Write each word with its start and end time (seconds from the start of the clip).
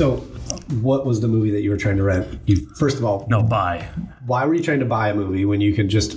So, 0.00 0.16
what 0.80 1.04
was 1.04 1.20
the 1.20 1.28
movie 1.28 1.50
that 1.50 1.60
you 1.60 1.68
were 1.68 1.76
trying 1.76 1.98
to 1.98 2.02
rent? 2.02 2.26
You 2.46 2.56
first 2.78 2.96
of 2.96 3.04
all, 3.04 3.26
No, 3.28 3.42
buy. 3.42 3.86
why 4.24 4.46
were 4.46 4.54
you 4.54 4.62
trying 4.62 4.78
to 4.80 4.86
buy 4.86 5.10
a 5.10 5.14
movie 5.14 5.44
when 5.44 5.60
you 5.60 5.74
could 5.74 5.90
just 5.90 6.16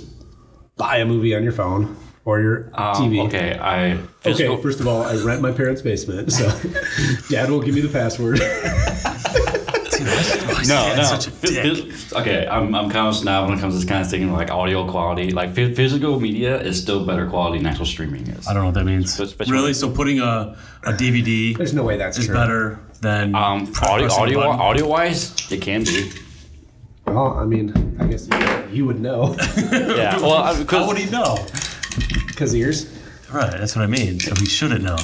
buy 0.78 0.96
a 0.96 1.04
movie 1.04 1.34
on 1.36 1.42
your 1.42 1.52
phone 1.52 1.94
or 2.24 2.40
your 2.40 2.70
Um, 2.72 2.94
TV? 2.94 3.26
Okay, 3.26 3.58
I 3.58 3.90
Okay, 3.90 4.00
physical, 4.20 4.56
first 4.56 4.80
of 4.80 4.88
all, 4.88 5.02
I 5.02 5.16
rent 5.16 5.42
my 5.42 5.52
parents' 5.52 5.82
basement, 5.82 6.32
so 6.32 6.48
Dad 7.28 7.50
will 7.50 7.60
give 7.60 7.74
me 7.74 7.82
the 7.82 7.90
password. 7.90 8.38
no, 10.66 10.96
no. 10.96 11.02
such 11.02 11.26
a 11.26 11.30
Phys- 11.30 11.50
dick. 11.50 11.84
phys- 11.84 12.20
okay, 12.22 12.46
I'm, 12.50 12.74
I'm 12.74 12.88
kind 12.88 13.08
of 13.08 13.14
snob 13.16 13.50
when 13.50 13.58
it 13.58 13.60
comes 13.60 13.74
to 13.74 13.80
this 13.80 13.86
kind 13.86 14.00
of 14.00 14.08
thing 14.10 14.32
like 14.32 14.50
audio 14.50 14.88
quality. 14.90 15.30
Like 15.30 15.54
phy- 15.54 15.74
physical 15.74 16.18
media 16.18 16.58
is 16.58 16.80
still 16.80 17.04
better 17.04 17.28
quality 17.28 17.58
than 17.58 17.66
actual 17.66 17.84
streaming 17.84 18.26
is. 18.28 18.48
I 18.48 18.54
don't 18.54 18.62
know 18.62 18.68
what 18.68 18.74
that 18.76 18.84
means. 18.84 19.18
But- 19.18 19.34
but- 19.36 19.48
really? 19.48 19.74
So 19.74 19.90
putting 19.90 20.20
a, 20.20 20.56
a 20.84 20.92
DVD 20.94 21.54
There's 21.54 21.74
no 21.74 21.82
way 21.84 21.98
that's 21.98 22.16
is 22.16 22.24
true. 22.26 22.34
better 22.34 22.78
than 23.04 23.34
Um, 23.34 23.72
audio 23.82 24.08
audio, 24.12 24.40
audio 24.68 24.86
wise, 24.88 25.32
it 25.52 25.60
can 25.62 25.84
be. 25.84 26.10
Well, 27.06 27.34
I 27.38 27.44
mean, 27.44 27.72
I 28.00 28.06
guess 28.06 28.26
you, 28.28 28.76
you 28.76 28.86
would 28.86 28.98
know 29.00 29.36
Yeah. 29.72 30.16
Well, 30.18 30.34
I- 30.34 30.52
How 30.54 30.58
because 30.58 30.88
would 30.88 30.98
he 30.98 31.08
know? 31.10 31.36
because 32.28 32.54
ears. 32.54 32.86
Right, 33.32 33.50
that's 33.60 33.74
what 33.76 33.82
I 33.82 33.86
mean. 33.86 34.18
So 34.20 34.32
he 34.38 34.46
shouldn't 34.46 34.82
know. 34.82 34.96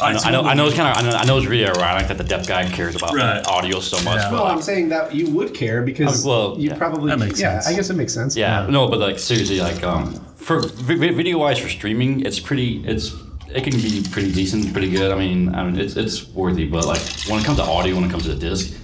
I 0.00 0.12
know, 0.12 0.18
I 0.24 0.30
know, 0.30 0.42
I 0.42 0.54
know 0.54 0.66
it's 0.66 0.76
kind 0.76 0.88
of, 0.90 0.96
I 0.96 1.02
know, 1.10 1.16
I 1.16 1.24
know 1.24 1.38
it's 1.38 1.46
really 1.46 1.66
ironic 1.66 2.08
that 2.08 2.18
the 2.18 2.24
deaf 2.24 2.46
guy 2.46 2.68
cares 2.68 2.96
about 2.96 3.14
Right. 3.14 3.44
audio 3.46 3.80
so 3.80 3.96
much. 4.04 4.16
Yeah. 4.20 4.32
Well, 4.32 4.44
like, 4.44 4.52
I'm 4.56 4.62
saying 4.62 4.88
that 4.90 5.14
you 5.14 5.30
would 5.30 5.54
care 5.54 5.82
because 5.82 6.24
Uh, 6.24 6.28
well, 6.28 6.56
you 6.58 6.70
yeah. 6.70 6.76
probably 6.76 7.08
That 7.10 7.18
makes 7.18 7.40
yeah. 7.40 7.60
sense. 7.60 7.68
I 7.68 7.76
guess 7.76 7.88
it 7.90 7.96
makes 7.96 8.12
sense. 8.12 8.36
Yeah, 8.36 8.66
no, 8.68 8.88
but 8.88 8.98
like 8.98 9.18
seriously, 9.18 9.60
like 9.60 9.82
um, 9.82 10.14
for 10.36 10.60
vi- 10.60 11.12
video 11.20 11.38
wise 11.38 11.58
for 11.58 11.68
streaming, 11.68 12.20
it's 12.26 12.40
pretty. 12.40 12.82
It's 12.86 13.14
it 13.54 13.64
can 13.64 13.72
be 13.72 14.02
pretty 14.10 14.32
decent, 14.32 14.72
pretty 14.72 14.90
good. 14.90 15.10
I 15.12 15.16
mean, 15.18 15.54
I 15.54 15.64
mean, 15.64 15.78
it's 15.80 15.96
it's 15.96 16.26
worthy, 16.28 16.66
but 16.66 16.86
like 16.86 17.00
when 17.28 17.40
it 17.40 17.44
comes 17.44 17.58
to 17.58 17.64
audio, 17.64 17.94
when 17.96 18.04
it 18.04 18.10
comes 18.10 18.24
to 18.24 18.30
the 18.34 18.40
disc, 18.48 18.76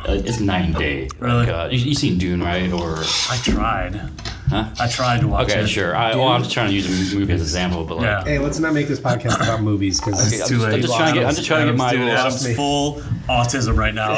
uh, 0.00 0.12
it's 0.12 0.40
night 0.40 0.64
and 0.66 0.74
day. 0.74 1.08
Really? 1.18 1.46
Like, 1.46 1.48
uh, 1.48 1.68
you, 1.70 1.78
you 1.78 1.94
seen 1.94 2.18
Dune, 2.18 2.42
right? 2.42 2.70
Or 2.72 2.98
I 3.30 3.38
tried. 3.42 4.00
Huh? 4.48 4.68
I 4.78 4.88
tried 4.88 5.20
to 5.22 5.26
watch 5.28 5.48
okay, 5.50 5.60
it. 5.62 5.68
sure. 5.68 5.96
I, 5.96 6.14
well, 6.14 6.28
I'm 6.28 6.42
just 6.42 6.52
trying 6.52 6.68
to 6.68 6.74
use 6.74 6.86
a 6.86 7.16
movie 7.16 7.32
as 7.32 7.40
an 7.40 7.46
example, 7.46 7.82
but 7.84 7.96
like, 7.96 8.04
Yeah. 8.04 8.24
Hey, 8.24 8.38
let's 8.38 8.58
not 8.58 8.74
make 8.74 8.88
this 8.88 9.00
podcast 9.00 9.36
about 9.36 9.62
movies 9.62 9.98
because 9.98 10.26
Okay, 10.26 10.36
It's 10.36 10.42
I'm 10.42 10.48
too 10.48 10.54
just- 10.56 10.66
I'm 10.66 10.72
late. 10.72 10.82
just 10.82 10.96
trying 10.96 11.14
to 11.14 11.20
get- 11.20 11.28
I'm 11.28 11.34
just 11.34 11.46
trying 11.46 11.66
to 11.66 11.72
get 11.72 11.78
my- 11.78 11.90
dude, 11.92 12.00
little- 12.02 12.18
Adam's 12.18 12.54
full 12.54 13.00
autism 13.26 13.76
right 13.78 13.94
now. 13.94 14.12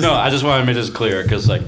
no, 0.00 0.12
I 0.14 0.30
just 0.30 0.44
want 0.44 0.62
to 0.62 0.66
make 0.66 0.76
this 0.76 0.90
clear 0.90 1.22
because 1.24 1.48
like 1.48 1.62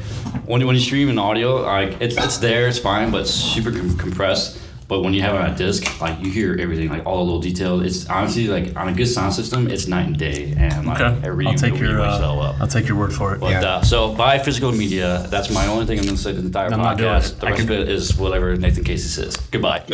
when 0.46 0.64
when 0.66 0.76
you 0.76 0.80
stream 0.82 1.08
an 1.08 1.18
audio, 1.18 1.56
like 1.62 2.00
it's 2.00 2.16
it's 2.16 2.38
there, 2.38 2.68
it's 2.68 2.78
fine, 2.78 3.10
but 3.10 3.22
it's 3.22 3.30
super 3.30 3.72
com- 3.72 3.96
compressed. 3.96 4.58
But 4.90 5.02
when 5.02 5.14
you 5.14 5.22
have 5.22 5.36
it 5.36 5.40
on 5.40 5.50
a 5.52 5.56
disc, 5.56 6.00
like 6.00 6.18
you 6.20 6.30
hear 6.32 6.56
everything, 6.60 6.88
like 6.90 7.06
all 7.06 7.18
the 7.18 7.22
little 7.22 7.40
details. 7.40 7.84
It's 7.86 8.10
honestly 8.10 8.48
like 8.48 8.76
on 8.76 8.88
a 8.88 8.92
good 8.92 9.06
sound 9.06 9.32
system, 9.32 9.68
it's 9.70 9.86
night 9.86 10.06
and 10.08 10.18
day, 10.18 10.52
and 10.58 10.84
like 10.84 11.00
Okay, 11.00 11.26
it 11.28 11.30
really, 11.30 11.52
I'll 11.52 11.56
take 11.58 11.74
it 11.74 11.80
your 11.80 12.00
wakes 12.00 12.20
uh, 12.20 12.40
up. 12.40 12.60
I'll 12.60 12.66
take 12.66 12.88
your 12.88 12.98
word 12.98 13.12
for 13.12 13.32
it. 13.34 13.38
But, 13.40 13.52
Yeah. 13.52 13.64
uh, 13.76 13.82
so 13.82 14.12
buy 14.12 14.40
physical 14.40 14.72
media. 14.72 15.24
That's 15.30 15.48
my 15.50 15.66
only 15.68 15.86
thing 15.86 15.98
I'm 16.00 16.04
going 16.04 16.16
to 16.16 16.20
say 16.22 16.32
to 16.32 16.40
the 16.40 16.46
entire 16.46 16.72
I'm 16.72 16.80
podcast. 16.80 17.38
The 17.38 17.46
I 17.46 17.50
rest 17.50 17.68
could- 17.68 17.70
of 17.70 17.82
it 17.82 17.88
is 17.88 18.16
whatever 18.18 18.56
Nathan 18.56 18.82
Casey 18.82 19.08
says. 19.08 19.36
Goodbye. 19.52 19.84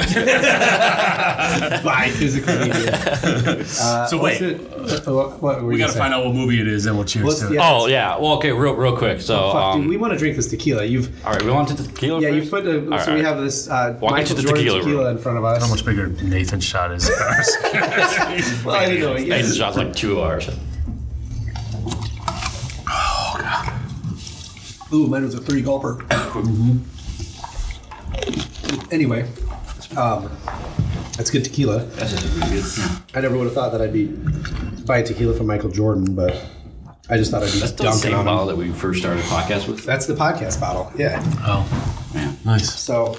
by 1.84 2.08
physical 2.10 2.54
media. 2.58 2.96
Uh, 3.86 4.06
So 4.06 4.16
what's 4.18 4.40
wait. 4.40 4.52
it- 4.52 4.60
uh, 5.06 5.12
what, 5.12 5.42
what 5.42 5.60
were 5.62 5.68
we 5.68 5.74
you 5.74 5.80
got 5.84 5.92
to 5.92 5.98
find 5.98 6.14
out 6.14 6.24
what 6.24 6.34
movie 6.34 6.60
it 6.60 6.68
is, 6.68 6.86
and 6.86 6.96
we'll 6.96 7.04
cheers 7.04 7.24
Let's- 7.26 7.40
to 7.40 7.46
it. 7.48 7.54
yeah. 7.54 7.70
oh 7.70 7.86
yeah. 7.86 8.16
Well, 8.16 8.32
okay. 8.38 8.52
Real 8.52 8.74
real 8.74 8.96
quick. 8.96 9.20
So 9.20 9.34
say? 9.36 9.52
Fuck, 9.52 9.54
um, 9.56 9.80
dude, 9.82 9.90
we 9.90 9.96
want 9.96 10.12
to 10.12 10.18
drink 10.18 10.36
this 10.36 10.48
tequila. 10.48 10.84
You've 10.84 11.10
all 11.26 11.32
right. 11.32 11.42
We 11.42 11.50
want 11.50 11.68
to 11.68 11.76
tequila. 11.76 12.20
yeah, 12.20 12.30
first? 12.30 12.44
you 12.44 12.50
put 12.50 12.66
a, 12.66 12.92
All 12.92 12.98
so 12.98 13.14
we 13.14 13.20
have 13.22 13.38
this 13.38 13.68
uh, 13.68 13.96
Walk 14.00 14.12
Michael 14.12 14.20
into 14.30 14.34
the 14.34 14.42
Jordan 14.42 14.64
tequila 14.64 14.82
tequila, 14.86 15.10
in 15.10 15.18
front 15.18 15.38
of 15.38 15.44
us. 15.44 15.62
How 15.62 15.68
much 15.68 15.84
bigger 15.84 16.06
Nathan's 16.08 16.64
shot 16.64 16.92
is? 16.92 17.08
ours? 17.10 17.56
Well, 18.64 18.74
I 18.76 18.86
didn't 18.86 19.00
know. 19.00 19.14
Hey, 19.14 19.26
Yeah. 19.26 19.36
this 19.42 19.56
shot's 19.56 19.76
like 19.76 19.94
two 19.94 20.22
hours. 20.22 20.48
Oh, 22.88 23.36
God. 23.38 23.72
Ooh, 24.92 25.06
mine 25.08 25.24
was 25.24 25.34
a 25.34 25.40
three 25.40 25.62
gulper. 25.62 26.02
anyway, 28.92 29.28
um, 29.96 30.30
that's 31.16 31.30
good 31.30 31.44
tequila. 31.44 31.80
That's 31.84 32.12
just 32.12 32.24
really 32.36 32.60
good. 32.60 32.64
I 33.14 33.20
never 33.20 33.36
would 33.36 33.44
have 33.44 33.54
thought 33.54 33.72
that 33.72 33.80
I'd 33.80 33.92
be 33.92 34.06
buying 34.86 35.04
tequila 35.04 35.34
from 35.34 35.46
Michael 35.46 35.70
Jordan, 35.70 36.14
but 36.14 36.34
I 37.10 37.16
just 37.16 37.30
thought 37.30 37.42
I'd 37.42 37.52
be 37.52 37.58
That's 37.60 37.72
the 37.72 37.92
same 37.92 38.14
on 38.14 38.24
bottle 38.26 38.42
him. 38.42 38.48
that 38.48 38.56
we 38.56 38.70
first 38.72 39.00
started 39.00 39.20
the 39.24 39.28
podcast 39.28 39.66
with. 39.68 39.84
That's 39.84 40.06
the 40.06 40.14
podcast 40.14 40.60
bottle. 40.60 40.92
Yeah. 40.96 41.20
oh, 41.40 42.10
Man, 42.14 42.36
nice. 42.44 42.72
So, 42.78 43.14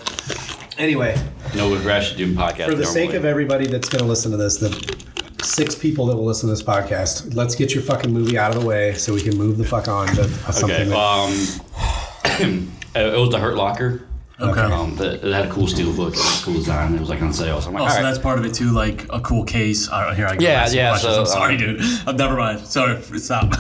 anyway, 0.78 1.16
no, 1.56 1.70
we're 1.70 1.90
actually 1.90 2.18
doing 2.26 2.36
podcasts. 2.38 2.66
for 2.66 2.72
the 2.76 2.84
normally. 2.84 2.86
sake 3.08 3.14
of 3.14 3.26
everybody 3.26 3.68
that's 3.68 3.90
going 3.90 4.02
to 4.04 4.08
listen 4.08 4.32
to 4.32 4.38
this, 4.38 4.58
the 4.58 4.70
six 5.44 5.76
people 5.76 6.06
that 6.08 6.16
will 6.16 6.26
listen 6.26 6.48
to 6.50 6.54
this 6.54 6.64
podcast, 6.64 7.36
let's 7.36 7.56
get 7.56 7.74
your 7.74 7.84
fucking 7.84 8.12
movie 8.12 8.38
out 8.38 8.54
of 8.56 8.62
the 8.62 8.68
way 8.68 8.94
so 8.94 9.14
we 9.14 9.22
can 9.22 9.38
move 9.38 9.58
the 9.58 9.64
fuck 9.66 9.88
on 9.88 10.08
to 10.08 10.28
something. 10.52 10.72
Okay. 10.72 10.90
that, 10.90 12.42
Um, 12.42 12.72
it 12.96 13.20
was 13.20 13.30
the 13.30 13.40
Hurt 13.40 13.56
Locker. 13.56 14.04
Okay. 14.40 14.62
Um, 14.62 14.96
that 14.98 15.24
it 15.26 15.34
had 15.34 15.48
a 15.48 15.50
cool 15.50 15.66
steel 15.66 15.92
book, 15.96 16.14
it 16.14 16.18
was 16.18 16.44
cool 16.44 16.54
design. 16.54 16.94
It 16.94 17.00
was 17.00 17.10
like 17.10 17.24
on 17.24 17.34
sale. 17.34 17.60
So 17.60 17.70
I'm 17.70 17.74
like, 17.74 17.84
Oh, 17.86 17.88
so 17.88 17.96
right. 17.96 18.02
that's 18.04 18.20
part 18.20 18.38
of 18.38 18.46
it 18.46 18.54
too, 18.54 18.70
like 18.72 19.08
a 19.12 19.20
cool 19.20 19.44
case. 19.44 19.90
Uh, 19.90 20.14
here 20.14 20.28
I 20.28 20.36
go. 20.36 20.44
Yeah, 20.46 20.70
yeah, 20.70 20.90
questions. 20.92 21.14
so, 21.16 21.20
I'm 21.22 21.26
sorry, 21.26 21.54
um, 21.56 21.60
dude. 21.60 21.82
Uh, 22.08 22.12
never 22.16 22.36
mind. 22.38 22.60
Sorry, 22.60 23.02
stop. 23.02 23.52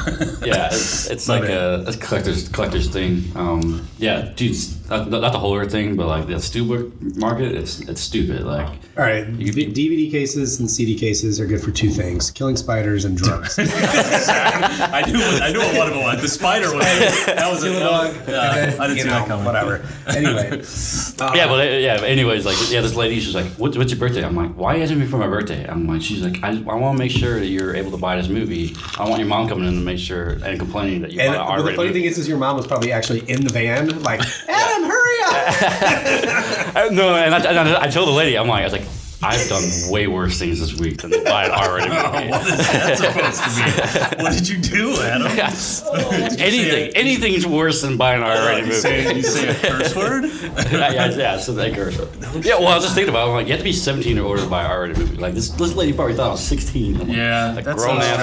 yeah, 0.45 0.67
it's, 0.67 1.09
it's 1.09 1.27
My 1.29 1.39
like 1.39 1.49
a, 1.49 1.83
a 1.87 1.93
collector's 1.93 2.47
collector's 2.49 2.89
thing. 2.89 3.23
Um, 3.33 3.87
yeah, 3.97 4.31
dude, 4.35 4.55
it's 4.89 5.09
not, 5.09 5.21
not 5.21 5.31
the 5.31 5.39
whole 5.39 5.63
thing, 5.65 5.95
but 5.95 6.07
like 6.07 6.27
the 6.27 6.33
steelbook 6.35 7.15
market, 7.17 7.51
it's 7.53 7.79
it's 7.81 8.01
stupid. 8.01 8.43
Like, 8.43 8.67
all 8.97 9.03
right, 9.03 9.27
You- 9.27 9.51
D- 9.51 9.71
DVD 9.73 10.09
cases 10.11 10.59
and 10.59 10.69
CD 10.69 10.97
cases 10.97 11.39
are 11.39 11.45
good 11.45 11.61
for 11.61 11.71
two 11.71 11.89
things: 11.89 12.31
killing 12.31 12.55
spiders 12.57 13.05
and 13.05 13.17
drugs. 13.17 13.57
I 13.59 15.03
knew. 15.07 15.19
I 15.19 15.51
knew 15.51 15.59
what 15.59 15.77
one 15.77 15.87
of 15.87 15.93
them 15.93 16.03
was. 16.03 16.21
The 16.21 16.27
spider 16.27 16.73
was. 16.73 16.83
That 17.25 17.49
was 17.51 17.63
a. 17.63 17.69
That 17.69 17.91
was, 17.91 18.27
yeah, 18.27 18.75
I 18.79 18.87
didn't 18.87 18.99
see 19.01 19.07
know, 19.07 19.11
that 19.11 19.27
coming. 19.27 19.45
Whatever. 19.45 19.85
Anyway, 20.07 20.49
yeah, 21.37 21.47
but 21.47 21.59
uh, 21.67 21.71
yeah. 21.77 22.01
Anyways, 22.03 22.45
like, 22.45 22.57
yeah, 22.69 22.81
this 22.81 22.95
lady, 22.95 23.19
she's 23.19 23.35
like, 23.35 23.47
what's, 23.53 23.77
what's 23.77 23.91
your 23.91 23.99
birthday? 23.99 24.23
I'm 24.23 24.35
like, 24.35 24.51
why 24.51 24.75
isn't 24.75 24.97
asking 24.97 24.99
me 24.99 25.05
for 25.07 25.17
my 25.17 25.27
birthday? 25.27 25.67
I'm 25.67 25.87
like, 25.87 26.01
she's 26.01 26.21
like, 26.21 26.43
I, 26.43 26.49
I 26.49 26.75
want 26.75 26.97
to 26.97 27.03
make 27.03 27.11
sure 27.11 27.39
that 27.39 27.47
you're 27.47 27.75
able 27.75 27.91
to 27.91 27.97
buy 27.97 28.15
this 28.17 28.27
movie. 28.29 28.75
I 28.97 29.07
want 29.07 29.19
your 29.19 29.27
mom 29.27 29.47
coming 29.47 29.67
in 29.67 29.73
to 29.75 29.79
make 29.81 29.99
sure 29.99 30.37
and 30.43 30.59
complaining 30.59 31.01
that 31.01 31.11
you 31.11 31.19
and 31.21 31.33
bought 31.33 31.41
an 31.41 31.47
the 31.47 31.51
R-rated 31.61 31.75
funny 31.75 31.87
movie. 31.89 31.99
thing 32.01 32.09
is, 32.09 32.17
is 32.17 32.27
your 32.27 32.37
mom 32.37 32.57
was 32.57 32.67
probably 32.67 32.91
actually 32.91 33.19
in 33.29 33.43
the 33.43 33.51
van, 33.53 34.01
like, 34.03 34.21
Adam, 34.47 34.76
hurry 34.83 35.17
up! 35.25 36.91
No, 36.91 37.15
and 37.15 37.33
I, 37.33 37.39
and 37.39 37.69
I, 37.69 37.83
I 37.83 37.87
told 37.87 38.07
the 38.07 38.11
lady, 38.13 38.37
I'm 38.37 38.47
like, 38.47 38.61
I 38.61 38.63
was 38.65 38.73
like, 38.73 38.85
I've 39.23 39.49
done 39.49 39.63
way 39.89 40.05
worse 40.07 40.37
things 40.37 40.59
this 40.59 40.79
week 40.79 41.01
than 41.01 41.11
buy 41.23 41.45
an 41.45 41.51
R-rated 41.51 41.89
movie. 41.89 42.29
What 42.29 42.47
is 42.47 42.57
that 42.57 42.97
supposed 42.97 44.09
to 44.11 44.15
be? 44.17 44.23
What 44.23 44.33
did 44.33 44.47
you 44.47 44.57
do, 44.57 45.01
Adam? 45.01 45.27
anything, 46.39 46.95
anything's 46.95 47.45
worse 47.47 47.81
than 47.81 47.97
buying 47.97 48.21
an 48.21 48.27
R-rated 48.27 48.65
You 48.65 48.69
movie. 48.69 48.79
say, 48.79 49.15
you 49.15 49.23
say 49.23 49.47
a 49.49 49.55
curse 49.55 49.95
word? 49.95 50.25
yeah, 50.71 50.91
yeah, 50.91 51.09
yeah, 51.15 51.37
so 51.37 51.53
that 51.53 51.73
curse. 51.73 51.97
Yeah, 52.45 52.59
well, 52.59 52.67
I 52.67 52.75
was 52.75 52.83
just 52.83 52.95
thinking 52.95 53.09
about 53.09 53.27
it. 53.27 53.29
I'm 53.31 53.35
like, 53.37 53.47
you 53.47 53.53
have 53.53 53.59
to 53.59 53.63
be 53.63 53.73
17 53.73 54.17
in 54.17 54.23
order 54.23 54.43
to 54.43 54.49
buy 54.49 54.63
an 54.65 54.71
R-rated 54.71 54.97
movie. 54.99 55.17
Like, 55.17 55.33
this, 55.33 55.49
this 55.49 55.73
lady 55.75 55.93
probably 55.93 56.15
thought 56.15 56.27
I 56.27 56.31
was 56.31 56.43
16. 56.43 57.01
I'm 57.01 57.07
like, 57.07 57.17
Yeah, 57.17 57.57
a 57.57 57.61
that's 57.61 57.83
grown 57.83 57.97
ass 57.97 58.17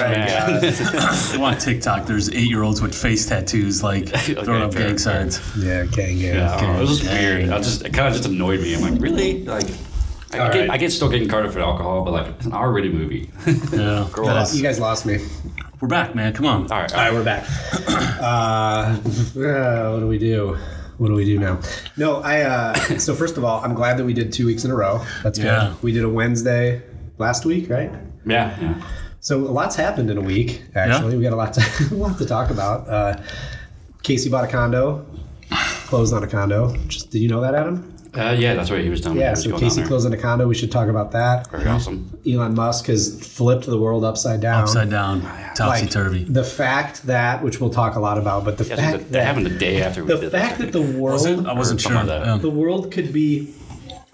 so 1.31 1.35
man. 1.35 1.35
I'm 1.47 1.53
on 1.53 1.57
TikTok. 1.59 2.05
There's 2.05 2.29
eight 2.29 2.49
year 2.49 2.63
olds 2.63 2.81
with 2.81 2.95
face 2.95 3.25
tattoos, 3.25 3.83
like 3.83 4.07
throwing 4.09 4.61
up 4.61 4.71
gang 4.71 4.97
signs. 4.97 5.41
Yeah, 5.57 5.83
gang, 5.85 6.17
gang. 6.19 6.35
Yeah, 6.35 6.55
I 6.55 6.61
don't 6.61 6.75
it 6.77 6.79
was 6.81 6.99
just 6.99 7.11
weird. 7.11 7.49
I 7.49 7.57
just, 7.57 7.83
it 7.83 7.93
kind 7.93 8.07
of 8.07 8.13
just 8.13 8.29
annoyed 8.29 8.61
me. 8.61 8.75
I'm 8.75 8.81
like, 8.81 9.01
really? 9.01 9.43
Like, 9.43 9.67
I, 10.35 10.45
All 10.47 10.53
get, 10.53 10.59
right. 10.61 10.69
I 10.71 10.77
get 10.77 10.91
still 10.91 11.09
getting 11.09 11.29
carded 11.29 11.53
for 11.53 11.59
alcohol, 11.59 12.03
but 12.03 12.11
like, 12.11 12.27
it's 12.27 12.45
an 12.45 12.53
R-rated 12.53 12.93
movie. 12.93 13.29
Yeah. 13.71 14.07
Grow 14.11 14.27
up. 14.27 14.47
You 14.53 14.61
guys 14.61 14.79
lost 14.79 15.05
me. 15.05 15.19
We're 15.79 15.87
back, 15.87 16.15
man. 16.15 16.33
Come 16.33 16.45
on. 16.45 16.71
All 16.71 16.79
right, 16.81 16.93
All 16.93 16.99
right, 16.99 17.13
we're 17.13 17.23
back. 17.23 17.45
Uh, 17.87 18.25
uh, 19.39 19.91
what 19.91 19.99
do 19.99 20.07
we 20.07 20.17
do? 20.17 20.57
What 20.97 21.09
do 21.09 21.13
we 21.13 21.25
do 21.25 21.39
now? 21.39 21.59
No, 21.97 22.21
I. 22.21 22.41
Uh, 22.41 22.73
so 22.97 23.13
first 23.13 23.37
of 23.37 23.43
all, 23.43 23.63
I'm 23.63 23.73
glad 23.73 23.97
that 23.97 24.05
we 24.05 24.13
did 24.13 24.31
two 24.31 24.45
weeks 24.45 24.63
in 24.63 24.71
a 24.71 24.75
row. 24.75 25.05
That's 25.23 25.37
good. 25.37 25.81
We 25.83 25.91
did 25.91 26.03
a 26.03 26.09
Wednesday 26.09 26.81
last 27.17 27.45
week, 27.45 27.69
right? 27.69 27.91
Yeah, 28.25 28.59
yeah. 28.59 28.81
So 29.19 29.39
a 29.39 29.51
lot's 29.51 29.75
happened 29.75 30.09
in 30.09 30.17
a 30.17 30.21
week. 30.21 30.61
Actually, 30.75 31.17
we 31.17 31.23
got 31.23 31.33
a 31.33 31.35
lot 31.35 31.53
to 31.53 31.87
a 31.91 31.95
lot 31.95 32.17
to 32.19 32.25
talk 32.25 32.49
about. 32.49 32.87
Uh, 32.87 33.21
Casey 34.03 34.29
bought 34.29 34.45
a 34.45 34.47
condo, 34.47 35.05
closed 35.87 36.13
on 36.13 36.23
a 36.23 36.27
condo. 36.27 36.75
Just 36.87 37.11
did 37.11 37.19
you 37.19 37.27
know 37.27 37.41
that, 37.41 37.55
Adam? 37.55 37.94
Uh, 38.17 38.31
yeah, 38.37 38.53
that's 38.53 38.71
right. 38.71 38.83
He 38.83 38.89
was 38.89 39.01
telling 39.01 39.17
me. 39.17 39.21
he 39.21 39.25
Yeah. 39.25 39.31
was 39.31 39.43
So 39.43 39.57
Casey 39.57 39.83
Closing 39.83 40.11
there. 40.11 40.19
a 40.19 40.23
condo. 40.23 40.47
We 40.47 40.55
should 40.55 40.71
talk 40.71 40.87
about 40.89 41.11
that. 41.11 41.49
Very 41.51 41.67
awesome. 41.67 42.09
Elon 42.27 42.55
Musk 42.55 42.87
has 42.87 43.19
flipped 43.27 43.65
the 43.65 43.77
world 43.77 44.03
upside 44.03 44.41
down. 44.41 44.63
Upside 44.63 44.89
down, 44.89 45.21
topsy 45.55 45.83
Like, 45.83 45.89
turvy. 45.91 46.23
The 46.23 46.43
fact 46.43 47.03
that, 47.07 47.43
which 47.43 47.59
we'll 47.59 47.69
talk 47.69 47.95
a 47.95 47.99
lot 47.99 48.17
about, 48.17 48.45
but 48.45 48.57
the 48.57 48.63
Yeah, 48.65 48.75
fact 48.75 48.97
that 48.97 49.11
that 49.11 49.25
happened 49.25 49.45
the 49.45 49.57
day 49.57 49.81
after 49.81 50.03
we 50.03 50.13
the 50.13 50.17
did 50.19 50.31
fact 50.31 50.59
that. 50.59 50.71
that 50.71 50.73
the 50.73 50.81
world 50.99 51.13
Was 51.13 51.25
it? 51.25 51.45
I 51.45 51.53
wasn't 51.53 51.81
sure. 51.81 51.91
something 51.91 52.07
that. 52.07 52.41
The 52.41 52.49
world 52.49 52.91
could 52.91 53.11
be 53.13 53.53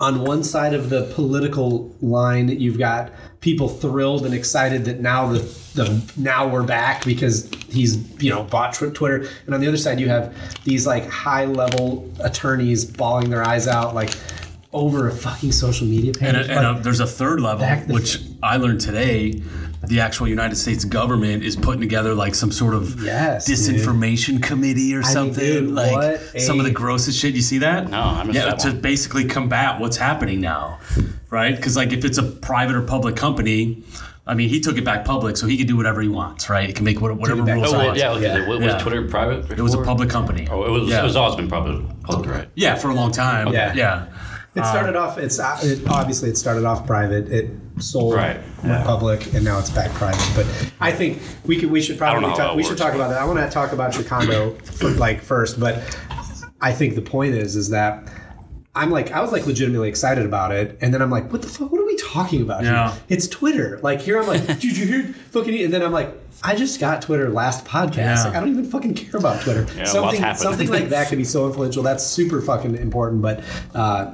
on 0.01 0.21
one 0.21 0.43
side 0.43 0.73
of 0.73 0.89
the 0.89 1.03
political 1.13 1.95
line 2.01 2.49
you've 2.49 2.79
got 2.79 3.11
people 3.39 3.69
thrilled 3.69 4.25
and 4.25 4.33
excited 4.33 4.83
that 4.83 4.99
now 4.99 5.31
the, 5.31 5.39
the 5.75 6.13
now 6.17 6.47
we're 6.47 6.63
back 6.63 7.05
because 7.05 7.49
he's 7.69 7.97
you 8.21 8.29
know 8.29 8.43
bought 8.43 8.73
twitter. 8.73 9.27
And 9.45 9.53
on 9.53 9.61
the 9.61 9.67
other 9.67 9.77
side 9.77 9.99
you 9.99 10.09
have 10.09 10.35
these 10.65 10.85
like 10.87 11.07
high 11.07 11.45
level 11.45 12.11
attorneys 12.19 12.83
bawling 12.83 13.29
their 13.29 13.47
eyes 13.47 13.67
out 13.67 13.93
like 13.93 14.11
over 14.73 15.07
a 15.07 15.11
fucking 15.11 15.51
social 15.51 15.85
media 15.85 16.13
page. 16.13 16.29
And, 16.29 16.37
a, 16.37 16.41
and 16.41 16.67
Like, 16.67 16.79
a, 16.79 16.83
there's 16.83 16.99
a 16.99 17.07
third 17.07 17.39
level, 17.39 17.67
which 17.93 18.19
I 18.41 18.57
learned 18.57 18.81
today 18.81 19.41
the 19.87 19.99
actual 19.99 20.27
United 20.27 20.55
States 20.55 20.85
government 20.85 21.43
is 21.43 21.55
putting 21.55 21.81
together 21.81 22.13
like 22.13 22.35
some 22.35 22.51
sort 22.51 22.73
of 22.73 23.01
Yes, 23.03 23.49
disinformation 23.49 24.41
committee 24.41 24.93
or 24.93 24.99
mean, 25.01 25.05
something. 25.05 25.43
dude, 25.43 25.69
like 25.71 25.91
what 25.91 26.41
some 26.41 26.59
of 26.59 26.65
the 26.65 26.71
grossest 26.71 27.17
shit. 27.19 27.33
You 27.33 27.41
see 27.41 27.57
that? 27.59 27.89
No, 27.89 27.99
I 28.01 28.23
missed 28.23 28.37
yeah, 28.37 28.51
to 28.53 28.67
one. 28.69 28.81
basically 28.81 29.25
combat 29.25 29.79
what's 29.79 29.97
happening 29.97 30.39
now, 30.41 30.79
right? 31.29 31.55
Because 31.55 31.75
like 31.75 31.91
if 31.93 32.05
it's 32.05 32.17
a 32.17 32.23
private 32.23 32.75
or 32.75 32.81
public 32.81 33.15
company. 33.15 33.83
I 34.27 34.35
mean, 34.35 34.49
he 34.49 34.59
took 34.59 34.77
it 34.77 34.85
back 34.85 35.03
public, 35.03 35.35
so 35.35 35.47
he 35.47 35.57
can 35.57 35.65
do 35.65 35.75
whatever 35.75 35.99
he 35.99 36.07
wants, 36.07 36.47
right? 36.47 36.67
He 36.67 36.73
can 36.73 36.85
make 36.85 37.01
what- 37.01 37.17
whatever 37.17 37.41
rules 37.41 37.67
Oh, 37.69 37.71
he 37.71 37.75
well, 37.77 37.85
wants. 37.87 37.99
yeah, 37.99 38.11
okay. 38.11 38.21
Yeah. 38.21 38.47
Was 38.47 38.59
Yeah. 38.61 38.77
Twitter 38.77 39.01
private? 39.07 39.49
It 39.51 39.59
was 39.59 39.73
a 39.73 39.81
public 39.81 40.09
company. 40.09 40.47
Oh, 40.49 40.63
it 40.63 40.69
was. 40.69 40.87
Yeah. 40.89 41.01
It 41.01 41.03
was 41.03 41.15
always 41.15 41.35
been 41.35 41.49
public. 41.49 41.81
Public, 42.03 42.29
right? 42.29 42.47
Yeah, 42.53 42.75
for 42.75 42.91
a 42.91 42.93
long 42.93 43.11
time. 43.11 43.51
Yeah. 43.51 43.73
yeah. 43.73 44.05
It 44.53 44.65
started 44.65 44.97
off. 44.97 45.17
It's 45.17 45.39
uh, 45.39 45.57
it, 45.63 45.87
obviously 45.87 46.29
it 46.29 46.37
started 46.37 46.65
off 46.65 46.85
private. 46.85 47.31
It 47.31 47.51
sold 47.79 48.15
Right, 48.15 48.37
went 48.63 48.83
public, 48.85 49.33
and 49.33 49.45
now 49.45 49.59
it's 49.59 49.69
back 49.69 49.91
private. 49.91 50.29
But 50.35 50.73
I 50.81 50.91
think 50.91 51.21
we 51.45 51.57
could. 51.57 51.71
We 51.71 51.81
should 51.81 51.97
probably 51.97 52.29
talk. 52.35 52.57
We 52.57 52.63
should 52.63 52.71
works, 52.71 52.81
talk 52.81 52.93
about 52.93 53.09
that. 53.11 53.21
I 53.21 53.25
want 53.25 53.39
to 53.39 53.49
talk 53.49 53.71
about 53.71 53.95
your 53.95 54.03
condo 54.03 54.55
for, 54.55 54.89
like 54.89 55.21
first, 55.21 55.57
but 55.57 55.97
I 56.59 56.73
think 56.73 56.95
the 56.95 57.01
point 57.01 57.33
is 57.33 57.55
is 57.55 57.69
that. 57.69 58.11
I'm 58.73 58.89
like, 58.89 59.11
I 59.11 59.19
was 59.19 59.33
like 59.33 59.45
legitimately 59.45 59.89
excited 59.89 60.25
about 60.25 60.53
it, 60.53 60.77
and 60.79 60.93
then 60.93 61.01
I'm 61.01 61.11
like, 61.11 61.29
what 61.29 61.41
the 61.41 61.47
fuck? 61.49 61.73
What 61.73 61.81
are 61.81 61.85
we 61.85 61.97
talking 61.97 62.41
about? 62.41 62.63
here? 62.63 62.71
Yeah. 62.71 62.95
It's 63.09 63.27
Twitter. 63.27 63.77
Like 63.83 63.99
here, 63.99 64.17
I'm 64.17 64.27
like, 64.27 64.45
did 64.45 64.77
you 64.77 64.85
hear 64.85 65.03
fucking? 65.31 65.61
And 65.61 65.73
then 65.73 65.81
I'm 65.81 65.91
like, 65.91 66.15
I 66.41 66.55
just 66.55 66.79
got 66.79 67.01
Twitter 67.01 67.29
last 67.29 67.65
podcast. 67.65 67.95
Yeah. 67.97 68.23
Like, 68.23 68.35
I 68.35 68.39
don't 68.39 68.49
even 68.49 68.63
fucking 68.63 68.93
care 68.93 69.19
about 69.19 69.41
Twitter. 69.41 69.67
Yeah, 69.75 69.83
something, 69.83 70.35
something 70.35 70.69
like 70.69 70.87
that 70.87 71.09
could 71.09 71.17
be 71.17 71.25
so 71.25 71.47
influential. 71.47 71.83
That's 71.83 72.05
super 72.05 72.41
fucking 72.41 72.75
important. 72.75 73.21
But 73.21 73.43
uh, 73.75 74.13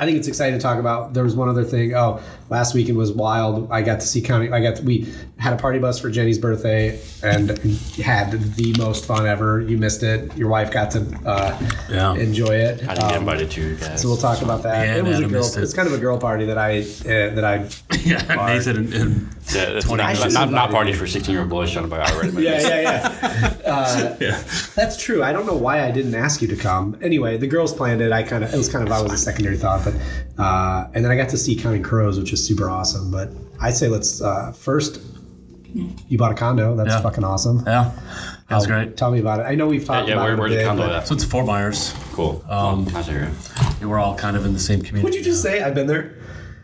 I 0.00 0.06
think 0.06 0.18
it's 0.18 0.28
exciting 0.28 0.58
to 0.58 0.62
talk 0.62 0.78
about. 0.78 1.14
There 1.14 1.22
was 1.22 1.36
one 1.36 1.48
other 1.48 1.64
thing. 1.64 1.94
Oh, 1.94 2.20
last 2.52 2.74
weekend 2.74 2.96
was 2.98 3.10
wild. 3.10 3.68
I 3.72 3.82
got 3.82 3.98
to 4.00 4.06
see 4.06 4.20
County. 4.20 4.50
I 4.52 4.60
got 4.62 4.76
to, 4.76 4.82
we 4.84 5.12
had 5.38 5.52
a 5.54 5.56
party 5.56 5.78
bus 5.80 5.98
for 5.98 6.10
Jenny's 6.10 6.38
birthday 6.38 7.00
and 7.22 7.50
had 7.96 8.30
the 8.54 8.74
most 8.78 9.06
fun 9.06 9.26
ever. 9.26 9.60
You 9.62 9.78
missed 9.78 10.02
it. 10.02 10.36
Your 10.36 10.48
wife 10.48 10.70
got 10.70 10.90
to 10.92 11.00
uh, 11.26 11.58
Yeah. 11.90 12.14
enjoy 12.14 12.54
it. 12.54 12.82
I 12.86 12.94
didn't 12.94 13.08
get 13.08 13.16
Um, 13.16 13.22
invited 13.22 13.50
to 13.52 13.60
you 13.62 13.76
guys. 13.76 14.02
so 14.02 14.08
we'll 14.08 14.16
talk 14.18 14.42
about 14.42 14.62
that. 14.64 14.86
Yeah, 14.86 14.96
it 14.96 15.02
was 15.04 15.14
man, 15.14 15.22
a 15.24 15.26
I 15.26 15.30
girl. 15.30 15.40
missed 15.40 15.56
it. 15.56 15.62
It's 15.62 15.72
kind 15.74 15.88
of 15.88 15.94
a 15.94 15.98
girl 15.98 16.18
party 16.18 16.44
that 16.46 16.58
I 16.58 16.80
uh, 16.80 17.34
that 17.34 17.44
I. 17.44 17.68
Yeah, 18.04 18.18
Nathan 18.34 18.76
and, 18.78 18.94
and 18.94 19.28
Yeah, 19.54 19.76
it's 19.78 19.86
20 19.86 20.02
not, 20.02 20.12
minutes. 20.14 20.34
not, 20.34 20.50
not 20.50 20.70
parties 20.72 20.98
for 20.98 21.06
16 21.06 21.32
year 21.32 21.42
old 21.42 21.50
boys 21.50 21.70
trying 21.70 21.84
to 21.84 21.88
buy 21.90 22.02
already. 22.04 22.42
Yeah, 22.42 22.60
yeah, 22.60 22.80
yeah. 22.80 23.54
Uh, 23.72 24.16
That's 24.74 25.00
true. 25.00 25.22
I 25.22 25.32
don't 25.32 25.46
know 25.46 25.54
why 25.56 25.86
I 25.86 25.90
didn't 25.92 26.14
ask 26.16 26.42
you 26.42 26.48
to 26.48 26.56
come. 26.56 26.98
Anyway, 27.00 27.36
the 27.38 27.46
girls 27.46 27.72
planned 27.72 28.00
it. 28.02 28.10
I 28.12 28.22
kind 28.24 28.42
of 28.44 28.52
it 28.52 28.56
was 28.56 28.68
kind 28.68 28.84
of 28.86 28.92
I 28.92 29.00
was 29.00 29.12
a 29.12 29.16
secondary 29.16 29.56
thought, 29.56 29.84
but 29.84 29.94
uh, 30.38 30.88
and 30.94 31.04
then 31.04 31.10
I 31.12 31.16
got 31.16 31.28
to 31.30 31.38
see 31.38 31.54
Counting 31.56 31.82
Crows, 31.82 32.18
which 32.18 32.32
is 32.32 32.41
super 32.46 32.68
awesome. 32.70 33.10
But 33.10 33.30
I'd 33.60 33.74
say 33.74 33.88
let's 33.88 34.20
uh, 34.22 34.52
first. 34.52 35.00
You 36.08 36.18
bought 36.18 36.32
a 36.32 36.34
condo. 36.34 36.76
That's 36.76 36.90
Yeah. 36.90 37.00
fucking 37.00 37.24
awesome. 37.24 37.62
Yeah, 37.66 37.92
that's 38.48 38.66
great. 38.66 38.94
Tell 38.98 39.10
me 39.10 39.20
about 39.20 39.40
it. 39.40 39.44
I 39.44 39.54
know 39.54 39.66
we've 39.68 39.84
talked 39.86 40.06
Yeah, 40.06 40.14
about 40.16 40.24
where, 40.24 40.32
it. 40.32 40.36
a 40.36 40.40
where's 40.40 40.54
the 40.56 40.64
condo 40.64 40.82
at? 40.84 41.08
So 41.08 41.14
it's 41.14 41.24
Fort 41.24 41.46
Myers. 41.46 41.94
Cool. 42.12 42.44
Um, 42.46 42.84
nice 42.92 43.08
area. 43.08 43.30
We're 43.80 43.98
all 43.98 44.14
kind 44.14 44.36
of 44.36 44.44
in 44.44 44.52
the 44.52 44.58
same 44.60 44.80
community. 44.82 45.02
What'd 45.04 45.18
you 45.18 45.24
just 45.24 45.40
say? 45.42 45.62
I've 45.62 45.74
been 45.74 45.86
there. 45.86 46.16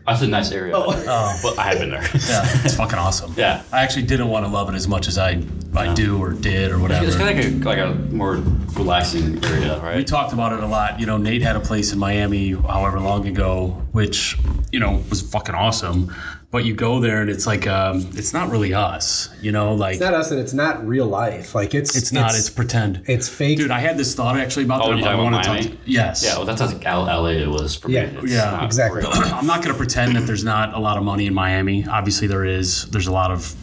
That's 0.05 0.21
a 0.21 0.27
nice 0.27 0.51
area. 0.51 0.73
Oh. 0.75 0.91
But 1.43 1.57
I 1.57 1.63
have 1.69 1.79
been 1.79 1.89
there. 1.89 2.03
Yeah, 2.03 2.45
it's 2.63 2.75
fucking 2.75 2.99
awesome. 2.99 3.33
Yeah. 3.37 3.63
I 3.71 3.81
actually 3.81 4.03
didn't 4.03 4.27
want 4.27 4.45
to 4.45 4.51
love 4.51 4.69
it 4.69 4.75
as 4.75 4.87
much 4.87 5.07
as 5.07 5.17
I 5.17 5.41
I 5.75 5.93
do 5.93 6.17
or 6.17 6.31
did 6.33 6.71
or 6.71 6.79
whatever. 6.79 7.05
It's 7.05 7.15
kind 7.15 7.39
of 7.39 7.63
like 7.65 7.77
a, 7.79 7.83
like 7.83 7.95
a 7.95 8.13
more 8.13 8.35
relaxing 8.75 9.43
area, 9.45 9.79
right? 9.79 9.97
we 9.97 10.03
talked 10.03 10.33
about 10.33 10.53
it 10.53 10.61
a 10.63 10.67
lot. 10.67 10.99
You 10.99 11.05
know, 11.05 11.17
Nate 11.17 11.41
had 11.41 11.55
a 11.55 11.59
place 11.59 11.91
in 11.93 11.99
Miami 11.99 12.51
however 12.51 12.99
long 12.99 13.27
ago, 13.27 13.81
which 13.91 14.37
you 14.71 14.79
know 14.79 15.03
was 15.09 15.21
fucking 15.21 15.55
awesome. 15.55 16.13
But 16.51 16.65
you 16.65 16.73
go 16.73 16.99
there 16.99 17.21
and 17.21 17.29
it's 17.29 17.45
like 17.45 17.67
um, 17.67 18.09
it's 18.15 18.33
not 18.33 18.49
really 18.49 18.73
us. 18.73 19.29
You 19.39 19.51
know, 19.51 19.75
like 19.75 19.93
It's 19.93 20.01
not 20.01 20.15
us, 20.15 20.31
and 20.31 20.39
it's 20.39 20.53
not 20.53 20.85
real 20.87 21.05
life. 21.05 21.53
Like 21.53 21.75
it's 21.75 21.95
it's 21.95 22.11
not. 22.11 22.33
It's, 22.33 22.49
pretend. 22.49 23.03
it's 23.05 23.29
fake. 23.29 23.59
Dude, 23.59 23.69
I 23.69 23.79
had 23.79 23.97
this 23.99 24.15
thought 24.15 24.35
actually 24.39 24.65
about 24.65 24.81
Oh, 24.81 24.89
that. 24.89 24.97
you 24.97 25.03
I 25.05 25.09
talking 25.11 25.19
about 25.19 25.23
wanna 25.31 25.43
talk 25.43 25.53
Miami? 25.59 25.69
to- 25.69 25.77
yes. 25.85 26.23
Yeah, 26.25 26.37
well, 26.37 26.45
that's 26.45 26.61
like 26.61 26.83
LA 26.83 27.27
it 27.43 27.47
was 27.47 27.75
for 27.75 27.91
Yeah, 27.91 28.07
me. 28.07 28.17
It's 28.23 28.31
yeah, 28.33 28.49
not 28.51 28.63
exactly. 28.63 29.03
I'm 29.05 29.45
not 29.45 29.61
going 29.61 29.73
to 29.73 29.77
pretend 29.77 30.15
that 30.15 30.25
there's 30.25 30.43
not 30.43 30.73
a 30.73 30.79
lot 30.79 30.97
of 30.97 31.03
money 31.03 31.27
in 31.27 31.35
Miami. 31.35 31.85
Obviously, 31.87 32.27
there 32.27 32.43
is. 32.45 32.85
There's 32.89 33.05
a 33.07 33.11
lot 33.11 33.29
of 33.29 33.53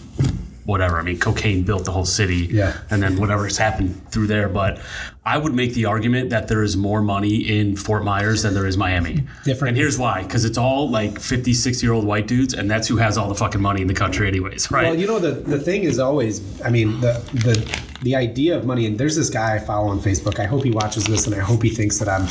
whatever. 0.66 0.98
I 0.98 1.02
mean, 1.02 1.18
cocaine 1.18 1.62
built 1.62 1.84
the 1.84 1.92
whole 1.92 2.04
city. 2.04 2.48
Yeah. 2.50 2.76
And 2.90 3.02
then 3.02 3.16
whatever's 3.16 3.56
happened 3.56 4.10
through 4.10 4.26
there. 4.26 4.48
But 4.48 4.80
I 5.24 5.38
would 5.38 5.54
make 5.54 5.72
the 5.74 5.86
argument 5.86 6.30
that 6.30 6.48
there 6.48 6.62
is 6.62 6.76
more 6.76 7.00
money 7.00 7.36
in 7.36 7.76
Fort 7.76 8.04
Myers 8.04 8.42
than 8.42 8.52
there 8.52 8.66
is 8.66 8.76
Miami. 8.76 9.24
Different. 9.44 9.70
And 9.70 9.76
here's 9.76 9.98
why 9.98 10.22
because 10.22 10.44
it's 10.44 10.58
all 10.58 10.90
like 10.90 11.18
56 11.18 11.82
year 11.82 11.92
old 11.92 12.04
white 12.04 12.26
dudes, 12.26 12.52
and 12.52 12.70
that's 12.70 12.86
who 12.88 12.96
has 12.96 13.16
all 13.16 13.28
the 13.28 13.34
fucking 13.34 13.62
money 13.62 13.80
in 13.80 13.86
the 13.86 13.94
country, 13.94 14.28
anyways, 14.28 14.70
right? 14.70 14.84
Well, 14.84 14.96
you 14.96 15.06
know 15.06 15.18
the 15.18 15.32
the 15.32 15.58
thing 15.58 15.84
is 15.84 15.98
always. 15.98 16.42
I 16.62 16.70
mean 16.70 17.00
the 17.00 17.12
the 17.32 17.82
the 18.02 18.16
idea 18.16 18.56
of 18.56 18.64
money. 18.64 18.86
And 18.86 18.98
there's 18.98 19.16
this 19.16 19.30
guy 19.30 19.54
I 19.54 19.58
follow 19.58 19.88
on 19.88 20.00
Facebook. 20.00 20.38
I 20.38 20.44
hope 20.44 20.64
he 20.64 20.70
watches 20.70 21.04
this, 21.04 21.26
and 21.26 21.34
I 21.34 21.40
hope 21.40 21.62
he 21.62 21.70
thinks 21.70 21.98
that 21.98 22.08
I'm. 22.08 22.28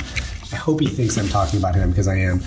I 0.52 0.58
hope 0.58 0.80
he 0.80 0.88
thinks 0.88 1.18
I'm 1.18 1.28
talking 1.28 1.60
about 1.60 1.76
him 1.76 1.90
because 1.90 2.08
I 2.08 2.18
am. 2.18 2.42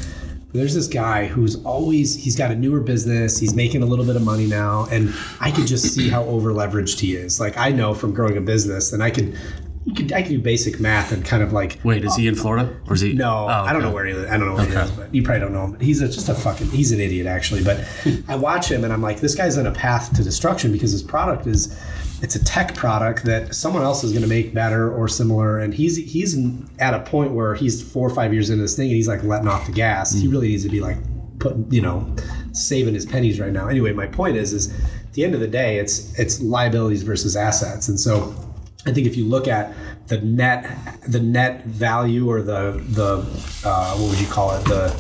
There's 0.53 0.75
this 0.75 0.89
guy 0.89 1.27
who's 1.27 1.63
always 1.65 2.15
he's 2.15 2.35
got 2.37 2.51
a 2.51 2.55
newer 2.55 2.81
business. 2.81 3.39
He's 3.39 3.55
making 3.55 3.83
a 3.83 3.87
little 3.87 4.05
bit 4.05 4.17
of 4.17 4.23
money 4.23 4.47
now, 4.47 4.87
and 4.91 5.13
I 5.41 5.51
could 5.51 5.67
just 5.67 5.93
see 5.95 6.09
how 6.09 6.25
over 6.25 6.53
leveraged 6.53 6.99
he 7.01 7.15
is. 7.17 7.39
Like 7.39 7.57
I 7.59 7.71
know 7.71 7.93
from 7.95 8.15
growing 8.15 8.37
a 8.37 8.41
business, 8.41 8.93
and 8.93 9.03
I 9.03 9.11
can 9.11 9.37
You 9.85 9.95
could, 9.95 10.13
I 10.13 10.23
could 10.23 10.31
do 10.31 10.39
basic 10.41 10.81
math 10.81 11.13
and 11.13 11.25
kind 11.25 11.43
of 11.43 11.53
like 11.53 11.79
Wait, 11.85 12.05
is 12.05 12.15
he 12.17 12.29
in 12.29 12.35
uh, 12.35 12.43
Florida 12.43 12.77
or 12.89 12.95
is 12.95 13.01
he? 13.03 13.13
no, 13.15 13.45
Oh, 13.45 13.49
I 13.49 13.73
don't 13.73 13.83
know 13.83 13.91
where 13.93 14.05
he 14.07 14.13
lives. 14.15 14.31
I 14.31 14.37
don't 14.39 14.49
know 14.49 14.55
where 14.55 14.67
he 14.67 14.73
is, 14.75 14.91
but 14.91 15.15
you 15.15 15.23
probably 15.23 15.41
don't 15.41 15.53
know 15.53 15.65
him. 15.65 15.73
But 15.73 15.83
he's 15.83 16.01
a, 16.03 16.09
just 16.09 16.29
a 16.29 16.35
fucking. 16.35 16.71
He's 16.71 16.93
an 16.93 17.01
idiot, 17.01 17.27
actually. 17.27 17.63
But 17.65 17.87
I 18.29 18.37
watch 18.37 18.71
him 18.71 18.85
and 18.85 18.93
I'm 18.93 19.01
like, 19.03 19.21
this 19.21 19.35
guy's 19.35 19.57
on 19.59 19.67
a 19.67 19.73
path 19.73 20.15
to 20.17 20.23
destruction 20.25 20.73
because 20.73 20.93
his 20.93 21.03
product 21.03 21.47
is, 21.47 21.79
it's 22.21 22.35
a 22.35 22.45
tech 22.45 22.75
product 22.75 23.25
that 23.25 23.55
someone 23.55 23.83
else 23.83 24.03
is 24.03 24.13
going 24.13 24.23
to 24.23 24.29
make 24.29 24.53
better 24.53 24.93
or 24.93 25.07
similar, 25.09 25.59
and 25.59 25.73
he's 25.73 25.97
he's 25.97 26.37
at 26.79 26.95
a 26.95 27.01
point 27.01 27.33
where 27.33 27.55
he's 27.55 27.81
four 27.81 28.09
or 28.09 28.15
five 28.15 28.33
years 28.33 28.51
into 28.51 28.63
this 28.63 28.77
thing 28.77 28.87
and 28.87 28.97
he's 28.97 29.09
like 29.09 29.23
letting 29.23 29.49
off 29.49 29.67
the 29.67 29.73
gas. 29.73 30.15
Mm. 30.15 30.21
He 30.21 30.29
really 30.29 30.49
needs 30.49 30.65
to 30.65 30.69
be 30.69 30.81
like 30.81 30.97
putting, 31.39 31.71
you 31.71 31.81
know, 31.81 32.15
saving 32.53 32.95
his 32.95 33.07
pennies 33.07 33.39
right 33.39 33.53
now. 33.53 33.69
Anyway, 33.69 33.93
my 33.93 34.07
point 34.07 34.37
is, 34.37 34.53
is 34.53 34.73
at 34.73 35.13
the 35.13 35.25
end 35.25 35.35
of 35.35 35.41
the 35.41 35.47
day, 35.47 35.79
it's 35.79 36.19
it's 36.19 36.41
liabilities 36.41 37.03
versus 37.03 37.37
assets, 37.37 37.89
and 37.89 37.99
so. 37.99 38.35
I 38.87 38.93
think 38.93 39.07
if 39.07 39.17
you 39.19 39.25
look 39.25 39.49
at 39.49 39.75
the 40.07 40.19
net, 40.21 40.65
the 41.07 41.21
net 41.21 41.65
value 41.67 42.31
or 42.31 42.41
the 42.41 42.83
the 42.91 43.19
uh, 43.69 43.97
what 43.97 44.11
would 44.11 44.21
you 44.21 44.27
call 44.29 44.57
it 44.57 44.65
the 44.65 44.99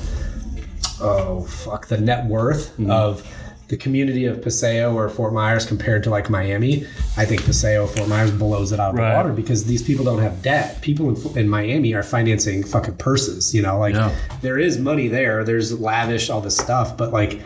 oh 1.00 1.42
fuck 1.42 1.86
the 1.86 1.96
net 1.96 2.26
worth 2.26 2.78
of 2.90 3.26
the 3.68 3.76
community 3.76 4.24
of 4.24 4.40
Paseo 4.42 4.94
or 4.94 5.08
Fort 5.10 5.32
Myers 5.34 5.66
compared 5.66 6.02
to 6.04 6.10
like 6.10 6.30
Miami, 6.30 6.86
I 7.18 7.24
think 7.26 7.44
Paseo 7.44 7.86
Fort 7.86 8.08
Myers 8.08 8.30
blows 8.30 8.72
it 8.72 8.80
out 8.80 8.90
of 8.90 8.96
Right. 8.96 9.10
the 9.10 9.16
water 9.16 9.32
because 9.32 9.64
these 9.64 9.82
people 9.82 10.04
don't 10.06 10.22
have 10.22 10.40
debt. 10.42 10.80
People 10.80 11.14
in, 11.14 11.38
in 11.38 11.48
Miami 11.48 11.92
are 11.94 12.02
financing 12.02 12.64
fucking 12.64 12.96
purses. 12.96 13.54
You 13.54 13.60
know, 13.62 13.78
like 13.78 13.94
Yeah. 13.94 14.10
there 14.40 14.58
is 14.58 14.78
money 14.78 15.08
there. 15.08 15.44
There's 15.44 15.78
lavish 15.78 16.30
all 16.30 16.40
this 16.40 16.56
stuff, 16.56 16.96
but 16.96 17.12
like 17.12 17.40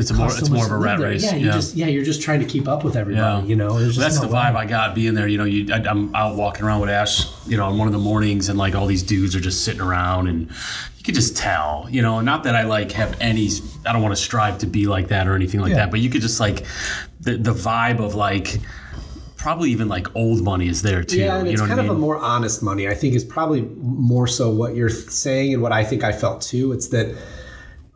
It's 0.00 0.12
more. 0.12 0.26
It's 0.28 0.48
more 0.50 0.64
of 0.64 0.72
a 0.72 0.76
rat 0.76 0.98
race. 0.98 1.22
Yeah, 1.24 1.36
you 1.36 1.52
just 1.52 1.74
yeah, 1.76 1.86
you're 1.86 2.04
just 2.04 2.22
trying 2.22 2.40
to 2.40 2.46
keep 2.46 2.66
up 2.66 2.82
with 2.84 2.96
everybody. 2.96 3.42
Yeah. 3.42 3.48
You 3.48 3.54
know, 3.56 3.78
That's 3.78 4.16
no 4.16 4.22
the 4.22 4.28
way. 4.28 4.40
vibe 4.40 4.56
I 4.56 4.66
got 4.66 4.94
being 4.94 5.14
there. 5.14 5.28
You 5.28 5.38
know, 5.38 5.44
you, 5.44 5.72
I, 5.72 5.76
I'm 5.88 6.14
out 6.14 6.36
walking 6.36 6.64
around 6.64 6.80
with 6.80 6.90
Ash, 6.90 7.24
you 7.46 7.56
know, 7.56 7.66
on 7.66 7.78
one 7.78 7.86
of 7.86 7.92
the 7.92 7.98
mornings, 7.98 8.48
and 8.48 8.58
like 8.58 8.74
all 8.74 8.86
these 8.86 9.02
dudes 9.02 9.36
are 9.36 9.40
just 9.40 9.64
sitting 9.64 9.80
around, 9.80 10.26
and 10.28 10.48
you 10.96 11.04
could 11.04 11.14
just 11.14 11.36
tell, 11.36 11.86
you 11.90 12.02
know, 12.02 12.20
not 12.20 12.44
that 12.44 12.54
I 12.56 12.62
like 12.64 12.92
have 12.92 13.16
any, 13.20 13.48
I 13.86 13.92
don't 13.92 14.02
want 14.02 14.14
to 14.16 14.20
strive 14.20 14.58
to 14.58 14.66
be 14.66 14.86
like 14.86 15.08
that 15.08 15.26
or 15.28 15.34
anything 15.34 15.60
like 15.60 15.70
Yeah. 15.70 15.76
that, 15.76 15.90
but 15.90 16.00
you 16.00 16.10
could 16.10 16.22
just 16.22 16.40
like 16.40 16.64
the 17.20 17.36
the 17.36 17.52
vibe 17.52 18.00
of 18.00 18.14
like 18.14 18.58
probably 19.36 19.70
even 19.70 19.88
like 19.88 20.14
old 20.14 20.42
money 20.42 20.68
is 20.68 20.82
there 20.82 21.02
too. 21.02 21.18
Yeah, 21.18 21.38
and 21.38 21.46
you 21.46 21.52
it's 21.54 21.62
know 21.62 21.68
kind 21.68 21.80
I 21.80 21.84
of 21.84 21.90
a 21.90 21.94
more 21.94 22.18
honest 22.18 22.62
money. 22.62 22.88
I 22.88 22.94
think 22.94 23.14
is 23.14 23.24
probably 23.24 23.62
more 23.62 24.26
so 24.26 24.50
what 24.50 24.76
you're 24.76 24.90
saying 24.90 25.54
and 25.54 25.62
what 25.62 25.72
I 25.72 25.82
think 25.84 26.04
I 26.04 26.12
felt 26.12 26.42
too. 26.42 26.72
It's 26.72 26.88
that 26.88 27.14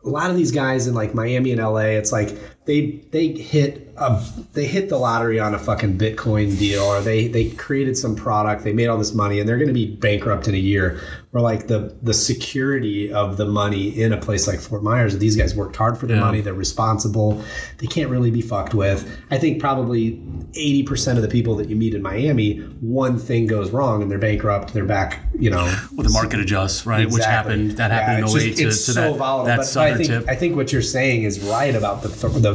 a 0.05 0.09
lot 0.09 0.29
of 0.29 0.35
these 0.35 0.51
guys 0.51 0.87
in 0.87 0.93
like 0.93 1.13
Miami 1.13 1.51
and 1.51 1.61
LA, 1.61 1.97
it's 1.97 2.11
like 2.11 2.37
they 2.65 3.01
they 3.11 3.27
hit 3.29 3.93
a 3.97 4.21
they 4.53 4.65
hit 4.65 4.89
the 4.89 4.97
lottery 4.97 5.39
on 5.39 5.53
a 5.53 5.59
fucking 5.59 5.97
Bitcoin 5.97 6.57
deal, 6.57 6.83
or 6.83 7.01
they 7.01 7.27
they 7.27 7.49
created 7.51 7.97
some 7.97 8.15
product, 8.15 8.63
they 8.63 8.73
made 8.73 8.87
all 8.87 8.97
this 8.97 9.13
money, 9.13 9.39
and 9.39 9.47
they're 9.47 9.57
going 9.57 9.67
to 9.67 9.73
be 9.73 9.85
bankrupt 9.95 10.47
in 10.47 10.53
a 10.55 10.57
year. 10.57 10.99
Or 11.33 11.41
like 11.41 11.67
the 11.67 11.95
the 12.01 12.13
security 12.13 13.11
of 13.11 13.37
the 13.37 13.45
money 13.45 13.89
in 14.01 14.13
a 14.13 14.17
place 14.17 14.47
like 14.47 14.59
Fort 14.59 14.83
Myers, 14.83 15.17
these 15.17 15.35
guys 15.35 15.53
worked 15.55 15.75
hard 15.75 15.97
for 15.97 16.07
their 16.07 16.17
Yeah. 16.17 16.23
money, 16.23 16.41
they're 16.41 16.53
responsible, 16.53 17.41
they 17.77 17.87
can't 17.87 18.09
really 18.09 18.31
be 18.31 18.41
fucked 18.41 18.73
with. 18.73 19.05
I 19.31 19.37
think 19.37 19.59
probably 19.59 20.21
eighty 20.55 20.83
percent 20.83 21.17
of 21.17 21.21
the 21.23 21.27
people 21.29 21.55
that 21.57 21.69
you 21.69 21.75
meet 21.75 21.93
in 21.93 22.01
Miami, 22.01 22.59
one 22.79 23.17
thing 23.17 23.47
goes 23.47 23.71
wrong 23.71 24.01
and 24.01 24.09
they're 24.09 24.17
bankrupt, 24.17 24.73
they're 24.73 24.85
back, 24.85 25.19
you 25.37 25.49
know, 25.49 25.65
Well, 25.93 26.05
the 26.07 26.13
market 26.13 26.39
adjusts, 26.39 26.85
right? 26.85 27.09
Which 27.09 27.23
happened. 27.25 27.71
That 27.71 27.91
happened 27.91 28.13
Yeah, 28.13 28.17
in 28.19 28.23
it's 28.25 28.35
08 28.35 28.47
just- 28.47 28.57
to, 28.59 28.67
it's 28.67 28.85
to 28.85 28.91
so 28.93 29.01
that, 29.11 29.17
volatile. 29.17 29.45
that 29.47 29.57
but, 29.57 29.71
but 29.75 29.83
I 29.83 29.95
think 29.97 30.07
tip. 30.09 30.25
I 30.29 30.35
think 30.35 30.55
what 30.55 30.71
you're 30.71 30.81
saying 30.81 31.23
is 31.23 31.39
right 31.41 31.75
about 31.75 32.01
the 32.01 32.07
the 32.39 32.54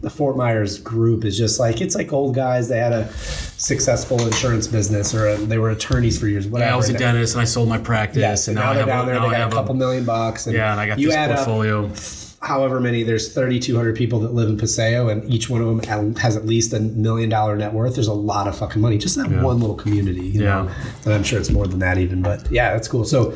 the 0.00 0.10
Fort 0.10 0.36
Myers 0.36 0.78
group 0.78 1.24
is 1.24 1.36
just 1.38 1.58
like 1.58 1.80
it's 1.80 1.94
like 1.94 2.12
old 2.12 2.34
guys. 2.34 2.68
They 2.68 2.78
had 2.78 2.92
a 2.92 3.08
successful 3.12 4.20
insurance 4.20 4.66
business 4.66 5.14
or 5.14 5.28
a, 5.28 5.36
they 5.36 5.58
were 5.58 5.70
attorneys 5.70 6.18
for 6.18 6.28
years. 6.28 6.46
Whatever. 6.46 6.68
yeah, 6.68 6.74
I 6.74 6.76
was 6.76 6.88
a 6.90 6.98
dentist 6.98 7.34
and 7.34 7.42
I 7.42 7.44
sold 7.44 7.68
my 7.68 7.78
practice, 7.78 8.20
Yes, 8.20 8.48
and 8.48 8.58
and 8.58 8.64
now 8.64 8.70
I 8.70 8.74
they're 8.74 8.82
have 8.84 8.88
down 8.88 9.06
there. 9.06 9.14
now 9.16 9.28
They 9.28 9.36
got 9.36 9.52
a 9.52 9.54
couple 9.54 9.74
million 9.74 10.04
bucks. 10.04 10.46
And 10.46 10.54
Yeah, 10.56 10.72
and 10.72 10.80
I 10.80 10.86
got 10.86 10.98
you 10.98 11.08
this 11.08 11.16
add 11.16 11.30
up 11.30 11.36
portfolio. 11.38 11.90
however 12.42 12.78
many 12.80 13.02
there's 13.02 13.32
3200 13.32 13.96
people 13.96 14.20
that 14.20 14.34
live 14.34 14.48
in 14.50 14.58
paseo 14.58 15.08
and 15.08 15.24
each 15.32 15.48
one 15.48 15.62
of 15.62 15.66
them 15.66 16.14
has 16.16 16.36
at 16.36 16.44
least 16.44 16.74
a 16.74 16.80
million 16.80 17.30
dollar 17.30 17.56
net 17.56 17.72
worth 17.72 17.94
there's 17.94 18.06
a 18.06 18.12
lot 18.12 18.46
of 18.46 18.54
fucking 18.58 18.82
money 18.82 18.98
just 18.98 19.16
that 19.16 19.30
one 19.42 19.58
little 19.60 19.76
community 19.76 20.20
you 20.26 20.42
Yeah. 20.42 20.64
know 20.64 20.70
and 21.06 21.14
i'm 21.14 21.22
sure 21.22 21.38
it's 21.40 21.48
more 21.50 21.66
than 21.66 21.78
that 21.78 21.96
even 21.96 22.20
but 22.20 22.50
yeah 22.52 22.74
that's 22.74 22.86
cool 22.88 23.04
so 23.06 23.32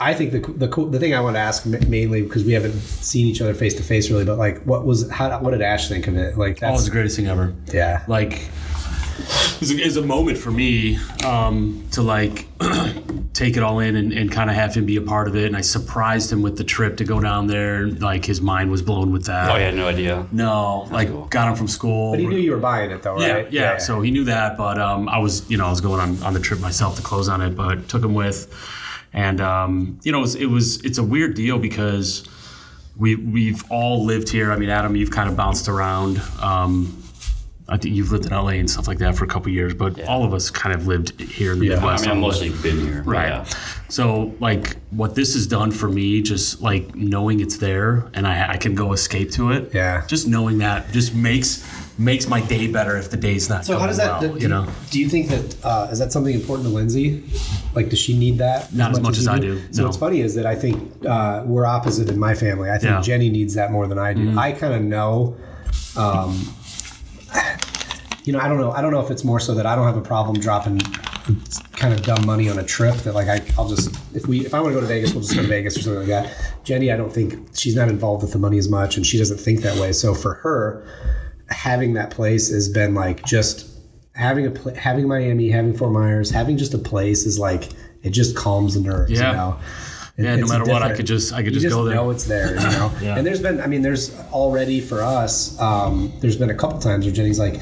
i 0.00 0.12
think 0.14 0.32
the 0.32 0.40
the, 0.54 0.68
cool, 0.68 0.86
the 0.86 0.98
thing 0.98 1.14
i 1.14 1.20
want 1.20 1.36
to 1.36 1.40
ask 1.40 1.66
mainly 1.66 2.22
because 2.22 2.42
we 2.44 2.52
haven't 2.52 2.72
seen 2.80 3.26
each 3.26 3.40
other 3.40 3.54
face 3.54 3.74
to 3.74 3.82
face 3.82 4.10
really 4.10 4.24
but 4.24 4.38
like 4.38 4.60
what 4.64 4.84
was 4.84 5.08
how 5.10 5.38
what 5.40 5.50
did 5.52 5.62
ash 5.62 5.88
think 5.88 6.06
of 6.08 6.16
it 6.16 6.36
like 6.38 6.62
Oh, 6.62 6.68
it 6.68 6.72
was 6.72 6.84
the 6.86 6.90
greatest 6.90 7.16
thing 7.16 7.26
ever. 7.28 7.54
yeah 7.72 8.02
like 8.08 8.48
it 9.22 9.60
was, 9.60 9.70
a, 9.70 9.76
it 9.76 9.96
a 9.98 10.02
moment 10.06 10.38
for 10.38 10.50
me 10.50 10.98
um, 11.26 11.84
to 11.92 12.00
like 12.00 12.46
take 13.34 13.58
it 13.58 13.62
all 13.62 13.78
in 13.80 13.94
and, 13.96 14.12
and 14.14 14.32
kind 14.32 14.48
of 14.48 14.56
have 14.56 14.74
him 14.74 14.86
be 14.86 14.96
a 14.96 15.02
part 15.02 15.28
of 15.28 15.36
it 15.36 15.44
and 15.44 15.54
i 15.56 15.60
surprised 15.60 16.32
him 16.32 16.40
with 16.40 16.56
the 16.56 16.64
trip 16.64 16.96
to 16.96 17.04
go 17.04 17.20
down 17.20 17.46
there 17.46 17.86
like 17.88 18.24
his 18.24 18.40
mind 18.40 18.70
was 18.70 18.80
blown 18.80 19.12
with 19.12 19.26
that 19.26 19.50
Oh, 19.50 19.54
I 19.54 19.60
had 19.60 19.74
no 19.74 19.86
idea. 19.88 20.26
no 20.32 20.88
like 20.90 21.08
cool. 21.08 21.26
got 21.26 21.48
him 21.48 21.54
from 21.54 21.68
school 21.68 22.12
but 22.12 22.20
he 22.20 22.26
knew 22.26 22.38
you 22.38 22.52
were 22.52 22.56
buying 22.58 22.90
it 22.90 23.02
though 23.02 23.20
yeah, 23.20 23.32
right 23.32 23.52
yeah, 23.52 23.76
So 23.76 24.00
he 24.00 24.10
knew 24.10 24.24
that, 24.24 24.56
but 24.56 24.78
um, 24.80 25.06
I 25.10 25.18
was, 25.18 25.48
you 25.50 25.58
know, 25.58 25.66
I 25.66 25.70
was 25.70 25.82
going 25.82 26.00
on, 26.00 26.22
on 26.22 26.32
the 26.32 26.40
trip 26.40 26.60
myself 26.60 26.96
to 26.96 27.02
close 27.02 27.28
on 27.28 27.42
it, 27.42 27.50
but 27.50 27.88
took 27.88 28.02
him 28.02 28.14
with, 28.14 28.48
and 29.12 29.40
um, 29.40 29.98
you 30.02 30.12
know, 30.12 30.18
it 30.18 30.22
was, 30.22 30.34
it 30.36 30.46
was 30.46 30.84
it's 30.84 30.98
a 30.98 31.04
weird 31.04 31.34
deal 31.34 31.58
because 31.58 32.24
we 32.96 33.16
we've 33.16 33.62
all 33.70 34.04
lived 34.04 34.28
here. 34.28 34.52
I 34.52 34.56
mean, 34.56 34.70
Adam, 34.70 34.96
you've 34.96 35.10
kind 35.10 35.28
of 35.28 35.36
bounced 35.36 35.68
around. 35.68 36.20
Um, 36.40 36.96
I 37.68 37.76
think 37.76 37.94
you've 37.94 38.10
lived 38.10 38.26
in 38.26 38.32
LA 38.32 38.48
and 38.58 38.68
stuff 38.68 38.88
like 38.88 38.98
that 38.98 39.14
for 39.14 39.24
a 39.24 39.28
couple 39.28 39.52
years, 39.52 39.74
but 39.74 40.02
all 40.08 40.24
of 40.24 40.34
us 40.34 40.50
kind 40.50 40.74
of 40.74 40.88
lived 40.88 41.20
here 41.20 41.52
in 41.52 41.60
the 41.60 41.70
I 41.72 41.74
Midwest. 41.76 42.02
mean, 42.02 42.10
I've 42.10 42.18
mostly 42.18 42.50
been 42.50 42.84
here. 42.84 43.02
Right. 43.04 43.28
Yeah. 43.28 43.44
So, 43.88 44.34
like, 44.40 44.76
what 44.90 45.14
this 45.14 45.34
has 45.34 45.46
done 45.46 45.70
for 45.70 45.88
me, 45.88 46.20
just 46.20 46.60
like 46.60 46.96
knowing 46.96 47.38
it's 47.38 47.58
there 47.58 48.08
and 48.14 48.26
I, 48.26 48.52
I 48.52 48.56
can 48.56 48.74
go 48.74 48.92
escape 48.92 49.30
to 49.32 49.52
it. 49.52 49.72
Yeah. 49.72 50.04
Just 50.08 50.26
knowing 50.26 50.58
that 50.58 50.90
just 50.90 51.14
makes 51.14 51.64
makes 52.00 52.26
my 52.26 52.40
day 52.40 52.66
better 52.66 52.96
if 52.96 53.10
the 53.10 53.16
day's 53.16 53.48
not 53.50 53.64
so 53.64 53.78
how 53.78 53.86
does 53.86 53.98
that 53.98 54.20
well. 54.22 54.32
do, 54.34 54.38
you 54.40 54.48
know, 54.48 54.66
do 54.90 54.98
you 54.98 55.08
think 55.08 55.28
that 55.28 55.56
uh, 55.64 55.88
is 55.92 55.98
that 55.98 56.10
something 56.12 56.34
important 56.34 56.66
to 56.68 56.74
lindsay 56.74 57.22
like 57.74 57.90
does 57.90 57.98
she 57.98 58.16
need 58.18 58.38
that 58.38 58.72
Not 58.74 58.92
as 58.92 59.00
much 59.00 59.18
as 59.18 59.26
you 59.26 59.32
I 59.32 59.38
do, 59.38 59.60
so 59.70 59.82
no. 59.82 59.86
what's 59.88 59.98
funny 59.98 60.20
is 60.22 60.34
that 60.34 60.46
i 60.46 60.54
think 60.54 60.76
uh, 61.06 61.42
we're 61.46 61.66
opposite 61.66 62.08
in 62.08 62.18
my 62.18 62.34
family 62.34 62.70
i 62.70 62.72
think 62.78 62.84
Yeah. 62.84 62.90
Mm-hmm. 62.94 63.02
jenny 63.02 63.28
needs 63.30 63.54
that 63.54 63.70
more 63.70 63.86
than 63.86 63.98
i 63.98 64.14
do 64.14 64.36
i 64.38 64.52
kind 64.52 64.72
of 64.74 64.82
know 64.82 65.36
um, 65.96 66.32
you 68.24 68.32
know 68.32 68.38
i 68.40 68.48
don't 68.48 68.58
know 68.58 68.70
i 68.72 68.80
don't 68.80 68.92
know 68.92 69.00
if 69.04 69.10
it's 69.10 69.24
more 69.24 69.40
so 69.40 69.54
that 69.54 69.66
i 69.66 69.74
don't 69.76 69.86
have 69.86 69.96
a 69.96 70.00
problem 70.02 70.38
dropping 70.40 70.78
kind 71.76 71.92
of 71.94 72.02
dumb 72.02 72.24
money 72.26 72.48
on 72.48 72.58
a 72.58 72.64
trip 72.64 72.94
that 72.96 73.14
like 73.14 73.28
I, 73.28 73.40
i'll 73.58 73.68
just 73.68 73.94
if 74.14 74.26
we 74.26 74.44
if 74.46 74.54
i 74.54 74.60
want 74.60 74.70
to 74.70 74.74
go 74.74 74.80
to 74.80 74.86
vegas 74.86 75.12
we'll 75.12 75.22
just 75.22 75.34
go 75.34 75.42
to 75.42 75.48
vegas 75.48 75.76
or 75.76 75.82
something 75.82 76.00
like 76.00 76.08
that 76.08 76.54
jenny 76.64 76.90
i 76.90 76.96
don't 76.96 77.12
think 77.12 77.34
she's 77.54 77.76
not 77.76 77.88
involved 77.88 78.22
with 78.22 78.32
the 78.32 78.38
money 78.38 78.58
as 78.58 78.68
much 78.68 78.96
and 78.96 79.06
she 79.06 79.18
doesn't 79.18 79.38
think 79.38 79.60
that 79.60 79.76
way 79.78 79.92
so 79.92 80.14
for 80.14 80.34
her 80.34 80.82
having 81.50 81.94
that 81.94 82.10
place 82.10 82.50
has 82.50 82.68
been 82.68 82.94
like 82.94 83.24
just 83.24 83.66
having 84.14 84.46
a 84.46 84.78
having 84.78 85.08
Miami, 85.08 85.50
having 85.50 85.76
Fort 85.76 85.92
Myers, 85.92 86.30
having 86.30 86.56
just 86.58 86.74
a 86.74 86.78
place 86.78 87.26
is 87.26 87.38
like 87.38 87.70
it 88.02 88.10
just 88.10 88.36
calms 88.36 88.74
the 88.74 88.80
nerves. 88.80 89.12
Yeah. 89.12 89.30
You 89.30 89.36
know? 89.36 89.56
It- 90.16 90.24
Yeah, 90.24 90.36
no 90.36 90.46
matter 90.48 90.64
what, 90.64 90.82
I 90.82 90.94
could 90.94 91.06
just- 91.06 91.32
I 91.32 91.42
could 91.42 91.54
you 91.54 91.60
just 91.60 91.74
go 91.74 91.84
there. 91.84 91.94
know 91.94 92.10
it's 92.10 92.24
there. 92.24 92.48
You 92.54 92.60
know, 92.60 92.92
Yeah. 93.02 93.16
and 93.16 93.26
there's 93.26 93.40
been 93.40 93.60
I 93.60 93.66
mean 93.66 93.80
there's 93.82 94.14
already 94.32 94.80
for 94.80 95.00
us 95.02 95.58
um, 95.60 96.12
there's 96.20 96.36
been 96.36 96.50
a 96.50 96.54
couple 96.54 96.78
times 96.78 97.04
where 97.06 97.14
Jenny's 97.14 97.38
like. 97.38 97.60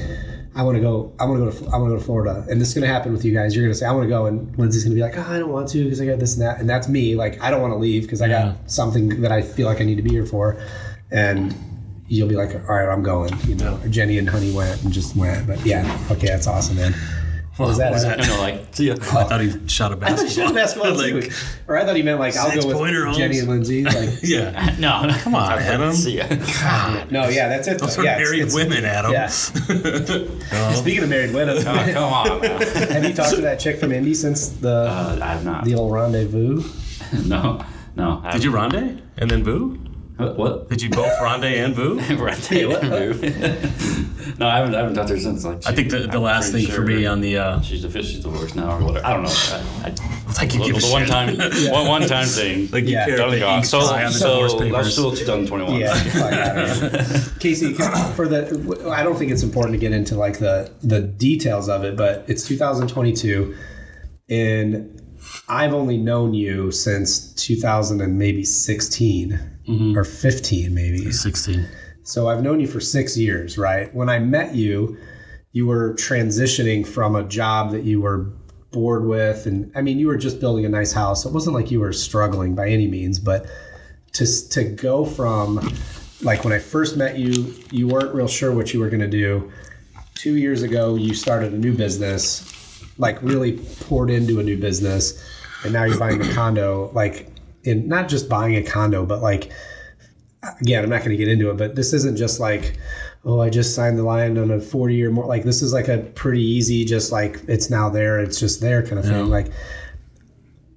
I 0.55 0.63
want 0.63 0.75
to 0.75 0.81
go. 0.81 1.13
I 1.19 1.25
want 1.25 1.39
to 1.39 1.45
go 1.45 1.51
to. 1.51 1.73
I 1.73 1.77
want 1.77 1.91
to 1.91 1.93
go 1.95 1.99
to 1.99 2.03
Florida, 2.03 2.43
and 2.49 2.59
this 2.59 2.69
is 2.69 2.73
going 2.73 2.81
to 2.85 2.91
happen 2.91 3.13
with 3.13 3.23
you 3.23 3.31
guys. 3.33 3.55
You're 3.55 3.63
going 3.63 3.71
to 3.71 3.77
say, 3.77 3.85
"I 3.85 3.91
want 3.91 4.05
to 4.05 4.09
go," 4.09 4.25
and 4.25 4.57
Lindsay's 4.57 4.83
going 4.83 4.91
to 4.91 4.95
be 4.95 5.01
like, 5.01 5.15
oh, 5.15 5.31
"I 5.31 5.37
don't 5.39 5.51
want 5.51 5.69
to 5.69 5.83
because 5.83 6.01
I 6.01 6.05
got 6.07 6.19
this 6.19 6.33
and 6.33 6.41
that," 6.41 6.59
and 6.59 6.67
that's 6.67 6.89
me. 6.89 7.15
Like, 7.15 7.39
I 7.41 7.51
don't 7.51 7.61
want 7.61 7.71
to 7.71 7.77
leave 7.77 8.01
because 8.01 8.19
I 8.19 8.25
Yeah. 8.27 8.41
got 8.57 8.69
something 8.69 9.21
that 9.21 9.31
I 9.31 9.41
feel 9.43 9.67
like 9.67 9.79
I 9.79 9.85
need 9.85 9.95
to 9.97 10.01
be 10.01 10.09
here 10.09 10.25
for, 10.25 10.57
and 11.11 11.55
you'll 12.09 12.27
be 12.27 12.35
like, 12.35 12.53
"All 12.55 12.75
right, 12.75 12.89
I'm 12.89 13.01
going." 13.03 13.31
You 13.47 13.55
know, 13.55 13.79
or 13.83 13.87
Jenny 13.87 14.17
and 14.17 14.27
Honey 14.29 14.51
went 14.51 14.83
and 14.83 14.91
just 14.91 15.15
went, 15.15 15.47
but 15.47 15.65
yeah, 15.65 15.85
okay, 16.11 16.27
that's 16.27 16.47
awesome, 16.47 16.75
man. 16.75 16.93
What 17.57 17.67
was 17.67 17.77
that? 17.79 17.87
What 17.91 17.95
was 17.95 18.05
I 18.05 18.15
that? 18.15 18.27
know, 18.27 18.39
like, 18.39 18.67
see 18.73 18.87
ya. 18.87 18.93
I 18.93 19.23
thought 19.25 19.41
he 19.41 19.67
shot 19.67 19.91
a 19.91 19.95
I 20.05 20.13
thought 20.13 20.19
you 20.21 20.25
basketball. 20.27 20.47
said 20.47 20.55
basketball 20.55 20.93
Like, 20.95 21.23
too. 21.25 21.31
Or 21.67 21.75
I 21.77 21.83
thought 21.85 21.97
he 21.97 22.03
meant 22.03 22.17
like 22.17 22.37
I'll 22.37 22.47
go 22.55 22.61
Six-pointer, 22.61 22.99
with 22.99 23.03
Holmes. 23.07 23.17
Jenny 23.17 23.39
and 23.39 23.49
Lindsay. 23.49 23.83
Like, 23.83 24.09
yeah. 24.23 24.75
No, 24.79 25.01
no. 25.05 25.13
Come 25.17 25.35
on, 25.35 25.59
Adam. 25.59 25.91
See 25.93 26.17
ya. 26.19 26.25
no, 27.11 27.27
yeah, 27.27 27.49
that's 27.49 27.67
it. 27.67 27.79
Those 27.79 27.97
though. 27.97 28.03
are 28.03 28.05
yeah, 28.05 28.17
married 28.17 28.39
it's- 28.43 28.55
women, 28.55 28.85
Adam. 28.85 29.11
Yeah. 29.11 29.27
Speaking 30.73 31.03
of 31.03 31.09
married 31.09 31.33
women, 31.33 31.57
Oh, 31.57 31.63
come 31.93 32.13
on, 32.13 32.41
man. 32.41 32.61
have 32.61 33.03
you 33.03 33.13
talked 33.13 33.35
to 33.35 33.41
that 33.41 33.59
chick 33.59 33.77
from 33.77 33.91
Indy 33.91 34.13
since 34.13 34.47
the 34.49 34.69
Uh, 34.89 35.19
I 35.21 35.27
have 35.33 35.43
not. 35.43 35.65
the 35.65 35.75
old 35.75 35.91
rendezvous? 35.93 36.63
No, 37.25 37.61
no. 37.95 38.21
I 38.23 38.31
Did 38.33 38.45
you 38.45 38.51
ronde 38.51 39.01
and 39.17 39.29
then 39.29 39.43
boo? 39.43 39.77
What? 40.19 40.37
what? 40.37 40.69
Did 40.69 40.81
you 40.81 40.89
both 40.89 41.13
ronde 41.21 41.45
and 41.45 41.73
boo? 41.73 41.97
right 42.17 42.35
there. 42.37 42.73
no, 44.37 44.47
I 44.47 44.57
haven't. 44.57 44.75
I 44.75 44.79
haven't 44.79 44.95
talked 44.95 45.07
to 45.07 45.13
her 45.13 45.19
since. 45.19 45.45
Like, 45.45 45.65
I 45.65 45.71
think 45.73 45.91
the, 45.91 45.99
the 45.99 46.11
I'm 46.17 46.21
last 46.21 46.51
pretty 46.51 46.65
thing 46.65 46.75
for 46.75 46.81
me 46.81 47.05
on 47.05 47.21
the 47.21 47.37
uh, 47.37 47.61
she's 47.61 47.85
officially 47.85 48.21
divorced 48.21 48.55
now 48.57 48.77
or 48.77 48.83
whatever. 48.83 49.05
I 49.05 49.13
don't 49.13 49.23
know. 49.23 49.29
I, 49.29 49.87
I, 49.87 50.33
like 50.41 50.53
you 50.53 50.59
the, 50.59 50.65
give 50.65 50.75
a 50.75 50.79
the 50.81 50.91
one 50.91 51.01
shit. 51.03 51.09
time, 51.11 51.37
one, 51.71 51.87
one 51.87 52.01
time 52.07 52.27
thing. 52.27 52.69
like 52.71 52.83
you 52.83 52.91
Yeah. 52.91 53.05
care 53.05 53.15
done 53.17 53.27
if 53.29 53.33
and 53.35 53.41
the 53.41 53.45
gone. 53.45 53.57
ink's 53.59 53.69
So, 53.69 53.79
dry 53.79 54.03
on 54.05 54.11
the 54.11 54.19
so 54.19 54.59
divorce 54.59 54.71
that's 54.71 54.91
still 54.91 55.11
2021. 55.11 55.79
Yeah, 55.79 55.93
fuck 56.03 56.33
out 56.33 56.57
of 56.57 56.79
here. 56.81 57.39
Casey. 57.39 57.73
For 58.15 58.27
the, 58.27 58.91
I 58.93 59.03
don't 59.03 59.17
think 59.17 59.31
it's 59.31 59.43
important 59.43 59.73
to 59.75 59.79
get 59.79 59.93
into 59.93 60.15
like 60.15 60.39
the 60.39 60.69
the 60.83 60.99
details 61.01 61.69
of 61.69 61.85
it, 61.85 61.95
but 61.95 62.25
it's 62.27 62.45
2022, 62.45 63.55
and 64.29 65.01
I've 65.47 65.73
only 65.73 65.97
known 65.97 66.33
you 66.33 66.71
since 66.71 67.33
2000 67.33 68.01
and 68.01 68.17
maybe 68.17 68.43
16 68.43 69.58
Mm-hmm. 69.69 69.97
or 69.97 70.03
15, 70.03 70.73
maybe. 70.73 71.11
16. 71.11 71.67
So 72.01 72.27
I've 72.27 72.41
known 72.41 72.59
you 72.59 72.65
for 72.65 72.79
six 72.79 73.15
years, 73.15 73.55
right? 73.55 73.93
When 73.93 74.09
I 74.09 74.17
met 74.17 74.55
you, 74.55 74.97
you 75.51 75.67
were 75.67 75.93
transitioning 75.93 76.85
from 76.87 77.15
a 77.15 77.23
job 77.23 77.71
that 77.71 77.83
you 77.83 78.01
were 78.01 78.31
bored 78.71 79.05
with, 79.05 79.45
and 79.45 79.71
I 79.75 79.81
mean, 79.81 79.99
you 79.99 80.07
were 80.07 80.17
just 80.17 80.39
building 80.39 80.65
a 80.65 80.69
nice 80.69 80.91
house. 80.91 81.25
It 81.25 81.33
wasn't 81.33 81.55
like 81.55 81.69
you 81.69 81.79
were 81.79 81.93
struggling 81.93 82.55
by 82.55 82.69
any 82.69 82.87
means, 82.87 83.19
but 83.19 83.45
to 84.13 84.49
to 84.49 84.63
go 84.63 85.05
from 85.05 85.59
like 86.21 86.43
when 86.43 86.53
I 86.53 86.59
first 86.59 86.97
met 86.97 87.17
you, 87.17 87.53
you 87.71 87.87
weren't 87.87 88.13
real 88.13 88.27
sure 88.27 88.53
what 88.53 88.73
you 88.73 88.79
were 88.79 88.89
going 88.89 89.01
to 89.01 89.07
do. 89.07 89.51
Two 90.15 90.35
years 90.35 90.63
ago, 90.63 90.95
you 90.95 91.13
started 91.13 91.53
a 91.53 91.57
new 91.57 91.73
business, 91.73 92.83
like 92.97 93.21
really 93.21 93.53
poured 93.81 94.09
into 94.09 94.39
a 94.39 94.43
new 94.43 94.57
business, 94.57 95.23
and 95.63 95.71
now 95.73 95.85
you're 95.85 95.99
buying 95.99 96.21
a 96.21 96.33
condo. 96.33 96.91
Like, 96.93 97.31
in 97.63 97.87
not 97.87 98.09
just 98.09 98.29
buying 98.29 98.55
a 98.55 98.63
condo, 98.63 99.05
but 99.05 99.21
like 99.21 99.51
again, 100.61 100.83
I'm 100.83 100.89
not 100.89 100.99
going 100.99 101.11
to 101.11 101.17
get 101.17 101.27
into 101.27 101.49
it, 101.49 101.57
but 101.57 101.75
this 101.75 101.93
isn't 101.93 102.17
just 102.17 102.39
like, 102.39 102.77
oh, 103.25 103.41
I 103.41 103.49
just 103.49 103.75
signed 103.75 103.97
the 103.97 104.03
line 104.03 104.37
on 104.37 104.51
a 104.51 104.59
40 104.59 104.95
year 104.95 105.11
more. 105.11 105.25
Like 105.25 105.43
this 105.43 105.61
is 105.61 105.73
like 105.73 105.87
a 105.87 105.97
pretty 105.97 106.43
easy, 106.43 106.85
just 106.85 107.11
like 107.11 107.41
it's 107.47 107.69
now 107.69 107.89
there, 107.89 108.19
it's 108.19 108.39
just 108.39 108.61
there 108.61 108.81
kind 108.83 108.99
of 108.99 109.05
thing. 109.05 109.27
Like 109.27 109.51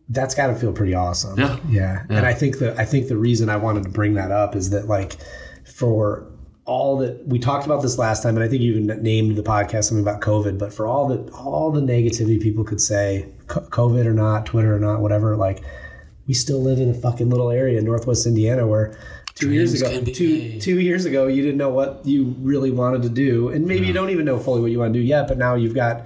that's 0.09 0.35
got 0.35 0.49
to 0.49 0.55
feel 0.55 0.73
pretty 0.73 0.95
awesome. 0.95 1.39
Yeah. 1.39 1.59
yeah, 1.69 2.05
And 2.09 2.27
I 2.27 2.35
think 2.35 2.59
that 2.59 2.79
I 2.79 2.85
think 2.85 3.09
the 3.09 3.17
reason 3.17 3.49
I 3.49 3.57
wanted 3.57 3.85
to 3.85 3.91
bring 3.91 4.15
that 4.15 4.31
up 4.31 4.57
is 4.57 4.71
that 4.71 4.87
like 4.87 5.17
for 5.65 6.29
all 6.65 6.99
that 6.99 7.27
we 7.27 7.39
talked 7.39 7.67
about 7.67 7.83
this 7.83 7.99
last 7.99 8.23
time, 8.23 8.37
and 8.37 8.45
I 8.45 8.49
think 8.49 8.63
you 8.63 8.75
even 8.75 9.03
named 9.03 9.37
the 9.37 9.43
podcast 9.43 9.85
something 9.85 10.03
about 10.03 10.21
COVID, 10.21 10.59
but 10.59 10.73
for 10.73 10.87
all 10.87 11.09
the 11.09 11.33
all 11.33 11.71
the 11.71 11.81
negativity 11.81 12.41
people 12.41 12.65
could 12.65 12.81
say, 12.81 13.29
COVID 13.47 14.07
or 14.07 14.13
not, 14.13 14.47
Twitter 14.47 14.75
or 14.75 14.79
not, 14.79 15.01
whatever, 15.01 15.37
like 15.37 15.63
we 16.27 16.35
still 16.35 16.63
live 16.63 16.79
in 16.79 16.89
a 16.91 16.95
fucking 16.95 17.31
little 17.31 17.51
area 17.51 17.79
in 17.79 17.85
Northwest 17.85 18.27
Indiana 18.27 18.67
where 18.67 18.97
two 19.35 19.53
years 19.53 19.81
ago, 19.81 20.05
two 20.13 20.29
made. 20.29 20.61
two 20.61 20.81
years 20.81 21.05
ago, 21.05 21.27
you 21.27 21.43
didn't 21.43 21.59
know 21.59 21.71
what 21.71 22.05
you 22.05 22.35
really 22.41 22.71
wanted 22.71 23.03
to 23.03 23.09
do, 23.09 23.49
and 23.49 23.67
maybe 23.67 23.87
you 23.87 23.93
don't 23.93 24.11
even 24.11 24.25
know 24.25 24.39
fully 24.39 24.61
what 24.61 24.71
you 24.71 24.79
want 24.79 24.93
to 24.93 24.99
do 24.99 25.05
yet. 25.05 25.29
But 25.29 25.39
now 25.39 25.55
you've 25.55 25.75
got 25.75 26.05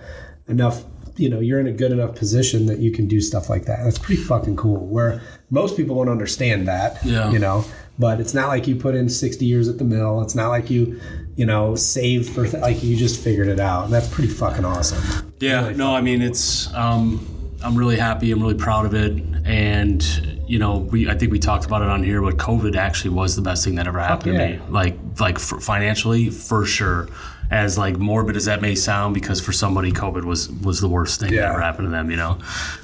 enough. 0.49 0.85
You 1.17 1.31
know, 1.31 1.41
you're 1.41 1.61
in 1.61 1.67
a 1.67 1.73
good 1.73 1.93
enough 1.93 2.15
position 2.15 2.67
that 2.67 2.79
you 2.79 2.91
can 2.91 3.09
do 3.09 3.23
stuff 3.23 3.49
like 3.49 3.65
that. 3.65 3.79
That's 3.85 3.99
pretty 3.99 4.23
fucking 4.23 4.57
cool. 4.57 4.87
Where 4.87 5.23
most 5.51 5.75
people 5.77 5.97
won't 5.97 6.11
understand 6.11 6.69
that. 6.69 7.03
Yeah. 7.05 7.31
You 7.31 7.39
know, 7.39 7.65
but 7.99 8.21
it's 8.21 8.35
not 8.35 8.49
like 8.49 8.67
you 8.67 8.77
put 8.77 8.95
in 8.95 9.09
60 9.09 9.45
years 9.47 9.67
at 9.67 9.79
the 9.79 9.85
mill. 9.85 10.21
It's 10.21 10.35
not 10.35 10.49
like 10.49 10.69
you, 10.69 11.01
you 11.35 11.47
know, 11.47 11.75
saved 11.75 12.35
for 12.35 12.47
th- 12.47 12.63
like 12.63 12.83
you 12.83 12.97
just 12.97 13.23
figured 13.23 13.49
it 13.49 13.59
out. 13.59 13.87
And 13.87 13.95
that's 13.95 14.13
pretty 14.13 14.29
fucking 14.29 14.67
awesome. 14.67 15.33
Yeah, 15.41 15.71
no, 15.71 15.95
I 15.95 16.03
mean 16.03 16.21
it's. 16.21 16.73
Um, 16.75 17.27
I'm 17.63 17.77
really 17.77 17.97
happy. 17.97 18.31
I'm 18.31 18.41
really 18.41 18.55
proud 18.55 18.87
of 18.87 18.95
it, 18.95 19.23
and 19.45 20.03
you 20.47 20.59
know, 20.59 20.79
we. 20.79 21.09
I 21.09 21.17
think 21.17 21.33
we 21.33 21.39
talked 21.39 21.65
about 21.65 21.83
it 21.83 21.89
on 21.89 22.03
here, 22.03 22.21
but 22.23 22.37
COVID 22.37 22.77
actually 22.77 23.11
was 23.11 23.35
the 23.37 23.43
best 23.43 23.65
thing 23.65 23.75
that 23.77 23.87
ever 23.87 23.99
happened 23.99 24.35
yeah. 24.35 24.47
to 24.47 24.59
me. 24.59 24.63
Like, 24.69 24.97
like 25.19 25.39
for 25.39 25.61
financially, 25.61 26.31
for 26.31 26.65
sure. 26.65 27.09
As 27.49 27.79
like 27.79 27.97
morbid 27.97 28.35
as 28.35 28.47
that 28.47 28.61
may 28.61 28.75
sound, 28.75 29.15
because 29.15 29.41
for 29.41 29.53
somebody, 29.53 29.93
COVID 29.93 30.25
was 30.25 30.51
was 30.51 30.81
the 30.81 30.89
worst 30.89 31.21
thing 31.21 31.31
that 31.31 31.51
ever 31.51 31.61
happened 31.61 31.87
to 31.87 31.91
them. 31.91 32.11
You 32.11 32.17
know, 32.17 32.39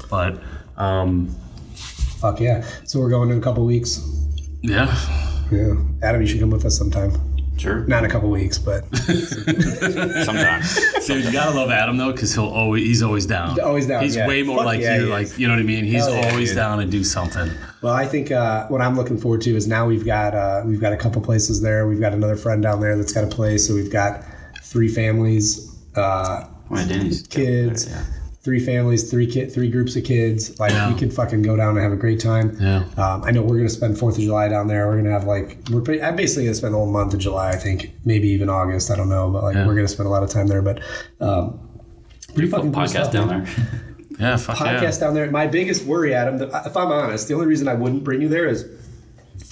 but 0.08 0.40
um, 0.76 1.34
Fuck 2.22 2.38
yeah. 2.38 2.64
So 2.84 3.00
we're 3.00 3.10
going 3.10 3.30
in 3.30 3.38
a 3.38 3.40
couple 3.40 3.66
weeks. 3.66 4.00
yeah, 4.62 4.86
Yeah. 5.50 5.74
Adam, 6.02 6.20
you 6.20 6.26
should 6.28 6.38
come 6.38 6.50
with 6.50 6.64
us 6.64 6.78
sometime. 6.78 7.10
Sure. 7.62 7.84
Not 7.86 8.02
in 8.04 8.10
a 8.10 8.12
couple 8.12 8.28
weeks, 8.28 8.58
but 8.58 8.84
Sometimes. 10.24 10.74
Dude, 11.06 11.24
you 11.24 11.30
gotta 11.32 11.56
love 11.56 11.70
Adam 11.70 11.96
though, 11.96 12.10
because 12.10 12.34
he'll 12.34 12.46
always 12.48 12.84
he's 12.84 13.02
always 13.02 13.24
down. 13.24 13.60
Always 13.60 13.86
down, 13.86 14.02
He's 14.02 14.16
yeah. 14.16 14.26
way 14.26 14.42
more 14.42 14.56
Fuck 14.58 14.66
like 14.66 14.80
yeah, 14.80 14.96
you, 14.96 15.04
he 15.06 15.10
like 15.10 15.38
you 15.38 15.46
know 15.46 15.54
what 15.54 15.60
I 15.60 15.64
mean. 15.64 15.84
He's 15.84 16.04
Hell 16.04 16.14
yeah, 16.14 16.30
always 16.30 16.48
dude. 16.50 16.56
down 16.56 16.78
to 16.78 16.86
do 16.86 17.04
something. 17.04 17.48
well, 17.80 17.92
I 17.94 18.04
think 18.06 18.32
uh, 18.32 18.66
what 18.66 18.80
I'm 18.80 18.96
looking 18.96 19.16
forward 19.16 19.42
to 19.42 19.54
is 19.56 19.68
now 19.68 19.86
we've 19.86 20.04
got 20.04 20.34
uh, 20.34 20.62
we've 20.66 20.80
got 20.80 20.92
a 20.92 20.96
couple 20.96 21.22
places 21.22 21.62
there. 21.62 21.86
We've 21.86 22.00
got 22.00 22.12
another 22.12 22.36
friend 22.36 22.62
down 22.62 22.80
there 22.80 22.96
that's 22.96 23.12
got 23.12 23.22
a 23.24 23.28
place. 23.28 23.68
So 23.68 23.74
we've 23.74 23.92
got 23.92 24.24
three 24.62 24.88
families, 24.88 25.72
uh, 25.94 26.44
My 26.68 26.84
Danny's 26.84 27.22
kids, 27.28 27.88
Yeah. 27.88 28.02
Three 28.42 28.58
families, 28.58 29.08
three 29.10 29.26
kid, 29.26 29.52
three 29.52 29.70
groups 29.70 29.94
of 29.94 30.02
kids. 30.04 30.58
Like 30.58 30.72
Yeah. 30.72 30.92
we 30.92 30.98
could 30.98 31.12
fucking 31.14 31.42
go 31.42 31.56
down 31.56 31.70
and 31.76 31.78
have 31.78 31.92
a 31.92 31.96
great 31.96 32.18
time. 32.20 32.56
Yeah. 32.60 32.78
Um, 32.96 33.22
I 33.24 33.30
know 33.30 33.42
we're 33.42 33.56
gonna 33.58 33.68
spend 33.68 33.98
Fourth 33.98 34.16
of 34.16 34.22
July 34.22 34.48
down 34.48 34.66
there. 34.66 34.88
We're 34.88 34.96
gonna 34.96 35.12
have 35.12 35.24
like 35.24 35.58
we're 35.70 35.80
pretty, 35.80 36.02
I'm 36.02 36.16
basically 36.16 36.44
gonna 36.44 36.54
spend 36.56 36.74
the 36.74 36.78
whole 36.78 36.90
month 36.90 37.14
of 37.14 37.20
July. 37.20 37.50
I 37.50 37.56
think 37.56 37.92
maybe 38.04 38.28
even 38.28 38.48
August. 38.48 38.90
I 38.90 38.96
don't 38.96 39.08
know, 39.08 39.30
but 39.30 39.44
like 39.44 39.54
Yeah. 39.54 39.66
we're 39.66 39.74
gonna 39.76 39.86
spend 39.88 40.08
a 40.08 40.10
lot 40.10 40.22
of 40.24 40.30
time 40.30 40.48
there. 40.48 40.60
But 40.62 40.80
um, 41.20 41.60
pretty 42.34 42.48
fucking 42.50 42.72
cool 42.72 42.82
Podcast 42.82 42.88
stuff, 42.90 43.12
down 43.12 43.28
man. 43.28 43.44
there. 43.44 43.54
Yeah, 44.18 44.36
fuck 44.36 44.56
Podcast 44.58 45.00
down 45.00 45.14
there. 45.14 45.28
My 45.30 45.46
biggest 45.46 45.84
worry, 45.86 46.14
Adam, 46.14 46.36
that, 46.38 46.66
if 46.66 46.76
I'm 46.76 46.92
honest, 46.92 47.28
the 47.28 47.34
only 47.34 47.46
reason 47.46 47.66
I 47.66 47.74
wouldn't 47.74 48.04
bring 48.04 48.20
you 48.20 48.28
there 48.28 48.46
is 48.46 48.64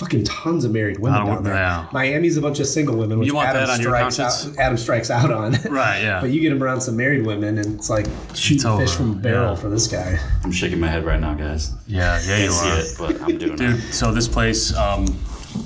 fucking 0.01 0.25
tons 0.25 0.65
of 0.65 0.73
married 0.73 0.99
women 0.99 1.21
I 1.21 1.27
down 1.27 1.45
there. 1.45 1.53
yeah. 1.55 1.87
Miami's 1.93 2.39
a 2.39 2.41
bunch 2.41 2.59
of 2.59 2.67
single 2.67 2.97
women, 2.97 3.19
which 3.19 3.29
You 3.29 3.35
want 3.35 3.51
Adam 3.51 3.67
that 3.67 3.75
on 3.75 3.81
your 3.83 3.91
strikes 3.91 4.17
conscience? 4.17 4.59
out. 4.59 4.65
Adam 4.65 4.79
strikes 4.79 5.11
out 5.11 5.31
on. 5.31 5.57
Right. 5.71 6.03
Yeah. 6.03 6.21
But 6.23 6.31
you 6.31 6.41
get 6.41 6.53
him 6.53 6.63
around 6.63 6.81
some 6.81 6.97
married 6.97 7.25
women, 7.27 7.59
and 7.59 7.75
it's 7.75 7.91
like 7.91 8.07
shooting 8.35 8.67
over, 8.67 8.83
fish 8.83 8.95
from 8.95 9.11
a 9.13 9.15
barrel 9.15 9.51
yeah. 9.51 9.61
for 9.61 9.69
this 9.69 9.87
guy. 9.87 10.19
I'm 10.43 10.51
shaking 10.53 10.81
my 10.81 10.89
head 10.89 11.05
right 11.05 11.21
now, 11.21 11.35
guys. 11.35 11.73
yeah. 11.87 12.19
Yeah. 12.27 12.39
You 12.39 12.49
Can't 12.49 12.53
see 12.53 12.71
are. 12.71 12.79
it, 12.79 13.13
but 13.15 13.23
I'm 13.23 13.39
doing 13.39 13.53
it. 13.53 13.59
Dude, 13.59 13.79
it. 13.79 13.93
so 13.93 14.11
this 14.13 14.27
place, 14.27 14.75
um, 14.75 15.05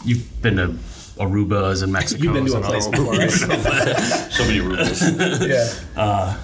you've 0.04 0.42
been 0.42 0.56
to 0.56 0.68
Aruba's 1.22 1.82
and 1.82 1.92
Mexico. 1.92 2.24
You've 2.24 2.34
been 2.34 2.46
to 2.46 2.58
a 2.58 2.60
place 2.60 2.88
before, 2.88 3.12
right? 3.12 3.30
So 4.32 4.44
many 4.44 4.58
rules. 4.60 5.00
yeah. 5.46 5.72
Uh, 5.96 6.36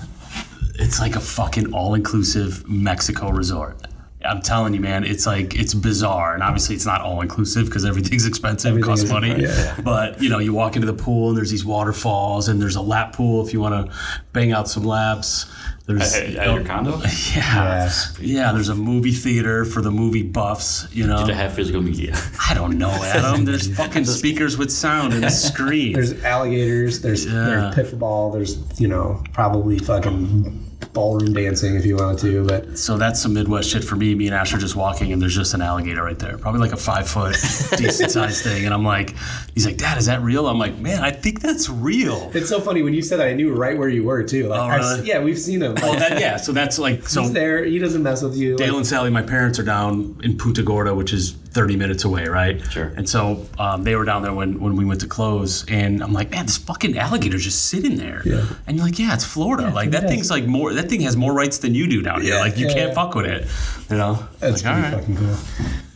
it's 0.76 1.00
like 1.00 1.16
a 1.16 1.20
fucking 1.20 1.74
all-inclusive 1.74 2.68
Mexico 2.68 3.30
resort. 3.30 3.76
I'm 4.24 4.42
telling 4.42 4.74
you, 4.74 4.80
man, 4.80 5.04
it's 5.04 5.26
like 5.26 5.54
it's 5.58 5.72
bizarre, 5.72 6.34
and 6.34 6.42
obviously 6.42 6.74
it's 6.74 6.84
not 6.86 7.00
all 7.00 7.20
inclusive 7.22 7.66
because 7.66 7.84
everything's 7.84 8.26
expensive, 8.26 8.70
Everything 8.70 8.84
it 8.84 8.90
costs 8.90 9.10
money. 9.10 9.42
yeah. 9.42 9.80
But 9.82 10.22
you 10.22 10.28
know, 10.28 10.38
you 10.38 10.52
walk 10.52 10.76
into 10.76 10.86
the 10.86 10.92
pool 11.02 11.28
and 11.30 11.38
there's 11.38 11.50
these 11.50 11.64
waterfalls, 11.64 12.48
and 12.48 12.60
there's 12.60 12.76
a 12.76 12.82
lap 12.82 13.14
pool 13.14 13.46
if 13.46 13.52
you 13.52 13.60
want 13.60 13.86
to 13.90 13.96
bang 14.32 14.52
out 14.52 14.68
some 14.68 14.84
laps. 14.84 15.46
There's 15.86 16.14
At, 16.14 16.36
at 16.36 16.54
your 16.54 16.64
condo? 16.64 17.00
yeah, 17.34 17.90
yeah, 18.20 18.52
There's 18.52 18.68
a 18.68 18.76
movie 18.76 19.10
theater 19.10 19.64
for 19.64 19.80
the 19.82 19.90
movie 19.90 20.22
buffs. 20.22 20.86
You 20.92 21.06
know, 21.06 21.26
To 21.26 21.34
have 21.34 21.54
physical 21.54 21.80
media. 21.82 22.14
I 22.48 22.54
don't 22.54 22.78
know, 22.78 22.90
Adam. 22.90 23.44
There's 23.44 23.74
fucking 23.76 24.04
speakers 24.20 24.56
with 24.56 24.70
sound 24.70 25.14
and 25.14 25.24
a 25.24 25.30
screen. 25.30 25.94
There's 25.94 26.22
alligators. 26.22 27.00
There's 27.00 27.26
Yeah. 27.26 27.72
there's 27.72 27.74
pickleball. 27.74 28.32
There's 28.32 28.58
you 28.80 28.86
know 28.86 29.24
probably 29.32 29.78
fucking 29.78 30.69
ballroom 30.92 31.32
dancing 31.32 31.76
if 31.76 31.86
you 31.86 31.96
wanted 31.96 32.18
to, 32.20 32.44
but 32.46 32.76
So 32.78 32.96
that's 32.96 33.22
some 33.22 33.34
Midwest 33.34 33.68
shit 33.70 33.84
for 33.84 33.94
me. 33.96 34.14
Me 34.14 34.26
and 34.26 34.34
Ash 34.34 34.52
are 34.52 34.58
just 34.58 34.74
walking, 34.76 35.12
and 35.12 35.22
there's 35.22 35.34
just 35.36 35.54
an 35.54 35.62
alligator 35.62 36.02
right 36.02 36.18
there, 36.18 36.36
probably 36.36 36.60
like 36.60 36.72
a 36.72 36.76
five 36.76 37.08
foot, 37.08 37.32
decent 37.76 38.10
sized 38.10 38.42
thing. 38.42 38.64
And 38.64 38.74
I'm 38.74 38.84
like, 38.84 39.14
he's 39.54 39.66
like, 39.66 39.76
Dad, 39.76 39.98
is 39.98 40.06
that 40.06 40.20
real? 40.22 40.48
I'm 40.48 40.58
like, 40.58 40.76
man, 40.78 41.02
I 41.04 41.10
think 41.10 41.40
that's 41.40 41.68
real. 41.68 42.30
it's 42.34 42.48
so 42.48 42.60
funny 42.60 42.82
when 42.82 42.92
you 42.94 43.02
said 43.02 43.20
that. 43.20 43.28
I 43.28 43.34
knew 43.34 43.52
right 43.54 43.78
where 43.78 43.88
you 43.88 44.02
were 44.04 44.22
too. 44.22 44.48
Like, 44.48 44.60
Oh, 44.60 44.76
really? 44.96 45.08
yeah, 45.08 45.22
we've 45.22 45.38
seen 45.38 45.62
him. 45.62 45.74
Well, 45.74 45.94
that 45.98 46.18
yeah. 46.20 46.36
So 46.36 46.52
that's 46.52 46.78
like 46.78 47.06
so. 47.08 47.22
he's 47.22 47.32
there. 47.32 47.64
He 47.64 47.78
doesn't 47.78 48.02
mess 48.02 48.22
with 48.22 48.36
you. 48.36 48.56
Dale 48.56 48.68
Like, 48.68 48.76
and 48.78 48.86
Sally, 48.86 49.10
my 49.10 49.22
parents 49.22 49.58
are 49.58 49.64
down 49.64 50.20
in 50.24 50.36
Punta 50.36 50.62
Gorda, 50.62 50.94
which 50.94 51.12
is 51.12 51.36
30 51.52 51.76
minutes 51.76 52.04
away, 52.04 52.26
right? 52.26 52.62
Sure. 52.70 52.92
And 52.96 53.08
so 53.08 53.46
um, 53.58 53.82
they 53.82 53.96
were 53.96 54.04
down 54.04 54.22
there 54.22 54.32
when, 54.32 54.60
when 54.60 54.76
we 54.76 54.84
went 54.84 55.00
to 55.00 55.08
close, 55.08 55.64
and 55.68 56.02
I'm 56.02 56.12
like, 56.12 56.30
man, 56.30 56.46
this 56.46 56.58
fucking 56.58 56.96
alligator's 56.96 57.42
just 57.44 57.66
sitting 57.66 57.96
there. 57.96 58.22
Yeah. 58.24 58.46
And 58.66 58.76
you're 58.76 58.86
like, 58.86 58.98
yeah, 58.98 59.14
it's 59.14 59.24
Florida. 59.24 59.70
like 59.70 59.90
that 59.90 60.04
it 60.04 60.06
is. 60.06 60.10
thing's 60.12 60.30
like 60.30 60.46
more. 60.46 60.72
That 60.72 60.88
thing 60.88 61.00
has 61.00 61.16
more 61.16 61.32
rights 61.32 61.58
than 61.58 61.74
you 61.74 61.88
do 61.88 62.02
down 62.02 62.22
here. 62.22 62.34
Yeah. 62.34 62.40
Like 62.40 62.56
you 62.56 62.68
Yeah, 62.68 62.74
can't 62.74 62.88
yeah. 62.90 62.94
fuck 62.94 63.14
with 63.14 63.26
it. 63.26 63.48
You 63.90 63.96
know. 63.96 64.24
that's 64.38 64.62
like, 64.64 64.74
pretty 64.80 64.96
fucking 64.96 65.16
cool. 65.16 65.36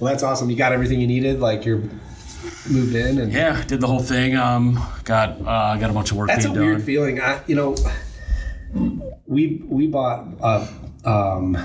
Well, 0.00 0.12
that's 0.12 0.22
awesome. 0.24 0.50
You 0.50 0.56
got 0.56 0.72
everything 0.72 1.00
you 1.00 1.06
needed. 1.06 1.38
Like 1.40 1.64
you're 1.64 1.82
moved 2.68 2.94
in, 2.94 3.18
and 3.18 3.32
Yeah, 3.32 3.62
did 3.64 3.80
the 3.80 3.86
whole 3.86 4.02
thing. 4.02 4.36
Um, 4.36 4.80
got 5.04 5.40
uh, 5.40 5.76
got 5.76 5.88
a 5.90 5.92
bunch 5.92 6.10
of 6.10 6.16
work 6.16 6.28
that's 6.28 6.44
a 6.46 6.48
being 6.50 6.60
weird 6.66 6.82
feeling. 6.82 7.20
I, 7.20 7.40
you 7.46 7.54
know, 7.54 7.76
we 9.26 9.62
we 9.66 9.86
bought 9.86 10.26
a 10.42 10.68
um 11.08 11.56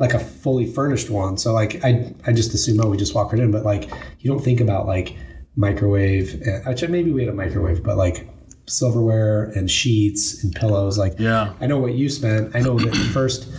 like 0.00 0.14
a 0.14 0.18
fully 0.18 0.66
furnished 0.66 1.10
one. 1.10 1.36
So 1.38 1.52
like 1.52 1.84
I 1.84 2.12
I 2.26 2.32
just 2.32 2.52
assume 2.54 2.80
oh 2.80 2.88
we 2.90 2.96
just 2.96 3.14
walk 3.14 3.32
right 3.32 3.40
in, 3.40 3.50
but 3.52 3.64
like 3.64 3.90
you 4.18 4.30
don't 4.30 4.42
think 4.42 4.60
about 4.60 4.86
like 4.86 5.16
microwave. 5.56 6.42
uh, 6.46 6.68
Actually, 6.68 6.92
maybe 6.92 7.12
we 7.12 7.20
had 7.22 7.30
a 7.30 7.36
microwave, 7.36 7.82
but 7.82 7.96
like 7.96 8.26
silverware 8.66 9.44
and 9.56 9.70
sheets 9.70 10.42
and 10.44 10.54
pillows. 10.54 10.96
Like 10.98 11.14
Yeah. 11.18 11.52
I 11.60 11.66
know 11.66 11.78
what 11.78 11.94
you 11.94 12.08
spent. 12.08 12.54
I 12.56 12.60
know 12.60 12.78
that 12.78 12.90
the 12.92 12.98
first 13.12 13.50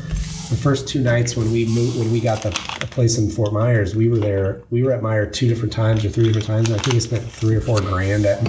the 0.49 0.57
first 0.57 0.85
two 0.87 0.99
nights 1.01 1.37
when 1.37 1.49
we 1.51 1.65
moved 1.65 1.97
when 1.97 2.11
we 2.11 2.19
got 2.19 2.41
the, 2.43 2.49
the 2.81 2.87
place 2.87 3.17
in 3.17 3.29
Fort 3.29 3.53
Myers, 3.53 3.95
we 3.95 4.09
were 4.09 4.17
there. 4.19 4.61
We 4.69 4.83
were 4.83 4.91
at 4.91 5.01
Meijer 5.01 5.31
two 5.31 5.47
different 5.47 5.71
times 5.71 6.03
or 6.03 6.09
three 6.09 6.25
different 6.25 6.45
times. 6.47 6.69
And 6.69 6.77
I 6.77 6.83
think 6.83 6.93
we 6.95 6.99
spent 6.99 7.23
three 7.23 7.55
or 7.55 7.61
four 7.61 7.79
grand 7.79 8.25
at 8.25 8.39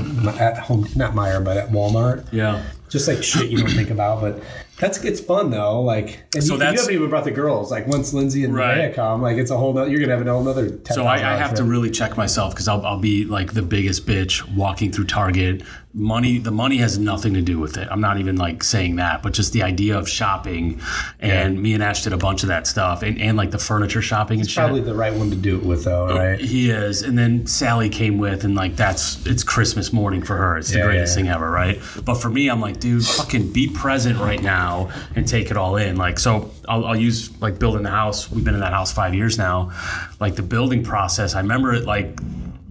at 0.40 0.59
home, 0.59 0.88
not 0.96 1.12
Meijer, 1.14 1.44
but 1.44 1.57
at 1.57 1.68
Walmart. 1.70 2.26
Yeah. 2.33 2.62
Just 2.88 3.07
like 3.09 3.22
shit 3.22 3.50
you 3.50 3.59
don't 3.59 3.70
think 3.70 3.90
about, 3.90 4.20
but 4.20 4.42
that's 4.83 4.99
it's 5.05 5.21
fun 5.21 5.51
though. 5.51 5.81
Like, 5.81 6.25
and 6.35 6.42
So 6.42 6.55
you, 6.55 6.61
you 6.61 6.66
haven't 6.66 6.92
even 6.92 7.09
brought 7.09 7.23
the 7.23 7.31
girls. 7.31 7.71
Like 7.71 7.87
once 7.87 8.12
Lindsay 8.12 8.45
and 8.45 8.53
Right. 8.53 8.79
Rhea 8.79 8.92
come, 8.92 9.23
like 9.23 9.37
it's 9.37 9.53
a 9.53 9.57
whole. 9.57 9.73
Nother, 9.73 9.88
you're 9.88 10.01
gonna 10.01 10.16
have 10.16 10.27
a 10.27 10.31
whole 10.31 10.42
another. 10.42 10.77
So 10.90 11.05
I, 11.07 11.14
I 11.14 11.37
have 11.37 11.55
to 11.55 11.64
really 11.64 11.90
check 11.90 12.16
myself 12.16 12.53
because 12.53 12.66
I'll, 12.66 12.85
I'll 12.85 12.99
be 12.99 13.25
like 13.25 13.53
the 13.55 13.62
biggest 13.62 14.07
bitch 14.07 14.53
walking 14.57 14.90
through 14.90 15.05
Target. 15.05 15.62
Money, 15.95 16.38
the 16.38 16.51
money 16.51 16.79
has 16.79 16.99
nothing 16.99 17.35
to 17.35 17.42
do 17.42 17.59
with 17.59 17.77
it. 17.77 17.87
I'm 17.90 18.01
not 18.01 18.16
even 18.18 18.37
like 18.37 18.64
saying 18.64 18.97
that, 18.97 19.23
but 19.23 19.35
just 19.35 19.53
the 19.53 19.62
idea 19.62 19.99
of 19.99 20.09
shopping. 20.09 20.81
And 21.21 21.62
me 21.62 21.75
and 21.75 21.83
Ash 21.83 22.03
did 22.03 22.14
a 22.14 22.16
bunch 22.16 22.42
of 22.42 22.49
that 22.49 22.66
stuff, 22.66 23.03
and, 23.03 23.21
and 23.21 23.37
like 23.37 23.51
the 23.51 23.59
furniture 23.59 24.01
shopping 24.01 24.40
and 24.40 24.49
shit. 24.49 24.57
probably 24.57 24.81
the 24.81 24.95
right 24.95 25.12
one 25.12 25.29
to 25.29 25.37
do 25.37 25.59
it 25.59 25.62
with, 25.62 25.85
though, 25.85 26.09
oh, 26.09 26.16
right? 26.16 26.40
He 26.40 26.71
is, 26.71 27.03
and 27.03 27.18
then 27.18 27.47
Sally 27.47 27.90
came 27.90 28.16
with, 28.16 28.42
and 28.42 28.55
like 28.55 28.75
that's 28.75 29.25
it's 29.27 29.45
Christmas 29.45 29.92
morning 29.92 30.23
for 30.23 30.35
her. 30.35 30.57
It's 30.57 30.71
the 30.71 30.79
Yeah, 30.79 30.87
greatest 30.87 31.12
yeah, 31.14 31.25
thing 31.25 31.31
ever, 31.31 31.51
right? 31.51 31.79
But 32.07 32.14
for 32.14 32.31
me, 32.31 32.49
I'm 32.49 32.61
like, 32.62 32.81
dude, 32.81 33.05
fucking 33.05 33.53
be 33.53 33.68
present 33.68 34.18
right 34.18 34.42
now 34.42 34.71
and 35.16 35.26
take 35.26 35.50
it 35.50 35.56
all 35.56 35.76
in. 35.76 35.96
Like, 35.96 36.18
so 36.18 36.50
I'll, 36.68 36.85
I'll 36.87 36.96
use 36.96 37.30
like 37.40 37.58
building 37.58 37.82
the 37.82 37.90
house. 37.90 38.30
We've 38.30 38.44
been 38.44 38.54
in 38.54 38.61
that 38.61 38.72
house 38.72 38.92
five 38.92 39.14
years 39.14 39.38
now. 39.38 39.72
Like 40.20 40.37
the 40.37 40.42
building 40.42 40.82
process, 40.82 41.35
I 41.35 41.40
remember 41.40 41.74
it 41.74 41.85
like 41.85 42.18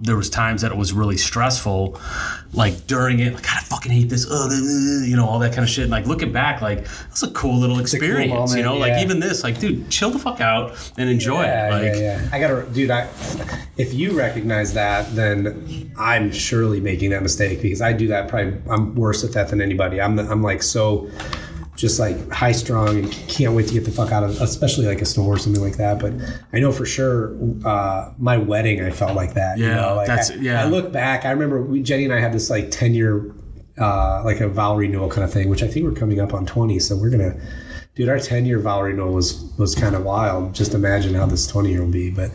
there 0.03 0.15
was 0.15 0.31
times 0.31 0.63
that 0.63 0.71
it 0.71 0.77
was 0.77 0.93
really 0.93 1.17
stressful 1.17 1.99
like 2.53 2.87
during 2.87 3.19
it 3.19 3.35
like 3.35 3.43
god 3.43 3.57
i 3.57 3.61
fucking 3.61 3.91
hate 3.91 4.09
this 4.09 4.25
oh, 4.31 4.49
you 5.05 5.15
know 5.15 5.27
all 5.27 5.37
that 5.37 5.53
kind 5.53 5.63
of 5.63 5.69
shit 5.69 5.83
and 5.83 5.91
like 5.91 6.07
looking 6.07 6.31
back 6.31 6.59
like 6.59 6.85
that's 6.85 7.21
a 7.21 7.29
cool 7.33 7.59
little 7.59 7.79
experience 7.79 8.33
moment, 8.33 8.57
you 8.57 8.63
know 8.63 8.75
like 8.75 8.99
even 8.99 9.19
this 9.19 9.43
like 9.43 9.59
dude 9.59 9.87
chill 9.91 10.09
the 10.09 10.17
fuck 10.17 10.41
out 10.41 10.73
and 10.97 11.07
enjoy 11.07 11.43
Yeah, 11.43 11.67
it 11.67 11.71
like 11.71 11.83
yeah, 11.83 12.21
yeah. 12.21 12.29
I 12.31 12.39
gotta, 12.39 12.65
dude. 12.71 12.91
I, 12.91 13.07
if 13.77 13.93
you 13.93 14.17
recognize 14.17 14.73
that, 14.73 15.13
then 15.15 15.91
I'm 15.97 16.31
surely 16.31 16.79
making 16.79 17.11
that 17.11 17.21
mistake 17.21 17.61
because 17.61 17.81
I 17.81 17.93
do 17.93 18.07
that. 18.07 18.27
Probably, 18.27 18.59
I'm 18.69 18.95
worse 18.95 19.23
at 19.23 19.33
that 19.33 19.49
than 19.49 19.61
anybody. 19.61 20.01
I'm, 20.01 20.15
the, 20.15 20.23
I'm 20.23 20.41
like 20.41 20.63
so, 20.63 21.09
just 21.75 21.99
like 21.99 22.29
high 22.31 22.51
strung 22.51 22.97
and 22.99 23.11
can't 23.11 23.53
wait 23.55 23.67
to 23.67 23.73
get 23.73 23.85
the 23.85 23.91
fuck 23.91 24.11
out 24.11 24.23
of, 24.23 24.39
especially 24.41 24.85
like 24.85 25.01
a 25.01 25.05
store 25.05 25.35
or 25.35 25.37
something 25.39 25.63
like 25.63 25.77
that. 25.77 25.99
But 25.99 26.13
I 26.53 26.59
know 26.59 26.71
for 26.71 26.85
sure, 26.85 27.35
uh, 27.65 28.11
my 28.19 28.37
wedding, 28.37 28.83
I 28.83 28.91
felt 28.91 29.15
like 29.15 29.33
that. 29.35 29.57
you 29.57 29.65
Yeah, 29.67 29.75
know? 29.81 29.95
like 29.95 30.07
that's- 30.07 30.31
I, 30.31 30.35
yeah. 30.35 30.61
I 30.61 30.65
look 30.65 30.91
back. 30.91 31.25
I 31.25 31.31
remember 31.31 31.61
we, 31.61 31.81
Jenny 31.81 32.03
and 32.05 32.13
I 32.13 32.19
had 32.19 32.33
this 32.33 32.49
like 32.49 32.71
ten 32.71 32.93
year, 32.93 33.33
uh, 33.79 34.21
like 34.23 34.41
a 34.41 34.47
vow 34.49 34.75
renewal 34.75 35.09
kind 35.09 35.23
of 35.23 35.31
thing, 35.33 35.49
which 35.49 35.63
I 35.63 35.67
think 35.67 35.85
we're 35.85 35.93
coming 35.99 36.19
up 36.19 36.33
on 36.33 36.45
twenty. 36.45 36.77
So 36.79 36.95
we're 36.95 37.09
gonna 37.09 37.39
dude, 37.95 38.07
our 38.09 38.19
10 38.19 38.45
year 38.45 38.57
vow 38.59 38.81
renewal 38.81 39.13
was 39.13 39.51
was 39.57 39.73
kind 39.75 39.95
of 39.95 40.03
wild. 40.03 40.53
Just 40.53 40.73
imagine 40.73 41.13
how 41.13 41.25
this 41.25 41.47
20 41.47 41.71
year 41.71 41.81
will 41.83 41.91
be. 41.91 42.09
But 42.11 42.31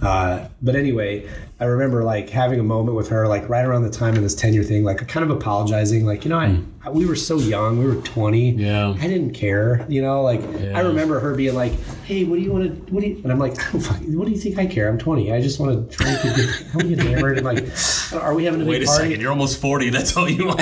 uh, 0.00 0.48
but 0.62 0.74
anyway, 0.74 1.28
I 1.60 1.64
remember 1.64 2.02
like 2.04 2.30
having 2.30 2.58
a 2.60 2.62
moment 2.62 2.96
with 2.96 3.08
her, 3.08 3.28
like 3.28 3.48
right 3.48 3.64
around 3.64 3.82
the 3.82 3.90
time 3.90 4.16
of 4.16 4.22
this 4.22 4.34
tenure 4.34 4.62
thing, 4.64 4.84
like 4.84 5.06
kind 5.08 5.28
of 5.28 5.36
apologizing, 5.36 6.06
like 6.06 6.24
you 6.24 6.30
know, 6.30 6.38
I, 6.38 6.46
mm. 6.48 6.66
I- 6.84 6.90
we 6.90 7.04
were 7.04 7.16
so 7.16 7.36
young, 7.38 7.78
we 7.78 7.84
were 7.86 8.00
20. 8.02 8.52
Yeah. 8.52 8.94
I 8.98 9.06
didn't 9.08 9.32
care, 9.32 9.84
you 9.88 10.00
know. 10.02 10.22
Like 10.22 10.40
Yeah. 10.58 10.72
I 10.78 10.80
remember 10.80 11.18
her 11.20 11.34
being 11.34 11.54
like, 11.54 11.72
"Hey, 12.04 12.24
what 12.24 12.36
do 12.36 12.42
you 12.42 12.52
want 12.52 12.64
to? 12.86 12.92
What 12.94 13.02
do 13.02 13.08
you?" 13.08 13.20
And 13.22 13.32
I'm 13.32 13.38
like, 13.38 13.52
I 13.74 13.78
fuck, 13.78 13.98
"What 14.06 14.26
do 14.26 14.30
you 14.32 14.38
think 14.38 14.58
I 14.58 14.66
care? 14.66 14.88
I'm 14.88 14.96
20. 14.98 15.32
I 15.32 15.40
just 15.40 15.58
want 15.60 15.90
to 15.90 15.96
drink 15.96 16.24
and 16.24 16.36
get, 16.36 16.48
I 16.72 16.76
want 16.76 16.88
get 16.88 16.98
hammered." 17.00 17.38
And 17.38 17.44
like, 17.44 17.66
are 18.14 18.34
we 18.34 18.44
having 18.44 18.62
a 18.62 18.64
Wait 18.64 18.78
big 18.78 18.84
a 18.84 18.86
party? 18.90 19.04
second, 19.04 19.20
you're 19.20 19.30
almost 19.30 19.60
40. 19.60 19.90
That's 19.90 20.16
all 20.16 20.28
you 20.28 20.46
want. 20.46 20.58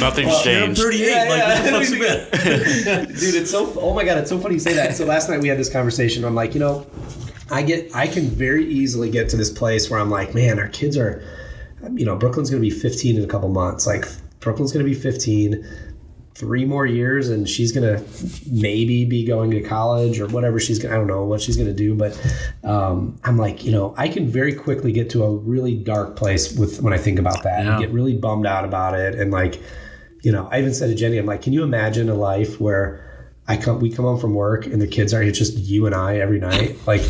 Nothing's 0.00 0.34
I'm 0.34 0.44
changed. 0.44 0.80
38. 0.82 1.06
Yeah, 1.06 1.14
like, 1.16 1.28
yeah. 1.28 1.48
what 1.48 1.64
the 1.64 1.70
fuck's 1.70 1.90
the 1.90 1.98
dude 3.20 3.34
it's 3.34 3.50
so 3.50 3.72
oh 3.80 3.94
my 3.94 4.04
god 4.04 4.18
it's 4.18 4.30
so 4.30 4.38
funny 4.38 4.54
you 4.54 4.60
say 4.60 4.74
that 4.74 4.94
so 4.96 5.04
last 5.04 5.28
night 5.28 5.40
we 5.40 5.48
had 5.48 5.58
this 5.58 5.70
conversation 5.70 6.24
i'm 6.24 6.34
like 6.34 6.54
you 6.54 6.60
know 6.60 6.86
i 7.50 7.62
get 7.62 7.94
i 7.94 8.06
can 8.06 8.24
very 8.24 8.64
easily 8.66 9.10
get 9.10 9.28
to 9.28 9.36
this 9.36 9.50
place 9.50 9.88
where 9.90 9.98
i'm 10.00 10.10
like 10.10 10.34
man 10.34 10.58
our 10.58 10.68
kids 10.68 10.96
are 10.96 11.22
you 11.94 12.04
know 12.04 12.16
brooklyn's 12.16 12.50
going 12.50 12.62
to 12.62 12.68
be 12.68 12.74
15 12.74 13.16
in 13.18 13.24
a 13.24 13.26
couple 13.26 13.48
months. 13.48 13.86
Like 13.86 14.04
brooklyn's 14.40 14.72
going 14.72 14.84
to 14.84 14.90
be 14.90 14.98
15 14.98 15.64
three 16.34 16.64
more 16.64 16.86
years 16.86 17.28
and 17.30 17.48
she's 17.48 17.72
gonna 17.72 18.00
maybe 18.48 19.04
be 19.04 19.24
going 19.24 19.50
to 19.50 19.60
college 19.60 20.20
or 20.20 20.26
whatever 20.28 20.60
she's 20.60 20.78
gonna 20.78 20.94
I 20.94 20.96
don't 20.96 21.08
know 21.08 21.24
what 21.24 21.40
she's 21.40 21.56
gonna 21.56 21.72
do 21.72 21.94
but 21.96 22.16
um, 22.62 23.18
I'm 23.24 23.36
like 23.36 23.64
you 23.64 23.72
know 23.72 23.92
I 23.96 24.08
can 24.08 24.28
very 24.28 24.54
quickly 24.54 24.92
get 24.92 25.10
to 25.10 25.24
a 25.24 25.36
really 25.36 25.74
dark 25.74 26.14
place 26.16 26.56
with 26.56 26.80
when 26.80 26.92
I 26.92 26.98
think 26.98 27.18
about 27.18 27.42
that 27.42 27.64
Yeah. 27.64 27.72
and 27.72 27.80
get 27.80 27.90
really 27.92 28.16
bummed 28.16 28.46
out 28.46 28.64
about 28.64 28.94
it. 28.94 29.14
And 29.16 29.32
like 29.32 29.60
you 30.22 30.30
know 30.30 30.48
I 30.52 30.60
even 30.60 30.74
said 30.74 30.88
to 30.90 30.94
Jenny 30.94 31.18
I'm 31.18 31.26
like 31.26 31.42
can 31.42 31.52
you 31.52 31.62
imagine 31.64 32.08
a 32.08 32.14
life 32.14 32.60
where 32.60 33.04
I 33.48 33.56
come 33.56 33.80
we 33.80 33.90
come 33.90 34.04
home 34.04 34.20
from 34.20 34.34
work 34.34 34.66
and 34.66 34.80
the 34.80 34.86
kids 34.86 35.12
are 35.14 35.22
it's 35.22 35.38
just 35.38 35.56
you 35.58 35.86
and 35.86 35.94
I 35.94 36.18
every 36.18 36.38
night? 36.38 36.76
Like 36.86 37.02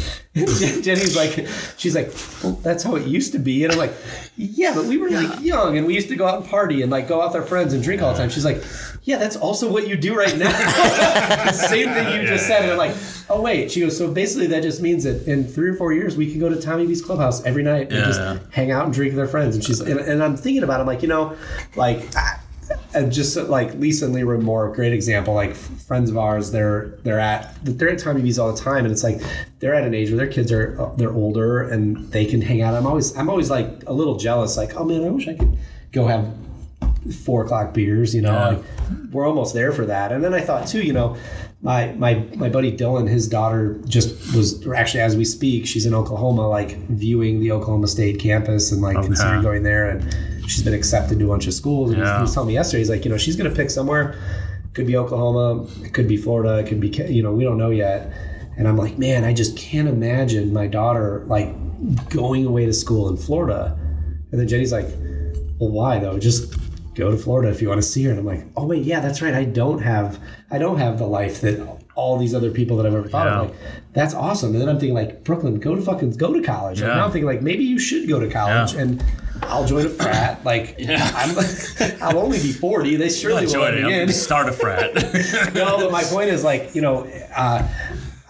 Jenny's 0.83 1.16
like 1.16 1.46
she's 1.77 1.94
like 1.94 2.12
well 2.42 2.53
that's 2.62 2.83
how 2.83 2.94
it 2.96 3.07
used 3.07 3.33
to 3.33 3.38
be. 3.38 3.64
And 3.64 3.72
I'm 3.72 3.79
like 3.79 3.92
yeah 4.37 4.74
but 4.74 4.85
we 4.87 4.96
were 4.98 5.11
like 5.11 5.40
young 5.40 5.77
and 5.77 5.87
we 5.87 5.94
used 5.94 6.09
to 6.09 6.16
go 6.16 6.27
out 6.27 6.40
and 6.42 6.48
party 6.51 6.83
and 6.83 6.90
like 6.90 7.09
go 7.09 7.20
out 7.22 7.33
with 7.33 7.42
our 7.42 7.46
friends 7.48 7.72
and 7.72 7.83
drink 7.83 8.03
all 8.03 8.12
the 8.12 8.18
time. 8.18 8.31
She's 8.31 8.44
like 8.44 8.62
yeah 9.05 9.16
that's 9.18 9.37
also 9.37 9.70
what 9.70 9.88
you 9.88 9.96
do 9.96 10.14
right 10.16 10.37
now. 10.37 10.51
The 11.48 11.53
same 11.53 11.88
thing 11.90 12.20
you 12.20 12.27
just 12.27 12.46
said 12.46 12.62
and 12.62 12.72
I'm 12.72 12.79
like 12.79 12.94
oh 13.31 13.40
wait. 13.40 13.70
She 13.72 13.81
goes 13.81 13.96
so 13.96 14.11
basically 14.11 14.46
that 14.48 14.62
just 14.62 14.81
means 14.83 15.05
that 15.05 15.27
in 15.27 15.44
three 15.46 15.70
or 15.70 15.74
four 15.74 15.92
years 15.92 16.16
we 16.16 16.31
can 16.31 16.40
go 16.40 16.48
to 16.48 16.61
Tommy 16.61 16.87
B's 16.87 17.03
clubhouse 17.03 17.44
every 17.44 17.62
night 17.62 17.88
and 17.92 17.92
Yeah. 17.92 18.05
just 18.07 18.53
hang 18.53 18.70
out 18.70 18.85
and 18.85 18.94
drink 18.94 19.12
with 19.12 19.20
our 19.20 19.27
friends. 19.29 19.55
And 19.55 19.64
she's 19.64 19.81
and, 19.81 19.98
and 20.01 20.22
I'm 20.22 20.37
thinking 20.37 20.62
about 20.62 20.79
it, 20.79 20.83
I'm 20.83 20.87
like 20.87 21.03
you 21.03 21.09
know 21.09 21.37
like 21.77 22.14
I, 22.16 22.38
and 22.99 23.13
just 23.13 23.37
like 23.37 23.75
Lisa 23.75 24.05
and 24.07 24.15
Leroy 24.15 24.39
Moore, 24.39 24.73
great 24.75 24.93
example. 24.93 25.35
Like 25.35 25.55
friends 25.55 26.11
of 26.11 26.19
ours, 26.19 26.51
they're 26.51 26.99
they're 27.05 27.21
at 27.21 27.55
they're 27.65 27.91
at 27.91 27.99
Tommy 27.99 28.21
V's 28.23 28.39
all 28.39 28.53
the 28.53 28.61
time, 28.61 28.85
and 28.85 28.93
it's 28.93 29.03
like 29.05 29.21
they're 29.61 29.75
at 29.75 29.85
an 29.85 29.95
age 29.95 30.09
where 30.11 30.19
their 30.19 30.27
kids 30.27 30.51
are 30.53 30.81
uh, 30.81 30.95
they're 30.97 31.13
older 31.15 31.63
and 31.69 32.11
they 32.13 32.25
can 32.27 32.41
hang 32.41 32.61
out. 32.63 32.75
I'm 32.75 32.87
always 32.87 33.17
I'm 33.17 33.31
always 33.31 33.51
like 33.51 33.85
a 33.87 33.93
little 33.93 34.17
jealous. 34.17 34.57
Like 34.57 34.75
oh 34.77 34.85
man, 34.85 35.05
I 35.05 35.11
wish 35.11 35.29
I 35.29 35.35
could 35.35 35.57
go 35.93 36.07
have 36.07 36.33
four 37.25 37.45
o'clock 37.45 37.73
beers. 37.75 38.15
You 38.15 38.23
know, 38.23 38.33
Yeah. 38.33 38.47
like 38.49 38.65
we're 39.13 39.27
almost 39.27 39.55
there 39.55 39.73
for 39.73 39.87
that. 39.87 40.13
And 40.13 40.23
then 40.23 40.35
I 40.35 40.41
thought 40.41 40.67
too, 40.69 40.83
you 40.83 40.93
know. 40.93 41.17
My, 41.61 41.91
my 41.95 42.25
my 42.37 42.49
buddy 42.49 42.71
Dylan, 42.71 43.09
his 43.09 43.29
daughter 43.29 43.81
just 43.85 44.33
was 44.33 44.65
or 44.65 44.77
actually 44.77 45.01
as 45.01 45.17
we 45.17 45.25
speak, 45.25 45.67
she's 45.67 45.87
in 45.87 45.93
Oklahoma, 45.93 46.49
like 46.49 46.77
viewing 46.87 47.41
the 47.41 47.51
Oklahoma 47.51 47.89
State 47.89 48.21
campus 48.21 48.71
and 48.71 48.81
like 48.81 48.95
considering 49.03 49.43
going 49.43 49.65
there. 49.65 49.91
And 49.91 50.05
she's 50.49 50.63
been 50.63 50.75
accepted 50.75 51.19
to 51.19 51.25
a 51.25 51.29
bunch 51.29 51.47
of 51.47 51.55
schools. 51.55 51.91
And 51.91 51.97
he 51.99 52.03
was- 52.03 52.11
he 52.17 52.23
was 52.23 52.35
telling 52.35 52.49
me 52.49 52.55
yesterday, 52.55 52.79
he's 52.81 52.91
like, 52.91 53.05
you 53.05 53.11
know, 53.11 53.17
she's 53.19 53.37
going 53.37 53.49
to 53.51 53.55
pick 53.57 53.71
somewhere. 53.71 54.15
Could 54.75 54.87
be 54.87 54.97
Oklahoma. 54.97 55.67
It 55.85 55.93
could 55.93 56.09
be 56.09 56.17
Florida. 56.17 56.59
It 56.59 56.67
could 56.67 56.81
be, 56.81 56.89
you 57.09 57.23
know, 57.23 57.33
we 57.33 57.45
don't 57.45 57.59
know 57.59 57.71
yet. 57.71 58.13
And 58.57 58.67
I'm 58.67 58.77
like, 58.77 58.99
man, 58.99 59.25
I 59.25 59.33
just 59.33 59.57
can't 59.57 59.89
imagine 59.89 60.53
my 60.53 60.67
daughter 60.67 61.25
like 61.27 61.55
going 62.11 62.45
away 62.47 62.67
to 62.67 62.73
school 62.73 63.09
in 63.09 63.17
Florida. 63.17 63.77
And 64.31 64.41
then 64.41 64.49
Jenny's 64.49 64.73
like, 64.73 64.87
well, 65.59 65.71
why 65.71 65.99
though? 65.99 66.19
Just 66.19 66.55
go 66.95 67.11
to 67.11 67.17
Florida 67.17 67.49
if 67.51 67.63
you 67.63 67.69
want 67.69 67.81
to 67.81 67.87
see 67.87 68.03
her. 68.05 68.11
And 68.11 68.19
I'm 68.21 68.27
like, 68.27 68.45
oh 68.57 68.67
wait, 68.67 68.85
yeah, 68.85 69.01
that's 69.01 69.23
right. 69.23 69.35
I 69.35 69.45
don't 69.45 69.81
have, 69.81 70.19
I 70.51 70.59
don't 70.59 70.79
have 70.79 70.99
the 70.99 71.07
life 71.07 71.41
that 71.43 71.61
all 71.95 72.17
these 72.19 72.35
other 72.35 72.51
people 72.51 72.77
that 72.77 72.87
I've 72.87 72.95
ever 72.95 73.09
thought 73.09 73.27
Yeah. 73.27 73.41
of. 73.41 73.47
Like, 73.51 73.57
that's 73.93 74.15
awesome. 74.15 74.53
And 74.53 74.61
then 74.61 74.69
I'm 74.69 74.79
thinking 74.79 74.95
like, 74.95 75.25
Brooklyn, 75.25 75.59
go 75.61 75.75
to 75.75 75.81
fucking 75.83 76.13
go 76.13 76.33
to 76.33 76.43
college. 76.43 76.81
And 76.81 76.89
Yeah. 76.89 76.97
now 76.97 77.05
I'm 77.07 77.11
thinking 77.13 77.27
like, 77.27 77.43
maybe 77.43 77.65
you 77.65 77.79
should 77.79 78.09
go 78.09 78.19
to 78.21 78.29
college 78.29 78.75
Yeah. 78.75 78.81
and. 78.83 79.05
I'll 79.42 79.66
join 79.66 79.87
a 79.87 79.90
frat. 79.90 80.44
Like, 80.44 80.77
Yeah. 80.88 81.11
I'm, 81.14 81.37
I'll 82.03 82.18
only 82.18 82.38
be 82.38 82.53
40. 82.53 82.96
They 82.96 83.09
surely 83.09 83.46
will 83.46 83.61
let 83.61 83.74
me 83.74 84.01
in 84.01 84.12
Start 84.12 84.48
a 84.48 84.53
frat. 84.53 84.94
no, 85.55 85.79
but 85.79 85.92
my 85.92 86.03
point 86.05 86.31
is 86.31 86.44
like 86.44 86.74
you 86.74 86.83
know, 86.83 87.05
uh, 87.35 87.66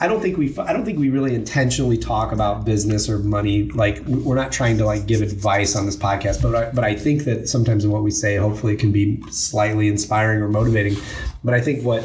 I 0.01 0.07
don't 0.07 0.21
think 0.21 0.39
we 0.39 0.57
I 0.59 0.73
don't 0.73 0.85
think 0.85 0.99
we 0.99 1.09
really 1.11 1.35
intentionally 1.35 1.99
talk 1.99 2.33
about 2.33 2.65
business 2.65 3.09
or 3.09 3.19
money. 3.19 3.65
Like 3.71 4.01
we're 4.07 4.37
not 4.37 4.53
trying 4.53 4.79
to 4.79 4.85
like 4.85 5.07
give 5.07 5.23
advice 5.23 5.75
on 5.77 5.87
this 5.87 5.97
podcast, 5.97 6.41
but 6.43 6.55
I, 6.55 6.71
but 6.71 6.85
I 6.85 6.95
think 6.95 7.25
that 7.25 7.49
sometimes 7.49 7.85
in 7.85 7.91
what 7.91 8.03
we 8.03 8.11
say, 8.11 8.37
hopefully, 8.37 8.75
it 8.75 8.79
can 8.79 8.93
be 8.93 9.21
slightly 9.31 9.89
inspiring 9.89 10.41
or 10.41 10.49
motivating. 10.49 10.97
But 11.43 11.55
I 11.55 11.61
think 11.61 11.85
what 11.85 12.03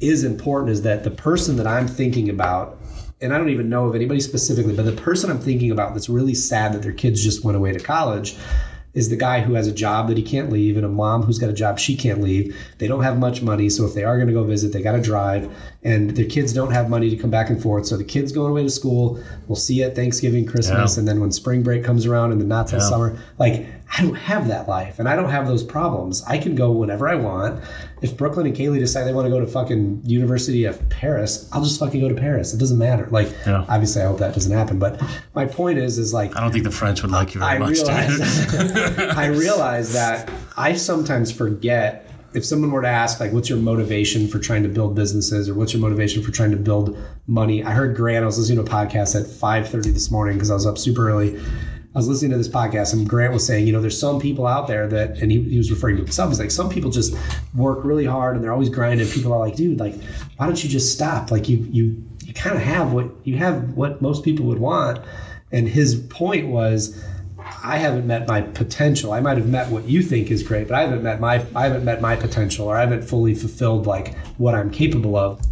is 0.00 0.24
important 0.24 0.70
is 0.70 0.82
that 0.82 1.04
the 1.04 1.10
person 1.10 1.56
that 1.56 1.66
I'm 1.66 1.88
thinking 1.88 2.28
about. 2.28 2.78
And 3.22 3.32
I 3.32 3.38
don't 3.38 3.50
even 3.50 3.68
know 3.68 3.86
of 3.86 3.94
anybody 3.94 4.20
specifically, 4.20 4.74
but 4.74 4.84
the 4.84 4.92
person 4.92 5.30
I'm 5.30 5.38
thinking 5.38 5.70
about 5.70 5.94
that's 5.94 6.08
really 6.08 6.34
sad 6.34 6.72
that 6.74 6.82
their 6.82 6.92
kids 6.92 7.22
just 7.22 7.44
went 7.44 7.56
away 7.56 7.72
to 7.72 7.78
college 7.78 8.36
is 8.94 9.08
the 9.08 9.16
guy 9.16 9.40
who 9.40 9.54
has 9.54 9.66
a 9.66 9.72
job 9.72 10.06
that 10.08 10.18
he 10.18 10.22
can't 10.22 10.52
leave 10.52 10.76
and 10.76 10.84
a 10.84 10.88
mom 10.88 11.22
who's 11.22 11.38
got 11.38 11.48
a 11.48 11.52
job 11.54 11.78
she 11.78 11.96
can't 11.96 12.20
leave. 12.20 12.54
They 12.76 12.86
don't 12.86 13.02
have 13.02 13.18
much 13.18 13.40
money, 13.40 13.70
so 13.70 13.86
if 13.86 13.94
they 13.94 14.04
are 14.04 14.16
going 14.18 14.26
to 14.28 14.34
go 14.34 14.44
visit, 14.44 14.70
they 14.74 14.82
got 14.82 14.92
to 14.92 15.00
drive, 15.00 15.50
and 15.82 16.10
their 16.10 16.26
kids 16.26 16.52
don't 16.52 16.72
have 16.72 16.90
money 16.90 17.08
to 17.08 17.16
come 17.16 17.30
back 17.30 17.48
and 17.48 17.62
forth. 17.62 17.86
So 17.86 17.96
the 17.96 18.04
kids 18.04 18.32
going 18.32 18.50
away 18.50 18.64
to 18.64 18.68
school, 18.70 19.18
we'll 19.48 19.56
see 19.56 19.76
you 19.76 19.84
at 19.84 19.94
Thanksgiving, 19.96 20.44
Christmas, 20.44 20.96
Yeah. 20.96 21.00
and 21.00 21.08
then 21.08 21.20
when 21.20 21.32
spring 21.32 21.62
break 21.62 21.84
comes 21.84 22.04
around 22.04 22.32
and 22.32 22.40
the 22.40 22.44
not 22.44 22.66
till 22.68 22.80
Yeah. 22.80 22.88
summer, 22.90 23.16
like 23.38 23.64
I 23.96 24.00
don't 24.00 24.14
have 24.14 24.48
that 24.48 24.68
life 24.68 24.98
and 24.98 25.06
I 25.08 25.14
don't 25.16 25.28
have 25.28 25.46
those 25.46 25.62
problems. 25.62 26.22
I 26.26 26.38
can 26.38 26.54
go 26.54 26.70
whenever 26.70 27.08
I 27.08 27.14
want. 27.14 27.62
If 28.00 28.16
Brooklyn 28.16 28.46
and 28.46 28.56
Kaylee 28.56 28.78
decide 28.78 29.04
they 29.04 29.12
want 29.12 29.26
to 29.26 29.30
go 29.30 29.38
to 29.38 29.46
fucking 29.46 30.02
University 30.06 30.64
of 30.64 30.88
Paris, 30.88 31.46
I'll 31.52 31.62
just 31.62 31.78
fucking 31.78 32.00
go 32.00 32.08
to 32.08 32.14
Paris. 32.14 32.54
It 32.54 32.58
doesn't 32.58 32.78
matter. 32.78 33.06
Like 33.10 33.28
Yeah. 33.46 33.66
obviously 33.68 34.00
I 34.00 34.06
hope 34.06 34.18
that 34.20 34.32
doesn't 34.32 34.50
happen, 34.52 34.78
but 34.78 35.02
my 35.34 35.44
point 35.44 35.78
is 35.78 35.98
is 35.98 36.14
like 36.14 36.34
I 36.34 36.40
don't 36.40 36.52
think 36.52 36.64
the 36.64 36.70
French 36.70 37.02
would 37.02 37.10
like 37.10 37.34
you 37.34 37.40
very 37.40 37.52
I 37.52 37.58
much, 37.58 37.72
realize, 37.72 38.54
I 39.16 39.26
realize 39.26 39.92
that 39.92 40.30
I 40.56 40.72
sometimes 40.72 41.30
forget 41.30 42.08
if 42.34 42.46
someone 42.46 42.70
were 42.70 42.80
to 42.80 42.88
ask, 42.88 43.20
like, 43.20 43.30
what's 43.32 43.50
your 43.50 43.58
motivation 43.58 44.26
for 44.26 44.38
trying 44.38 44.62
to 44.62 44.68
build 44.70 44.94
businesses 44.94 45.50
or 45.50 45.54
what's 45.54 45.74
your 45.74 45.82
motivation 45.82 46.22
for 46.22 46.30
trying 46.30 46.50
to 46.50 46.56
build 46.56 46.96
money? 47.26 47.62
I 47.62 47.72
heard 47.72 47.94
Grant, 47.94 48.22
I 48.22 48.26
was 48.26 48.38
listening 48.38 48.64
to 48.64 48.70
a 48.70 48.74
podcast 48.74 49.20
at 49.20 49.26
5.30 49.26 49.92
this 49.92 50.10
morning 50.10 50.36
because 50.38 50.50
I 50.50 50.54
was 50.54 50.66
up 50.66 50.78
super 50.78 51.10
early. 51.10 51.38
I 51.94 51.98
was 51.98 52.08
listening 52.08 52.30
to 52.30 52.38
this 52.38 52.48
podcast 52.48 52.94
and 52.94 53.06
Grant 53.06 53.34
was 53.34 53.46
saying, 53.46 53.66
you 53.66 53.72
know, 53.72 53.80
there's 53.80 53.98
some 53.98 54.18
people 54.18 54.46
out 54.46 54.66
there 54.66 54.88
that, 54.88 55.18
and 55.18 55.30
he, 55.30 55.42
he 55.42 55.58
was 55.58 55.70
referring 55.70 55.96
to 55.96 56.02
himself. 56.02 56.30
He's 56.30 56.40
like, 56.40 56.50
some 56.50 56.70
people 56.70 56.90
just 56.90 57.14
work 57.54 57.84
really 57.84 58.06
hard 58.06 58.34
and 58.34 58.42
they're 58.42 58.52
always 58.52 58.70
grinding. 58.70 59.06
People 59.08 59.32
are 59.32 59.38
like, 59.38 59.56
dude, 59.56 59.78
like, 59.78 59.94
why 60.36 60.46
don't 60.46 60.62
you 60.64 60.70
just 60.70 60.92
stop? 60.92 61.30
Like, 61.30 61.50
you, 61.50 61.58
you, 61.70 62.02
you 62.24 62.32
kind 62.32 62.56
of 62.56 62.62
have 62.62 62.92
what 62.92 63.10
you 63.24 63.36
have 63.36 63.74
what 63.74 64.00
most 64.00 64.24
people 64.24 64.46
would 64.46 64.58
want. 64.58 65.04
And 65.50 65.68
his 65.68 65.94
point 65.94 66.48
was, 66.48 67.04
I 67.62 67.76
haven't 67.76 68.06
met 68.06 68.26
my 68.26 68.40
potential. 68.40 69.12
I 69.12 69.20
might 69.20 69.36
have 69.36 69.48
met 69.48 69.70
what 69.70 69.84
you 69.84 70.02
think 70.02 70.30
is 70.30 70.42
great, 70.42 70.68
but 70.68 70.76
I 70.76 70.82
haven't 70.82 71.02
met 71.02 71.20
my 71.20 71.44
I 71.54 71.64
haven't 71.64 71.84
met 71.84 72.00
my 72.00 72.16
potential, 72.16 72.66
or 72.68 72.76
I 72.76 72.80
haven't 72.80 73.02
fully 73.02 73.34
fulfilled 73.34 73.86
like 73.86 74.16
what 74.38 74.54
I'm 74.54 74.70
capable 74.70 75.16
of. 75.16 75.42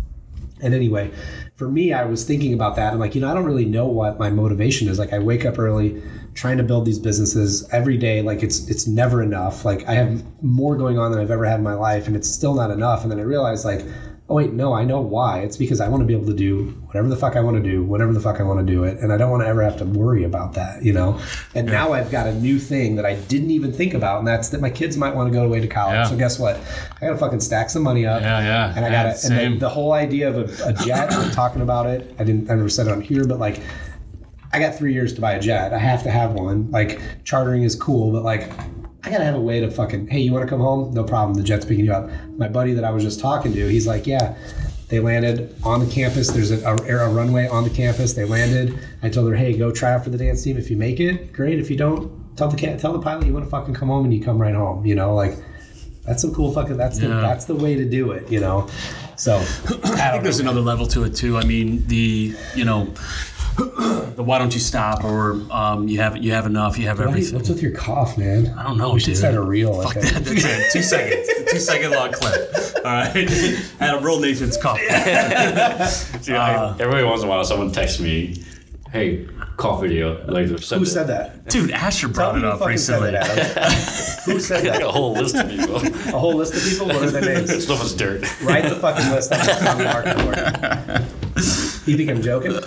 And 0.63 0.75
anyway, 0.75 1.11
for 1.57 1.69
me, 1.69 1.93
I 1.93 2.05
was 2.05 2.25
thinking 2.25 2.55
about 2.55 2.77
that. 2.77 2.93
I'm 2.93 2.99
like, 2.99 3.15
you 3.15 3.21
know, 3.21 3.31
I 3.31 3.35
don't 3.35 3.45
really 3.45 3.65
know 3.65 3.87
what 3.87 4.19
my 4.19 4.31
motivation 4.31 4.89
is. 4.89 4.99
Like, 4.99 5.13
I 5.13 5.19
wake 5.19 5.45
up 5.45 5.59
early, 5.59 6.03
trying 6.35 6.57
to 6.59 6.63
build 6.63 6.85
these 6.85 6.99
businesses 6.99 7.69
every 7.73 7.97
day. 7.97 8.23
Like, 8.23 8.43
it's 8.43 8.69
it's 8.69 8.87
never 8.87 9.23
enough. 9.23 9.65
Like, 9.65 9.87
I 9.89 9.95
have 9.95 10.23
more 10.43 10.77
going 10.77 10.99
on 10.99 11.11
than 11.11 11.21
I've 11.21 11.31
ever 11.31 11.45
had 11.45 11.59
in 11.59 11.65
my 11.65 11.75
life, 11.75 12.07
and 12.07 12.17
it's 12.17 12.29
still 12.29 12.55
not 12.55 12.71
enough. 12.71 13.03
And 13.03 13.11
then 13.11 13.19
I 13.19 13.23
realized, 13.23 13.65
like, 13.65 13.85
oh 14.31 14.35
wait, 14.35 14.53
no, 14.53 14.73
I 14.73 14.85
know 14.85 15.01
why. 15.01 15.41
It's 15.41 15.57
because 15.57 15.81
I 15.81 15.89
want 15.89 16.03
to 16.03 16.07
be 16.07 16.15
able 16.15 16.27
to 16.27 16.35
do 16.35 16.67
whatever 16.87 17.09
the 17.09 17.17
fuck 17.17 17.35
I 17.35 17.41
want 17.41 17.57
to 17.57 17.63
do, 17.63 17.83
whatever 17.83 18.13
the 18.13 18.21
fuck 18.21 18.39
I 18.39 18.45
want 18.45 18.65
to 18.65 18.73
do 18.73 18.85
it, 18.85 18.99
and 18.99 19.13
I 19.13 19.19
don't 19.19 19.31
want 19.31 19.43
to 19.43 19.49
ever 19.49 19.61
have 19.61 19.77
to 19.79 19.85
worry 19.85 20.23
about 20.23 20.55
that, 20.55 20.85
you 20.85 20.93
know. 20.93 21.21
And 21.57 21.67
now 21.67 21.93
I've 21.93 22.13
got 22.13 22.29
a 22.29 22.35
new 22.35 22.61
thing 22.61 22.95
that 22.95 23.05
I 23.05 23.17
didn't 23.17 23.51
even 23.51 23.73
think 23.73 23.93
about, 23.93 24.21
and 24.21 24.29
that's 24.29 24.51
that 24.51 24.61
my 24.61 24.71
kids 24.71 24.97
might 24.97 25.15
want 25.17 25.33
to 25.33 25.37
go 25.37 25.45
away 25.45 25.61
to 25.61 25.67
college. 25.67 25.95
Yeah. 25.95 26.05
So 26.05 26.17
guess 26.17 26.39
what? 26.39 26.57
I 26.97 27.07
got 27.07 27.13
to 27.13 27.19
fucking 27.19 27.41
stack 27.41 27.71
some 27.71 27.83
money 27.83 28.07
up. 28.07 28.23
Yeah, 28.23 28.41
yeah. 28.41 28.73
And 28.77 28.85
I 28.85 28.91
got 28.91 29.17
to 29.17 29.33
and 29.35 29.57
the, 29.57 29.67
the 29.67 29.69
whole 29.69 29.93
idea 29.93 30.29
of 30.29 30.37
a, 30.39 30.69
a 30.69 30.73
jet. 30.73 31.11
talking 31.33 31.61
about 31.61 31.87
it. 31.87 32.15
I 32.19 32.25
didn't. 32.25 32.51
I 32.51 32.55
never 32.55 32.69
said 32.69 32.87
it 32.87 32.93
on 32.93 33.01
here, 33.01 33.27
but 33.27 33.39
like. 33.41 33.61
I 34.53 34.59
got 34.59 34.75
three 34.77 34.93
years 34.93 35.13
to 35.15 35.21
buy 35.21 35.33
a 35.33 35.41
jet. 35.41 35.73
I 35.73 35.79
have 35.79 36.03
to 36.03 36.11
have 36.11 36.33
one. 36.33 36.71
Like 36.71 37.01
chartering 37.25 37.63
is 37.63 37.75
cool, 37.77 38.13
but 38.13 38.23
like 38.23 38.51
I 39.05 39.11
gotta 39.11 39.25
have 39.25 39.35
a 39.35 39.41
way 39.41 39.61
to 39.61 39.71
fucking. 39.71 40.09
Hey, 40.09 40.21
you 40.21 40.33
want 40.33 40.45
to 40.45 40.49
come 40.49 40.61
home? 40.61 40.93
No 40.93 41.05
problem. 41.05 41.35
The 41.35 41.43
jet's 41.43 41.65
picking 41.65 41.85
you 41.85 41.93
up. 41.93 42.11
My 42.37 42.49
buddy 42.49 42.75
that 42.75 42.85
I 42.85 42.91
was 42.91 43.03
just 43.03 43.21
talking 43.21 43.53
to, 43.53 43.69
he's 43.69 43.87
like, 43.87 44.07
yeah. 44.07 44.37
They 44.89 44.99
landed 44.99 45.55
on 45.63 45.79
the 45.79 45.87
campus. 45.89 46.33
There's 46.33 46.51
a, 46.51 46.69
a, 46.69 46.75
a 46.75 47.09
runway 47.09 47.47
on 47.47 47.63
the 47.63 47.71
campus. 47.71 48.15
They 48.15 48.25
landed. 48.25 48.77
I 49.05 49.09
told 49.09 49.31
her, 49.31 49.37
hey, 49.37 49.57
go 49.57 49.71
try 49.71 49.93
out 49.93 50.03
for 50.03 50.11
the 50.11 50.19
dance 50.19 50.43
team. 50.43 50.57
If 50.57 50.69
you 50.69 50.77
make 50.77 50.99
it, 50.99 51.33
great. 51.33 51.61
If 51.61 51.71
you 51.71 51.77
don't, 51.77 52.37
tell 52.37 52.49
the 52.49 52.57
tell 52.77 52.93
the 52.93 52.99
pilot 52.99 53.25
you 53.25 53.33
want 53.33 53.45
to 53.45 53.51
fucking 53.51 53.73
come 53.73 53.89
home, 53.89 54.05
and 54.05 54.13
you 54.13 54.21
come 54.21 54.43
right 54.43 54.55
home. 54.55 54.85
You 54.85 54.97
know, 54.97 55.15
like 55.15 55.37
that's 56.05 56.23
some 56.23 56.35
cool 56.35 56.53
fucking. 56.53 56.77
That's 56.77 56.99
the 56.99 57.07
that's 57.07 57.45
the 57.45 57.55
way 57.55 57.77
to 57.77 57.89
do 57.89 58.11
it. 58.11 58.33
You 58.33 58.41
know. 58.41 58.69
So 59.15 59.37
I 59.37 59.39
I 59.39 59.79
don't 59.79 60.11
think 60.11 60.23
there's 60.25 60.41
another 60.41 60.61
level 60.61 60.89
to 60.89 61.05
it 61.05 61.15
too. 61.15 61.39
I 61.39 61.45
mean, 61.45 61.87
the 61.87 62.35
you 62.57 62.65
know, 62.65 62.93
the 63.57 64.23
why 64.25 64.39
don't 64.39 64.53
you 64.55 64.61
stop 64.61 65.05
or 65.05 65.33
um, 65.51 65.89
you 65.89 65.99
have 66.01 66.17
you 66.19 66.33
have 66.33 66.47
enough, 66.47 66.79
you 66.79 66.87
have 66.89 66.99
Why- 66.99 67.07
everything. 67.07 67.35
What's 67.37 67.49
with 67.49 67.63
your 67.63 67.73
cough, 67.73 68.17
man? 68.19 68.49
I 68.59 68.63
don't 68.63 68.79
know, 68.79 68.93
We 68.95 69.01
should 69.01 69.07
dude. 69.11 69.17
start 69.19 69.35
a 69.35 69.41
reel. 69.43 69.75
Fuck 69.83 69.95
Like 69.97 70.05
that. 70.05 70.25
That's 70.25 70.45
it. 70.45 70.73
Two 70.73 70.83
seconds. 70.83 71.29
Two 71.51 71.59
second 71.59 71.91
long 71.93 72.13
clip. 72.13 72.51
All 72.77 72.83
right. 72.85 73.11
I 73.81 73.85
had 73.85 73.95
a 73.97 74.01
real 74.01 74.21
Nathan's 74.21 74.57
cough. 74.57 74.79
See, 76.23 76.35
I- 76.35 76.77
every 76.79 77.05
once 77.05 77.23
in 77.23 77.29
a 77.29 77.31
while, 77.31 77.45
someone 77.45 77.73
texts 77.73 77.99
me, 78.01 78.43
"Hey, 78.93 79.27
cough 79.57 79.81
video." 79.81 80.25
Like, 80.27 80.47
Who 80.47 80.85
said 80.85 81.09
that? 81.09 81.47
Dude, 81.49 81.71
Asher 81.73 82.07
Tell 82.07 82.15
brought 82.15 82.35
me 82.37 82.41
it 82.41 82.45
who 82.45 82.49
up 82.51 82.59
fucking 82.61 82.79
said 82.79 83.03
recently. 83.03 83.11
that, 83.13 83.57
Adam. 83.57 84.33
Who 84.35 84.41
said 84.41 84.65
that? 84.65 84.83
a 84.83 84.91
whole 84.91 85.13
list 85.13 85.35
of 85.35 85.49
people. 85.51 85.77
A 85.77 86.19
whole 86.19 86.35
list 86.35 86.55
of 86.55 86.63
people. 86.63 86.87
What 86.87 87.03
are 87.03 87.11
their 87.11 87.23
names? 87.41 87.65
Stuff 87.65 87.83
is 87.85 87.95
dirt. 87.95 88.23
Write 88.43 88.65
the 88.69 88.77
fucking 88.77 89.11
list 89.11 89.33
on 89.33 89.39
the, 89.45 89.71
on 89.71 89.79
the 89.79 89.85
market 89.85 90.17
board. 90.19 91.30
You 91.87 91.97
think 91.97 92.11
I'm 92.11 92.23
joking? 92.23 92.53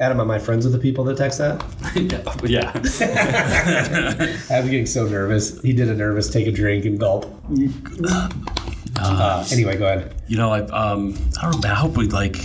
Adam, 0.00 0.20
am 0.20 0.30
I 0.30 0.38
friends 0.38 0.64
with 0.64 0.72
the 0.72 0.78
people 0.78 1.02
that 1.04 1.16
text 1.16 1.38
that? 1.38 1.60
yeah. 2.48 2.70
I'm 4.56 4.70
getting 4.70 4.86
so 4.86 5.06
nervous. 5.06 5.60
He 5.62 5.72
did 5.72 5.88
a 5.88 5.94
nervous 5.94 6.30
take 6.30 6.46
a 6.46 6.52
drink 6.52 6.84
and 6.84 7.00
gulp. 7.00 7.26
Uh, 9.00 9.44
anyway, 9.50 9.76
go 9.76 9.86
ahead. 9.86 10.14
You 10.28 10.36
know, 10.36 10.52
I 10.52 10.60
um, 10.60 11.18
I 11.42 11.50
don't. 11.50 11.64
I 11.64 11.74
hope 11.74 11.96
we 11.96 12.06
like. 12.06 12.36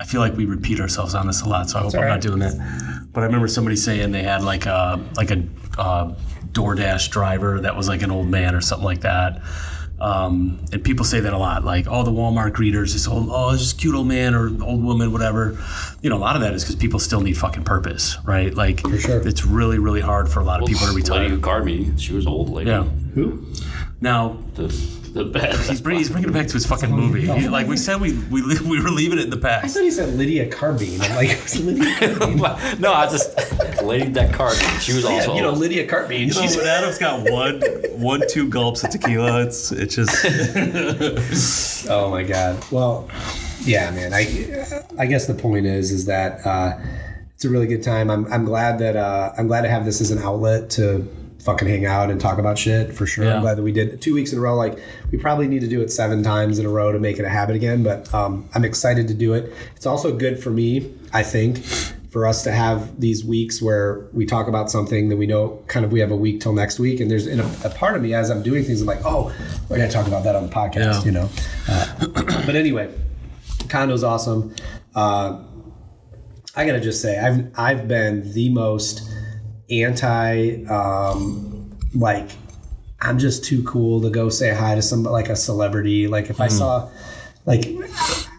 I 0.00 0.04
feel 0.04 0.20
like 0.20 0.34
we 0.36 0.46
repeat 0.46 0.80
ourselves 0.80 1.14
on 1.14 1.26
this 1.26 1.42
a 1.42 1.48
lot, 1.48 1.68
so 1.68 1.78
I 1.78 1.82
hope 1.82 1.94
I'm 1.94 2.00
all 2.00 2.08
not 2.08 2.22
doing 2.22 2.38
that. 2.38 3.08
But 3.12 3.22
I 3.22 3.26
remember 3.26 3.46
somebody 3.46 3.76
saying 3.76 4.12
they 4.12 4.22
had 4.22 4.42
like 4.42 4.64
a 4.64 4.98
like 5.16 5.30
a 5.30 5.44
uh, 5.78 6.14
DoorDash 6.52 7.10
driver 7.10 7.60
that 7.60 7.76
was 7.76 7.88
like 7.88 8.02
an 8.02 8.10
old 8.10 8.28
man 8.28 8.54
or 8.54 8.62
something 8.62 8.86
like 8.86 9.02
that. 9.02 9.42
Um, 10.02 10.58
and 10.72 10.82
people 10.82 11.04
say 11.04 11.20
that 11.20 11.32
a 11.32 11.38
lot, 11.38 11.64
like, 11.64 11.86
oh, 11.88 12.02
the 12.02 12.10
Walmart 12.10 12.50
greeters, 12.50 12.92
this 12.92 13.06
old, 13.06 13.28
oh, 13.30 13.52
this 13.52 13.60
just 13.60 13.78
cute 13.78 13.94
old 13.94 14.08
man 14.08 14.34
or 14.34 14.48
old 14.64 14.82
woman, 14.82 15.12
whatever. 15.12 15.56
You 16.00 16.10
know, 16.10 16.16
a 16.16 16.18
lot 16.18 16.34
of 16.34 16.42
that 16.42 16.54
is 16.54 16.64
because 16.64 16.74
people 16.74 16.98
still 16.98 17.20
need 17.20 17.34
fucking 17.34 17.62
purpose, 17.62 18.16
right? 18.24 18.52
Like, 18.52 18.80
sure. 18.98 19.26
it's 19.26 19.46
really, 19.46 19.78
really 19.78 20.00
hard 20.00 20.28
for 20.28 20.40
a 20.40 20.44
lot 20.44 20.60
of 20.60 20.66
people 20.66 20.88
to 20.88 20.92
Lady 20.92 21.02
retire. 21.02 21.28
who 21.28 21.40
carded 21.40 21.66
me, 21.66 21.96
she 21.98 22.14
was 22.14 22.26
an 22.26 22.32
old 22.32 22.50
lady. 22.50 22.70
Yeah. 22.70 22.82
Who? 23.14 23.46
Now, 24.00 24.38
The, 24.54 24.66
the 25.14 25.24
bad. 25.24 25.54
he's, 25.68 25.80
bring, 25.80 25.98
he's 25.98 26.08
bringing 26.10 26.30
it 26.30 26.32
back 26.32 26.46
to 26.46 26.54
his 26.54 26.66
fucking 26.66 26.90
movie. 26.90 27.26
He- 27.40 27.48
like 27.48 27.66
we 27.66 27.76
said, 27.76 28.00
we 28.00 28.12
we, 28.30 28.40
li- 28.42 28.58
we 28.68 28.80
were 28.82 28.90
leaving 28.90 29.18
it 29.18 29.24
in 29.24 29.30
the 29.30 29.36
past. 29.36 29.58
I 29.58 29.60
past. 29.62 29.74
thought 29.74 29.82
he 29.84 29.90
said 29.90 30.14
Lydia 30.14 30.48
Carbine. 30.50 31.00
I'm 31.02 31.16
like, 31.16 31.28
who's 31.30 31.60
Lydia 31.64 32.16
Carbine? 32.16 32.80
no, 32.80 32.92
I 32.92 33.08
just 33.10 33.36
the 33.36 33.84
lady 33.84 34.08
that 34.10 34.32
carded. 34.32 34.62
She 34.80 34.92
was 34.94 35.04
also 35.04 35.30
yeah, 35.32 35.36
you 35.36 35.42
know. 35.42 35.52
Lydia 35.52 35.86
Carbine. 35.86 36.30
So 36.30 36.40
She's 36.42 36.56
when 36.56 36.66
Adam's 36.66 36.98
got 36.98 37.30
one, 37.30 37.60
one, 38.00 38.22
two 38.28 38.48
gulps 38.48 38.84
of 38.84 38.90
tequila, 38.90 39.42
it's 39.42 39.70
it's 39.72 39.94
just 39.96 41.86
Oh 41.88 42.10
my 42.10 42.22
god. 42.22 42.62
Well, 42.70 43.08
yeah, 43.64 43.90
man. 43.90 44.12
I 44.14 44.20
I 44.98 45.06
guess 45.06 45.26
the 45.26 45.34
point 45.34 45.66
is 45.66 45.90
is 45.92 46.06
that 46.06 46.44
uh, 46.46 46.78
it's 47.34 47.44
a 47.44 47.50
really 47.50 47.66
good 47.66 47.82
time. 47.82 48.10
I'm 48.10 48.30
I'm 48.32 48.44
glad 48.44 48.78
that 48.78 48.96
uh, 48.96 49.32
I'm 49.36 49.46
glad 49.46 49.62
to 49.62 49.68
have 49.68 49.84
this 49.84 50.00
as 50.00 50.10
an 50.10 50.18
outlet 50.18 50.70
to 50.70 51.06
fucking 51.44 51.66
hang 51.68 51.84
out 51.86 52.10
and 52.10 52.20
talk 52.20 52.38
about 52.38 52.56
shit 52.56 52.94
for 52.94 53.04
sure. 53.06 53.24
Yeah. 53.24 53.34
I'm 53.36 53.42
glad 53.42 53.56
that 53.58 53.62
we 53.62 53.72
did 53.72 54.00
two 54.00 54.14
weeks 54.14 54.32
in 54.32 54.38
a 54.38 54.40
row. 54.40 54.54
Like 54.54 54.78
we 55.10 55.18
probably 55.18 55.48
need 55.48 55.60
to 55.62 55.68
do 55.68 55.80
it 55.82 55.90
seven 55.90 56.22
times 56.22 56.58
in 56.58 56.66
a 56.66 56.68
row 56.68 56.92
to 56.92 56.98
make 57.00 57.18
it 57.18 57.24
a 57.24 57.28
habit 57.28 57.56
again. 57.56 57.82
But 57.82 58.12
um, 58.14 58.48
I'm 58.54 58.64
excited 58.64 59.08
to 59.08 59.14
do 59.14 59.34
it. 59.34 59.52
It's 59.76 59.86
also 59.86 60.16
good 60.16 60.42
for 60.42 60.50
me, 60.50 60.94
I 61.12 61.22
think. 61.22 61.64
For 62.12 62.26
us 62.26 62.42
to 62.44 62.52
have 62.52 63.00
these 63.00 63.24
weeks 63.24 63.62
where 63.62 64.06
we 64.12 64.26
talk 64.26 64.46
about 64.46 64.70
something 64.70 65.08
that 65.08 65.16
we 65.16 65.26
know 65.26 65.62
kind 65.66 65.82
of 65.82 65.92
we 65.92 66.00
have 66.00 66.10
a 66.10 66.16
week 66.16 66.42
till 66.42 66.52
next 66.52 66.78
week, 66.78 67.00
and 67.00 67.10
there's 67.10 67.26
in 67.26 67.40
a, 67.40 67.50
a 67.64 67.70
part 67.70 67.96
of 67.96 68.02
me 68.02 68.12
as 68.12 68.28
I'm 68.30 68.42
doing 68.42 68.64
things, 68.64 68.82
I'm 68.82 68.86
like, 68.86 69.00
oh, 69.06 69.34
we're 69.70 69.78
gonna 69.78 69.90
talk 69.90 70.06
about 70.06 70.22
that 70.24 70.36
on 70.36 70.46
the 70.46 70.52
podcast, 70.52 70.76
Yeah. 70.76 71.04
you 71.04 71.10
know. 71.12 71.30
Uh, 71.66 72.06
but 72.46 72.54
anyway, 72.54 72.92
condo's 73.70 74.04
awesome. 74.04 74.54
Uh, 74.94 75.42
I 76.54 76.66
gotta 76.66 76.80
just 76.80 77.00
say, 77.00 77.18
I've 77.18 77.50
I've 77.58 77.88
been 77.88 78.30
the 78.34 78.50
most 78.50 79.10
anti, 79.72 80.64
um, 80.66 81.70
like, 81.94 82.30
I'm 83.00 83.18
just 83.18 83.44
too 83.44 83.62
cool 83.64 84.00
to 84.02 84.10
go 84.10 84.28
say 84.28 84.54
hi 84.54 84.74
to 84.74 84.82
some 84.82 85.02
like 85.02 85.28
a 85.28 85.36
celebrity. 85.36 86.06
Like 86.08 86.30
if 86.30 86.40
I 86.40 86.46
Hmm. 86.48 86.52
saw, 86.58 86.90
like, 87.46 87.66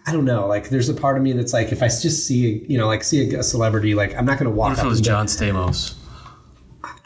I 0.06 0.12
don't 0.12 0.24
know, 0.24 0.46
like 0.46 0.68
there's 0.70 0.88
a 0.88 0.94
part 0.94 1.16
of 1.16 1.22
me 1.22 1.32
that's 1.32 1.52
like, 1.52 1.72
if 1.72 1.82
I 1.82 1.88
just 1.88 2.26
see, 2.26 2.64
you 2.68 2.78
know, 2.78 2.86
like 2.86 3.02
see 3.04 3.34
a, 3.34 3.42
celebrity, 3.42 3.94
like 3.94 4.14
I'm 4.16 4.24
not 4.24 4.38
gonna 4.38 4.50
walk 4.50 4.68
what 4.70 4.72
if 4.74 4.78
up 4.80 4.86
it 4.86 4.88
was 4.88 5.00
John 5.00 5.26
Stamos? 5.26 5.94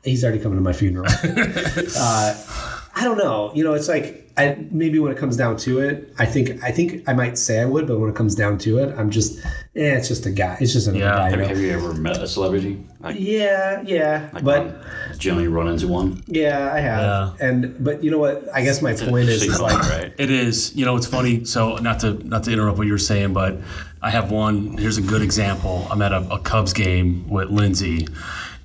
he's 0.05 0.23
already 0.25 0.39
coming 0.41 0.57
to 0.59 0.63
my 0.63 0.73
funeral. 0.73 1.07
uh, 1.97 2.78
I 2.99 3.05
don't 3.05 3.19
know. 3.19 3.53
You 3.55 3.63
know, 3.65 3.75
it's 3.75 3.89
like 3.89 4.33
I, 4.37 4.57
maybe 4.71 4.99
when 4.99 5.13
it 5.13 5.19
comes 5.19 5.37
down 5.37 5.57
to 5.59 5.81
it, 5.81 6.13
I 6.19 6.27
think 6.27 6.63
I 6.65 6.71
think 6.73 7.09
I 7.09 7.13
might 7.13 7.39
say 7.39 7.61
I 7.61 7.65
would, 7.65 7.87
but 7.87 7.99
when 8.01 8.11
it 8.11 8.17
comes 8.17 8.35
down 8.35 8.59
to 8.59 8.79
it, 8.79 8.95
I'm 8.99 9.11
just, 9.11 9.39
eh, 9.45 9.97
it's 9.97 10.09
just 10.09 10.27
a 10.27 10.31
guy. 10.31 10.57
It's 10.61 10.73
just 10.73 10.87
another 10.89 11.05
Yeah. 11.05 11.17
guy. 11.17 11.31
you 11.31 11.39
have, 11.39 11.49
have 11.49 11.59
you 11.61 11.71
ever 11.73 11.95
met 11.95 12.17
a 12.21 12.27
celebrity? 12.27 12.85
Like, 13.01 13.17
Yeah, 13.19 13.83
yeah, 13.87 14.31
like 14.33 14.45
but 14.45 14.61
um, 14.67 14.75
generally 15.19 15.49
run 15.49 15.69
into 15.69 15.87
one. 15.89 16.23
yeah, 16.27 16.73
I 16.73 16.81
have. 16.81 17.01
Yeah. 17.03 17.47
And 17.49 17.85
but 17.85 18.03
you 18.03 18.11
know 18.11 18.19
what? 18.19 18.49
I 18.53 18.63
guess 18.63 18.83
my 18.83 18.95
point 18.95 19.29
is, 19.29 19.43
is 19.45 19.61
like, 19.61 19.79
right? 19.91 20.13
It 20.19 20.31
is. 20.31 20.75
You 20.75 20.85
know, 20.85 20.97
it's 20.97 21.07
funny. 21.07 21.45
So 21.45 21.77
not 21.77 22.01
to 22.01 22.15
not 22.27 22.43
to 22.45 22.53
interrupt 22.53 22.79
what 22.79 22.87
you 22.89 22.93
were 22.95 22.99
saying, 23.13 23.33
but 23.33 23.59
I 24.03 24.11
have 24.11 24.31
one. 24.33 24.77
Here's 24.79 24.99
a 24.99 25.03
good 25.03 25.23
example. 25.23 25.87
I'm 25.91 26.03
at 26.03 26.13
a, 26.13 26.23
a 26.33 26.39
Cubs 26.41 26.73
game 26.73 27.29
with 27.29 27.49
Lindsay. 27.51 28.07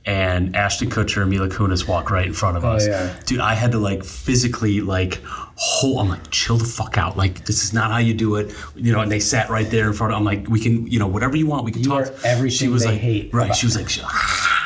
And 0.05 0.55
Ashton 0.55 0.89
Kutcher 0.89 1.21
and 1.21 1.29
Mila 1.29 1.47
Kunis 1.47 1.87
walk 1.87 2.11
right 2.11 2.25
in 2.25 2.33
front 2.33 2.57
of 2.57 2.65
oh, 2.65 2.71
us. 2.71 2.85
Oh, 2.85 2.89
yeah. 2.89 3.19
Dude, 3.25 3.39
I 3.39 3.53
had 3.53 3.71
to 3.71 3.79
like 3.79 4.03
physically 4.03 4.81
like 4.81 5.21
hold 5.55 5.99
I'm 5.99 6.09
like, 6.09 6.29
chill 6.29 6.57
the 6.57 6.65
fuck 6.65 6.97
out. 6.97 7.15
Like 7.15 7.45
this 7.45 7.63
is 7.63 7.73
not 7.73 7.91
how 7.91 7.99
you 7.99 8.13
do 8.13 8.35
it. 8.35 8.53
You 8.75 8.91
know, 8.91 8.99
and 8.99 9.11
they 9.11 9.19
sat 9.19 9.49
right 9.49 9.69
there 9.69 9.87
in 9.87 9.93
front 9.93 10.11
of 10.11 10.17
I'm 10.17 10.25
like, 10.25 10.47
we 10.47 10.59
can, 10.59 10.87
you 10.87 10.99
know, 10.99 11.07
whatever 11.07 11.37
you 11.37 11.47
want, 11.47 11.63
we 11.63 11.71
can 11.71 11.83
You 11.83 11.89
talk. 11.89 12.13
everything 12.25 12.75
they 12.75 12.85
like, 12.85 12.99
hate 12.99 13.33
Right. 13.33 13.55
She 13.55 13.65
was 13.65 13.75
like, 13.77 13.89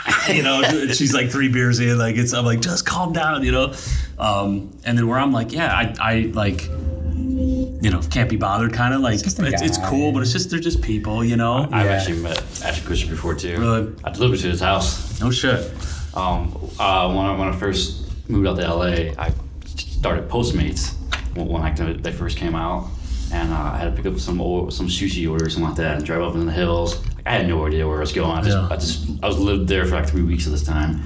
you 0.29 0.43
know, 0.43 0.61
she's 0.93 1.13
like 1.13 1.29
three 1.29 1.49
beers 1.49 1.79
in, 1.79 1.97
like 1.97 2.15
it's 2.15 2.33
I'm 2.33 2.45
like, 2.45 2.61
just 2.61 2.85
calm 2.85 3.13
down, 3.13 3.43
you 3.43 3.51
know? 3.51 3.73
Um, 4.17 4.77
and 4.85 4.97
then 4.97 5.07
where 5.07 5.19
I'm 5.19 5.31
like, 5.31 5.51
yeah, 5.51 5.73
I 5.73 5.95
I 5.99 6.31
like 6.33 6.69
you 7.79 7.91
know, 7.91 8.01
can't 8.09 8.29
be 8.29 8.35
bothered 8.35 8.73
kind 8.73 8.93
of 8.93 9.01
like 9.01 9.15
it's, 9.15 9.23
just 9.23 9.39
a 9.39 9.47
it's, 9.47 9.77
cool, 9.89 10.11
but 10.11 10.21
it's 10.21 10.31
just 10.31 10.49
they're 10.49 10.59
just 10.59 10.81
people, 10.81 11.23
you 11.23 11.37
know. 11.37 11.67
I've 11.71 11.87
actually 11.87 12.19
met 12.19 12.39
Ashton 12.63 12.87
Kutcher 12.87 13.09
before 13.09 13.35
too. 13.35 13.57
Really? 13.59 13.95
I 14.03 14.11
delivered 14.11 14.39
to 14.39 14.49
his 14.49 14.59
house. 14.59 15.19
No 15.21 15.29
shit. 15.29 15.71
Um, 16.15 16.57
uh, 16.79 17.13
when, 17.13 17.25
I, 17.25 17.37
when 17.37 17.47
I 17.47 17.55
first 17.55 18.29
moved 18.29 18.47
out 18.47 18.57
to 18.57 18.73
LA, 18.73 19.13
I 19.23 19.31
started 19.65 20.27
Postmates 20.29 20.95
when, 21.35 21.47
when 21.47 21.61
I, 21.61 21.71
they 21.93 22.11
first 22.11 22.37
came 22.37 22.55
out, 22.55 22.89
and 23.31 23.53
uh, 23.53 23.55
I 23.73 23.77
had 23.77 23.95
to 23.95 24.01
pick 24.01 24.11
up 24.11 24.19
some 24.19 24.41
or, 24.41 24.71
some 24.71 24.87
sushi 24.87 25.29
or 25.29 25.47
something 25.49 25.69
like 25.69 25.75
that 25.77 25.97
and 25.97 26.05
drive 26.05 26.21
up 26.21 26.33
in 26.33 26.45
the 26.45 26.51
hills. 26.51 27.03
Like, 27.27 27.33
I 27.35 27.37
had 27.39 27.47
no 27.47 27.65
idea 27.65 27.87
where 27.87 27.97
I 27.97 28.01
was 28.01 28.11
going. 28.13 28.31
I 28.37 28.41
just, 28.41 28.57
Yeah. 28.57 28.67
I 28.69 28.75
just, 28.75 29.23
I 29.23 29.27
was 29.27 29.37
lived 29.39 29.67
there 29.67 29.85
for 29.85 29.95
like 29.95 30.07
three 30.09 30.23
weeks 30.23 30.45
at 30.45 30.51
this 30.51 30.63
time. 30.63 31.01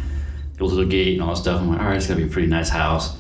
Go 0.57 0.69
to 0.69 0.75
the 0.75 0.86
gate 0.86 1.13
and 1.13 1.23
all 1.23 1.29
that 1.34 1.41
stuff. 1.41 1.60
I'm 1.62 1.69
like, 1.69 1.79
all 1.79 1.88
right, 1.88 1.97
it's 1.97 2.07
gonna 2.07 2.19
be 2.19 2.27
a 2.27 2.29
pretty 2.29 2.47
nice 2.47 2.69
house. 2.69 3.17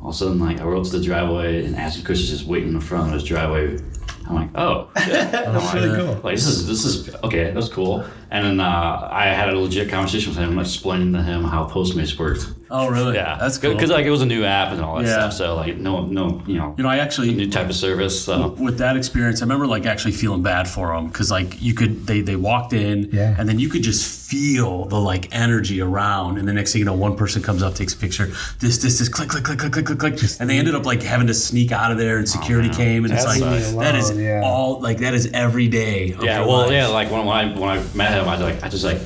All 0.00 0.08
of 0.08 0.14
a 0.14 0.18
sudden, 0.18 0.40
like 0.40 0.60
I 0.60 0.64
rolled 0.64 0.86
to 0.86 0.98
the 0.98 1.04
driveway, 1.04 1.64
and 1.64 1.76
Ashton 1.76 2.04
Kutcher's 2.04 2.30
just 2.30 2.46
waiting 2.46 2.68
in 2.68 2.74
the 2.74 2.80
front 2.80 3.08
of 3.08 3.14
his 3.14 3.22
driveway. 3.24 3.78
I'm 4.26 4.34
like, 4.34 4.48
oh, 4.54 4.90
shit. 5.04 5.30
that's 5.32 5.74
really 5.74 5.96
cool. 5.96 6.14
Like 6.22 6.36
this 6.36 6.46
is 6.46 6.66
this 6.66 6.84
is 6.84 7.14
okay. 7.22 7.50
That's 7.50 7.68
cool. 7.68 8.04
And 8.30 8.44
then 8.46 8.60
uh, 8.60 9.08
I 9.10 9.26
had 9.26 9.50
a 9.50 9.58
legit 9.58 9.88
conversation 9.88 10.30
with 10.30 10.38
him, 10.38 10.56
like 10.56 10.66
explaining 10.66 11.12
to 11.12 11.22
him 11.22 11.44
how 11.44 11.68
Postmates 11.68 12.18
worked. 12.18 12.46
Oh, 12.72 12.88
really? 12.88 13.14
Yeah, 13.16 13.36
that's 13.40 13.58
cool. 13.58 13.72
Because 13.74 13.90
like 13.90 14.06
it 14.06 14.10
was 14.10 14.22
a 14.22 14.26
new 14.26 14.44
app 14.44 14.72
and 14.72 14.80
all 14.80 14.96
that 14.96 15.06
Yeah. 15.06 15.12
stuff. 15.14 15.32
So 15.32 15.54
like 15.56 15.76
no 15.76 16.06
no 16.06 16.40
you 16.46 16.56
know 16.58 16.74
you 16.76 16.82
know, 16.84 16.88
I 16.88 16.98
actually 16.98 17.34
new 17.34 17.50
type 17.50 17.68
of 17.68 17.74
service. 17.74 18.24
So 18.24 18.48
with 18.58 18.78
that 18.78 18.96
experience, 18.96 19.42
I 19.42 19.44
remember 19.44 19.66
like 19.66 19.86
actually 19.86 20.12
feeling 20.12 20.42
bad 20.42 20.68
for 20.68 20.94
them 20.94 21.08
because 21.08 21.30
like 21.30 21.60
you 21.60 21.74
could 21.74 22.06
they 22.06 22.20
they 22.20 22.36
walked 22.36 22.72
in 22.72 23.10
Yeah. 23.12 23.34
and 23.38 23.48
then 23.48 23.58
you 23.58 23.68
could 23.68 23.82
just 23.82 24.28
feel 24.30 24.84
the 24.84 25.00
like 25.00 25.34
energy 25.34 25.80
around, 25.80 26.38
and 26.38 26.46
the 26.46 26.52
next 26.52 26.72
thing 26.72 26.78
you 26.78 26.84
know, 26.84 26.94
one 26.94 27.16
person 27.16 27.42
comes 27.42 27.62
up, 27.64 27.74
takes 27.74 27.94
a 27.94 27.96
picture, 27.96 28.26
this 28.60 28.78
this 28.78 28.98
this 29.00 29.08
click 29.08 29.28
click 29.28 29.42
click 29.42 29.58
click 29.58 29.72
click 29.72 29.86
click 29.86 29.98
click, 29.98 30.20
and 30.38 30.48
they 30.48 30.56
ended 30.58 30.76
up 30.76 30.86
like 30.86 31.02
having 31.02 31.26
to 31.26 31.34
sneak 31.34 31.72
out 31.72 31.90
of 31.90 31.98
there, 31.98 32.18
and 32.18 32.26
oh, 32.28 32.30
security 32.30 32.68
man. 32.68 32.76
came, 32.76 33.04
and 33.04 33.12
it's 33.12 33.24
like 33.24 33.40
sucks. 33.40 33.72
that 33.72 33.96
is 33.96 34.16
yeah. 34.16 34.42
all 34.44 34.80
like 34.80 34.98
that 34.98 35.14
is 35.14 35.28
every 35.34 35.66
day. 35.66 36.12
Of 36.12 36.22
yeah, 36.22 36.40
well 36.40 36.58
life. 36.58 36.70
yeah, 36.70 36.86
like 36.86 37.10
when, 37.10 37.26
when 37.26 37.36
I 37.36 37.58
when 37.58 37.70
I 37.70 37.82
met 37.94 38.12
him, 38.12 38.28
I 38.28 38.34
was 38.36 38.40
like 38.42 38.62
I 38.62 38.68
just 38.68 38.84
like 38.84 39.00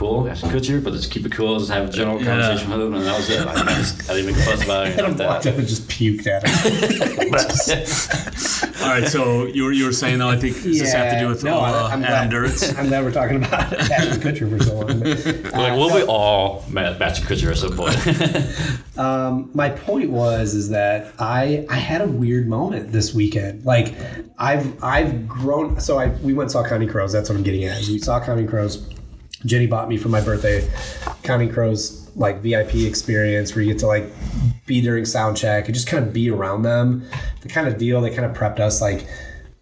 cool, 0.00 0.28
Ashton 0.30 0.48
Kutcher, 0.50 0.82
but 0.82 0.94
just 0.94 1.10
keep 1.10 1.26
it 1.26 1.32
cool, 1.32 1.58
just 1.58 1.70
have 1.70 1.88
a 1.90 1.92
general 1.92 2.18
Yeah. 2.18 2.24
conversation 2.40 2.70
with 2.70 2.80
him, 2.80 2.94
and 2.94 3.04
that 3.04 3.16
was 3.18 3.28
it. 3.28 3.44
Like, 3.44 3.58
I, 3.58 3.74
just, 3.74 4.10
I 4.10 4.14
didn't 4.14 4.34
make 4.34 4.36
a 4.36 4.46
fuss 4.48 4.64
about 4.64 4.86
it. 4.86 4.98
Adam 4.98 5.16
Like 5.16 5.28
walked 5.28 5.42
that. 5.44 5.52
up 5.52 5.58
and 5.58 5.68
just 5.68 5.88
puked 5.88 6.26
at 6.26 6.42
him. 6.48 6.50
All 8.82 8.88
right, 8.88 9.06
so 9.06 9.44
you 9.46 9.64
were 9.64 9.72
you 9.72 9.84
were 9.84 9.92
saying 9.92 10.18
though, 10.18 10.30
I 10.30 10.36
think 10.38 10.54
does 10.62 10.78
this 10.80 10.92
have 10.94 11.12
to 11.12 11.20
do 11.20 11.28
with 11.28 11.44
no, 11.44 11.58
uh, 11.58 11.88
I, 11.90 11.92
am 11.92 12.02
Adam 12.02 12.30
glad, 12.30 12.50
Duritz? 12.50 12.78
I'm 12.78 12.88
glad 12.88 13.04
we're 13.04 13.12
talking 13.12 13.36
about 13.36 13.72
Ashton 13.74 14.20
Kutcher 14.22 14.48
for 14.58 14.64
so 14.64 14.74
long. 14.80 15.00
but, 15.00 15.26
uh, 15.54 15.58
Like, 15.58 15.72
well, 15.78 15.94
we 15.94 16.02
all 16.04 16.64
met 16.70 17.00
Ashton 17.00 17.26
Kutcher 17.26 17.50
at 17.50 17.58
some 17.58 17.76
point. 17.76 18.98
um, 18.98 19.50
my 19.52 19.68
point 19.68 20.10
was 20.10 20.54
is 20.54 20.70
that 20.70 21.12
I 21.18 21.66
I 21.68 21.76
had 21.76 22.00
a 22.00 22.06
weird 22.08 22.48
moment 22.48 22.90
this 22.90 23.12
weekend. 23.14 23.66
Like 23.66 23.94
I've 24.38 24.82
I've 24.82 25.28
grown. 25.28 25.78
So 25.78 25.98
I 25.98 26.08
we 26.08 26.32
went 26.32 26.44
and 26.46 26.52
saw 26.52 26.66
Counting 26.66 26.88
Crows. 26.88 27.12
That's 27.12 27.28
what 27.28 27.36
I'm 27.36 27.44
getting 27.44 27.64
at. 27.64 27.86
We 27.86 27.98
saw 27.98 28.18
Counting 28.24 28.46
Crows. 28.46 28.82
Jenny 29.46 29.66
bought 29.66 29.88
me 29.88 29.96
for 29.96 30.08
my 30.08 30.20
birthday 30.20 30.68
Counting 31.22 31.50
Crows 31.50 32.10
like 32.16 32.40
VIP 32.40 32.74
experience 32.76 33.54
where 33.54 33.62
you 33.62 33.72
get 33.72 33.80
to 33.80 33.86
like 33.86 34.04
be 34.66 34.80
during 34.80 35.04
sound 35.04 35.36
check 35.36 35.66
and 35.66 35.74
just 35.74 35.86
kind 35.86 36.04
of 36.06 36.12
be 36.12 36.30
around 36.30 36.62
them. 36.62 37.04
The 37.42 37.48
kind 37.48 37.66
of 37.68 37.78
deal 37.78 38.00
they 38.00 38.10
kind 38.10 38.24
of 38.24 38.36
prepped 38.36 38.60
us 38.60 38.80
like 38.80 39.06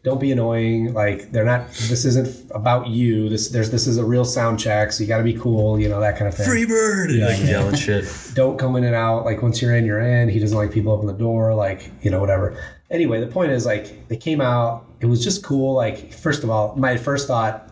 don't 0.04 0.20
be 0.20 0.32
annoying 0.32 0.94
like 0.94 1.30
they're 1.32 1.44
not 1.44 1.68
this 1.72 2.04
isn't 2.04 2.50
about 2.52 2.86
you 2.86 3.28
this 3.28 3.48
there's 3.50 3.70
this 3.70 3.86
is 3.86 3.98
a 3.98 4.04
real 4.04 4.24
sound 4.24 4.58
check 4.58 4.92
so 4.92 5.02
you 5.02 5.08
got 5.08 5.18
to 5.18 5.24
be 5.24 5.34
cool 5.34 5.78
you 5.78 5.88
know 5.88 6.00
that 6.00 6.16
kind 6.16 6.28
of 6.28 6.34
thing 6.34 6.46
free 6.46 6.64
bird, 6.64 7.10
yeah, 7.10 7.26
like 7.26 7.42
yelling 7.42 7.74
shit. 7.86 8.04
don't 8.34 8.58
come 8.58 8.76
in 8.76 8.84
and 8.84 8.94
out. 8.94 9.24
Like 9.24 9.42
once 9.42 9.60
you're 9.60 9.74
in, 9.76 9.84
you're 9.84 10.00
in. 10.00 10.28
He 10.28 10.38
doesn't 10.38 10.56
like 10.56 10.72
people 10.72 10.92
open 10.92 11.06
the 11.06 11.12
door. 11.12 11.54
Like 11.54 11.90
you 12.02 12.10
know 12.10 12.20
whatever. 12.20 12.58
Anyway, 12.90 13.20
the 13.20 13.26
point 13.26 13.50
is 13.52 13.66
like 13.66 14.08
they 14.08 14.16
came 14.16 14.40
out. 14.40 14.86
It 15.00 15.06
was 15.06 15.22
just 15.22 15.42
cool. 15.44 15.74
Like 15.74 16.12
first 16.12 16.42
of 16.44 16.50
all, 16.50 16.74
my 16.76 16.96
first 16.96 17.26
thought, 17.26 17.68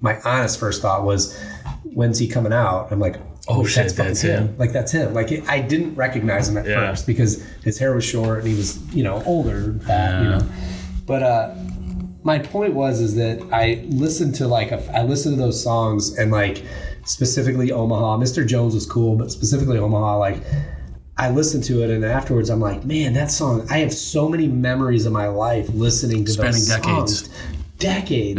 my 0.00 0.20
honest 0.24 0.58
first 0.60 0.82
thought 0.82 1.04
was, 1.04 1.38
when's 1.84 2.18
he 2.18 2.28
coming 2.28 2.52
out? 2.52 2.88
I'm 2.90 3.00
like, 3.00 3.16
oh, 3.48 3.64
shit, 3.64 3.90
fucking 3.92 4.04
that's 4.04 4.20
him. 4.20 4.56
Like 4.58 4.72
that's 4.72 4.92
him. 4.92 5.14
Like 5.14 5.32
it, 5.32 5.48
I 5.48 5.60
didn't 5.60 5.94
recognize 5.94 6.48
him 6.48 6.58
at 6.58 6.66
Yeah. 6.66 6.90
first 6.90 7.06
because 7.06 7.42
his 7.64 7.78
hair 7.78 7.94
was 7.94 8.04
short 8.04 8.40
and 8.40 8.48
he 8.48 8.54
was 8.54 8.78
you 8.94 9.02
know 9.02 9.22
older. 9.24 9.78
You 10.22 10.28
know, 10.30 10.48
but 11.06 11.22
uh. 11.22 11.54
my 12.24 12.38
point 12.40 12.74
was 12.74 13.00
is 13.00 13.14
that 13.14 13.40
I 13.52 13.84
listened 13.88 14.34
to 14.36 14.48
like 14.48 14.72
a, 14.72 14.82
I 14.96 15.02
listened 15.04 15.36
to 15.36 15.40
those 15.42 15.62
songs 15.62 16.18
and 16.18 16.32
like 16.32 16.64
specifically 17.04 17.70
Omaha. 17.70 18.18
Mr. 18.18 18.44
Jones 18.44 18.74
was 18.74 18.84
cool, 18.84 19.16
but 19.16 19.30
specifically 19.30 19.78
Omaha, 19.78 20.18
like 20.18 20.42
I 21.16 21.30
listened 21.30 21.62
to 21.64 21.82
it 21.84 21.90
and 21.90 22.04
afterwards 22.04 22.50
I'm 22.50 22.60
like, 22.60 22.84
man, 22.84 23.12
that 23.14 23.30
song. 23.30 23.64
I 23.70 23.78
have 23.78 23.94
so 23.94 24.28
many 24.28 24.48
memories 24.48 25.06
of 25.06 25.12
my 25.12 25.28
life 25.28 25.68
listening 25.70 26.24
to 26.24 26.32
Spanning 26.32 26.52
those 26.52 26.66
songs. 26.66 27.22
Decades. 27.22 27.30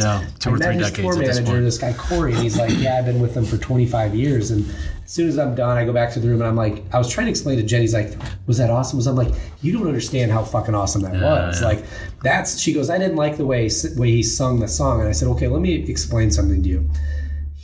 Yeah, 0.01 0.25
two 0.39 0.51
or 0.51 0.57
three 0.57 0.75
his 0.75 0.91
decades 0.91 0.97
tour 0.97 1.15
this 1.15 1.35
manager, 1.35 1.51
point. 1.51 1.63
this 1.63 1.77
guy 1.77 1.93
Corey, 1.93 2.33
and 2.33 2.41
he's 2.41 2.57
like, 2.57 2.71
yeah, 2.77 2.97
I've 2.97 3.05
been 3.05 3.19
with 3.19 3.33
them 3.33 3.45
for 3.45 3.57
25 3.57 4.15
years. 4.15 4.51
And 4.51 4.65
as 5.05 5.11
soon 5.11 5.27
as 5.29 5.37
I'm 5.37 5.55
done, 5.55 5.77
I 5.77 5.85
go 5.85 5.93
back 5.93 6.11
to 6.13 6.19
the 6.19 6.27
room 6.27 6.41
and 6.41 6.47
I'm 6.47 6.55
like, 6.55 6.83
I 6.93 6.97
was 6.97 7.09
trying 7.09 7.27
to 7.27 7.31
explain 7.31 7.57
to 7.57 7.63
Jenny, 7.63 7.83
he's 7.83 7.93
like, 7.93 8.13
was 8.47 8.57
that 8.57 8.69
awesome? 8.69 8.97
Was 8.97 9.07
I'm 9.07 9.15
like, 9.15 9.33
you 9.61 9.71
don't 9.73 9.87
understand 9.87 10.31
how 10.31 10.43
fucking 10.43 10.75
awesome 10.75 11.01
that 11.03 11.13
was. 11.13 11.61
yeah. 11.61 11.67
Like, 11.67 11.85
that's. 12.23 12.59
She 12.59 12.73
goes, 12.73 12.89
I 12.89 12.97
didn't 12.97 13.15
like 13.15 13.37
the 13.37 13.45
way 13.45 13.69
way 13.95 14.11
he 14.11 14.23
sung 14.23 14.59
the 14.59 14.67
song, 14.67 14.99
and 15.01 15.09
I 15.09 15.11
said, 15.11 15.27
okay, 15.29 15.47
let 15.47 15.61
me 15.61 15.73
explain 15.73 16.31
something 16.31 16.63
to 16.63 16.69
you. 16.69 16.89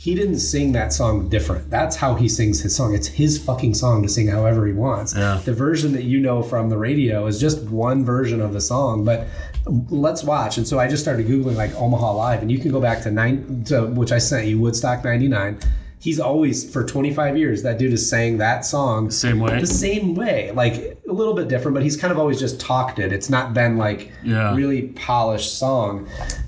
He 0.04 0.14
didn't 0.14 0.40
sing 0.40 0.72
that 0.72 0.92
song 0.92 1.30
different. 1.30 1.70
That's 1.70 1.96
how 1.96 2.14
he 2.14 2.28
sings 2.28 2.60
his 2.60 2.76
song. 2.76 2.94
It's 2.94 3.06
his 3.06 3.42
fucking 3.42 3.72
song 3.72 4.02
to 4.02 4.08
sing 4.10 4.28
however 4.28 4.66
he 4.66 4.74
wants. 4.74 5.16
Yeah. 5.16 5.40
The 5.42 5.54
version 5.54 5.92
that 5.94 6.04
you 6.04 6.20
know 6.20 6.42
from 6.42 6.68
the 6.68 6.76
radio 6.76 7.26
is 7.26 7.40
just 7.40 7.62
one 7.62 8.04
version 8.04 8.42
of 8.42 8.52
the 8.52 8.60
song, 8.60 9.06
but 9.06 9.26
let's 9.66 10.22
watch. 10.24 10.58
And 10.58 10.66
so 10.66 10.78
I 10.78 10.88
just 10.88 11.02
started 11.02 11.26
googling 11.26 11.56
like 11.56 11.74
Omaha 11.74 12.12
Live, 12.14 12.42
and 12.42 12.50
you 12.50 12.58
can 12.58 12.70
go 12.70 12.80
back 12.80 13.02
to 13.02 13.10
nine, 13.10 13.64
to, 13.66 13.86
which 13.86 14.12
I 14.12 14.18
sent 14.18 14.46
you, 14.46 14.58
Woodstock 14.58 15.04
'99. 15.04 15.58
He's 16.00 16.20
always 16.20 16.70
for 16.70 16.84
25 16.84 17.38
years 17.38 17.62
that 17.62 17.78
dude 17.78 17.94
is 17.94 18.06
sang 18.06 18.36
that 18.36 18.66
song 18.66 19.10
Same 19.10 19.40
way. 19.40 19.58
the 19.58 19.66
same 19.66 20.14
way, 20.14 20.50
like 20.50 20.98
a 21.08 21.12
little 21.12 21.32
bit 21.32 21.48
different, 21.48 21.72
but 21.74 21.82
he's 21.82 21.96
kind 21.96 22.12
of 22.12 22.18
always 22.18 22.38
just 22.38 22.60
talked 22.60 22.98
it. 22.98 23.10
It's 23.10 23.30
not 23.30 23.54
been 23.54 23.78
like 23.78 24.12
Yeah. 24.22 24.54
really 24.54 24.88
polished 24.88 25.58
song. 25.58 26.06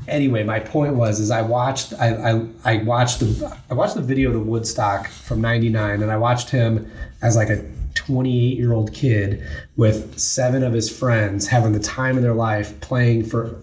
Anyway, 0.08 0.44
my 0.44 0.60
point 0.60 0.94
was 0.94 1.20
is 1.20 1.30
I 1.30 1.40
watched 1.40 1.94
I, 1.98 2.32
I 2.32 2.46
I 2.66 2.76
watched 2.82 3.20
the 3.20 3.56
I 3.70 3.74
watched 3.74 3.94
the 3.94 4.02
video 4.02 4.28
of 4.28 4.34
the 4.34 4.40
Woodstock 4.40 5.08
from 5.08 5.40
'99, 5.40 6.02
and 6.02 6.12
I 6.12 6.18
watched 6.18 6.50
him 6.50 6.90
as 7.22 7.34
like 7.34 7.48
a 7.48 7.64
28 7.96 8.56
year 8.58 8.72
old 8.72 8.92
kid 8.92 9.42
with 9.76 10.18
seven 10.18 10.62
of 10.62 10.72
his 10.72 10.88
friends 10.88 11.46
having 11.48 11.72
the 11.72 11.80
time 11.80 12.16
of 12.16 12.22
their 12.22 12.34
life 12.34 12.78
playing 12.80 13.24
for 13.24 13.58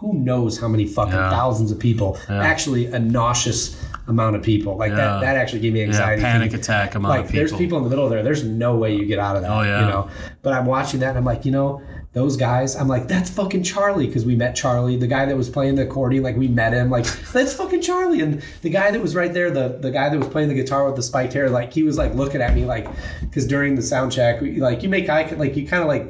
who 0.00 0.14
knows 0.14 0.58
how 0.60 0.68
many 0.68 0.86
fucking 0.86 1.12
Yeah. 1.14 1.30
thousands 1.30 1.70
of 1.70 1.78
people. 1.78 2.18
Actually, 2.28 2.86
a 2.86 2.98
nauseous 2.98 3.82
amount 4.08 4.36
of 4.36 4.42
people. 4.42 4.76
Like 4.76 4.90
Yeah. 4.90 4.96
that 4.96 5.20
that 5.22 5.36
actually 5.36 5.60
gave 5.60 5.72
me 5.72 5.80
Yeah, 5.80 5.86
anxiety. 5.86 6.22
panic 6.22 6.54
attack 6.54 6.94
amount 6.94 7.10
like 7.10 7.20
of 7.20 7.26
people. 7.30 7.38
there's 7.38 7.52
people 7.52 7.78
in 7.78 7.84
the 7.84 7.90
middle 7.90 8.08
there. 8.08 8.22
There's 8.22 8.44
no 8.44 8.76
way 8.76 8.94
you 8.94 9.04
get 9.06 9.18
out 9.18 9.36
of 9.36 9.42
that. 9.42 9.50
Oh, 9.50 9.62
yeah. 9.62 9.80
You 9.80 9.86
know. 9.86 10.08
But 10.42 10.52
I'm 10.52 10.66
watching 10.66 11.00
that 11.00 11.10
and 11.10 11.18
I'm 11.18 11.24
like, 11.24 11.44
you 11.44 11.52
know, 11.52 11.80
those 12.16 12.34
guys. 12.38 12.74
I'm 12.76 12.88
like, 12.88 13.08
that's 13.08 13.28
fucking 13.28 13.62
Charlie 13.62 14.06
because 14.06 14.24
we 14.24 14.34
met 14.36 14.56
Charlie, 14.56 14.96
the 14.96 15.06
guy 15.06 15.26
that 15.26 15.36
was 15.36 15.50
playing 15.50 15.74
the 15.74 15.82
accordion. 15.82 16.22
Like 16.24 16.34
we 16.34 16.48
met 16.48 16.72
him. 16.72 16.88
Like 16.88 17.04
that's 17.32 17.52
fucking 17.52 17.82
Charlie. 17.82 18.22
And 18.22 18.42
the 18.62 18.70
guy 18.70 18.90
that 18.90 19.02
was 19.02 19.14
right 19.14 19.30
there, 19.34 19.50
the 19.50 19.76
the 19.80 19.90
guy 19.90 20.08
that 20.08 20.18
was 20.18 20.26
playing 20.28 20.48
the 20.48 20.54
guitar 20.54 20.86
with 20.86 20.96
the 20.96 21.02
spiked 21.02 21.34
hair, 21.34 21.50
like 21.50 21.74
he 21.74 21.82
was 21.82 21.98
like 21.98 22.14
looking 22.14 22.40
at 22.40 22.54
me 22.54 22.64
like 22.64 22.88
because 23.20 23.46
during 23.46 23.74
the 23.76 23.82
sound 23.82 24.12
check, 24.12 24.40
we, 24.40 24.60
like 24.62 24.82
you 24.82 24.88
make 24.88 25.10
eye 25.10 25.28
like 25.36 25.56
you 25.56 25.68
kind 25.68 25.82
of 25.82 25.88
like. 25.88 26.08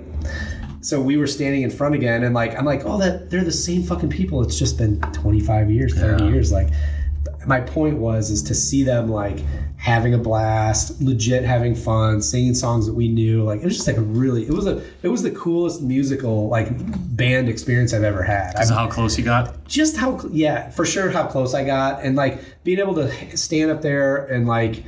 So 0.80 1.02
we 1.02 1.16
were 1.16 1.26
standing 1.26 1.62
in 1.62 1.70
front 1.70 1.96
again, 1.96 2.22
and 2.22 2.32
like 2.32 2.56
I'm 2.56 2.64
like, 2.64 2.82
oh, 2.84 2.98
that 2.98 3.28
they're 3.28 3.42
the 3.42 3.50
same 3.50 3.82
fucking 3.82 4.10
people. 4.10 4.40
It's 4.44 4.56
just 4.56 4.78
been 4.78 5.00
25 5.00 5.72
years, 5.72 5.92
30 5.92 6.22
Yeah. 6.22 6.30
years. 6.30 6.52
Like 6.52 6.68
my 7.46 7.61
point 7.61 7.98
was 7.98 8.30
is 8.30 8.42
to 8.44 8.54
see 8.54 8.82
them 8.82 9.09
like 9.09 9.40
having 9.76 10.14
a 10.14 10.18
blast, 10.18 11.00
legit 11.00 11.44
having 11.44 11.74
fun, 11.74 12.20
singing 12.20 12.54
songs 12.54 12.87
that 12.87 12.94
we 12.94 13.09
knew. 13.09 13.44
Like 13.44 13.61
it 13.61 13.64
was 13.64 13.76
just 13.76 13.87
like 13.87 13.96
a 13.96 14.02
really 14.02 14.42
it 14.44 14.52
was 14.52 14.66
a 14.66 14.82
it 15.02 15.09
was 15.09 15.22
the 15.22 15.30
coolest 15.30 15.82
musical 15.82 16.48
like 16.48 16.68
band 17.16 17.48
experience 17.48 17.92
I've 17.92 18.02
ever 18.02 18.22
had. 18.22 18.59
Is 18.61 18.70
how 18.70 18.88
close 18.88 19.16
you 19.18 19.24
got? 19.24 19.56
just 19.66 19.96
how 19.96 20.20
yeah 20.30 20.70
for 20.70 20.85
sure 20.85 21.11
how 21.11 21.26
close 21.26 21.54
I 21.54 21.64
got 21.64 22.02
and 22.02 22.16
like 22.16 22.40
being 22.64 22.78
able 22.78 22.94
to 22.94 23.37
stand 23.37 23.70
up 23.70 23.82
there 23.82 24.24
and 24.26 24.46
like 24.46 24.85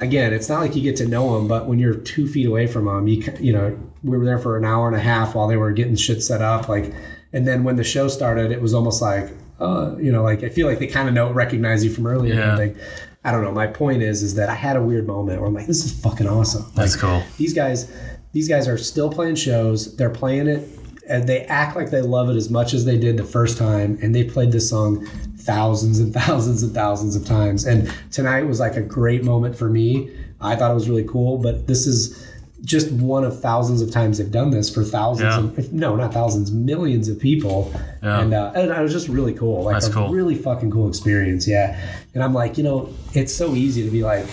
again 0.00 0.32
it's 0.32 0.48
not 0.48 0.60
like 0.60 0.74
you 0.74 0.82
get 0.82 0.96
to 0.96 1.06
know 1.06 1.34
them 1.34 1.46
but 1.46 1.66
when 1.66 1.78
you're 1.78 1.94
two 1.94 2.26
feet 2.26 2.46
away 2.46 2.66
from 2.66 2.86
them 2.86 3.06
you 3.06 3.22
you 3.38 3.52
know 3.52 3.78
we 4.02 4.16
were 4.16 4.24
there 4.24 4.38
for 4.38 4.56
an 4.56 4.64
hour 4.64 4.86
and 4.86 4.96
a 4.96 5.00
half 5.00 5.34
while 5.34 5.46
they 5.46 5.56
were 5.56 5.70
getting 5.70 5.94
shit 5.94 6.22
set 6.22 6.42
up 6.42 6.68
like 6.68 6.92
and 7.32 7.46
then 7.46 7.62
when 7.62 7.76
the 7.76 7.84
show 7.84 8.08
started 8.08 8.50
it 8.50 8.60
was 8.60 8.74
almost 8.74 9.00
like 9.00 9.30
uh 9.60 9.94
you 9.98 10.10
know 10.12 10.22
like 10.22 10.42
I 10.42 10.48
feel 10.48 10.66
like 10.66 10.78
they 10.78 10.86
kind 10.86 11.08
of 11.08 11.14
know 11.14 11.30
recognize 11.32 11.84
you 11.84 11.90
from 11.90 12.06
earlier 12.06 12.34
Yeah. 12.34 12.40
and 12.42 12.52
everything. 12.60 12.82
I 13.24 13.32
don't 13.32 13.42
know 13.44 13.52
my 13.52 13.66
point 13.66 14.02
is 14.02 14.22
is 14.22 14.34
that 14.36 14.48
I 14.48 14.54
had 14.54 14.76
a 14.76 14.82
weird 14.82 15.06
moment 15.06 15.38
where 15.40 15.48
I'm 15.48 15.54
like 15.54 15.66
this 15.66 15.84
is 15.84 15.92
fucking 16.00 16.26
awesome 16.28 16.62
like, 16.64 16.74
That's 16.74 16.96
cool. 16.96 17.22
these 17.38 17.52
guys 17.54 17.90
these 18.32 18.48
guys 18.48 18.66
are 18.68 18.78
still 18.78 19.10
playing 19.10 19.34
shows 19.34 19.96
they're 19.96 20.08
playing 20.10 20.46
it 20.46 20.66
and 21.08 21.28
they 21.28 21.40
act 21.46 21.76
like 21.76 21.90
they 21.90 22.00
love 22.00 22.30
it 22.30 22.36
as 22.36 22.48
much 22.50 22.72
as 22.72 22.84
they 22.84 22.96
did 22.96 23.16
the 23.16 23.24
first 23.24 23.58
time 23.58 23.98
and 24.02 24.14
they 24.14 24.24
played 24.24 24.52
this 24.52 24.70
song 24.70 25.04
thousands 25.36 25.98
and 25.98 26.12
thousands 26.20 26.62
and 26.62 26.72
thousands 26.74 27.16
of 27.16 27.24
times 27.26 27.64
and 27.66 27.92
tonight 28.10 28.42
was 28.46 28.60
like 28.60 28.76
a 28.76 28.82
great 28.82 29.24
moment 29.24 29.56
for 29.56 29.68
me 29.68 30.10
i 30.40 30.54
thought 30.56 30.70
it 30.70 30.74
was 30.74 30.88
really 30.88 31.04
cool 31.04 31.36
but 31.38 31.66
this 31.66 31.86
is 31.86 32.29
just 32.64 32.90
one 32.92 33.24
of 33.24 33.40
thousands 33.40 33.80
of 33.80 33.90
times 33.90 34.18
they've 34.18 34.30
done 34.30 34.50
this 34.50 34.68
for 34.72 34.84
thousands 34.84 35.34
Yeah. 35.34 35.38
of, 35.40 35.58
if, 35.58 35.72
no 35.72 35.96
not 35.96 36.12
thousands 36.12 36.52
millions 36.52 37.08
of 37.08 37.18
people 37.18 37.72
Yeah. 38.02 38.20
and, 38.20 38.34
uh, 38.34 38.52
and 38.54 38.70
it 38.70 38.80
was 38.80 38.92
just 38.92 39.08
really 39.08 39.32
cool 39.32 39.64
like 39.64 39.74
That's 39.76 39.88
a 39.88 39.92
cool. 39.92 40.08
really 40.10 40.34
fucking 40.34 40.70
cool 40.70 40.88
experience 40.88 41.48
yeah 41.48 41.80
and 42.14 42.22
i'm 42.22 42.34
like 42.34 42.58
you 42.58 42.64
know 42.64 42.88
it's 43.14 43.34
so 43.34 43.54
easy 43.54 43.82
to 43.84 43.90
be 43.90 44.02
like 44.02 44.26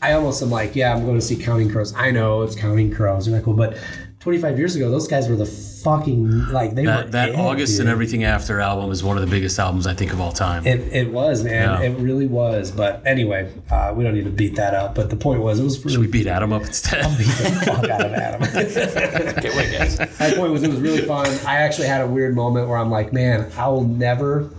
I 0.00 0.12
almost 0.12 0.40
am 0.44 0.50
like, 0.50 0.76
yeah, 0.76 0.94
I'm 0.94 1.04
going 1.04 1.16
to 1.16 1.20
see 1.20 1.34
Counting 1.34 1.68
Crows. 1.72 1.92
I 1.92 2.12
know 2.12 2.42
it's 2.42 2.54
Counting 2.54 2.94
Crows. 2.94 3.26
They're 3.26 3.34
not 3.34 3.42
cool, 3.44 3.54
but 3.54 3.76
25 4.20 4.56
years 4.56 4.76
ago, 4.76 4.92
those 4.92 5.08
guys 5.08 5.28
were 5.28 5.34
the 5.34 5.44
fucking 5.82 6.48
like 6.48 6.74
they 6.74 6.82
were 6.82 6.88
That, 6.88 7.12
that 7.12 7.28
it, 7.30 7.34
August 7.36 7.72
dude. 7.72 7.80
and 7.82 7.88
Everything 7.88 8.24
After 8.24 8.60
album 8.60 8.90
is 8.90 9.02
one 9.04 9.16
of 9.16 9.22
the 9.22 9.30
biggest 9.30 9.58
albums 9.58 9.86
I 9.86 9.94
think 9.94 10.12
of 10.12 10.20
all 10.20 10.32
time. 10.32 10.66
It, 10.66 10.80
it 10.92 11.12
was 11.12 11.44
man, 11.44 11.80
Yeah. 11.82 11.88
it 11.88 11.98
really 11.98 12.26
was. 12.26 12.70
But 12.70 13.02
anyway, 13.06 13.52
uh, 13.70 13.92
we 13.96 14.04
don't 14.04 14.14
need 14.14 14.24
to 14.24 14.30
beat 14.30 14.56
that 14.56 14.74
up. 14.74 14.94
But 14.94 15.10
the 15.10 15.16
point 15.16 15.40
was, 15.42 15.60
it 15.60 15.64
was 15.64 15.76
Should 15.80 15.98
we 15.98 16.06
beat 16.06 16.26
Adam 16.26 16.52
up 16.52 16.62
instead? 16.62 17.02
beat 17.18 17.26
the 17.26 17.62
fuck 17.66 17.88
out 17.90 18.04
of 18.06 18.12
Adam. 18.12 18.40
Can't 19.42 19.54
wait, 19.56 19.72
guys. 19.72 19.98
My 20.20 20.30
point 20.34 20.52
was, 20.52 20.62
it 20.62 20.70
was 20.70 20.80
really 20.80 21.02
fun. 21.02 21.26
I 21.46 21.56
actually 21.56 21.88
had 21.88 22.00
a 22.00 22.06
weird 22.06 22.34
moment 22.34 22.68
where 22.68 22.78
I'm 22.78 22.90
like, 22.90 23.12
man, 23.12 23.50
I 23.56 23.68
will 23.68 23.84
never. 23.84 24.50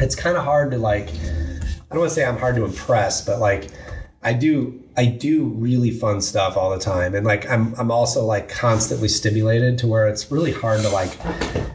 It's 0.00 0.14
kind 0.16 0.36
of 0.36 0.44
hard 0.44 0.70
to 0.72 0.78
like. 0.78 1.08
I 1.10 1.94
don't 1.94 2.00
want 2.00 2.10
to 2.10 2.14
say 2.14 2.24
I'm 2.24 2.36
hard 2.38 2.56
to 2.56 2.64
impress, 2.64 3.24
but 3.24 3.38
like, 3.38 3.68
I 4.22 4.32
do. 4.32 4.82
I 4.96 5.06
do 5.06 5.44
really 5.44 5.90
fun 5.90 6.20
stuff 6.20 6.56
all 6.56 6.70
the 6.70 6.78
time, 6.78 7.14
and 7.14 7.26
like 7.26 7.48
I'm. 7.50 7.74
I'm 7.78 7.90
also 7.90 8.24
like 8.24 8.48
constantly 8.48 9.08
stimulated 9.08 9.78
to 9.78 9.86
where 9.86 10.08
it's 10.08 10.30
really 10.30 10.52
hard 10.52 10.80
to 10.82 10.88
like 10.88 11.12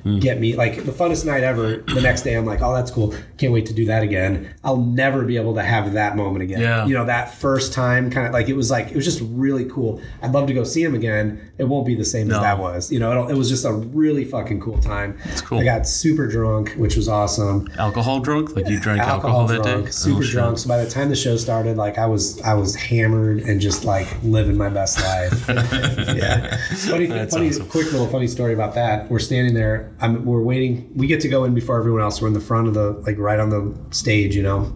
hmm. 0.04 0.20
get 0.20 0.40
me 0.40 0.56
like 0.56 0.84
the 0.84 0.92
funnest 0.92 1.26
night 1.26 1.44
ever. 1.44 1.78
The 1.78 2.02
next 2.02 2.24
day, 2.24 2.34
I'm 2.34 2.46
like, 2.46 2.62
oh, 2.62 2.74
that's 2.74 2.90
cool. 2.90 3.14
Can't 3.38 3.54
wait 3.54 3.66
to 3.68 3.74
do 3.74 3.86
that 3.86 4.04
again. 4.04 4.54
I'll 4.64 4.78
never 4.78 5.24
be 5.24 5.38
able 5.38 5.54
to 5.56 5.62
have 5.62 5.94
that 5.94 6.16
moment 6.16 6.44
again. 6.44 6.62
Yeah. 6.62 6.86
You 6.86 6.96
know, 6.96 7.06
that 7.06 7.36
first 7.36 7.74
time, 7.74 8.10
kind 8.10 8.26
of 8.28 8.34
like 8.34 8.50
it 8.50 8.56
was 8.56 8.72
like 8.72 8.90
it 8.90 8.96
was 8.96 9.06
just 9.06 9.22
really 9.24 9.66
cool. 9.66 10.02
I'd 10.22 10.32
love 10.32 10.48
to 10.48 10.54
go 10.54 10.64
see 10.64 10.84
him 10.84 10.96
again. 10.96 11.52
It 11.58 11.66
won't 11.66 11.86
be 11.86 11.94
the 11.94 12.06
same 12.06 12.32
as 12.32 12.40
that 12.40 12.58
was. 12.58 12.92
You 12.92 13.00
know, 13.00 13.12
it'll, 13.12 13.30
it 13.30 13.36
was 13.36 13.50
just 13.50 13.66
a 13.66 13.72
really 13.72 14.26
fucking 14.26 14.60
cool 14.62 14.80
time. 14.80 15.20
It's 15.26 15.42
cool. 15.42 15.60
I 15.60 15.64
got 15.64 15.88
super 15.88 16.28
drunk, 16.28 16.72
which 16.74 16.96
was 16.96 17.08
awesome. 17.08 17.70
alcohol 17.78 18.20
drunk? 18.20 18.56
Like 18.56 18.68
you 18.68 18.80
drank 18.80 19.02
alcohol, 19.02 19.46
that 19.48 19.64
drunk, 19.64 19.86
day? 19.86 19.92
super 19.92 20.24
Oh, 20.24 20.32
drunk. 20.32 20.58
So 20.58 20.68
by 20.68 20.84
the 20.84 20.90
time 20.90 21.10
the 21.10 21.16
show 21.16 21.38
started, 21.38 21.78
like 21.78 21.98
I 21.98 22.06
was, 22.06 22.42
I 22.42 22.54
was 22.54 22.76
hammered 22.76 23.11
and 23.14 23.62
just 23.62 23.86
like 23.86 24.08
living 24.24 24.58
my 24.58 24.70
best 24.70 25.00
life. 25.02 25.46
yeah. 25.50 26.58
Funny, 26.76 27.06
That's 27.06 27.34
funny, 27.34 27.50
awesome. 27.50 27.70
quick 27.70 27.92
little 27.92 28.08
funny 28.08 28.28
story 28.28 28.54
about 28.54 28.76
that. 28.76 29.10
We're 29.10 29.20
standing 29.20 29.54
there. 29.54 29.96
I'm, 30.00 30.26
we're 30.26 30.42
waiting. 30.42 30.92
We 30.96 31.08
get 31.08 31.22
to 31.22 31.30
go 31.30 31.44
in 31.44 31.54
before 31.54 31.78
everyone 31.78 32.02
else. 32.02 32.22
We're 32.22 32.28
in 32.28 32.34
the 32.34 32.40
front 32.40 32.68
of 32.68 32.74
the, 32.74 32.92
like 33.06 33.18
right 33.18 33.40
on 33.40 33.50
the 33.50 33.78
stage, 33.92 34.36
you 34.36 34.44
know. 34.44 34.74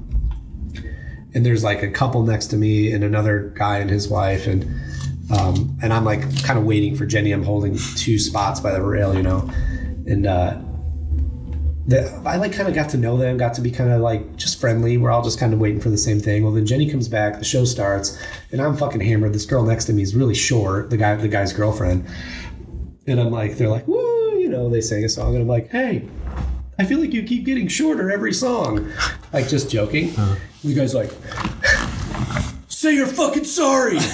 And 1.33 1.45
there's 1.45 1.63
like 1.63 1.83
a 1.83 1.91
couple 1.91 2.23
next 2.23 2.47
to 2.47 2.55
me 2.55 2.91
and 2.91 3.03
another 3.03 3.53
guy 3.55 3.79
and 3.79 3.89
his 3.89 4.07
wife 4.07 4.47
and. 4.47 4.65
Um, 5.35 5.75
and 5.81 5.91
I'm 5.91 6.05
like 6.05 6.21
kind 6.43 6.59
of 6.59 6.65
waiting 6.65 6.95
for 6.95 7.07
Jenny. 7.07 7.31
I'm 7.31 7.41
holding 7.41 7.79
two 7.95 8.19
spots 8.19 8.59
by 8.59 8.71
the 8.71 8.83
rail, 8.83 9.15
you 9.15 9.23
know, 9.23 9.49
and 10.05 10.27
uh, 10.27 10.61
I 11.91 12.37
like 12.37 12.51
kind 12.51 12.67
of 12.67 12.73
got 12.73 12.89
to 12.91 12.97
know 12.97 13.15
them, 13.15 13.37
got 13.37 13.53
to 13.55 13.61
be 13.61 13.69
kind 13.69 13.91
of 13.91 14.01
like 14.01 14.35
just 14.37 14.59
friendly. 14.59 14.97
We're 14.97 15.11
all 15.11 15.21
just 15.21 15.39
kind 15.39 15.53
of 15.53 15.59
waiting 15.59 15.79
for 15.79 15.89
the 15.89 15.97
same 15.97 16.19
thing. 16.19 16.43
Well, 16.43 16.51
then 16.51 16.65
Jenny 16.65 16.89
comes 16.89 17.07
back, 17.07 17.37
the 17.37 17.45
show 17.45 17.63
starts, 17.63 18.17
and 18.51 18.59
I'm 18.59 18.75
fucking 18.75 19.01
hammered. 19.01 19.33
This 19.33 19.45
girl 19.45 19.63
next 19.63 19.85
to 19.85 19.93
me 19.93 20.01
is 20.01 20.15
really 20.15 20.33
short, 20.33 20.89
the 20.89 20.97
guy, 20.97 21.15
the 21.15 21.27
guy's 21.27 21.53
girlfriend, 21.53 22.07
and 23.05 23.19
I'm 23.19 23.29
like, 23.29 23.57
they're 23.57 23.69
like, 23.69 23.87
woo, 23.87 24.39
you 24.39 24.49
know, 24.49 24.67
they 24.67 24.81
sing 24.81 25.03
a 25.03 25.09
song, 25.09 25.35
and 25.35 25.43
I'm 25.43 25.47
like, 25.47 25.69
hey, 25.69 26.07
I 26.79 26.85
feel 26.85 26.99
like 26.99 27.13
you 27.13 27.21
keep 27.21 27.45
getting 27.45 27.67
shorter 27.67 28.11
every 28.11 28.33
song, 28.33 28.91
like 29.31 29.47
just 29.47 29.69
joking. 29.69 30.09
Uh-huh. 30.17 30.35
The 30.63 30.73
guy's 30.73 30.95
like. 30.95 31.11
say 32.67 32.95
you're 32.95 33.05
fucking 33.07 33.45
sorry. 33.45 33.97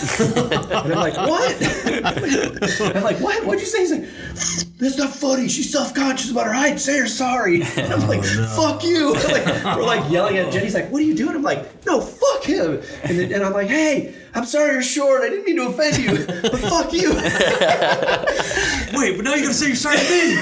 And 0.81 0.93
I'm 0.93 0.99
like, 0.99 1.15
what? 1.15 1.55
I'm 2.95 3.03
like, 3.03 3.19
what? 3.19 3.45
What'd 3.45 3.61
you 3.61 3.67
say? 3.67 3.79
He's 3.79 3.91
like, 3.91 4.70
that's 4.81 4.97
not 4.97 5.11
funny. 5.11 5.47
She's 5.47 5.71
self 5.71 5.93
conscious 5.93 6.31
about 6.31 6.47
her 6.47 6.53
height. 6.53 6.79
Say 6.79 6.97
you're 6.97 7.05
sorry. 7.05 7.61
And 7.61 7.93
I'm 7.93 8.07
like, 8.07 8.21
oh, 8.23 8.55
fuck 8.55 8.83
you. 8.83 9.15
Like, 9.31 9.45
we're 9.77 9.83
like 9.83 10.11
yelling 10.11 10.37
at 10.37 10.51
Jenny's 10.51 10.73
like, 10.73 10.89
what 10.91 11.01
are 11.01 11.05
you 11.05 11.15
doing? 11.15 11.35
I'm 11.35 11.43
like, 11.43 11.85
no, 11.85 12.01
fuck 12.01 12.43
him. 12.43 12.81
And, 13.03 13.17
then, 13.17 13.31
and 13.31 13.43
I'm 13.43 13.53
like, 13.53 13.67
hey, 13.67 14.13
I'm 14.33 14.45
sorry 14.45 14.73
you're 14.73 14.81
short. 14.81 15.21
I 15.21 15.29
didn't 15.29 15.45
mean 15.45 15.57
to 15.57 15.67
offend 15.67 15.97
you, 15.97 16.25
but 16.25 16.59
fuck 16.59 16.91
you. 16.91 17.11
Wait, 18.99 19.15
but 19.15 19.23
now 19.23 19.35
you're 19.35 19.43
gonna 19.43 19.53
say 19.53 19.67
you're 19.67 19.75
sorry 19.75 19.97
to 19.97 20.03
me. 20.03 20.35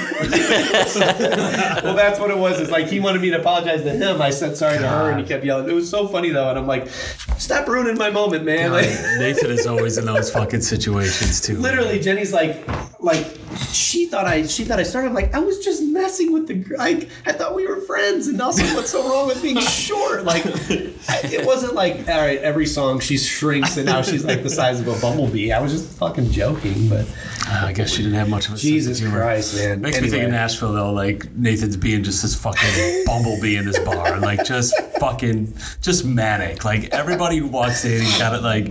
well, 1.84 1.94
that's 1.94 2.18
what 2.18 2.30
it 2.30 2.38
was. 2.38 2.58
It's 2.60 2.70
like 2.70 2.86
he 2.86 2.98
wanted 3.00 3.20
me 3.22 3.30
to 3.30 3.40
apologize 3.40 3.82
to 3.82 3.92
him. 3.92 4.22
I 4.22 4.30
said 4.30 4.56
sorry 4.56 4.78
to 4.78 4.88
her, 4.88 5.10
and 5.10 5.20
he 5.20 5.26
kept 5.26 5.44
yelling. 5.44 5.68
It 5.68 5.74
was 5.74 5.88
so 5.90 6.08
funny 6.08 6.30
though, 6.30 6.48
and 6.48 6.58
I'm 6.58 6.66
like, 6.66 6.88
stop 7.38 7.68
ruining 7.68 7.98
my 7.98 8.10
moment, 8.10 8.44
man. 8.44 8.72
Like, 8.72 8.88
Nathan 9.18 9.50
is 9.50 9.66
always 9.66 9.98
in 9.98 10.06
those 10.06 10.30
fucking 10.30 10.62
situations 10.62 11.40
too. 11.40 11.58
literally, 11.58 12.00
Jenny's 12.00 12.32
like, 12.32 12.66
like 13.02 13.26
she 13.72 14.06
thought 14.06 14.26
I, 14.26 14.46
she 14.46 14.64
thought 14.64 14.78
I 14.78 14.82
started. 14.82 15.12
Like, 15.12 15.34
I 15.34 15.38
was 15.38 15.64
just 15.64 15.82
messing 15.82 16.32
with 16.32 16.46
the. 16.46 16.76
Like, 16.76 17.08
I 17.26 17.32
thought 17.32 17.54
we 17.54 17.66
were 17.66 17.80
friends, 17.80 18.26
and 18.28 18.40
also, 18.40 18.62
what's 18.74 18.90
so 18.90 19.08
wrong 19.08 19.26
with 19.28 19.42
being 19.42 19.58
short? 19.60 20.24
Like, 20.24 20.44
I, 20.46 21.20
it 21.24 21.46
wasn't 21.46 21.74
like, 21.74 22.08
all 22.08 22.20
right, 22.20 22.38
every 22.40 22.66
song 22.66 23.00
she 23.00 23.16
shrinks, 23.18 23.76
and 23.76 23.86
now 23.86 24.02
she's 24.02 24.24
like 24.24 24.42
the 24.42 24.50
size 24.50 24.80
of 24.80 24.88
a 24.88 25.00
bumblebee. 25.00 25.52
I 25.52 25.60
was 25.60 25.72
just 25.72 25.98
fucking 25.98 26.30
joking, 26.30 26.88
but 26.88 27.06
Uh, 27.48 27.66
I 27.66 27.72
guess 27.72 27.90
she 27.90 28.02
didn't 28.02 28.18
have 28.18 28.28
much 28.28 28.48
of 28.48 28.54
a 28.54 28.56
Jesus 28.56 28.98
sense 28.98 29.00
of 29.00 29.06
humor. 29.12 29.24
Christ, 29.24 29.56
man. 29.56 29.80
Makes 29.80 30.00
me 30.00 30.08
think 30.08 30.24
of 30.24 30.30
Nashville 30.30 30.72
though, 30.72 30.92
like 30.92 31.30
Nathan's 31.34 31.76
being 31.76 32.02
just 32.04 32.22
this 32.22 32.34
fucking 32.36 33.04
bumblebee 33.06 33.56
in 33.56 33.64
this 33.66 33.78
bar, 33.80 34.18
like 34.20 34.44
just 34.44 34.74
fucking, 35.00 35.52
just 35.80 36.04
manic. 36.04 36.64
Like 36.64 36.90
everybody 36.92 37.38
who 37.38 37.48
walks 37.48 37.84
in, 37.84 38.02
got 38.18 38.34
it 38.34 38.42
like, 38.42 38.66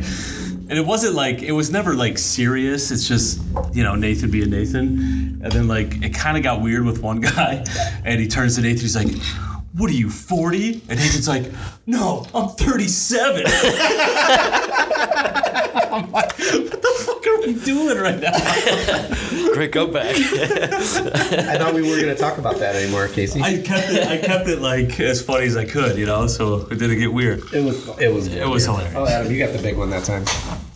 and 0.69 0.77
it 0.77 0.85
wasn't 0.85 1.15
like 1.15 1.41
it 1.41 1.51
was 1.51 1.71
never 1.71 1.95
like 1.95 2.17
serious. 2.17 2.91
It's 2.91 3.07
just 3.07 3.41
you 3.73 3.83
know 3.83 3.95
Nathan 3.95 4.31
being 4.31 4.51
Nathan, 4.51 5.41
and 5.43 5.51
then 5.51 5.67
like 5.67 6.01
it 6.03 6.13
kind 6.13 6.37
of 6.37 6.43
got 6.43 6.61
weird 6.61 6.85
with 6.85 7.01
one 7.01 7.19
guy, 7.21 7.65
and 8.05 8.19
he 8.19 8.27
turns 8.27 8.55
to 8.55 8.61
Nathan, 8.61 8.81
he's 8.81 8.95
like. 8.95 9.48
What 9.73 9.89
are 9.91 9.93
you, 9.93 10.09
40? 10.09 10.81
And 10.89 10.99
Nathan's 10.99 11.27
like, 11.27 11.45
no, 11.85 12.25
I'm 12.33 12.49
37. 12.49 13.43
I'm 15.91 16.11
like, 16.11 16.31
what 16.37 16.81
the 16.81 16.95
fuck 16.99 17.27
are 17.27 17.41
we 17.45 17.53
doing 17.63 17.97
right 17.97 18.19
now? 18.19 18.31
Great 19.53 19.71
comeback. 19.71 20.15
I 20.15 21.57
thought 21.57 21.73
we 21.75 21.81
weren't 21.83 22.01
going 22.01 22.15
to 22.15 22.21
talk 22.21 22.37
about 22.39 22.57
that 22.57 22.75
anymore, 22.75 23.07
Casey. 23.09 23.41
I 23.41 23.61
kept 23.61 23.89
it. 23.91 24.07
I 24.07 24.17
kept 24.17 24.47
it 24.47 24.59
like 24.59 24.99
as 24.99 25.21
funny 25.21 25.45
as 25.45 25.55
I 25.55 25.65
could, 25.65 25.97
you 25.97 26.05
know, 26.07 26.25
so 26.27 26.67
it 26.71 26.79
didn't 26.79 26.97
get 26.99 27.13
weird. 27.13 27.41
It 27.53 27.63
was 27.63 27.87
it 27.99 28.11
was 28.13 28.27
It 28.27 28.47
was 28.47 28.65
hilarious. 28.65 28.95
Oh, 28.95 29.05
Adam, 29.07 29.31
you 29.31 29.37
got 29.43 29.53
the 29.55 29.61
big 29.61 29.77
one 29.77 29.89
that 29.91 30.03
time. 30.03 30.25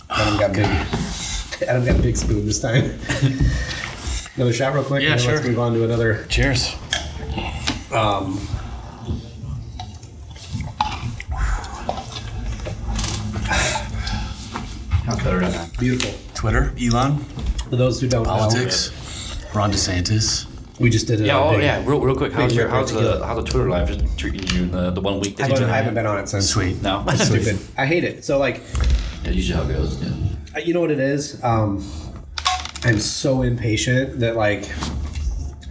Adam 0.10 0.38
got 0.40 0.54
big. 0.54 0.66
Adam 1.68 1.86
got 1.86 2.00
a 2.00 2.02
big 2.02 2.16
spoon 2.18 2.46
this 2.46 2.60
time. 2.62 2.84
another 4.36 4.54
shot, 4.54 4.74
real 4.74 4.84
quick. 4.84 5.02
Yeah, 5.04 5.12
and 5.14 5.20
then 5.20 5.28
Let's 5.28 5.42
sure. 5.42 5.50
move 5.50 5.60
on 5.60 5.74
to 5.74 5.84
another. 5.84 6.26
Cheers. 6.30 6.76
Um, 7.92 8.40
beautiful. 15.80 16.12
Twitter, 16.34 16.74
Elon, 16.82 17.18
For 17.70 17.76
those 17.76 18.00
who 18.02 18.08
don't 18.08 18.26
politics, 18.26 18.92
Ron 19.54 19.72
DeSantis. 19.72 20.46
know, 20.46 20.50
we 20.80 20.90
just 20.90 21.08
did 21.08 21.22
it. 21.22 21.28
yeah, 21.28 21.38
oh 21.40 21.52
big- 21.52 21.62
yeah. 21.64 21.84
Real, 21.86 22.02
real 22.02 22.16
quick, 22.16 22.32
how's 22.34 22.50
big 22.52 22.58
your 22.58 22.68
how's 22.68 22.92
the 22.92 23.24
how's 23.26 23.44
the 23.44 23.50
Twitter 23.50 23.70
live 23.70 23.88
just 23.88 24.18
treating 24.18 24.48
you 24.56 24.66
the, 24.68 24.92
the 24.92 25.02
one 25.02 25.20
week 25.20 25.40
I 25.40 25.48
that 25.48 25.50
you 25.50 25.54
haven't. 25.56 25.70
I 25.70 25.78
haven't 25.78 25.94
been 25.94 26.06
on 26.06 26.20
it 26.20 26.28
since. 26.30 26.50
Sweet. 26.50 26.82
No, 26.82 27.04
It's 27.10 27.26
stupid. 27.26 27.60
I 27.78 27.86
hate 27.86 28.04
it. 28.04 28.24
So 28.26 28.38
like, 28.40 28.62
Yeah, 29.24 29.32
usually 29.32 29.58
how 29.64 29.70
it 29.70 29.74
goes. 29.74 30.02
Yeah. 30.02 30.10
Uh, 30.56 30.60
you 30.60 30.74
know 30.74 30.82
what 30.82 30.92
it 30.92 31.00
is 31.00 31.44
um, 31.44 31.84
i'm 32.84 33.00
so 33.00 33.42
impatient 33.42 34.20
that 34.20 34.36
like 34.36 34.70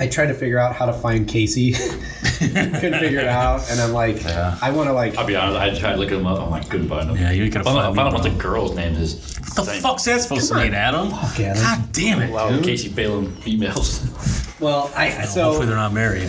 i 0.01 0.09
tried 0.09 0.26
to 0.26 0.35
figure 0.35 0.59
out 0.59 0.74
how 0.74 0.87
to 0.87 0.93
find 0.93 1.28
casey 1.28 1.72
couldn't 2.80 2.99
figure 3.01 3.20
it 3.20 3.26
out 3.28 3.68
and 3.70 3.80
i'm 3.80 3.93
like 3.93 4.22
Yeah. 4.22 4.57
i 4.62 4.70
want 4.70 4.88
to 4.88 4.93
like 4.93 5.16
I'll 5.16 5.26
be 5.26 5.36
honest. 5.36 5.59
I 5.59 5.78
tried 5.78 5.97
looking 5.99 6.18
them 6.18 6.26
up. 6.26 6.38
I'm 6.40 6.51
like, 6.51 6.68
couldn't 6.68 6.88
find 6.88 7.11
him. 7.11 7.16
Yeah, 7.16 7.30
you 7.30 7.45
ain't 7.45 7.53
gonna 7.55 7.62
I 7.62 7.72
found, 7.72 7.76
find 7.76 7.86
I 7.86 7.90
me, 7.90 7.97
found 7.97 8.09
out 8.09 8.14
what 8.14 8.22
the 8.22 8.38
girl's 8.43 8.74
name 8.74 8.95
is. 8.95 9.36
What 9.55 9.66
the 9.66 9.72
fuck's 9.72 10.05
that 10.05 10.20
supposed 10.22 10.49
to 10.51 10.55
mean, 10.57 10.74
Adam? 10.74 11.11
Fuck, 11.11 11.40
Adam. 11.40 11.62
God 11.62 11.93
damn 11.93 12.20
it, 12.22 12.30
Wow, 12.32 12.51
dude. 12.51 12.64
Casey 12.64 12.88
Phelan 12.88 13.34
females. 13.36 14.01
well 14.61 14.90
i 14.97 15.11
so 15.24 15.45
Hopefully 15.45 15.66
they're 15.66 15.74
not 15.76 15.93
married. 15.93 16.28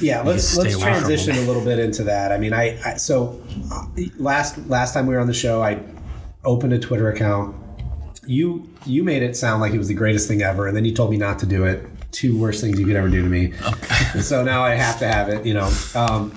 yeah 0.00 0.20
let's 0.22 0.54
let's 0.56 0.78
transition 0.78 1.34
a 1.36 1.40
little 1.42 1.64
bit 1.64 1.78
into 1.78 2.04
that 2.04 2.30
i 2.32 2.36
mean 2.36 2.52
i, 2.52 2.78
I 2.84 2.96
so 2.96 3.40
last 4.18 4.58
last 4.68 4.92
time 4.92 5.06
we 5.06 5.14
were 5.14 5.20
on 5.20 5.26
the 5.26 5.32
show 5.34 5.62
i 5.62 5.80
opened 6.44 6.72
a 6.74 6.78
twitter 6.78 7.08
account 7.10 7.56
you 8.26 8.68
you 8.86 9.02
made 9.04 9.22
it 9.22 9.36
sound 9.36 9.60
like 9.62 9.72
it 9.72 9.78
was 9.78 9.88
the 9.88 9.94
greatest 9.94 10.28
thing 10.28 10.42
ever 10.42 10.66
and 10.66 10.76
then 10.76 10.84
you 10.84 10.92
told 10.94 11.10
me 11.10 11.16
not 11.16 11.38
to 11.38 11.46
do 11.46 11.64
it 11.64 11.86
two 12.14 12.38
worst 12.38 12.60
things 12.60 12.78
you 12.78 12.86
could 12.86 12.96
ever 12.96 13.08
do 13.08 13.22
to 13.22 13.28
me 13.28 13.52
and 14.14 14.22
so 14.22 14.42
now 14.42 14.62
i 14.62 14.74
have 14.74 14.98
to 14.98 15.06
have 15.06 15.28
it 15.28 15.44
you 15.44 15.52
know 15.54 15.70
um, 15.94 16.30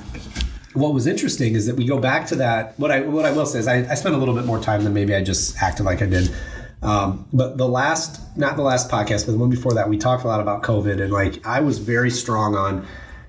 what 0.74 0.94
was 0.94 1.08
interesting 1.08 1.56
is 1.56 1.66
that 1.66 1.76
we 1.76 1.86
go 1.86 2.00
back 2.00 2.28
to 2.28 2.36
that 2.36 2.78
what 2.80 2.92
i 2.92 3.00
what 3.02 3.26
i 3.26 3.32
will 3.32 3.46
say 3.46 3.60
is 3.60 3.68
i, 3.68 3.78
I 3.90 3.94
spent 3.96 4.16
a 4.16 4.18
little 4.18 4.36
bit 4.36 4.46
more 4.46 4.60
time 4.60 4.84
than 4.84 4.94
maybe 4.94 5.16
i 5.16 5.24
just 5.24 5.62
acted 5.62 5.86
like 5.86 6.02
i 6.02 6.06
did 6.06 6.34
um, 6.82 7.28
but 7.34 7.58
the 7.58 7.68
last 7.68 8.38
not 8.38 8.56
the 8.56 8.62
last 8.62 8.90
podcast 8.90 9.26
but 9.26 9.32
the 9.32 9.38
one 9.38 9.50
before 9.50 9.74
that 9.74 9.90
we 9.90 9.98
talked 9.98 10.24
a 10.24 10.28
lot 10.28 10.42
about 10.42 10.64
covid 10.64 11.02
and 11.02 11.12
like 11.14 11.46
i 11.46 11.60
was 11.60 11.80
very 11.80 12.10
strong 12.10 12.56
on 12.56 12.86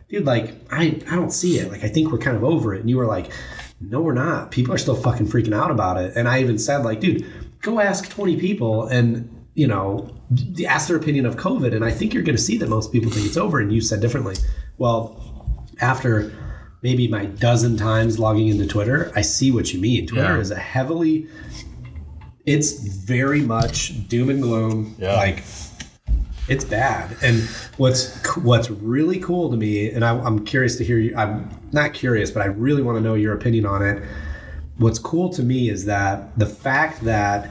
dude, 0.09 0.25
like 0.25 0.55
I, 0.71 1.01
I 1.11 1.15
don't 1.15 1.31
see 1.31 1.59
it. 1.59 1.71
Like 1.71 1.85
I 1.85 1.89
think 1.89 2.11
we're 2.11 2.19
kind 2.19 2.37
of 2.37 2.45
over 2.45 2.75
it. 2.75 2.81
And 2.81 2.91
you 2.91 2.97
were 2.97 3.07
like, 3.07 3.31
no, 3.81 4.01
we're 4.01 4.15
not. 4.15 4.51
People 4.51 4.75
are 4.75 4.79
still 4.79 4.97
fucking 4.97 5.27
freaking 5.27 5.55
out 5.55 5.71
about 5.71 5.99
it. 5.99 6.15
And 6.17 6.29
I 6.29 6.41
even 6.41 6.59
said 6.59 6.79
like, 6.79 7.01
dude, 7.01 7.25
go 7.63 7.81
ask 7.81 8.09
20 8.09 8.39
people 8.39 8.87
and 8.87 9.38
you 9.59 9.67
know, 9.67 10.09
ask 10.69 10.87
their 10.87 10.97
opinion 10.97 11.27
of 11.27 11.35
COVID. 11.35 11.75
And 11.75 11.85
I 11.85 11.91
think 11.91 12.15
you're 12.15 12.23
going 12.23 12.37
to 12.37 12.43
see 12.43 12.57
that 12.59 12.69
most 12.69 12.93
people 12.93 13.11
think 13.11 13.27
it's 13.27 13.37
over. 13.37 13.59
And 13.59 13.73
you 13.73 13.81
said 13.81 14.01
differently. 14.01 14.37
Well, 14.79 15.67
after 15.81 16.33
maybe 16.81 17.09
my 17.09 17.27
dozen 17.27 17.77
times 17.77 18.21
logging 18.21 18.47
into 18.47 18.69
Twitter, 18.69 19.11
I 19.17 19.23
see 19.23 19.51
what 19.51 19.73
you 19.73 19.81
mean. 19.81 20.07
Twitter 20.07 20.37
Yeah. 20.37 20.41
is 20.41 20.53
a 20.53 20.55
heavily, 20.55 21.27
it's 22.47 22.71
very 22.73 23.41
much 23.41 24.09
doom 24.09 24.31
and 24.31 24.41
gloom. 24.41 24.95
Yeah. 24.97 25.17
Like 25.17 25.43
it's 26.47 26.65
bad. 26.65 27.17
And 27.21 27.43
what's 27.79 28.17
what's 28.37 28.71
really 28.71 29.19
cool 29.19 29.51
to 29.51 29.57
me, 29.57 29.91
and 29.91 30.05
I, 30.05 30.17
I'm 30.21 30.45
curious 30.45 30.77
to 30.77 30.85
hear 30.85 30.99
you. 30.99 31.17
I'm 31.17 31.51
not 31.73 31.95
curious, 31.95 32.31
but 32.31 32.43
I 32.43 32.47
really 32.47 32.83
want 32.83 32.97
to 32.97 33.03
know 33.03 33.15
your 33.15 33.35
opinion 33.35 33.67
on 33.67 33.83
it. 33.85 34.05
What's 34.77 35.01
cool 35.01 35.31
to 35.31 35.43
me 35.43 35.69
is 35.69 35.85
that 35.87 36.39
the 36.39 36.47
fact 36.47 37.01
that 37.03 37.51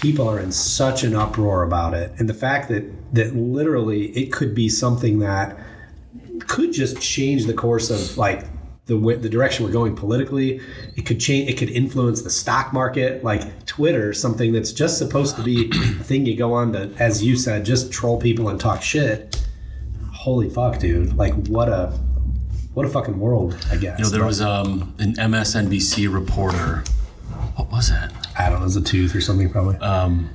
people 0.00 0.28
are 0.28 0.38
in 0.38 0.52
such 0.52 1.02
an 1.02 1.14
uproar 1.14 1.62
about 1.62 1.94
it, 1.94 2.12
and 2.18 2.28
the 2.28 2.34
fact 2.34 2.68
that 2.68 2.84
that 3.14 3.34
literally 3.34 4.06
it 4.16 4.32
could 4.32 4.54
be 4.54 4.68
something 4.68 5.18
that 5.20 5.58
could 6.46 6.72
just 6.72 7.00
change 7.00 7.46
the 7.46 7.54
course 7.54 7.90
of 7.90 8.16
like 8.16 8.46
the 8.86 8.96
the 9.20 9.28
direction 9.28 9.64
we're 9.64 9.72
going 9.72 9.94
politically. 9.94 10.60
It 10.96 11.02
could 11.02 11.20
change. 11.20 11.50
It 11.50 11.58
could 11.58 11.70
influence 11.70 12.22
the 12.22 12.30
stock 12.30 12.72
market. 12.72 13.22
Like 13.22 13.66
Twitter, 13.66 14.12
something 14.12 14.52
that's 14.52 14.72
just 14.72 14.98
supposed 14.98 15.36
to 15.36 15.42
be 15.42 15.70
a 15.70 16.04
thing 16.04 16.26
you 16.26 16.36
go 16.36 16.54
on 16.54 16.72
to, 16.72 16.92
as 16.98 17.22
you 17.22 17.36
said, 17.36 17.64
just 17.64 17.92
troll 17.92 18.18
people 18.20 18.48
and 18.48 18.58
talk 18.58 18.82
shit. 18.82 19.46
Holy 20.12 20.48
fuck, 20.48 20.78
dude! 20.78 21.16
Like 21.16 21.34
what 21.48 21.68
a 21.68 21.88
what 22.74 22.86
a 22.86 22.88
fucking 22.88 23.18
world. 23.18 23.56
I 23.70 23.76
guess. 23.76 23.98
You 23.98 24.04
know, 24.04 24.10
there 24.10 24.24
was 24.24 24.40
um, 24.40 24.94
an 24.98 25.14
MSNBC 25.14 26.12
reporter. 26.12 26.84
What 27.56 27.70
was 27.70 27.90
it? 27.90 28.10
I 28.38 28.48
don't 28.50 28.60
know. 28.60 28.66
It's 28.66 28.76
a 28.76 28.80
tooth 28.80 29.14
or 29.14 29.20
something 29.20 29.50
probably. 29.50 29.76
Um, 29.78 30.30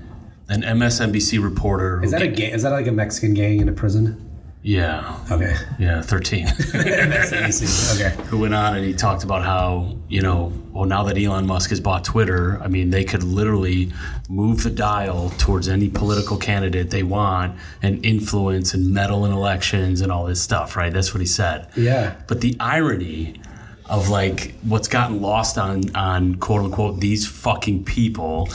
an 0.49 0.61
MSNBC 0.61 1.41
reporter. 1.41 2.03
is 2.03 2.11
that 2.11 2.21
a 2.21 2.27
gang? 2.27 2.51
Is 2.51 2.63
that 2.63 2.71
like 2.71 2.87
a 2.87 2.91
Mexican 2.91 3.33
gang 3.33 3.61
in 3.61 3.69
a 3.69 3.73
prison? 3.73 4.29
Yeah, 4.65 5.19
Okay. 5.29 5.55
yeah, 5.77 6.01
thirteen. 6.01 6.47
okay. 6.75 8.15
who 8.27 8.39
went 8.39 8.53
on 8.53 8.75
and 8.77 8.85
he 8.85 8.93
talked 8.93 9.23
about 9.25 9.43
how 9.43 9.97
you 10.07 10.21
know 10.21 10.53
well 10.71 10.85
now 10.85 11.03
that 11.03 11.17
Elon 11.17 11.45
Musk 11.45 11.69
has 11.71 11.81
bought 11.81 12.05
Twitter 12.05 12.59
I 12.63 12.67
mean 12.69 12.89
they 12.89 13.03
could 13.03 13.23
literally 13.23 13.91
move 14.29 14.63
the 14.63 14.69
dial 14.69 15.31
towards 15.37 15.67
any 15.67 15.89
political 15.89 16.37
candidate 16.37 16.91
they 16.91 17.03
want 17.03 17.57
and 17.81 18.05
influence 18.05 18.73
and 18.73 18.89
meddle 18.93 19.25
in 19.25 19.33
elections 19.33 19.99
and 19.99 20.11
all 20.13 20.25
this 20.25 20.41
stuff 20.41 20.77
right 20.77 20.93
that's 20.93 21.13
what 21.13 21.19
he 21.19 21.27
said 21.27 21.67
Yeah. 21.75 22.15
but 22.27 22.39
the 22.41 22.55
irony 22.59 23.41
of 23.87 24.09
like 24.09 24.53
what's 24.63 24.87
gotten 24.87 25.21
lost 25.21 25.57
on 25.57 25.95
on 25.95 26.35
quote 26.35 26.63
unquote 26.63 26.99
these 26.99 27.27
fucking 27.27 27.83
people 27.83 28.49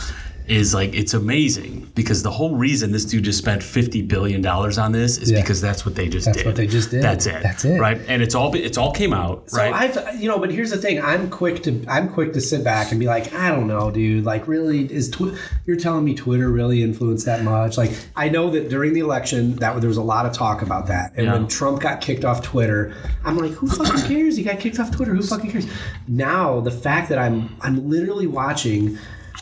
is 0.48 0.72
like 0.74 0.94
it's 0.94 1.14
amazing 1.14 1.90
because 1.94 2.22
the 2.22 2.30
whole 2.30 2.54
reason 2.56 2.90
this 2.92 3.04
dude 3.04 3.24
just 3.24 3.38
spent 3.38 3.62
50 3.62 4.02
billion 4.02 4.40
dollars 4.40 4.78
on 4.78 4.92
this 4.92 5.18
is 5.18 5.30
Yeah. 5.30 5.40
because 5.40 5.60
that's 5.60 5.84
what 5.84 5.94
they 5.94 6.08
just 6.08 6.26
That's 6.26 6.38
did 6.38 6.46
That's 6.46 6.46
what 6.46 6.56
they 6.56 6.66
just 6.66 6.90
did. 6.90 7.02
that's 7.02 7.26
it 7.26 7.42
That's 7.42 7.64
it. 7.64 7.78
right 7.80 8.00
and 8.08 8.22
it's 8.22 8.34
all 8.34 8.54
it's 8.54 8.78
all 8.78 8.92
came 8.92 9.12
out 9.12 9.50
So 9.50 9.58
right 9.58 9.72
I've, 9.74 10.20
you 10.20 10.28
know, 10.28 10.38
but 10.38 10.50
here's 10.50 10.70
the 10.70 10.76
thing. 10.78 11.00
I'm 11.02 11.28
quick 11.30 11.62
to, 11.64 11.84
I'm 11.88 12.08
quick 12.08 12.32
to 12.32 12.40
sit 12.40 12.64
back 12.64 12.90
and 12.90 12.98
be 13.00 13.06
like, 13.06 13.32
I 13.34 13.50
don't 13.50 13.66
know, 13.66 13.90
dude. 13.90 14.24
Like, 14.24 14.48
really, 14.48 14.90
is 14.92 15.10
twi- 15.10 15.36
you're 15.66 15.76
telling 15.76 16.04
me 16.04 16.14
Twitter 16.14 16.48
really 16.50 16.82
influenced 16.82 17.26
that 17.26 17.42
much? 17.44 17.76
Like, 17.76 17.92
I 18.16 18.28
know 18.28 18.50
that 18.50 18.68
during 18.68 18.94
the 18.94 19.00
election, 19.00 19.56
that 19.56 19.78
there 19.80 19.88
was 19.88 19.96
a 19.96 20.02
lot 20.02 20.26
of 20.26 20.32
talk 20.32 20.62
about 20.62 20.86
that, 20.88 21.12
and 21.16 21.26
Yeah. 21.26 21.32
when 21.34 21.46
Trump 21.48 21.80
got 21.80 22.00
kicked 22.00 22.24
off 22.24 22.42
Twitter, 22.42 22.94
I'm 23.24 23.36
like, 23.38 23.52
who 23.52 23.68
fucking 23.68 24.04
cares? 24.08 24.36
He 24.36 24.42
got 24.42 24.58
kicked 24.60 24.78
off 24.80 24.90
Twitter. 24.90 25.14
Who 25.14 25.22
fucking 25.22 25.50
cares? 25.50 25.66
Now, 26.08 26.60
the 26.60 26.70
fact 26.72 27.08
that 27.10 27.18
I'm, 27.18 27.54
I'm 27.60 27.88
literally 27.88 28.26
watching 28.26 28.98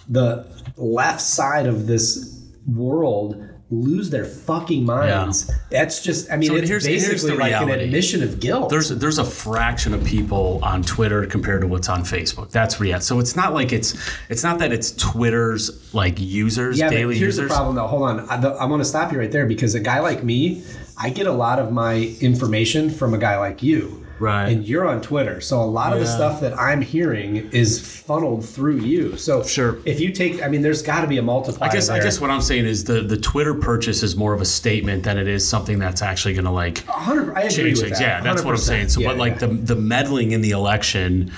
the 0.08 0.44
left 0.76 1.20
side 1.20 1.66
of 1.66 1.86
this 1.86 2.42
world 2.66 3.42
lose 3.68 4.10
their 4.10 4.24
fucking 4.24 4.84
minds. 4.84 5.50
That's 5.70 6.00
just, 6.00 6.30
I 6.30 6.36
mean, 6.36 6.50
So 6.50 6.54
it's 6.54 6.68
here's- 6.68 6.84
here's 6.84 7.02
basically 7.04 7.32
the 7.32 7.36
like 7.42 7.52
an 7.52 7.68
admission 7.70 8.22
of 8.22 8.38
guilt. 8.38 8.70
there's 8.70 8.90
there's 8.90 9.18
a 9.18 9.24
fraction 9.24 9.92
of 9.92 10.04
people 10.04 10.60
on 10.62 10.82
Twitter 10.84 11.26
compared 11.26 11.62
to 11.62 11.66
what's 11.66 11.88
on 11.88 12.02
Facebook. 12.02 12.52
That's 12.52 12.78
reality. 12.78 13.04
So 13.04 13.18
it's 13.18 13.34
not 13.34 13.54
like 13.54 13.72
it's 13.72 13.96
it's 14.28 14.44
not 14.44 14.60
that 14.60 14.72
it's 14.72 14.92
Twitter's 14.92 15.92
like 15.92 16.14
users, 16.20 16.78
yeah, 16.78 16.90
daily 16.90 17.18
here's 17.18 17.36
users. 17.38 17.48
the 17.48 17.54
problem 17.54 17.74
though. 17.74 17.88
Hold 17.88 18.02
on, 18.04 18.20
I, 18.30 18.36
the, 18.36 18.50
I 18.50 18.66
want 18.66 18.82
to 18.82 18.84
stop 18.88 19.12
you 19.12 19.18
right 19.18 19.32
there 19.32 19.46
because 19.46 19.74
a 19.74 19.80
guy 19.80 19.98
like 19.98 20.22
me, 20.22 20.62
I 20.96 21.10
get 21.10 21.26
a 21.26 21.32
lot 21.32 21.58
of 21.58 21.72
my 21.72 22.16
information 22.20 22.88
from 22.88 23.14
a 23.14 23.18
guy 23.18 23.36
like 23.36 23.64
you. 23.64 24.05
Right. 24.18 24.48
And 24.48 24.66
you're 24.66 24.86
on 24.88 25.02
Twitter. 25.02 25.40
So 25.40 25.60
a 25.60 25.64
lot 25.64 25.92
of 25.92 26.00
the 26.00 26.06
stuff 26.06 26.40
that 26.40 26.58
I'm 26.58 26.80
hearing 26.80 27.50
is 27.52 27.80
funneled 27.86 28.44
through 28.44 28.78
you. 28.80 29.16
So 29.16 29.42
Sure. 29.42 29.78
if 29.84 30.00
you 30.00 30.10
take 30.12 30.42
I 30.42 30.48
mean 30.48 30.62
there's 30.62 30.82
got 30.82 31.02
to 31.02 31.06
be 31.06 31.18
a 31.18 31.22
multiplier 31.22 31.70
I 31.70 31.72
guess 31.72 31.88
I 31.88 31.98
guess 31.98 32.20
what 32.20 32.30
I'm 32.30 32.40
saying 32.40 32.64
is 32.66 32.84
the 32.84 33.02
the 33.02 33.16
Twitter 33.16 33.54
purchase 33.54 34.02
is 34.02 34.16
more 34.16 34.32
of 34.32 34.40
a 34.40 34.44
statement 34.46 35.02
than 35.04 35.18
it 35.18 35.28
is 35.28 35.46
something 35.46 35.78
that's 35.78 36.02
actually 36.02 36.34
going 36.34 36.44
to 36.46 36.50
like 36.50 36.84
I 36.88 37.12
agree 37.12 37.50
change 37.50 37.78
with 37.78 37.80
things. 37.88 37.98
that. 37.98 38.00
Yeah, 38.00 38.20
that's 38.22 38.42
what 38.44 38.52
I'm 38.52 38.56
saying. 38.60 38.88
So, 38.88 39.00
Yeah, 39.00 39.08
but 39.08 39.16
like 39.18 39.32
yeah. 39.34 39.46
the 39.48 39.74
the 39.74 39.76
meddling 39.76 40.32
in 40.32 40.40
the 40.40 40.50
election, 40.52 41.30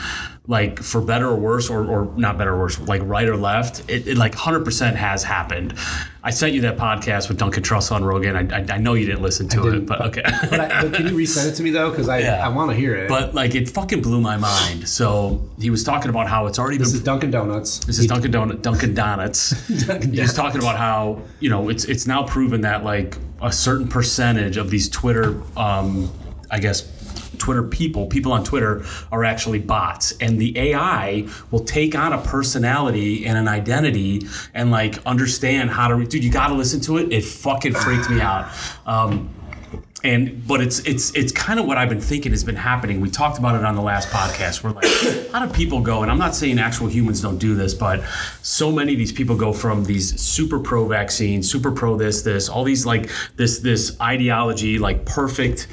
like 0.49 0.83
for 0.83 1.03
better 1.03 1.29
or 1.29 1.37
worse, 1.37 1.69
or, 1.69 1.85
or 1.87 2.11
not 2.17 2.39
better 2.39 2.55
or 2.55 2.61
worse, 2.61 2.81
like 2.81 3.03
right 3.05 3.29
or 3.29 3.37
left, 3.37 3.81
it, 3.89 4.09
it 4.09 4.17
like 4.17 4.33
100 4.33 4.65
percent 4.65 4.97
has 4.97 5.23
happened. 5.23 5.75
I 6.25 6.31
sent 6.31 6.55
you 6.55 6.63
that 6.63 6.79
podcast 6.79 7.29
with 7.29 7.39
Duncan 7.39 7.63
Trussell 7.63 7.93
on 7.93 8.05
Rogan. 8.05 8.35
I, 8.35 8.57
I, 8.57 8.67
I 8.77 8.79
know 8.79 8.95
you 8.95 9.05
didn't 9.05 9.21
listen 9.21 9.47
to 9.51 9.69
it, 9.69 9.71
didn't, 9.73 9.87
but 9.87 10.01
okay. 10.01 10.23
but, 10.51 10.61
I, 10.61 10.83
but 10.83 10.95
can 10.95 11.07
you 11.07 11.13
resend 11.13 11.51
it 11.51 11.55
to 11.57 11.63
me 11.63 11.71
though? 11.71 11.91
Because 11.91 12.09
I, 12.09 12.21
Yeah. 12.21 12.45
I 12.45 12.49
want 12.49 12.71
to 12.71 12.77
hear 12.77 12.97
it. 12.97 13.09
But 13.09 13.35
like 13.35 13.55
it 13.55 13.69
fucking 13.69 14.01
blew 14.01 14.23
my 14.23 14.39
mind. 14.39 14.89
So 14.89 15.47
he 15.59 15.69
was 15.69 15.85
talking 15.85 16.09
about 16.09 16.29
how 16.29 16.47
it's 16.47 16.59
already 16.59 16.79
this 16.79 16.93
been 16.93 16.99
is 17.01 17.05
Dunkin' 17.05 17.31
Donuts. 17.31 17.81
This 17.85 17.99
is 17.99 18.07
Dunkin' 18.07 18.33
Donut, 18.33 18.63
Dunkin' 18.63 18.95
Donuts. 18.95 19.51
He's 19.69 20.33
talking 20.33 20.61
about 20.63 20.79
how 20.79 21.21
you 21.41 21.51
know 21.51 21.69
it's 21.69 21.85
it's 21.85 22.07
now 22.07 22.23
proven 22.23 22.63
that 22.63 22.85
like 22.85 23.19
a 23.43 23.53
certain 23.53 23.87
percentage 23.87 24.57
of 24.57 24.71
these 24.71 24.89
Twitter, 24.89 25.41
um, 25.59 26.11
I 26.51 26.59
guess. 26.59 26.95
Twitter 27.39 27.63
people, 27.63 28.07
people 28.07 28.33
on 28.33 28.45
Twitter 28.45 28.85
are 29.13 29.25
actually 29.25 29.59
bots, 29.59 30.13
and 30.21 30.39
the 30.39 30.57
AI 30.59 31.27
will 31.51 31.65
take 31.65 31.95
on 31.95 32.13
a 32.13 32.19
personality 32.19 33.27
and 33.27 33.39
an 33.39 33.49
identity 33.49 34.27
and 34.55 34.71
like 34.71 35.05
understand 35.07 35.71
how 35.71 35.89
to. 35.89 35.95
Re- 35.95 36.07
Dude, 36.07 36.25
you 36.25 36.31
got 36.31 36.49
to 36.49 36.55
listen 36.55 36.81
to 36.83 36.99
it. 36.99 37.13
It 37.13 37.25
fucking 37.25 37.75
freaked 37.75 38.11
me 38.11 38.21
out. 38.21 38.51
Um, 38.87 39.35
and 40.05 40.47
but 40.47 40.61
it's 40.61 40.79
it's 40.81 41.15
it's 41.17 41.33
kind 41.33 41.59
of 41.59 41.67
what 41.67 41.77
I've 41.77 41.89
been 41.89 42.01
thinking 42.01 42.31
has 42.33 42.45
been 42.45 42.57
happening. 42.57 43.01
We 43.01 43.11
talked 43.11 43.39
about 43.39 43.57
it 43.57 43.65
on 43.65 43.75
the 43.75 43.83
last 43.83 44.09
podcast. 44.11 44.63
We're 44.63 44.71
like 44.71 45.33
how 45.33 45.45
do 45.45 45.53
people 45.53 45.81
go? 45.81 46.03
And 46.03 46.11
I'm 46.11 46.19
not 46.19 46.37
saying 46.37 46.59
actual 46.59 46.87
humans 46.87 47.21
don't 47.21 47.39
do 47.39 47.55
this, 47.57 47.75
but 47.75 48.03
so 48.43 48.71
many 48.71 48.93
of 48.93 48.99
these 48.99 49.13
people 49.13 49.37
go 49.37 49.53
from 49.53 49.85
these 49.85 50.21
super 50.21 50.61
pro 50.61 50.87
vaccine, 50.87 51.43
super 51.43 51.73
pro 51.73 51.97
this 51.97 52.23
this, 52.23 52.49
all 52.49 52.63
these 52.63 52.87
like 52.87 53.11
this 53.37 53.59
this 53.59 54.01
ideology, 54.01 54.79
like 54.79 55.05
perfect 55.05 55.67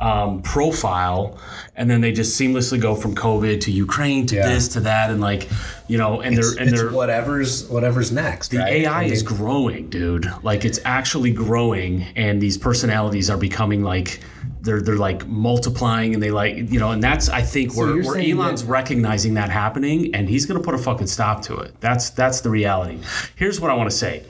um, 0.00 0.42
profile, 0.42 1.36
and 1.74 1.90
then 1.90 2.00
they 2.00 2.12
just 2.12 2.38
seamlessly 2.40 2.80
go 2.80 2.94
from 2.94 3.14
COVID 3.14 3.60
to 3.62 3.72
Ukraine 3.72 4.26
to 4.26 4.36
Yeah. 4.36 4.48
this 4.48 4.68
to 4.68 4.80
that, 4.80 5.10
and 5.10 5.20
like 5.20 5.48
you 5.88 5.98
know, 5.98 6.20
and 6.20 6.36
they're 6.36 6.50
and 6.58 6.70
it's 6.70 6.80
they're 6.80 6.90
whatever's 6.92 7.66
whatever's 7.68 8.12
next. 8.12 8.50
the 8.52 8.58
right? 8.58 8.72
AI 8.84 9.04
is 9.04 9.22
growing, 9.22 9.88
dude. 9.90 10.30
Like 10.42 10.64
it's 10.64 10.78
actually 10.84 11.32
growing, 11.32 12.02
and 12.14 12.40
these 12.40 12.56
personalities 12.56 13.28
are 13.30 13.36
becoming 13.38 13.82
like 13.82 14.20
they're 14.60 14.80
they're 14.80 14.96
like 14.96 15.26
multiplying, 15.26 16.14
and 16.14 16.22
they 16.22 16.30
like 16.30 16.56
you 16.70 16.78
know, 16.78 16.90
and 16.92 17.02
that's 17.02 17.28
I 17.28 17.42
think 17.42 17.74
where, 17.76 17.96
you're 17.96 18.04
where 18.04 18.18
Elon's 18.20 18.62
that- 18.62 18.70
recognizing 18.70 19.34
that 19.34 19.50
happening, 19.50 20.14
and 20.14 20.28
he's 20.28 20.46
gonna 20.46 20.60
put 20.60 20.74
a 20.74 20.78
fucking 20.78 21.06
stop 21.08 21.42
to 21.42 21.56
it. 21.56 21.74
That's 21.80 22.10
that's 22.10 22.40
the 22.40 22.50
reality. 22.50 22.98
Here's 23.34 23.60
what 23.60 23.70
I 23.70 23.74
want 23.74 23.90
to 23.90 23.96
say. 23.96 24.22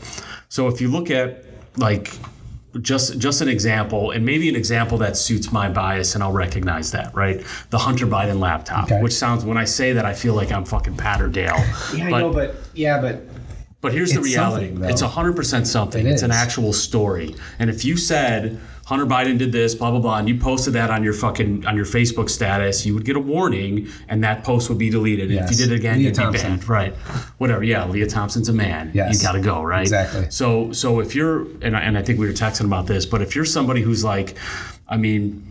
So 0.48 0.68
if 0.68 0.80
you 0.80 0.88
look 0.88 1.10
at 1.10 1.44
like 1.76 2.10
just 2.82 3.18
just 3.18 3.40
an 3.40 3.48
example, 3.48 4.10
and 4.10 4.24
maybe 4.24 4.48
an 4.48 4.56
example 4.56 4.98
that 4.98 5.16
suits 5.16 5.50
my 5.50 5.68
bias, 5.68 6.14
and 6.14 6.22
I'll 6.22 6.32
recognize 6.32 6.92
that, 6.92 7.14
right? 7.14 7.42
The 7.70 7.78
Hunter 7.78 8.06
Biden 8.06 8.38
laptop, 8.40 8.84
Okay. 8.84 9.02
which 9.02 9.14
sounds 9.14 9.44
when 9.44 9.56
I 9.56 9.64
say 9.64 9.92
that, 9.94 10.04
I 10.04 10.12
feel 10.14 10.34
like 10.34 10.52
I'm 10.52 10.64
fucking 10.64 10.96
Pat 10.96 11.20
or 11.22 11.28
Dale. 11.28 11.56
yeah, 11.96 12.06
I 12.06 12.10
know, 12.20 12.32
but 12.32 12.56
yeah, 12.74 13.00
but 13.00 13.22
But 13.80 13.92
here's 13.92 14.12
the 14.12 14.20
reality. 14.20 14.66
something, 14.66 14.80
though. 14.82 14.88
It's 14.88 15.02
100% 15.02 15.66
something. 15.66 16.06
It 16.06 16.10
it's 16.10 16.22
an 16.22 16.30
actual 16.32 16.72
story. 16.72 17.34
And 17.58 17.70
if 17.70 17.84
you 17.84 17.96
said 17.96 18.58
Hunter 18.88 19.04
Biden 19.04 19.36
did 19.36 19.52
this, 19.52 19.74
blah 19.74 19.90
blah 19.90 20.00
blah, 20.00 20.16
and 20.16 20.26
you 20.26 20.38
posted 20.38 20.72
that 20.72 20.88
on 20.88 21.04
your 21.04 21.12
fucking 21.12 21.66
on 21.66 21.76
your 21.76 21.84
Facebook 21.84 22.30
status, 22.30 22.86
you 22.86 22.94
would 22.94 23.04
get 23.04 23.16
a 23.16 23.20
warning, 23.20 23.86
and 24.08 24.24
that 24.24 24.44
post 24.44 24.70
would 24.70 24.78
be 24.78 24.88
deleted. 24.88 25.30
And 25.30 25.40
if 25.40 25.50
you 25.50 25.56
did 25.58 25.72
it 25.72 25.76
again, 25.76 25.98
Leah 25.98 26.06
you'd 26.06 26.14
Thompson. 26.14 26.52
be 26.52 26.56
banned. 26.56 26.68
Right. 26.70 26.94
Whatever. 27.36 27.62
Yeah. 27.62 27.84
Leah 27.86 28.06
Thompson's 28.06 28.48
a 28.48 28.52
man. 28.54 28.90
Yes. 28.94 29.20
You 29.20 29.26
got 29.28 29.32
to 29.32 29.40
go. 29.40 29.62
Right. 29.62 29.82
Exactly. 29.82 30.30
So 30.30 30.72
so 30.72 31.00
if 31.00 31.14
you're 31.14 31.42
and 31.60 31.76
I, 31.76 31.80
and 31.80 31.98
I 31.98 32.02
think 32.02 32.18
we 32.18 32.26
were 32.26 32.32
texting 32.32 32.64
about 32.64 32.86
this, 32.86 33.04
but 33.04 33.20
if 33.20 33.36
you're 33.36 33.44
somebody 33.44 33.82
who's 33.82 34.02
like, 34.04 34.36
I 34.88 34.96
mean. 34.96 35.44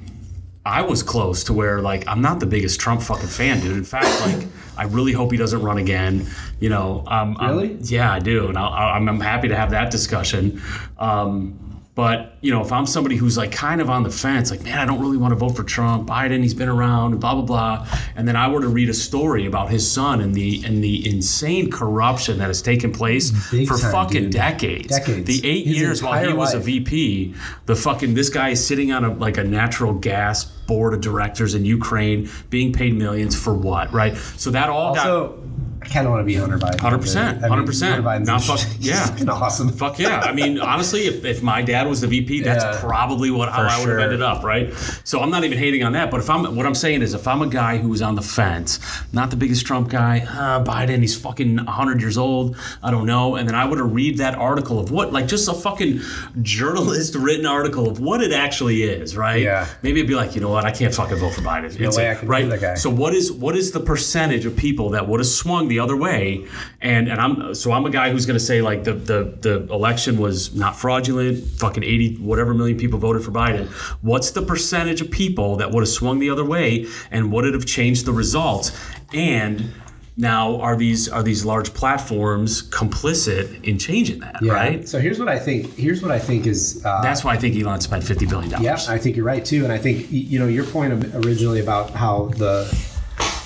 I 0.65 0.81
was 0.81 1.01
close 1.01 1.45
to 1.45 1.53
where 1.53 1.79
like 1.79 2.05
I'm 2.09 2.21
not 2.21 2.41
the 2.41 2.45
biggest 2.45 2.77
Trump 2.81 3.01
fucking 3.01 3.29
fan, 3.29 3.61
dude. 3.61 3.77
In 3.77 3.85
fact, 3.85 4.09
like 4.27 4.45
I 4.77 4.83
really 4.83 5.13
hope 5.13 5.31
he 5.31 5.37
doesn't 5.37 5.61
run 5.61 5.77
again. 5.77 6.27
You 6.59 6.67
know, 6.67 7.05
um, 7.07 7.37
I'm- 7.39 7.51
Really? 7.55 7.77
yeah, 7.83 8.11
I 8.11 8.19
do, 8.19 8.49
and 8.49 8.57
I'll, 8.57 8.73
I'm, 8.73 9.07
I'm 9.07 9.21
happy 9.21 9.47
to 9.47 9.55
have 9.55 9.71
that 9.71 9.91
discussion. 9.91 10.61
Um, 10.99 11.57
but 11.97 12.37
you 12.41 12.51
know, 12.51 12.61
if 12.61 12.71
I'm 12.71 12.85
somebody 12.85 13.15
who's 13.15 13.39
like 13.39 13.51
kind 13.51 13.81
of 13.81 13.89
on 13.89 14.03
the 14.03 14.11
fence, 14.11 14.51
like 14.51 14.61
man, 14.61 14.77
I 14.77 14.85
don't 14.85 15.01
really 15.01 15.17
want 15.17 15.31
to 15.31 15.35
vote 15.35 15.55
for 15.55 15.63
Trump, 15.63 16.07
Biden, 16.07 16.43
he's 16.43 16.53
been 16.53 16.69
around, 16.69 17.13
and 17.13 17.19
blah 17.19 17.33
blah 17.33 17.41
blah, 17.41 17.87
and 18.15 18.27
then 18.27 18.35
I 18.35 18.47
were 18.49 18.61
to 18.61 18.67
read 18.67 18.87
a 18.87 18.93
story 18.93 19.47
about 19.47 19.71
his 19.71 19.89
son 19.89 20.21
and 20.21 20.35
the 20.35 20.63
and 20.63 20.83
the 20.83 21.09
insane 21.09 21.71
corruption 21.71 22.37
that 22.37 22.49
has 22.49 22.61
taken 22.61 22.91
place 22.91 23.31
Big 23.49 23.67
for 23.67 23.79
time, 23.79 23.91
fucking 23.91 24.23
dude. 24.25 24.31
decades, 24.31 24.89
Decades. 24.89 25.25
the 25.25 25.49
eight 25.49 25.65
His 25.65 25.79
years 25.79 26.03
while 26.03 26.23
he 26.23 26.31
was 26.33 26.53
a. 26.53 26.67
VP, 26.67 27.33
the 27.65 27.75
fucking 27.75 28.13
this 28.13 28.29
guy 28.29 28.49
is 28.49 28.63
sitting 28.63 28.91
on 28.91 29.03
a 29.03 29.11
like 29.13 29.37
a 29.37 29.43
natural 29.43 29.93
gas 29.93 30.43
board 30.43 30.93
of 30.93 31.01
directors 31.01 31.55
in 31.55 31.65
Ukraine, 31.65 32.29
being 32.51 32.73
paid 32.73 32.93
millions 32.93 33.35
for 33.35 33.55
what, 33.55 33.91
right? 33.91 34.15
So 34.15 34.51
that 34.51 34.69
all 34.69 34.89
also 34.89 35.33
I 35.33 35.56
kind 35.89 36.05
of 36.07 36.11
want 36.11 36.21
to 36.21 36.25
be 36.25 36.35
Hunter 36.35 36.57
Biden. 36.57 36.75
100%, 36.77 37.39
100%. 37.41 37.47
Hunter 37.49 38.19
Not 38.25 38.43
fuck- 38.43 38.59
yeah. 38.79 39.09
awesome. 39.29 39.69
Fuck 39.69 39.99
yeah. 39.99 40.19
I 40.19 40.31
mean, 40.33 40.59
honestly, 40.59 41.01
if, 41.07 41.25
if 41.25 41.41
my 41.41 41.61
dad 41.61 41.87
was 41.87 42.01
the 42.01 42.07
VP, 42.07 42.41
that's 42.41 42.63
Yeah. 42.63 42.79
probably 42.79 43.31
what 43.31 43.49
how 43.49 43.63
I 43.63 43.79
would 43.79 43.89
have 43.89 43.99
ended 43.99 44.21
up, 44.21 44.43
right? 44.43 44.73
So 45.03 45.19
I'm 45.21 45.29
not 45.29 45.43
even 45.43 45.57
hating 45.57 45.83
on 45.83 45.93
that. 45.93 46.11
But 46.11 46.19
if 46.19 46.29
I'm 46.29 46.55
what 46.55 46.65
I'm 46.65 46.75
saying 46.75 47.01
is 47.01 47.13
if 47.13 47.27
I'm 47.27 47.41
a 47.41 47.47
guy 47.47 47.77
who's 47.77 48.01
on 48.01 48.15
the 48.15 48.21
fence, 48.21 48.79
not 49.13 49.29
the 49.29 49.35
biggest 49.37 49.65
Trump 49.65 49.89
guy, 49.89 50.19
uh, 50.29 50.63
Biden, 50.63 50.99
he's 50.99 51.15
fucking 51.19 51.57
100 51.57 52.01
years 52.01 52.17
old, 52.17 52.55
I 52.83 52.91
don't 52.91 53.05
know. 53.05 53.35
And 53.35 53.47
then 53.47 53.55
I 53.55 53.65
would 53.65 53.79
have 53.79 53.91
read 53.93 54.17
that 54.19 54.35
article 54.35 54.79
of 54.79 54.91
what, 54.91 55.11
like 55.13 55.27
just 55.27 55.47
a 55.47 55.53
fucking 55.53 56.01
journalist 56.41 57.15
written 57.15 57.45
article 57.45 57.89
of 57.89 57.99
what 57.99 58.21
it 58.21 58.31
actually 58.31 58.83
is, 58.83 59.15
right? 59.17 59.41
Yeah. 59.41 59.67
Maybe 59.81 59.99
it'd 59.99 60.07
be 60.09 60.15
like, 60.15 60.35
you 60.35 60.41
know 60.41 60.49
what, 60.49 60.65
I 60.65 60.71
can't 60.71 60.93
fucking 60.93 61.17
vote 61.17 61.33
for 61.33 61.41
Biden. 61.41 61.77
no 61.79 61.87
It's 61.87 61.97
way 61.97 62.07
a- 62.07 62.11
I 62.11 62.15
can 62.15 62.27
right? 62.27 62.77
So 62.77 62.89
what 62.89 63.13
is 63.13 63.31
what 63.31 63.55
is 63.55 63.71
the 63.71 63.79
percentage 63.79 64.45
of 64.45 64.55
people 64.55 64.89
that 64.91 65.07
would 65.07 65.19
have 65.19 65.27
swung 65.27 65.67
the 65.67 65.76
other 65.79 65.95
way? 65.95 66.45
And 66.81 67.07
and 67.07 67.19
I'm 67.19 67.53
so 67.55 67.71
I'm 67.71 67.85
a 67.85 67.89
guy 67.89 68.11
who's 68.11 68.25
going 68.25 68.39
to 68.39 68.45
say 68.45 68.61
like 68.61 68.83
the 68.83 68.93
the 68.93 69.37
the 69.41 69.73
election 69.73 70.17
was 70.17 70.53
not 70.55 70.75
fraudulent. 70.75 71.43
Fucking 71.59 71.83
eighty 71.83 72.15
whatever 72.15 72.53
million 72.53 72.77
people 72.77 72.99
voted 72.99 73.23
for 73.23 73.31
Biden. 73.31 73.67
What's 74.01 74.31
the 74.31 74.41
percentage 74.41 75.01
of 75.01 75.11
people 75.11 75.57
that 75.57 75.71
would 75.71 75.81
have 75.81 75.89
swung 75.89 76.19
the 76.19 76.29
other 76.29 76.45
way? 76.45 76.87
And 77.11 77.31
would 77.31 77.45
it 77.45 77.53
have 77.53 77.65
changed 77.65 78.05
the 78.05 78.13
results? 78.13 78.77
And 79.13 79.71
now 80.17 80.59
are 80.61 80.75
these 80.75 81.07
are 81.07 81.21
these 81.21 81.45
large 81.45 81.73
platforms 81.73 82.67
complicit 82.69 83.63
in 83.63 83.77
changing 83.77 84.19
that? 84.19 84.37
Yeah. 84.41 84.53
Right. 84.53 84.89
So 84.89 84.99
here's 84.99 85.19
what 85.19 85.29
I 85.29 85.37
think. 85.37 85.75
Here's 85.75 86.01
what 86.01 86.11
I 86.11 86.19
think 86.19 86.47
is. 86.47 86.83
Uh, 86.83 87.01
That's 87.01 87.23
why 87.23 87.33
I 87.33 87.37
think 87.37 87.55
Elon 87.55 87.81
spent 87.81 88.03
fifty 88.03 88.25
billion 88.25 88.49
dollars. 88.49 88.65
Yeah, 88.65 88.93
I 88.93 88.97
think 88.97 89.15
you're 89.15 89.25
right 89.25 89.45
too, 89.45 89.63
and 89.63 89.71
I 89.71 89.77
think 89.77 90.07
you 90.09 90.39
know 90.39 90.47
your 90.47 90.65
point 90.65 91.05
originally 91.13 91.59
about 91.59 91.91
how 91.91 92.31
the 92.37 92.65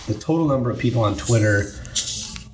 the 0.08 0.14
total 0.14 0.48
number 0.48 0.72
of 0.72 0.80
people 0.80 1.04
on 1.04 1.16
Twitter, 1.18 1.74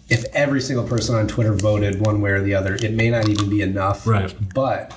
if 0.10 0.26
every 0.34 0.62
single 0.62 0.88
person 0.88 1.16
on 1.16 1.28
Twitter 1.28 1.54
voted 1.54 2.06
one 2.06 2.22
way 2.22 2.32
or 2.32 2.42
the 2.42 2.56
other, 2.56 2.76
it 2.76 2.94
may 2.94 3.10
not 3.10 3.28
even 3.28 3.50
be 3.50 3.62
enough. 3.62 4.08
Right. 4.08 4.34
But 4.54 4.96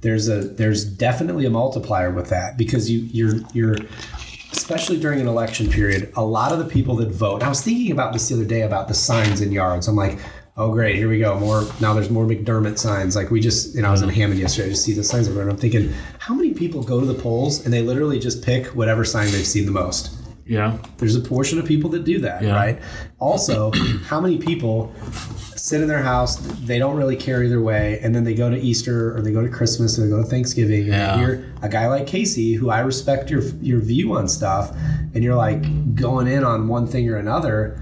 there's 0.00 0.28
a 0.28 0.40
there's 0.40 0.84
definitely 0.84 1.46
a 1.46 1.50
multiplier 1.50 2.10
with 2.10 2.28
that 2.30 2.56
because 2.56 2.90
you 2.90 3.00
you're 3.12 3.40
you're 3.52 3.76
especially 4.52 4.98
during 4.98 5.20
an 5.20 5.28
election 5.28 5.70
period, 5.70 6.12
a 6.16 6.24
lot 6.24 6.52
of 6.52 6.58
the 6.58 6.64
people 6.64 6.96
that 6.96 7.10
vote. 7.10 7.42
I 7.42 7.48
was 7.48 7.62
thinking 7.62 7.92
about 7.92 8.12
this 8.12 8.28
the 8.28 8.34
other 8.34 8.44
day 8.44 8.62
about 8.62 8.88
the 8.88 8.94
signs 8.94 9.40
in 9.40 9.52
yards. 9.52 9.88
I'm 9.88 9.96
like, 9.96 10.18
oh 10.56 10.72
great, 10.72 10.96
here 10.96 11.08
we 11.08 11.18
go. 11.18 11.38
More 11.38 11.64
now. 11.80 11.94
There's 11.94 12.10
more 12.10 12.26
McDermott 12.26 12.78
signs. 12.78 13.16
Like 13.16 13.30
we 13.30 13.40
just, 13.40 13.74
you 13.74 13.82
know, 13.82 13.88
I 13.88 13.90
was 13.90 14.02
in 14.02 14.08
mm-hmm. 14.08 14.20
Hammond 14.20 14.40
yesterday. 14.40 14.68
I 14.68 14.70
just 14.70 14.84
see 14.84 14.92
the 14.92 15.04
signs 15.04 15.26
everywhere. 15.26 15.48
And 15.48 15.52
I'm 15.52 15.58
thinking, 15.58 15.92
how 16.18 16.34
many 16.34 16.52
people 16.52 16.82
go 16.82 17.00
to 17.00 17.06
the 17.06 17.14
polls 17.14 17.64
and 17.64 17.72
they 17.72 17.82
literally 17.82 18.18
just 18.18 18.44
pick 18.44 18.66
whatever 18.68 19.04
sign 19.04 19.30
they've 19.30 19.46
seen 19.46 19.66
the 19.66 19.72
most. 19.72 20.19
Yeah. 20.50 20.78
There's 20.98 21.14
a 21.14 21.20
portion 21.20 21.60
of 21.60 21.64
people 21.64 21.88
that 21.90 22.02
do 22.04 22.18
that, 22.20 22.42
Yeah. 22.42 22.54
right? 22.56 22.78
Also, 23.20 23.70
how 24.04 24.20
many 24.20 24.36
people 24.38 24.92
sit 25.54 25.80
in 25.80 25.86
their 25.86 26.02
house, 26.02 26.36
they 26.66 26.78
don't 26.78 26.96
really 26.96 27.14
care 27.14 27.44
either 27.44 27.60
way, 27.62 28.00
and 28.02 28.12
then 28.14 28.24
they 28.24 28.34
go 28.34 28.50
to 28.50 28.58
Easter 28.58 29.16
or 29.16 29.22
they 29.22 29.30
go 29.32 29.42
to 29.42 29.48
Christmas 29.48 29.96
or 29.96 30.02
they 30.02 30.08
go 30.10 30.16
to 30.20 30.28
Thanksgiving, 30.28 30.86
Yeah. 30.88 31.12
and 31.14 31.22
you're 31.22 31.44
a 31.62 31.68
guy 31.68 31.86
like 31.86 32.06
Casey, 32.08 32.54
who 32.54 32.68
I 32.68 32.80
respect 32.80 33.30
your 33.30 33.42
your 33.62 33.78
view 33.80 34.14
on 34.16 34.26
stuff, 34.26 34.74
and 35.14 35.22
you're 35.22 35.36
like 35.36 35.94
going 35.94 36.26
in 36.26 36.42
on 36.42 36.66
one 36.66 36.86
thing 36.86 37.08
or 37.08 37.16
another. 37.16 37.80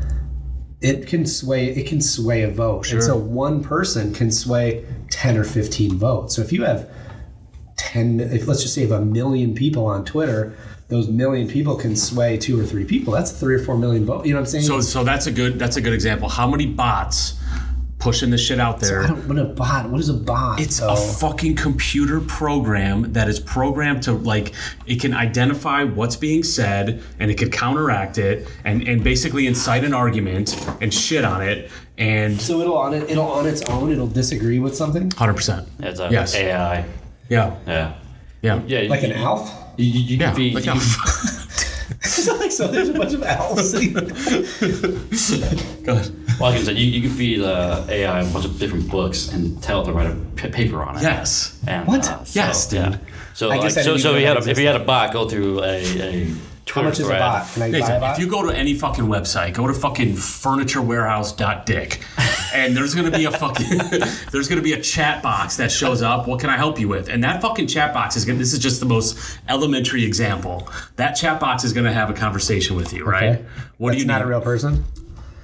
it 0.81 1.09
can 1.09 1.27
sway 1.27 1.71
it 1.71 1.89
can 1.89 2.01
sway 2.01 2.43
a 2.43 2.51
vote. 2.51 2.93
And 2.93 3.03
so 3.03 3.17
one 3.17 3.65
person 3.65 4.15
can 4.15 4.31
sway 4.31 4.85
10 5.11 5.37
or 5.37 5.43
15 5.43 5.97
votes. 5.99 6.37
So 6.37 6.43
if 6.43 6.53
you 6.53 6.63
have 6.65 6.89
10 7.79 8.21
if 8.21 8.47
let's 8.47 8.63
just 8.63 8.75
say 8.75 8.83
have 8.83 8.93
a 8.93 9.05
million 9.05 9.55
people 9.55 9.87
on 9.87 10.05
Twitter, 10.05 10.53
those 10.89 11.09
million 11.09 11.47
people 11.49 11.77
can 11.77 11.95
sway 11.95 12.39
two 12.39 12.59
or 12.59 12.65
three 12.65 12.85
people. 12.85 13.13
That's 13.13 13.31
three 13.31 13.55
or 13.55 13.59
four 13.59 13.77
million 13.77 14.05
votes. 14.07 14.27
You 14.27 14.33
know 14.33 14.41
what 14.41 14.47
I'm 14.47 14.51
saying? 14.51 14.65
So 14.65 14.81
so 14.81 15.05
that's 15.05 15.27
a 15.27 15.31
good 15.31 15.59
that's 15.59 15.77
a 15.77 15.81
good 15.81 15.93
example. 15.93 16.29
How 16.29 16.49
many 16.49 16.67
bots 16.67 17.35
pushing 17.99 18.31
the 18.31 18.39
shit 18.39 18.59
out 18.59 18.81
there? 18.81 19.03
I 19.03 19.09
don't 19.09 19.29
what 19.29 19.39
a 19.39 19.45
bot. 19.45 19.91
What 19.91 20.01
is 20.01 20.09
a 20.09 20.15
bot? 20.15 20.61
It's 20.61 20.81
though? 20.81 20.95
a 20.95 20.97
fucking 20.97 21.57
computer 21.57 22.21
program 22.21 23.13
that 23.13 23.29
is 23.29 23.39
programmed 23.39 24.03
to 24.05 24.13
like 24.13 24.55
it 24.87 25.01
can 25.01 25.13
identify 25.13 25.85
what's 25.85 26.17
being 26.17 26.43
said 26.43 27.03
and 27.19 27.31
it 27.31 27.37
can 27.37 27.51
counteract 27.51 28.17
it 28.17 28.49
and 28.65 28.89
and 28.89 29.05
basically 29.05 29.47
incite 29.47 29.85
an 29.85 29.93
argument 29.93 30.57
and 30.81 30.95
shit 30.95 31.25
on 31.25 31.43
it 31.43 31.71
and 31.99 32.41
so 32.41 32.61
it'll 32.61 32.79
on 32.79 32.95
it 32.95 33.11
it'll 33.11 33.31
on 33.31 33.47
its 33.47 33.63
own 33.69 33.93
it'll 33.93 34.07
disagree 34.07 34.59
with 34.59 34.75
something 34.75 35.11
100%. 35.11 35.67
It's 35.81 36.01
a 36.01 36.09
Yes. 36.11 36.35
AI. 36.35 36.87
Yeah. 37.29 37.57
Yeah. 37.67 37.95
Yeah. 38.41 38.63
Yeah. 38.67 38.89
like 38.89 39.03
an 39.03 39.13
elf. 39.13 39.58
You, 39.79 39.85
you, 39.85 40.01
you 40.01 40.17
Yeah. 40.19 40.27
can 40.29 40.37
be. 40.37 40.51
Like, 40.51 40.67
you 40.67 40.73
yeah. 40.73 42.35
like 42.39 42.51
so 42.53 42.69
there's 42.69 42.89
a 42.91 42.93
bunch 42.93 43.15
of 43.15 43.23
elves. 43.23 43.73
Go 43.73 43.79
ahead. 45.93 46.13
well, 46.41 46.53
I 46.53 46.59
said, 46.59 46.77
you, 46.77 46.87
you 46.87 47.01
can 47.09 47.11
feed 47.17 47.41
uh, 47.43 47.85
AI 47.89 48.21
a 48.21 48.33
bunch 48.33 48.45
of 48.45 48.59
different 48.59 48.91
books 48.91 49.29
and 49.33 49.63
tell 49.63 49.83
it 49.83 49.87
to 49.87 49.93
write 49.93 50.11
a 50.11 50.15
p- 50.37 50.49
paper 50.51 50.83
on 50.83 50.97
it. 50.97 51.03
Yes. 51.03 51.59
And, 51.67 51.87
What? 51.87 52.07
Uh, 52.09 52.25
so, 52.25 52.41
Yes, 52.41 52.69
dude. 52.69 52.81
Yeah. 52.81 52.99
So, 53.35 53.47
I 53.51 53.57
like, 53.57 53.63
guess 53.75 53.85
so, 53.85 53.97
so 53.97 54.15
if 54.15 54.21
you 54.21 54.27
had 54.27 54.37
a, 54.37 54.49
if 54.51 54.59
you 54.59 54.67
had 54.67 54.77
a 54.77 54.85
bot 54.85 55.13
go 55.13 55.29
through 55.29 55.63
a, 55.63 55.81
a 56.01 56.27
Twitter 56.69 56.85
How 56.85 56.91
much 56.91 57.01
is 57.01 57.07
a 57.09 57.11
bot? 57.11 57.49
Can 57.55 57.63
I 57.63 57.71
buy 57.73 57.79
a 57.79 58.01
bot? 58.01 58.15
if 58.15 58.23
you 58.23 58.31
go 58.31 58.43
to 58.47 58.57
any 58.57 58.75
fucking 58.75 59.05
website, 59.05 59.55
go 59.55 59.67
to 59.67 59.75
fucking 59.75 60.15
furniturewarehouse.dick, 60.15 62.01
and 62.55 62.77
there's 62.77 62.95
gonna 62.95 63.11
be 63.11 63.25
a 63.25 63.31
fucking 63.31 63.79
there's 64.33 64.49
gonna 64.49 64.63
be 64.63 64.75
a 64.75 64.81
chat 64.81 65.23
box 65.23 65.57
that 65.57 65.73
shows 65.73 66.03
up. 66.03 66.29
What 66.29 66.41
can 66.41 66.51
I 66.51 66.57
help 66.57 66.79
you 66.79 66.89
with? 66.89 67.09
And 67.09 67.25
that 67.25 67.41
fucking 67.43 67.67
chat 67.67 67.93
box 67.95 68.17
is 68.17 68.25
gonna. 68.25 68.39
This 68.39 68.53
is 68.53 68.59
just 68.59 68.81
the 68.81 68.87
most 68.87 69.19
elementary 69.49 70.05
example. 70.05 70.69
That 70.97 71.13
chat 71.13 71.41
box 71.41 71.65
is 71.65 71.73
gonna 71.73 71.93
have 71.93 72.11
a 72.11 72.15
conversation 72.15 72.77
with 72.77 72.93
you, 72.93 73.05
right? 73.05 73.39
Okay. 73.39 73.45
What 73.79 73.91
That's 73.91 73.97
do 73.97 74.03
you 74.03 74.07
not 74.07 74.19
need? 74.19 74.25
a 74.25 74.29
real 74.29 74.41
person. 74.41 74.85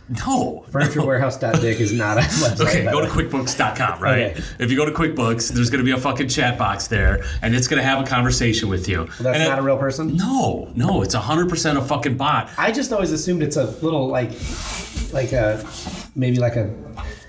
No. 0.09 0.65
Furniturewarehouse.dick 0.71 1.81
is 1.81 1.93
not 1.93 2.19
a 2.19 2.21
website. 2.23 2.61
Okay, 2.61 2.85
go 2.85 3.01
to. 3.01 3.07
QuickBooks.com, 3.09 4.01
right? 4.01 4.33
Okay. 4.33 4.43
If 4.59 4.71
you 4.71 4.77
go 4.77 4.85
to 4.85 4.93
QuickBooks, 4.93 5.51
there's 5.53 5.71
going 5.71 5.79
to 5.79 5.85
be 5.85 5.93
a 5.93 6.01
fucking 6.01 6.29
chat 6.29 6.59
box 6.59 6.89
there, 6.89 7.25
and 7.43 7.55
it's 7.55 7.69
going 7.69 7.81
to 7.81 7.87
have 7.89 8.01
a 8.05 8.07
conversation 8.07 8.69
with 8.69 8.89
you. 8.89 9.05
That's 9.21 9.25
And 9.39 9.43
it- 9.43 9.49
not 9.49 9.59
a 9.59 9.63
real 9.63 9.79
person. 9.79 10.17
No, 10.17 10.71
no, 10.75 11.03
it's 11.03 11.15
100% 11.15 11.77
a 11.77 11.83
fucking 11.83 12.17
bot. 12.17 12.51
I 12.59 12.73
just 12.73 12.93
always 12.93 13.13
assumed 13.13 13.43
it's 13.43 13.57
a 13.57 13.65
little 13.83 14.09
like, 14.09 14.31
like 15.13 15.33
a 15.33 15.65
maybe 16.17 16.39
like 16.39 16.57
a 16.57 16.73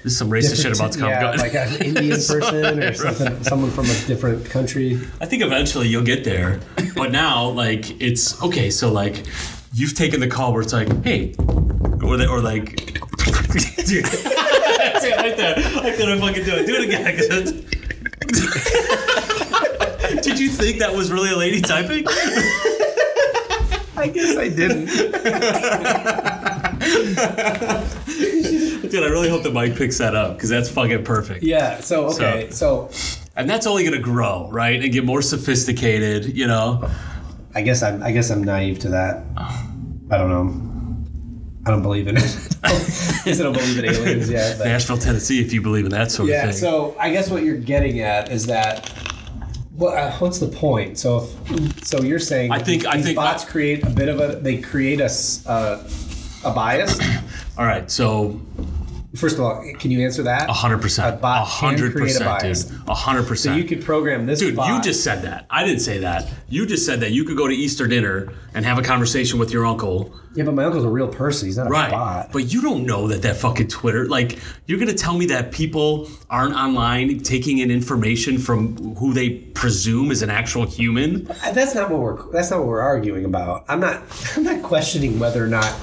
This 0.03 0.13
is 0.13 0.17
some 0.17 0.29
racist 0.29 0.61
shit 0.61 0.75
about 0.77 0.91
to 0.93 0.99
come. 0.99 1.09
Yeah, 1.09 1.31
like 1.31 1.55
an 1.55 1.81
Indian 1.81 2.17
person 2.27 2.83
or 2.83 2.93
something, 2.93 3.43
someone 3.43 3.71
from 3.71 3.85
a 3.85 4.05
different 4.05 4.45
country. 4.49 4.99
I 5.21 5.25
think 5.25 5.43
eventually 5.43 5.87
you'll 5.87 6.03
get 6.03 6.23
there. 6.23 6.59
But 6.95 7.11
now, 7.11 7.47
like, 7.49 8.01
it's 8.01 8.41
okay. 8.43 8.69
So, 8.69 8.91
like, 8.91 9.25
you've 9.77 9.93
taken 9.93 10.19
the 10.21 10.27
call 10.27 10.53
where 10.53 10.61
it's 10.61 10.71
like, 10.73 10.87
hey, 11.03 11.33
or, 12.01 12.15
they, 12.17 12.25
or 12.25 12.39
like, 12.39 12.75
Dude, 13.85 14.05
that's 14.05 15.03
it 15.03 15.15
right 15.17 15.35
there. 15.37 15.55
I 15.57 15.91
couldn't 15.95 16.19
fucking 16.19 16.43
do 16.45 16.55
it. 16.55 16.65
Do 16.65 16.75
it 16.75 16.83
again. 16.85 17.15
'cause 17.15 17.27
it's- 17.29 17.51
Did 20.23 20.39
you 20.39 20.49
think 20.49 20.79
that 20.79 20.93
was 20.95 21.11
really 21.11 21.29
a 21.31 21.35
lady 21.37 21.61
typing? 21.61 22.05
I 23.97 24.07
guess 24.07 24.37
I 24.37 24.47
didn't. 24.49 24.85
Dude, 28.89 29.03
I 29.03 29.07
really 29.07 29.29
hope 29.29 29.43
the 29.43 29.51
mic 29.51 29.75
picks 29.75 29.97
that 29.97 30.15
up 30.15 30.35
because 30.35 30.49
that's 30.49 30.69
fucking 30.69 31.03
perfect. 31.03 31.43
Yeah. 31.43 31.79
So 31.81 32.05
okay. 32.13 32.49
So, 32.51 32.89
And 33.35 33.49
that's 33.49 33.67
only 33.67 33.83
going 33.83 33.95
to 33.95 34.01
grow, 34.01 34.49
right? 34.51 34.81
And 34.81 34.91
get 34.93 35.03
more 35.05 35.21
sophisticated, 35.21 36.35
you 36.37 36.47
know? 36.47 36.89
I 37.53 37.61
guess 37.61 37.81
I'm. 37.83 38.01
I 38.03 38.11
guess 38.11 38.29
I'm 38.31 38.43
naive 38.43 38.79
to 38.79 38.89
that. 38.89 39.23
Oh. 39.37 39.64
I 40.11 40.17
don't 40.17 40.29
know. 40.29 40.61
I 41.67 41.71
don't 41.71 41.81
believe 41.81 42.07
in 42.07 42.17
it. 42.17 42.23
I 42.63 43.33
don't 43.37 43.53
believe 43.53 43.79
in 43.79 43.85
aliens 43.85 44.29
yet. 44.29 44.57
But. 44.59 44.65
Nashville, 44.65 44.99
Tennessee, 44.99 45.41
if 45.41 45.51
you 45.51 45.61
believe 45.61 45.85
in 45.85 45.91
that 45.91 46.11
sort 46.11 46.29
Yeah. 46.29 46.45
of 46.47 46.53
thing. 46.55 46.63
Yeah. 46.63 46.69
So 46.71 46.95
I 46.99 47.09
guess 47.11 47.29
what 47.29 47.43
you're 47.43 47.57
getting 47.57 48.01
at 48.01 48.31
is 48.31 48.45
that. 48.47 48.89
What, 49.75 49.97
uh, 49.97 50.11
what's 50.19 50.39
the 50.39 50.47
point? 50.47 50.97
So, 50.97 51.27
if, 51.47 51.83
so 51.85 52.01
you're 52.01 52.17
saying 52.19 52.51
I 52.51 52.59
think- 52.59 52.85
I 52.85 53.01
think- 53.01 53.17
bots 53.17 53.43
create 53.43 53.83
a 53.83 53.89
bit 53.89 54.07
of 54.07 54.21
a 54.21 54.37
they 54.37 54.57
create 54.61 55.01
a 55.01 55.05
s- 55.05 55.45
uh, 55.45 55.83
a 56.45 56.51
bias. 56.51 56.97
All 57.57 57.65
right, 57.65 57.89
so 57.91 58.39
First 59.15 59.35
of 59.37 59.41
all, 59.41 59.63
can 59.79 59.91
you 59.91 60.01
answer 60.03 60.23
that? 60.23 60.47
100%. 60.49 61.07
A 61.13 61.17
bot 61.17 61.47
can 61.47 61.75
100%, 61.77 61.91
create 61.93 62.15
a 62.17 62.23
bias. 62.23 62.63
dude. 62.65 62.79
100%. 62.81 63.37
So 63.37 63.53
you 63.55 63.63
could 63.63 63.83
program 63.83 64.25
this. 64.25 64.39
Dude, 64.39 64.55
bot. 64.55 64.67
you 64.67 64.81
just 64.81 65.03
said 65.03 65.21
that. 65.23 65.45
I 65.49 65.63
didn't 65.63 65.81
say 65.81 65.99
that. 65.99 66.29
You 66.49 66.65
just 66.65 66.85
said 66.85 66.99
that 67.01 67.11
you 67.11 67.23
could 67.23 67.37
go 67.37 67.47
to 67.47 67.53
Easter 67.53 67.87
dinner 67.87 68.31
and 68.53 68.65
have 68.65 68.77
a 68.77 68.81
conversation 68.81 69.39
with 69.39 69.51
your 69.51 69.65
uncle. 69.65 70.13
Yeah, 70.35 70.43
but 70.43 70.53
my 70.53 70.65
uncle's 70.65 70.83
a 70.83 70.89
real 70.89 71.07
person. 71.07 71.47
He's 71.47 71.57
not 71.57 71.67
a 71.67 71.69
Right. 71.69 71.89
bot. 71.91 72.31
But 72.33 72.51
you 72.51 72.61
don't 72.61 72.85
know 72.85 73.07
that 73.07 73.21
that 73.21 73.37
fucking 73.37 73.67
Twitter, 73.69 74.05
like, 74.05 74.37
you're 74.65 74.77
going 74.79 74.89
to 74.89 74.93
tell 74.95 75.17
me 75.17 75.25
that 75.27 75.51
people 75.51 76.09
aren't 76.29 76.55
online 76.55 77.19
taking 77.19 77.59
in 77.59 77.71
information 77.71 78.37
from 78.37 78.95
who 78.95 79.13
they 79.13 79.29
presume 79.29 80.11
is 80.11 80.21
an 80.21 80.29
actual 80.29 80.65
human? 80.65 81.27
Uh, 81.29 81.51
That's 81.53 81.73
not 81.73 81.89
what 81.89 82.01
we're. 82.01 82.31
That's 82.31 82.51
not 82.51 82.59
what 82.59 82.67
we're 82.67 82.81
arguing 82.81 83.23
about. 83.25 83.63
I'm 83.69 83.79
not. 83.79 84.01
I'm 84.35 84.43
not 84.43 84.61
questioning 84.61 85.19
whether 85.19 85.43
or 85.43 85.47
not. 85.47 85.73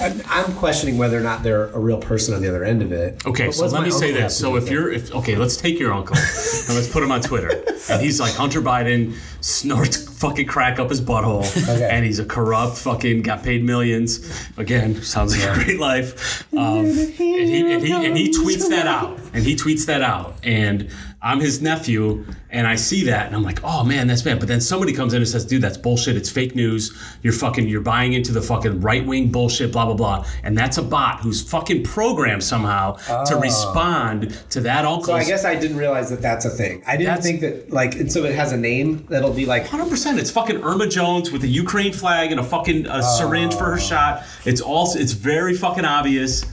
I'm 0.00 0.20
I'm 0.28 0.52
questioning 0.54 0.98
whether 0.98 1.16
or 1.16 1.22
not 1.22 1.42
they're 1.42 1.66
a 1.70 1.78
real 1.78 1.98
person 1.98 2.34
on 2.34 2.42
the 2.42 2.48
other 2.48 2.57
end 2.64 2.82
of 2.82 2.92
it. 2.92 3.24
Okay, 3.26 3.46
But 3.46 3.54
so 3.54 3.66
let 3.66 3.82
me 3.82 3.90
say 3.90 4.08
uncle 4.08 4.22
this. 4.22 4.38
So 4.38 4.56
if 4.56 4.68
you're, 4.70 4.90
if 4.92 5.14
okay, 5.14 5.36
let's 5.36 5.56
take 5.56 5.78
your 5.78 5.92
uncle 5.92 6.16
and 6.16 6.74
let's 6.76 6.88
put 6.92 7.02
him 7.02 7.10
on 7.12 7.20
Twitter, 7.20 7.50
and 7.90 8.02
he's 8.02 8.20
like 8.20 8.34
Hunter 8.34 8.60
Biden 8.60 9.14
snorts 9.40 10.08
fucking 10.18 10.46
crack 10.46 10.78
up 10.78 10.90
his 10.90 11.00
butthole, 11.00 11.44
Okay. 11.68 11.88
and 11.90 12.04
he's 12.04 12.18
a 12.18 12.24
corrupt 12.24 12.76
fucking 12.78 13.22
got 13.22 13.42
paid 13.42 13.62
millions. 13.64 14.48
Again, 14.56 15.00
sounds 15.02 15.36
like 15.38 15.48
a 15.48 15.64
great 15.64 15.78
life. 15.78 16.44
Um, 16.52 16.78
and, 16.86 16.88
he, 16.96 17.72
and 17.72 17.82
he 17.86 17.92
and 17.92 18.16
he 18.16 18.30
tweets 18.30 18.68
that 18.70 18.86
out, 18.86 19.18
and 19.32 19.44
he 19.44 19.54
tweets 19.54 19.86
that 19.86 20.02
out, 20.02 20.36
and 20.42 20.90
I'm 21.20 21.40
his 21.40 21.60
nephew, 21.60 22.24
and 22.48 22.64
I 22.64 22.76
see 22.76 23.04
that, 23.06 23.26
and 23.26 23.34
I'm 23.34 23.42
like, 23.42 23.58
oh 23.64 23.82
man, 23.82 24.06
that's 24.06 24.22
bad. 24.22 24.38
But 24.38 24.46
then 24.46 24.60
somebody 24.60 24.92
comes 24.92 25.14
in 25.14 25.20
and 25.20 25.28
says, 25.28 25.44
dude, 25.44 25.60
that's 25.60 25.76
bullshit. 25.76 26.16
It's 26.16 26.30
fake 26.30 26.54
news. 26.54 26.96
You're 27.22 27.32
fucking, 27.32 27.68
you're 27.68 27.80
buying 27.80 28.12
into 28.12 28.30
the 28.30 28.40
fucking 28.40 28.80
right 28.80 29.04
wing 29.04 29.32
bullshit, 29.32 29.72
blah 29.72 29.84
blah 29.86 29.94
blah. 29.94 30.24
And 30.44 30.56
that's 30.56 30.78
a 30.78 30.82
bot 30.82 31.20
who's 31.20 31.42
fucking 31.42 31.82
programmed 31.82 32.44
somehow 32.44 32.92
to 33.24 33.36
ah. 33.36 33.40
respond 33.40 34.32
to 34.50 34.60
that. 34.60 34.84
Oh. 34.84 35.02
So 35.02 35.14
I 35.14 35.24
guess 35.24 35.44
I 35.44 35.56
didn't 35.56 35.76
realize 35.76 36.08
that 36.10 36.22
that's 36.22 36.44
a 36.44 36.50
thing. 36.50 36.84
I 36.86 36.96
didn't 36.96 37.06
That's- 37.06 37.24
think 37.24 37.40
that 37.40 37.72
like, 37.72 37.96
and 37.96 38.12
so 38.12 38.24
it 38.24 38.36
has 38.36 38.52
a 38.52 38.56
name 38.56 39.04
that'll 39.08 39.32
be 39.32 39.44
like. 39.44 39.66
Hundred 39.66 39.90
percent. 39.90 40.20
It's 40.20 40.30
fucking 40.30 40.62
Irma 40.62 40.86
Jones 40.86 41.32
with 41.32 41.42
a 41.42 41.48
Ukraine 41.48 41.92
flag 41.92 42.30
and 42.30 42.38
a 42.38 42.44
fucking 42.44 42.86
a 42.86 43.02
syringe 43.02 43.54
for 43.54 43.64
her 43.64 43.74
ah. 43.74 43.78
shot. 43.78 44.24
It's 44.44 44.60
all. 44.60 44.88
It's 44.96 45.12
very 45.12 45.54
fucking 45.54 45.84
obvious. 45.84 46.44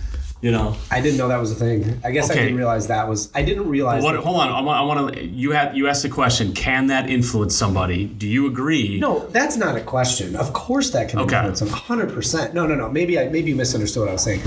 You 0.41 0.51
know. 0.51 0.75
I 0.91 1.01
didn't 1.01 1.17
know 1.17 1.29
that 1.29 1.39
was 1.39 1.51
a 1.51 1.55
thing. 1.55 1.99
I 2.03 2.11
guess 2.11 2.29
I 2.29 2.35
didn't 2.35 2.57
realize 2.57 2.87
that 2.87 3.07
was. 3.07 3.31
I 3.33 3.41
didn't 3.41 3.67
realize. 3.67 4.03
What, 4.03 4.13
that- 4.13 4.23
hold 4.23 4.37
on. 4.41 4.49
I 4.49 4.61
want. 4.61 4.77
I 4.77 4.81
want 4.83 5.15
to. 5.15 5.25
You 5.25 5.51
had. 5.51 5.75
You 5.75 5.87
asked 5.87 6.03
the 6.03 6.09
question. 6.09 6.53
Can 6.53 6.87
that 6.87 7.09
influence 7.09 7.55
somebody? 7.55 8.05
Do 8.05 8.27
you 8.27 8.45
agree? 8.45 8.99
No, 8.99 9.25
that's 9.27 9.57
not 9.57 9.75
a 9.75 9.81
question. 9.81 10.35
Of 10.35 10.53
course, 10.53 10.91
that 10.91 11.09
can 11.09 11.19
Okay. 11.19 11.35
influence 11.35 11.59
them. 11.61 11.69
Hundred 11.69 12.13
percent. 12.13 12.53
No, 12.53 12.67
no, 12.67 12.75
no. 12.75 12.89
Maybe 12.89 13.17
I 13.19 13.29
maybe 13.29 13.49
you 13.51 13.55
misunderstood 13.55 14.01
what 14.01 14.09
I 14.09 14.13
was 14.13 14.23
saying. 14.23 14.41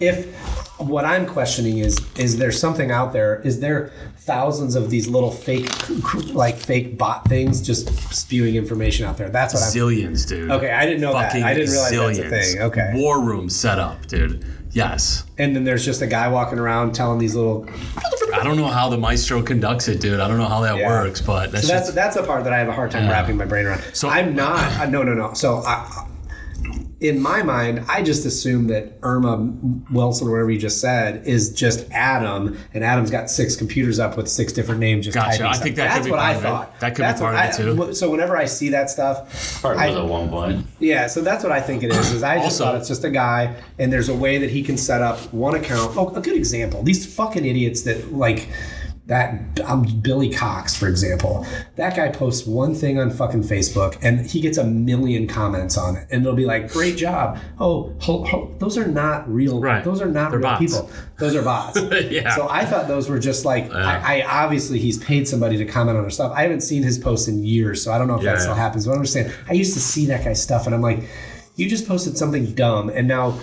If 0.00 0.34
what 0.78 1.04
I'm 1.04 1.26
questioning 1.26 1.78
is 1.78 1.98
is 2.16 2.38
there 2.38 2.50
something 2.50 2.90
out 2.90 3.12
there? 3.12 3.40
Is 3.42 3.60
there 3.60 3.92
thousands 4.20 4.74
of 4.74 4.88
these 4.90 5.06
little 5.06 5.30
fake, 5.30 5.68
like 6.32 6.56
fake 6.56 6.96
bot 6.96 7.26
things 7.28 7.60
just 7.60 7.90
spewing 8.12 8.54
information 8.56 9.04
out 9.06 9.18
there? 9.18 9.28
That's 9.28 9.52
what 9.54 9.62
I'm. 9.62 9.68
Zillions, 9.68 10.26
dude. 10.26 10.50
Okay, 10.50 10.70
I 10.72 10.86
didn't 10.86 11.02
know 11.02 11.12
that. 11.12 11.28
Fucking 11.28 11.44
I 11.44 11.52
didn't 11.54 11.70
realize 11.72 11.90
that's 11.92 12.18
a 12.18 12.22
zillions. 12.22 12.52
thing. 12.52 12.62
Okay. 12.62 12.92
War 12.96 13.20
room 13.20 13.48
set 13.50 13.78
up, 13.78 14.06
dude. 14.06 14.44
Yes. 14.72 15.24
And 15.38 15.54
then 15.56 15.64
there's 15.64 15.84
just 15.84 16.00
a 16.02 16.06
guy 16.06 16.28
walking 16.28 16.58
around 16.58 16.92
telling 16.94 17.18
these 17.18 17.34
little. 17.34 17.66
I 18.34 18.44
don't 18.44 18.56
know 18.56 18.68
how 18.68 18.88
the 18.88 18.98
maestro 18.98 19.42
conducts 19.42 19.88
it, 19.88 20.00
dude. 20.00 20.20
I 20.20 20.28
don't 20.28 20.38
know 20.38 20.46
how 20.46 20.60
that 20.60 20.76
Yeah. 20.78 20.88
works, 20.88 21.20
but 21.20 21.50
that's, 21.50 21.66
So 21.66 21.72
that's 21.72 21.86
just, 21.88 21.94
that's 21.96 22.16
a 22.16 22.22
part 22.22 22.44
that 22.44 22.52
I 22.52 22.58
have 22.58 22.68
a 22.68 22.72
hard 22.72 22.90
time 22.92 23.08
wrapping 23.08 23.36
my 23.36 23.44
brain 23.44 23.66
around. 23.66 23.82
So- 23.92 24.08
I'm 24.08 24.34
not. 24.36 24.88
no, 24.90 25.02
no, 25.02 25.14
no. 25.14 25.32
So 25.34 25.62
I, 25.66 26.06
in 27.00 27.18
my 27.18 27.42
mind, 27.42 27.82
I 27.88 28.02
just 28.02 28.26
assume 28.26 28.66
that 28.66 28.92
Irma 29.02 29.36
Wilson, 29.90 30.28
or 30.28 30.32
whatever 30.32 30.50
you 30.50 30.58
just 30.58 30.82
said, 30.82 31.26
is 31.26 31.50
just 31.50 31.90
Adam, 31.90 32.58
and 32.74 32.84
Adam's 32.84 33.10
got 33.10 33.30
six 33.30 33.56
computers 33.56 33.98
up 33.98 34.18
with 34.18 34.28
six 34.28 34.52
different 34.52 34.80
names. 34.80 35.06
Just 35.06 35.14
Gotcha. 35.14 35.46
I 35.48 35.52
stuff. 35.52 35.62
think 35.64 35.76
that 35.76 35.88
could 35.88 35.96
that's 35.96 36.04
be 36.06 36.10
what 36.10 36.20
part 36.20 36.28
I 36.28 36.32
of 36.34 36.38
it. 36.40 36.42
thought. 36.46 36.80
That 36.80 36.88
could 36.94 37.02
be 37.06 37.18
part 37.18 37.34
what 37.34 37.58
of 37.78 37.86
it, 37.86 37.86
too. 37.88 37.94
So 37.94 38.10
whenever 38.10 38.36
I 38.36 38.44
see 38.44 38.68
that 38.68 38.90
stuff, 38.90 39.62
Part 39.62 39.78
I- 39.78 39.88
was 39.88 39.96
at 39.96 40.04
one 40.04 40.28
point. 40.28 40.66
yeah, 40.78 41.06
so 41.06 41.22
that's 41.22 41.42
what 41.42 41.52
I 41.52 41.60
think 41.62 41.82
it 41.82 41.90
is. 41.90 42.12
Is 42.12 42.22
I 42.22 42.34
just 42.36 42.60
Also- 42.60 42.64
thought 42.64 42.74
it's 42.76 42.88
just 42.88 43.04
a 43.04 43.10
guy, 43.10 43.54
and 43.78 43.90
there's 43.90 44.10
a 44.10 44.14
way 44.14 44.36
that 44.36 44.50
he 44.50 44.62
can 44.62 44.76
set 44.76 45.00
up 45.00 45.18
one 45.32 45.54
account. 45.54 45.96
Oh, 45.96 46.08
a 46.14 46.20
good 46.20 46.36
example. 46.36 46.82
These 46.82 47.06
fucking 47.14 47.46
idiots 47.46 47.80
that 47.82 48.12
like 48.14 48.48
that 49.06 49.58
um, 49.64 49.82
Billy 50.02 50.30
Cox, 50.30 50.76
for 50.76 50.86
example, 50.86 51.44
that 51.74 51.96
guy 51.96 52.10
posts 52.10 52.46
one 52.46 52.74
thing 52.76 52.98
on 53.00 53.10
fucking 53.10 53.42
Facebook 53.42 53.98
and 54.02 54.24
he 54.24 54.40
gets 54.40 54.56
a 54.56 54.62
million 54.64 55.26
comments 55.26 55.76
on 55.76 55.96
it, 55.96 56.06
and 56.12 56.22
it'll 56.22 56.36
be 56.36 56.44
like, 56.46 56.70
"Great 56.70 56.96
job!" 56.96 57.38
Oh, 57.58 57.92
ho, 58.00 58.22
ho. 58.24 58.54
those 58.60 58.78
are 58.78 58.86
not 58.86 59.28
real. 59.28 59.60
Right. 59.60 59.82
Those 59.82 60.00
are 60.00 60.06
not 60.08 60.30
They're 60.30 60.38
real 60.38 60.48
bots. 60.50 60.60
people. 60.60 60.90
Those 61.18 61.34
are 61.34 61.42
bots. 61.42 61.80
Yeah. 62.10 62.34
So 62.36 62.48
I 62.48 62.64
thought 62.64 62.86
those 62.88 63.08
were 63.08 63.18
just 63.18 63.44
like 63.44 63.72
I, 63.72 64.20
I 64.22 64.44
obviously 64.44 64.78
he's 64.78 64.98
paid 64.98 65.26
somebody 65.28 65.56
to 65.58 65.64
comment 65.64 65.98
on 65.98 66.04
her 66.04 66.10
stuff. 66.10 66.32
I 66.34 66.42
haven't 66.42 66.60
seen 66.60 66.82
his 66.82 66.98
posts 66.98 67.26
in 67.28 67.42
years, 67.44 67.82
so 67.82 67.92
I 67.92 67.98
don't 67.98 68.06
know 68.08 68.16
if 68.16 68.22
Yeah, 68.22 68.34
that 68.34 68.40
still 68.42 68.54
yeah. 68.54 68.60
happens. 68.62 68.86
But 68.86 68.94
I'm 68.96 69.02
just 69.02 69.12
saying, 69.12 69.32
I 69.48 69.54
used 69.54 69.74
to 69.74 69.80
see 69.80 70.06
that 70.06 70.24
guy's 70.24 70.40
stuff, 70.42 70.66
and 70.66 70.74
I'm 70.74 70.82
like, 70.82 71.02
you 71.56 71.68
just 71.68 71.86
posted 71.88 72.16
something 72.16 72.54
dumb, 72.54 72.88
and 72.90 73.06
now 73.08 73.38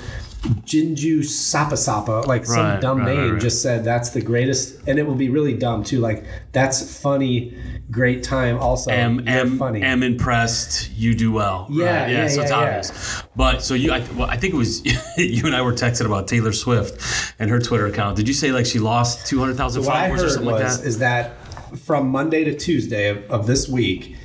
Jinju 0.47 1.23
Sapa 1.25 1.77
Sapa, 1.77 2.23
like 2.27 2.45
some 2.45 2.79
dumb 2.79 2.99
right, 2.99 3.07
right, 3.07 3.15
name, 3.15 3.33
right. 3.33 3.41
just 3.41 3.61
said 3.61 3.83
that's 3.83 4.09
the 4.11 4.21
greatest, 4.21 4.87
and 4.87 4.97
it 4.99 5.03
will 5.03 5.15
be 5.15 5.29
really 5.29 5.53
dumb 5.53 5.83
too. 5.83 5.99
Like 5.99 6.23
that's 6.51 6.99
funny, 7.01 7.57
great 7.91 8.23
time. 8.23 8.57
Also, 8.57 8.91
am 8.91 9.27
am 9.27 9.57
funny. 9.57 9.81
am 9.81 10.03
impressed. 10.03 10.91
You 10.91 11.15
do 11.15 11.31
well. 11.31 11.67
Yeah, 11.69 12.03
right? 12.03 12.11
yeah, 12.11 12.27
So 12.27 12.41
it's 12.41 12.51
yeah, 12.51 12.59
yeah. 12.59 12.65
obvious. 12.65 13.23
But 13.35 13.63
so 13.63 13.73
you, 13.73 13.91
I, 13.91 13.99
well, 14.15 14.29
I 14.29 14.37
think 14.37 14.53
it 14.53 14.57
was 14.57 14.85
you 15.17 15.45
and 15.45 15.55
I 15.55 15.61
were 15.61 15.73
texting 15.73 16.05
about 16.05 16.27
Taylor 16.27 16.53
Swift 16.53 17.33
and 17.39 17.49
her 17.49 17.59
Twitter 17.59 17.87
account. 17.87 18.15
Did 18.15 18.27
you 18.27 18.33
say 18.33 18.51
like 18.51 18.65
she 18.65 18.79
lost 18.79 19.27
two 19.27 19.39
hundred 19.39 19.57
thousand 19.57 19.83
followers 19.83 20.23
or 20.23 20.29
something 20.29 20.51
like 20.51 20.63
that? 20.63 20.83
is 20.83 20.99
that 20.99 21.37
from 21.85 22.09
Monday 22.09 22.43
to 22.43 22.57
Tuesday 22.57 23.09
of, 23.09 23.29
of 23.29 23.47
this 23.47 23.67
week, 23.67 24.15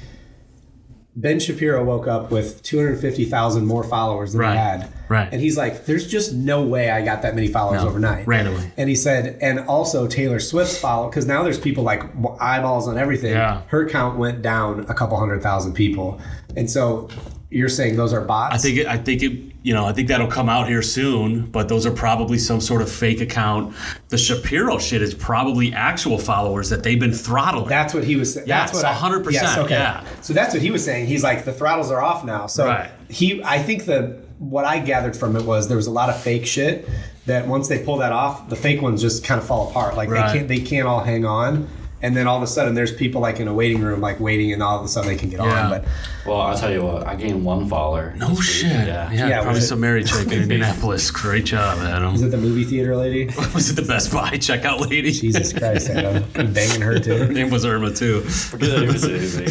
Ben 1.14 1.38
Shapiro 1.38 1.84
woke 1.84 2.06
up 2.06 2.30
with 2.30 2.62
250,000 2.62 3.66
more 3.66 3.84
followers 3.84 4.32
than 4.32 4.40
Right, 4.40 4.52
he 4.52 4.56
had. 4.56 4.88
right. 5.10 5.28
And 5.30 5.42
he's 5.42 5.58
like, 5.58 5.84
there's 5.84 6.06
just 6.10 6.32
no 6.32 6.62
way 6.62 6.90
I 6.90 7.04
got 7.04 7.20
that 7.22 7.34
many 7.34 7.48
followers 7.48 7.82
No, 7.82 7.88
overnight. 7.90 8.26
randomly. 8.26 8.72
And 8.78 8.88
he 8.88 8.94
said, 8.96 9.38
and 9.42 9.60
also 9.60 10.06
Taylor 10.06 10.40
Swift's 10.40 10.78
follow, 10.78 11.10
because 11.10 11.26
now 11.26 11.42
there's 11.42 11.60
people 11.60 11.84
like 11.84 12.02
eyeballs 12.40 12.88
on 12.88 12.96
everything. 12.96 13.32
Yeah. 13.32 13.60
Her 13.68 13.86
count 13.88 14.18
went 14.18 14.40
down 14.40 14.86
a 14.88 14.94
couple 14.94 15.18
hundred 15.18 15.42
thousand 15.42 15.74
people. 15.74 16.18
And 16.56 16.70
so 16.70 17.08
you're 17.50 17.68
saying 17.68 17.96
those 17.96 18.14
are 18.14 18.22
bots? 18.22 18.54
I 18.54 18.58
think 18.58 18.78
it, 18.78 18.86
I 18.86 18.96
think 18.96 19.22
it, 19.22 19.51
you 19.62 19.72
know, 19.74 19.84
I 19.86 19.92
think 19.92 20.08
that'll 20.08 20.26
come 20.26 20.48
out 20.48 20.68
here 20.68 20.82
soon. 20.82 21.46
But 21.50 21.68
those 21.68 21.86
are 21.86 21.90
probably 21.92 22.38
some 22.38 22.60
sort 22.60 22.82
of 22.82 22.90
fake 22.90 23.20
account. 23.20 23.74
The 24.08 24.18
Shapiro 24.18 24.78
shit 24.78 25.02
is 25.02 25.14
probably 25.14 25.72
actual 25.72 26.18
followers 26.18 26.68
that 26.70 26.82
they've 26.82 26.98
been 26.98 27.12
throttling. 27.12 27.68
That's 27.68 27.94
what 27.94 28.04
he 28.04 28.16
was 28.16 28.34
saying. 28.34 28.46
Yes, 28.48 28.70
that's 28.72 28.82
what 28.82 28.90
I- 28.92 28.94
100%, 28.94 29.32
Yes, 29.32 29.58
okay. 29.58 29.74
yeah. 29.74 30.04
So 30.20 30.32
that's 30.32 30.52
what 30.52 30.62
he 30.62 30.70
was 30.70 30.84
saying. 30.84 31.06
He's 31.06 31.22
like 31.22 31.44
the 31.44 31.52
throttles 31.52 31.90
are 31.90 32.02
off 32.02 32.24
now. 32.24 32.46
So 32.46 32.66
Right. 32.66 32.90
he, 33.08 33.42
I 33.44 33.58
think 33.58 33.84
the 33.84 34.18
what 34.38 34.64
I 34.64 34.80
gathered 34.80 35.16
from 35.16 35.36
it 35.36 35.44
was 35.44 35.68
there 35.68 35.76
was 35.76 35.86
a 35.86 35.90
lot 35.92 36.08
of 36.10 36.20
fake 36.20 36.44
shit 36.46 36.88
that 37.26 37.46
once 37.46 37.68
they 37.68 37.78
pull 37.78 37.98
that 37.98 38.10
off, 38.10 38.48
the 38.48 38.56
fake 38.56 38.82
ones 38.82 39.00
just 39.00 39.22
kind 39.24 39.40
of 39.40 39.46
fall 39.46 39.70
apart. 39.70 39.96
Like 39.96 40.10
Right. 40.10 40.26
they 40.32 40.38
can't 40.38 40.48
they 40.48 40.58
can't 40.60 40.88
all 40.88 41.00
hang 41.04 41.24
on. 41.24 41.68
And 42.02 42.16
then 42.16 42.26
all 42.26 42.36
of 42.36 42.42
a 42.42 42.46
sudden, 42.48 42.74
there's 42.74 42.92
people 42.92 43.20
like 43.20 43.38
in 43.38 43.46
a 43.46 43.54
waiting 43.54 43.80
room, 43.80 44.00
like 44.00 44.18
waiting, 44.18 44.52
and 44.52 44.60
all 44.62 44.78
of 44.78 44.84
a 44.84 44.88
sudden 44.88 45.08
they 45.08 45.16
can 45.16 45.30
get 45.30 45.38
Yeah. 45.40 45.64
on. 45.64 45.70
But 45.70 45.84
Well, 46.26 46.40
I'll 46.40 46.58
tell 46.58 46.72
you 46.72 46.82
what, 46.82 47.06
I 47.06 47.14
gained 47.14 47.44
one 47.44 47.68
follower. 47.68 48.12
no 48.16 48.34
shit. 48.36 48.70
Yeah, 48.72 49.10
Yeah. 49.12 49.28
Yeah, 49.28 49.42
probably 49.42 49.60
some 49.60 49.78
married 49.80 50.06
chick 50.08 50.26
in 50.26 50.32
Indianapolis. 50.42 51.10
Great 51.12 51.44
job, 51.44 51.78
is 51.78 51.84
Adam. 51.84 52.14
it 52.16 52.28
the 52.30 52.36
movie 52.36 52.64
theater 52.64 52.96
lady? 52.96 53.26
Was 53.54 53.70
it 53.70 53.76
the 53.76 53.82
Best 53.82 54.12
Buy 54.12 54.30
checkout 54.32 54.80
lady? 54.90 55.12
Jesus 55.12 55.52
Christ, 55.52 55.90
Adam. 55.90 56.24
I'm 56.34 56.52
banging 56.52 56.80
her 56.80 56.94
Her 56.94 56.98
too. 56.98 57.28
name 57.32 57.50
was 57.50 57.64
Irma 57.64 57.92
too. 57.92 58.20
Forget 58.22 58.70
that 58.70 58.78
I 58.78 58.82
even 58.82 58.98
said 58.98 59.10
anything. 59.12 59.46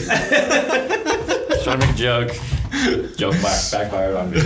Just 1.50 1.64
trying 1.64 1.80
to 1.80 1.86
make 1.88 1.96
a 1.96 1.98
joke. 1.98 2.32
Joke 3.18 3.34
back, 3.42 3.62
backfired 3.72 4.16
on 4.16 4.32
me. 4.32 4.38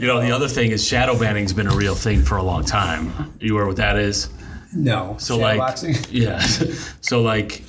You 0.00 0.06
know, 0.06 0.20
the 0.20 0.30
other 0.32 0.48
thing 0.48 0.70
is 0.70 0.86
shadow 0.86 1.18
banning's 1.18 1.52
been 1.52 1.66
a 1.66 1.74
real 1.74 1.94
thing 1.94 2.22
for 2.22 2.36
a 2.36 2.42
long 2.42 2.64
time. 2.64 3.32
You 3.40 3.54
aware 3.54 3.66
what 3.66 3.76
that 3.76 3.96
is? 3.96 4.28
No. 4.76 5.16
So 5.18 5.38
like, 5.38 5.60
yeah. 6.10 6.38
So 7.00 7.22
like, 7.22 7.62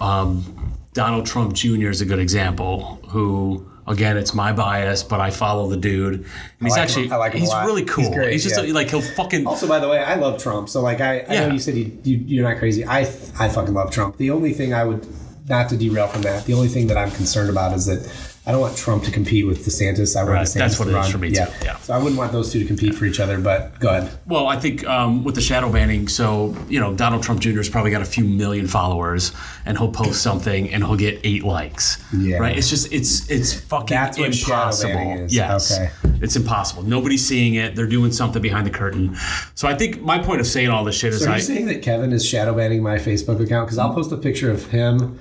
um, 0.00 0.72
Donald 0.94 1.26
Trump 1.26 1.52
Jr. 1.54 1.88
is 1.88 2.00
a 2.00 2.06
good 2.06 2.18
example. 2.18 2.98
Who 3.08 3.70
again, 3.86 4.16
it's 4.16 4.34
my 4.34 4.52
bias, 4.52 5.02
but 5.02 5.20
I 5.20 5.30
follow 5.30 5.68
the 5.68 5.76
dude, 5.76 6.14
and 6.14 6.24
he's 6.60 6.72
like 6.72 6.78
him. 6.78 6.82
actually 6.84 7.10
I 7.12 7.16
like 7.16 7.32
him 7.32 7.42
a 7.42 7.44
he's 7.44 7.54
really 7.66 7.84
cool. 7.84 8.04
He's, 8.04 8.14
great, 8.14 8.40
just 8.40 8.66
yeah. 8.66 8.72
like 8.72 8.90
he'll 8.90 9.00
fucking 9.02 9.46
Also, 9.46 9.68
by 9.68 9.78
the 9.78 9.88
way, 9.88 9.98
I 9.98 10.16
love 10.16 10.42
Trump. 10.42 10.68
So, 10.68 10.80
like, 10.82 11.00
I, 11.00 11.20
I 11.20 11.34
Yeah. 11.34 11.46
know 11.46 11.52
you 11.54 11.58
said 11.60 11.76
you, 11.76 11.96
you, 12.02 12.16
you're 12.26 12.48
not 12.48 12.58
crazy. 12.58 12.84
I, 12.84 13.00
I 13.38 13.48
fucking 13.48 13.74
love 13.74 13.90
Trump. 13.90 14.16
The 14.16 14.30
only 14.30 14.52
thing 14.52 14.74
I 14.74 14.84
would, 14.84 15.06
not 15.48 15.68
to 15.68 15.76
derail 15.76 16.08
from 16.08 16.22
that, 16.22 16.46
the 16.46 16.54
only 16.54 16.68
thing 16.68 16.88
that 16.88 16.96
I'm 16.96 17.10
concerned 17.12 17.50
about 17.50 17.74
is 17.74 17.86
that 17.86 18.00
I 18.48 18.52
don't 18.52 18.60
want 18.60 18.76
Trump 18.76 19.02
to 19.04 19.10
compete 19.10 19.44
with 19.44 19.66
DeSantis. 19.66 20.14
I 20.14 20.20
want 20.22 20.34
Right, 20.34 20.46
DeSantis 20.46 20.54
that's 20.54 20.78
what 20.78 20.84
to 20.84 20.90
it 20.92 20.98
is 21.00 21.02
run. 21.02 21.10
for 21.12 21.18
me, 21.18 21.28
yeah. 21.30 21.46
too. 21.46 21.64
Yeah. 21.64 21.76
So 21.78 21.94
I 21.94 21.98
wouldn't 21.98 22.16
want 22.16 22.30
those 22.30 22.52
two 22.52 22.60
to 22.60 22.64
compete 22.64 22.94
for 22.94 23.04
each 23.04 23.18
other. 23.18 23.40
But 23.40 23.78
go 23.80 23.88
ahead. 23.88 24.16
Well, 24.26 24.46
I 24.46 24.56
think 24.60 24.86
um, 24.86 25.24
with 25.24 25.34
the 25.34 25.40
shadow 25.40 25.70
banning, 25.70 26.06
so 26.06 26.54
you 26.68 26.78
know, 26.78 26.94
Donald 26.94 27.24
Trump 27.24 27.40
Jr. 27.40 27.56
has 27.56 27.68
probably 27.68 27.90
got 27.90 28.02
a 28.02 28.06
few 28.06 28.24
million 28.24 28.68
followers, 28.68 29.32
and 29.64 29.76
he'll 29.76 29.90
post 29.90 30.22
something 30.22 30.70
and 30.72 30.84
he'll 30.84 30.96
get 30.96 31.20
eight 31.24 31.42
likes. 31.42 32.00
Yeah. 32.16 32.38
Right. 32.38 32.56
It's 32.56 32.70
just 32.70 32.92
it's 32.92 33.28
it's 33.28 33.52
fucking 33.52 33.96
That's 33.96 34.16
impossible. 34.18 35.12
is. 35.24 35.34
Yes. 35.34 35.76
Okay. 35.76 35.90
It's 36.22 36.36
impossible. 36.36 36.84
Nobody's 36.84 37.26
seeing 37.26 37.54
it. 37.54 37.74
They're 37.74 37.86
doing 37.88 38.12
something 38.12 38.40
behind 38.40 38.64
the 38.66 38.70
curtain. 38.70 39.16
So 39.56 39.66
I 39.66 39.74
think 39.74 40.02
my 40.02 40.18
point 40.22 40.40
of 40.40 40.46
saying 40.46 40.70
all 40.70 40.84
this 40.84 40.96
shit 40.96 41.12
is 41.12 41.24
So 41.24 41.30
are 41.30 41.32
I 41.32 41.36
you 41.36 41.42
saying 41.42 41.66
that 41.66 41.82
Kevin 41.82 42.12
is 42.12 42.24
shadow 42.24 42.54
banning 42.54 42.80
my 42.82 42.96
Facebook 42.96 43.40
account? 43.40 43.66
Because 43.66 43.78
I'll 43.78 43.92
post 43.92 44.12
a 44.12 44.16
picture 44.16 44.50
of 44.52 44.66
him 44.66 45.18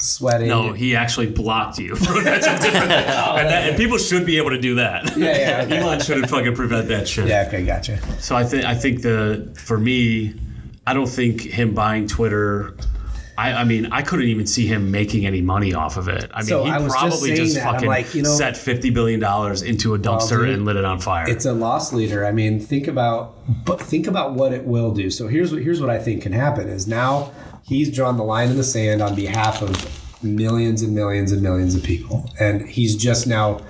sweating. 0.00 0.48
no, 0.48 0.72
he 0.72 0.94
actually 0.96 1.26
blocked 1.26 1.78
you. 1.78 1.94
That's 2.22 2.46
a 2.46 2.58
different 2.58 2.88
thing. 2.90 3.04
Oh, 3.28 3.36
and, 3.36 3.48
that, 3.48 3.68
and 3.68 3.76
people 3.76 3.98
should 3.98 4.24
be 4.26 4.36
able 4.38 4.50
to 4.50 4.60
do 4.60 4.76
that. 4.76 5.16
Yeah, 5.16 5.36
yeah, 5.38 5.62
okay. 5.66 5.78
Elon 5.78 6.00
shouldn't 6.00 6.28
fucking 6.30 6.54
prevent 6.54 6.88
that 6.88 7.06
shit. 7.08 7.26
Yeah. 7.28 7.44
Okay. 7.48 7.64
Gotcha. 7.64 7.98
So 8.20 8.36
I 8.36 8.44
think 8.44 8.64
I 8.64 8.74
think 8.74 9.02
the 9.02 9.54
for 9.62 9.78
me, 9.78 10.34
I 10.86 10.94
don't 10.94 11.08
think 11.08 11.42
him 11.42 11.74
buying 11.74 12.06
Twitter. 12.06 12.74
I, 13.36 13.52
I 13.52 13.64
mean, 13.64 13.86
I 13.92 14.02
couldn't 14.02 14.26
even 14.26 14.48
see 14.48 14.66
him 14.66 14.90
making 14.90 15.24
any 15.24 15.40
money 15.40 15.72
off 15.72 15.96
of 15.96 16.08
it. 16.08 16.28
I 16.34 16.40
mean, 16.40 16.46
So 16.48 16.64
he 16.64 16.72
I 16.72 16.78
just 16.80 16.96
probably 16.96 17.36
saying 17.36 17.36
just, 17.36 17.60
fucking 17.60 17.86
like, 17.88 18.12
you 18.12 18.22
know- 18.22 18.30
set 18.36 18.56
fifty 18.56 18.90
billion 18.90 19.20
dollars 19.20 19.62
into 19.62 19.94
a 19.94 19.98
dumpster 19.98 20.40
dude, 20.40 20.50
and 20.50 20.64
lit 20.64 20.74
it 20.76 20.84
on 20.84 20.98
fire. 20.98 21.28
it's 21.28 21.44
a 21.46 21.52
loss 21.52 21.92
leader. 21.92 22.24
I 22.26 22.32
mean, 22.32 22.58
think 22.58 22.88
about 22.88 23.36
but 23.64 23.80
think 23.80 24.06
about 24.08 24.32
what 24.34 24.52
it 24.52 24.64
will 24.64 24.92
do. 24.92 25.08
So 25.10 25.28
here's 25.28 25.52
what 25.52 25.62
here's 25.62 25.80
what 25.80 25.90
I 25.90 25.98
think 25.98 26.22
can 26.22 26.32
happen 26.32 26.68
is 26.68 26.88
now 26.88 27.30
he's 27.68 27.90
drawn 27.94 28.16
the 28.16 28.24
line 28.24 28.50
in 28.50 28.56
the 28.56 28.64
sand 28.64 29.02
on 29.02 29.14
behalf 29.14 29.62
of 29.62 30.24
millions 30.24 30.82
and 30.82 30.94
millions 30.94 31.30
and 31.32 31.42
millions 31.42 31.74
of 31.74 31.82
people, 31.82 32.30
and 32.40 32.68
he's 32.68 32.96
just 32.96 33.26
now. 33.26 33.60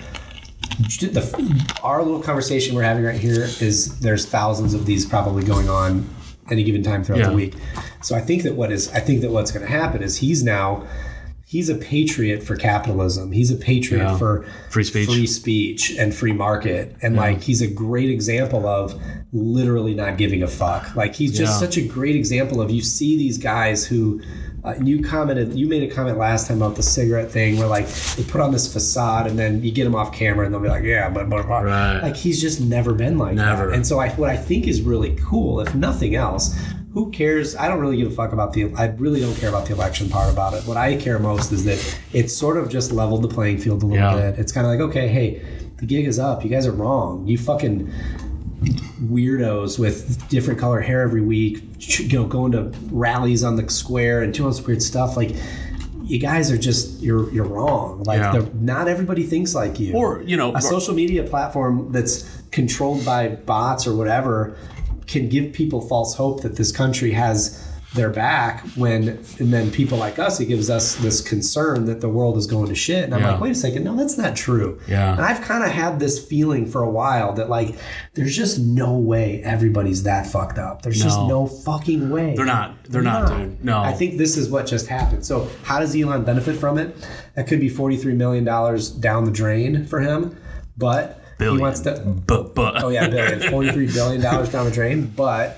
The, 1.01 1.75
our 1.83 2.03
little 2.03 2.21
conversation 2.23 2.77
we're 2.77 2.83
having 2.83 3.05
right 3.05 3.19
here 3.19 3.43
is 3.61 3.99
there's 4.01 4.27
thousands 4.27 4.75
of 4.75 4.87
these 4.87 5.05
probably 5.05 5.43
going 5.43 5.69
on 5.69 6.09
any 6.51 6.63
given 6.63 6.83
time 6.83 7.03
throughout 7.03 7.21
Yeah. 7.21 7.29
the 7.31 7.35
week. 7.35 7.55
So 8.03 8.15
I 8.15 8.21
think 8.21 8.43
that 8.45 8.55
what 8.55 8.71
is 8.71 8.89
I 8.93 9.01
think 9.01 9.23
that 9.23 9.31
what's 9.31 9.51
going 9.51 9.67
to 9.67 9.73
happen 9.73 10.03
is 10.03 10.19
he's 10.19 10.43
now 10.45 10.87
he's 11.51 11.71
a 11.71 11.75
patriot 11.75 12.43
for 12.43 12.55
capitalism. 12.57 13.33
He's 13.33 13.51
a 13.51 13.57
patriot 13.57 14.03
Yeah. 14.05 14.19
for 14.19 14.45
Free 14.69 14.85
speech. 14.85 15.07
free 15.09 15.27
speech 15.27 15.97
and 15.99 16.15
free 16.15 16.35
market. 16.35 16.95
And 17.01 17.17
like 17.17 17.41
he's 17.43 17.63
a 17.63 17.67
great 17.67 18.11
example 18.11 18.67
of 18.67 18.95
literally 19.33 19.95
not 19.95 20.19
giving 20.19 20.43
a 20.43 20.47
fuck. 20.47 20.95
Like 20.95 21.15
he's 21.15 21.31
just 21.37 21.55
Yeah. 21.55 21.67
such 21.67 21.79
a 21.79 21.81
great 21.83 22.17
example 22.17 22.61
of 22.61 22.71
you 22.71 22.83
see 22.83 23.17
these 23.17 23.39
guys 23.39 23.87
who 23.87 24.21
uh, 24.63 24.75
you 24.83 25.01
commented 25.03 25.55
you 25.55 25.67
made 25.69 25.85
a 25.91 25.95
comment 25.95 26.19
last 26.19 26.49
time 26.49 26.59
about 26.61 26.77
the 26.77 26.83
cigarette 26.83 27.31
thing 27.31 27.57
where 27.59 27.69
like 27.69 27.87
they 28.17 28.25
put 28.25 28.41
on 28.43 28.51
this 28.53 28.71
facade 28.71 29.27
and 29.27 29.39
then 29.39 29.63
you 29.63 29.71
get 29.71 29.85
them 29.85 29.95
off 29.95 30.13
camera 30.13 30.45
and 30.45 30.53
they'll 30.53 30.61
be 30.61 30.69
like 30.69 30.83
yeah 30.85 31.09
but, 31.09 31.31
but, 31.31 31.47
but. 31.47 31.65
Right. 31.65 32.01
like 32.03 32.17
he's 32.17 32.41
just 32.43 32.61
never 32.61 32.93
been 32.93 33.17
like 33.19 33.37
Never. 33.37 33.69
that 33.69 33.75
and 33.77 33.87
so 33.87 34.01
I, 34.01 34.11
what 34.11 34.29
i 34.31 34.37
think 34.37 34.67
is 34.67 34.83
really 34.83 35.17
cool 35.25 35.61
if 35.61 35.75
nothing 35.77 36.17
else 36.17 36.55
who 36.93 37.11
cares 37.11 37.55
i 37.57 37.69
don't 37.69 37.81
really 37.81 37.97
give 37.97 38.09
a 38.11 38.15
fuck 38.15 38.33
about 38.33 38.53
the 38.53 38.73
i 38.77 38.87
really 38.99 39.21
don't 39.21 39.37
care 39.37 39.49
about 39.49 39.67
the 39.67 39.73
election 39.75 40.09
part 40.09 40.33
about 40.33 40.55
it 40.55 40.63
what 40.65 40.77
i 40.77 40.97
care 40.97 41.19
most 41.19 41.53
is 41.53 41.65
that 41.65 41.79
it's 42.13 42.35
sort 42.35 42.57
of 42.57 42.69
just 42.69 42.93
leveled 42.93 43.23
the 43.23 43.29
playing 43.29 43.59
field 43.59 43.83
a 43.83 43.87
little 43.87 44.03
Yeah. 44.17 44.31
bit 44.31 44.39
it's 44.39 44.53
kind 44.53 44.67
of 44.67 44.73
like 44.73 44.81
okay 44.91 45.09
hey 45.09 45.43
the 45.77 45.87
gig 45.87 46.07
is 46.07 46.19
up 46.19 46.43
you 46.45 46.51
guys 46.51 46.67
are 46.67 46.73
wrong 46.73 47.27
you 47.27 47.37
fucking 47.39 47.93
weirdos 49.03 49.79
with 49.79 50.29
different 50.29 50.59
color 50.59 50.81
hair 50.81 51.03
every 51.03 51.21
week, 51.21 51.63
you 52.01 52.09
know, 52.19 52.27
going 52.27 52.51
to 52.53 52.73
rallies 52.91 53.45
on 53.45 53.55
the 53.57 53.69
square 53.71 54.23
and 54.23 54.35
doing 54.35 54.47
all 54.47 54.51
this 54.53 54.67
weird 54.67 54.83
stuff. 54.83 55.17
Like, 55.17 55.35
you 56.03 56.19
guys 56.19 56.51
are 56.51 56.59
just 56.59 57.01
you're 57.01 57.31
you're 57.33 57.45
wrong. 57.47 58.03
Like, 58.03 58.19
Yeah. 58.21 58.45
not 58.55 58.89
everybody 58.89 59.23
thinks 59.23 59.55
like 59.55 59.79
you. 59.79 59.95
or 59.95 60.23
you 60.23 60.37
know, 60.37 60.55
a 60.57 60.61
social 60.61 60.95
media 60.95 61.23
platform 61.23 61.93
that's 61.93 62.25
controlled 62.51 63.05
by 63.05 63.29
bots 63.29 63.87
or 63.87 63.95
whatever 63.95 64.57
can 65.09 65.29
give 65.29 65.53
people 65.53 65.81
false 65.81 66.15
hope 66.15 66.43
that 66.43 66.55
this 66.57 66.71
country 66.71 67.11
has 67.13 67.65
their 67.95 68.11
back 68.11 68.67
when 68.77 69.09
and 69.39 69.51
then 69.51 69.71
people 69.71 69.97
like 69.97 70.19
us 70.19 70.39
it 70.41 70.45
gives 70.45 70.69
us 70.69 70.97
this 70.97 71.23
concern 71.27 71.87
that 71.87 72.03
the 72.03 72.09
world 72.09 72.37
is 72.37 72.47
going 72.47 72.69
to 72.69 72.75
shit 72.75 73.03
and 73.05 73.15
i'm 73.15 73.23
Yeah. 73.23 73.31
like 73.33 73.41
wait 73.41 73.53
a 73.53 73.55
second 73.55 73.83
no 73.83 73.97
that's 73.97 74.19
not 74.19 74.37
true 74.37 74.79
Yeah. 74.87 75.13
and 75.13 75.23
i've 75.23 75.41
kind 75.41 75.65
of 75.65 75.71
had 75.71 75.99
this 75.99 76.23
feeling 76.23 76.67
for 76.71 76.83
a 76.83 76.91
while 76.91 77.33
that 77.37 77.49
like 77.49 77.77
there's 78.13 78.37
just 78.37 78.59
no 78.61 78.99
way 78.99 79.43
everybody's 79.43 80.03
that 80.03 80.27
fucked 80.27 80.59
up 80.59 80.83
there's 80.83 81.03
just 81.03 81.17
No. 81.19 81.29
no 81.29 81.47
fucking 81.47 82.11
way 82.11 82.35
They're 82.37 82.45
not. 82.45 82.77
They're 82.85 83.01
not, 83.01 83.29
dude. 83.35 83.65
No. 83.65 83.81
I 83.81 83.93
think 83.95 84.19
this 84.19 84.37
is 84.37 84.51
what 84.51 84.67
just 84.67 84.87
happened. 84.87 85.25
So, 85.25 85.49
how 85.63 85.79
does 85.79 85.95
Elon 85.97 86.25
benefit 86.25 86.57
from 86.57 86.79
it? 86.79 86.95
That 87.37 87.47
could 87.49 87.61
be 87.61 87.69
$43 87.71 88.17
million 88.17 88.45
down 88.45 89.25
the 89.25 89.31
drain 89.31 89.85
for 89.87 90.01
him, 90.01 90.37
but 90.77 91.18
billion. 91.39 91.59
he 91.59 91.63
wants 91.63 91.81
to. 91.81 92.01
But 92.27 92.55
but 92.55 92.83
Oh, 92.83 92.89
yeah, 92.89 93.09
billion. 93.09 93.41
$43 93.53 93.95
billion 93.95 94.21
down 94.21 94.65
the 94.65 94.71
drain, 94.71 95.07
but 95.07 95.57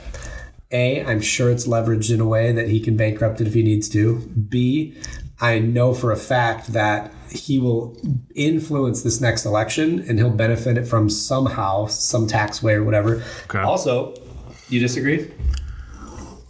A, 0.71 1.05
I'm 1.05 1.21
sure 1.21 1.51
it's 1.51 1.67
leveraged 1.67 2.13
in 2.13 2.21
a 2.21 2.27
way 2.27 2.53
that 2.53 2.69
he 2.69 2.81
can 2.81 2.97
bankrupt 2.97 3.41
it 3.41 3.47
if 3.47 3.55
he 3.55 3.63
needs 3.63 3.89
to. 3.91 4.19
B, 4.19 4.97
I 5.41 5.59
know 5.59 5.95
for 5.95 6.13
a 6.13 6.17
fact 6.17 6.73
that 6.73 7.13
he 7.31 7.59
will 7.59 7.97
influence 8.35 9.03
this 9.03 9.21
next 9.21 9.45
election 9.47 10.01
and 10.09 10.19
he'll 10.19 10.31
benefit 10.31 10.77
it 10.77 10.87
from 10.87 11.09
somehow, 11.09 11.87
some 11.87 12.27
tax 12.27 12.63
way 12.63 12.75
or 12.75 12.85
whatever. 12.85 13.23
Okay. 13.45 13.61
Also, 13.61 14.15
you 14.69 14.81
disagree? 14.81 15.31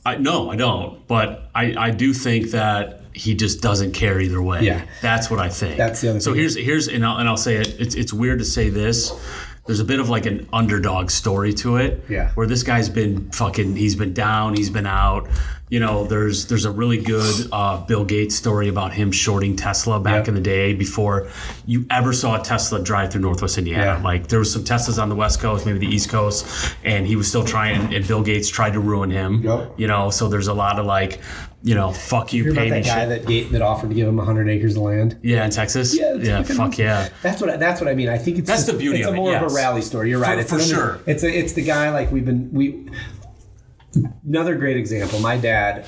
I 0.05 0.17
no, 0.17 0.51
I 0.51 0.57
don't. 0.57 1.07
But 1.07 1.51
I, 1.55 1.75
I 1.77 1.91
do 1.91 2.13
think 2.15 2.51
that 2.51 3.00
he 3.25 3.35
just 3.35 3.61
doesn't 3.61 3.93
care 3.93 4.19
either 4.21 4.41
way. 4.43 4.63
Yeah. 4.63 4.85
that's 5.03 5.31
what 5.31 5.41
I 5.41 5.49
think. 5.51 5.77
That's 5.77 6.01
the 6.01 6.11
other 6.11 6.21
So 6.21 6.31
thing. 6.33 6.41
here's 6.41 6.57
here's 6.57 6.89
and 6.89 7.05
I'll, 7.05 7.19
and 7.19 7.29
I'll 7.29 7.37
say 7.37 7.57
it. 7.57 7.69
It's 7.79 7.95
it's 7.95 8.13
weird 8.13 8.39
to 8.39 8.45
say 8.45 8.71
this. 8.71 9.13
There's 9.67 9.81
a 9.81 9.85
bit 9.85 10.01
of 10.01 10.09
like 10.09 10.27
an 10.27 10.49
underdog 10.53 11.11
story 11.11 11.53
to 11.63 11.77
it. 11.77 12.03
Yeah. 12.09 12.31
Where 12.35 12.47
this 12.47 12.63
guy's 12.63 12.89
been 12.89 13.31
fucking. 13.31 13.77
He's 13.77 13.95
been 13.95 14.15
down. 14.15 14.57
He's 14.57 14.71
been 14.71 14.87
out. 14.87 15.29
You 15.69 15.79
know, 15.79 16.05
there's 16.05 16.47
there's 16.47 16.65
a 16.65 16.71
really 16.73 16.97
good 17.01 17.47
uh, 17.53 17.85
Bill 17.87 18.05
Gates 18.05 18.35
story 18.35 18.69
about 18.69 18.93
him 18.93 19.13
shorting 19.13 19.55
Tesla 19.55 20.01
back 20.01 20.23
Yep. 20.23 20.29
in 20.29 20.35
the 20.35 20.41
day 20.41 20.75
before 20.75 21.29
you 21.67 21.85
ever 21.91 22.13
saw 22.13 22.41
a 22.41 22.43
Tesla 22.43 22.83
drive 22.83 23.13
through 23.13 23.21
Northwest 23.21 23.59
Indiana. 23.59 23.85
Yeah. 23.85 24.03
Like 24.03 24.27
there 24.27 24.41
was 24.41 24.51
some 24.53 24.65
Teslas 24.65 25.01
on 25.01 25.09
the 25.09 25.15
West 25.15 25.39
Coast, 25.41 25.67
maybe 25.67 25.79
the 25.79 25.87
East 25.95 26.09
Coast, 26.09 26.75
and 26.83 27.07
he 27.07 27.15
was 27.15 27.29
still 27.29 27.45
trying. 27.45 27.95
And 27.95 28.03
Bill 28.09 28.23
Gates 28.23 28.49
tried 28.49 28.73
to 28.73 28.81
ruin 28.81 29.11
him. 29.11 29.43
Yep. 29.43 29.75
You 29.79 29.87
know, 29.87 30.11
so 30.11 30.27
there's 30.29 30.49
a 30.49 30.55
lot 30.55 30.81
of 30.81 30.87
like, 30.87 31.21
you 31.63 31.75
know, 31.75 31.93
fuck 31.93 32.33
you, 32.33 32.45
Hear 32.45 32.55
pay 32.55 32.71
that 32.71 32.85
guy 32.85 33.01
shit. 33.01 33.09
that 33.11 33.27
gate, 33.27 33.53
that 33.53 33.61
offered 33.63 33.91
to 33.91 33.95
give 33.95 34.09
him 34.09 34.17
100 34.17 34.49
acres 34.49 34.77
of 34.77 34.83
land? 34.83 35.19
yeah, 35.23 35.45
in 35.45 35.51
Texas. 35.51 35.97
Yeah, 35.99 36.15
yeah 36.15 36.43
fuck 36.43 36.79
yeah. 36.79 37.09
That's 37.23 37.41
what 37.41 37.51
I, 37.51 37.57
that's 37.57 37.81
what 37.81 37.89
I 37.89 37.95
mean. 37.95 38.09
I 38.09 38.17
think 38.19 38.39
it's 38.39 38.47
That's 38.49 38.63
just- 38.63 38.73
the 38.73 38.79
beauty 38.79 39.01
It's 39.01 39.09
of 39.09 39.15
a 39.15 39.17
it, 39.17 39.21
more 39.21 39.37
of 39.37 39.51
a 39.53 39.55
rally 39.55 39.83
story. 39.83 40.09
You're 40.11 40.21
right. 40.21 40.35
For- 40.37 40.57
it's 40.57 40.69
for 40.69 40.75
sure. 40.75 41.01
It's 41.07 41.23
a, 41.23 41.29
it's 41.29 41.53
the 41.53 41.63
guy 41.65 41.91
like 41.91 42.11
we've 42.11 42.25
been 42.25 42.51
we. 42.53 42.89
Another 44.25 44.55
great 44.55 44.77
example. 44.77 45.19
My 45.19 45.37
dad 45.37 45.85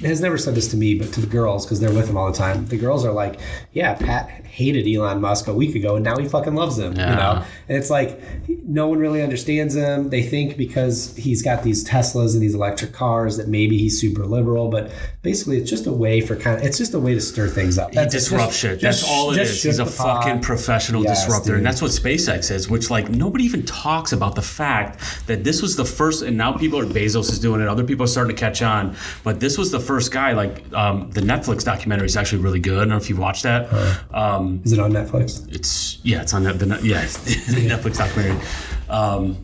has 0.00 0.20
never 0.20 0.38
said 0.38 0.54
this 0.54 0.68
to 0.68 0.76
me, 0.76 0.94
but 0.94 1.12
to 1.12 1.20
the 1.20 1.26
girls 1.26 1.66
because 1.66 1.80
they're 1.80 1.92
with 1.92 2.08
him 2.08 2.16
all 2.16 2.30
the 2.30 2.38
time. 2.38 2.66
The 2.66 2.78
girls 2.78 3.04
are 3.04 3.12
like, 3.12 3.38
"Yeah, 3.72 3.92
Pat 3.94 4.28
hated 4.46 4.88
Elon 4.88 5.20
Musk 5.20 5.46
a 5.46 5.52
week 5.52 5.74
ago, 5.74 5.96
and 5.96 6.04
now 6.04 6.16
he 6.16 6.26
fucking 6.26 6.54
loves 6.54 6.78
him." 6.78 6.92
You 6.92 7.04
know, 7.16 7.42
and 7.68 7.76
it's 7.76 7.90
like 7.90 8.18
no 8.66 8.88
one 8.88 8.98
really 8.98 9.22
understands 9.22 9.74
him. 9.74 10.08
They 10.08 10.22
think 10.22 10.56
because 10.56 11.14
he's 11.16 11.42
got 11.42 11.62
these 11.62 11.84
Teslas 11.84 12.32
and 12.32 12.42
these 12.42 12.54
electric 12.54 12.92
cars 12.92 13.36
that 13.36 13.48
maybe 13.48 13.76
he's 13.76 14.00
super 14.00 14.24
liberal, 14.24 14.70
but 14.70 14.90
basically 15.26 15.58
it's 15.58 15.68
just 15.68 15.86
a 15.88 15.92
way 15.92 16.20
for 16.20 16.36
kind 16.36 16.56
of 16.58 16.64
it's 16.64 16.78
just 16.78 16.94
a 16.94 17.00
way 17.00 17.12
to 17.12 17.20
stir 17.20 17.48
things 17.48 17.78
up. 17.78 17.90
That's 17.90 18.14
it. 18.14 18.18
disrupts 18.18 18.46
Just- 18.46 18.60
shit. 18.60 18.78
just- 18.80 19.00
That's 19.02 19.10
all 19.12 19.32
it 19.32 19.38
is. 19.42 19.60
He's 19.62 19.80
a 19.80 19.84
fucking 19.86 20.40
professional 20.40 21.02
Yes, 21.02 21.24
disruptor. 21.24 21.50
dude. 21.50 21.56
And 21.58 21.66
that's 21.66 21.82
what 21.82 21.90
SpaceX 21.90 22.50
is, 22.52 22.70
which 22.70 22.90
like 22.90 23.08
nobody 23.10 23.42
even 23.44 23.64
talks 23.64 24.12
about 24.12 24.36
the 24.36 24.42
fact 24.42 25.00
that 25.26 25.42
this 25.42 25.60
was 25.62 25.74
the 25.74 25.84
first 25.84 26.22
and 26.22 26.36
now 26.36 26.52
people 26.52 26.78
are 26.78 26.86
Bezos 26.86 27.28
is 27.32 27.40
doing 27.40 27.60
it, 27.60 27.66
other 27.68 27.82
people 27.84 28.04
are 28.04 28.12
starting 28.16 28.34
to 28.36 28.40
catch 28.40 28.62
on. 28.62 28.94
But 29.24 29.40
this 29.40 29.58
was 29.58 29.70
the 29.72 29.80
first 29.80 30.12
guy, 30.12 30.30
like 30.32 30.62
um, 30.72 31.10
the 31.10 31.20
Netflix 31.22 31.64
documentary 31.64 32.06
is 32.06 32.16
actually 32.16 32.42
really 32.42 32.60
good. 32.60 32.76
I 32.76 32.80
don't 32.82 32.90
know 32.90 32.96
if 32.96 33.08
you've 33.10 33.18
watched 33.18 33.42
that. 33.42 33.62
Um, 34.14 34.60
Is 34.64 34.72
it 34.72 34.78
on 34.78 34.92
Netflix? 34.92 35.52
it's 35.52 35.98
yeah, 36.04 36.22
it's 36.22 36.34
on 36.34 36.44
the, 36.44 36.52
the 36.62 36.66
yeah, 36.84 37.00
the 37.02 37.66
Netflix 37.68 37.98
documentary. 37.98 38.38
Um, 38.88 39.36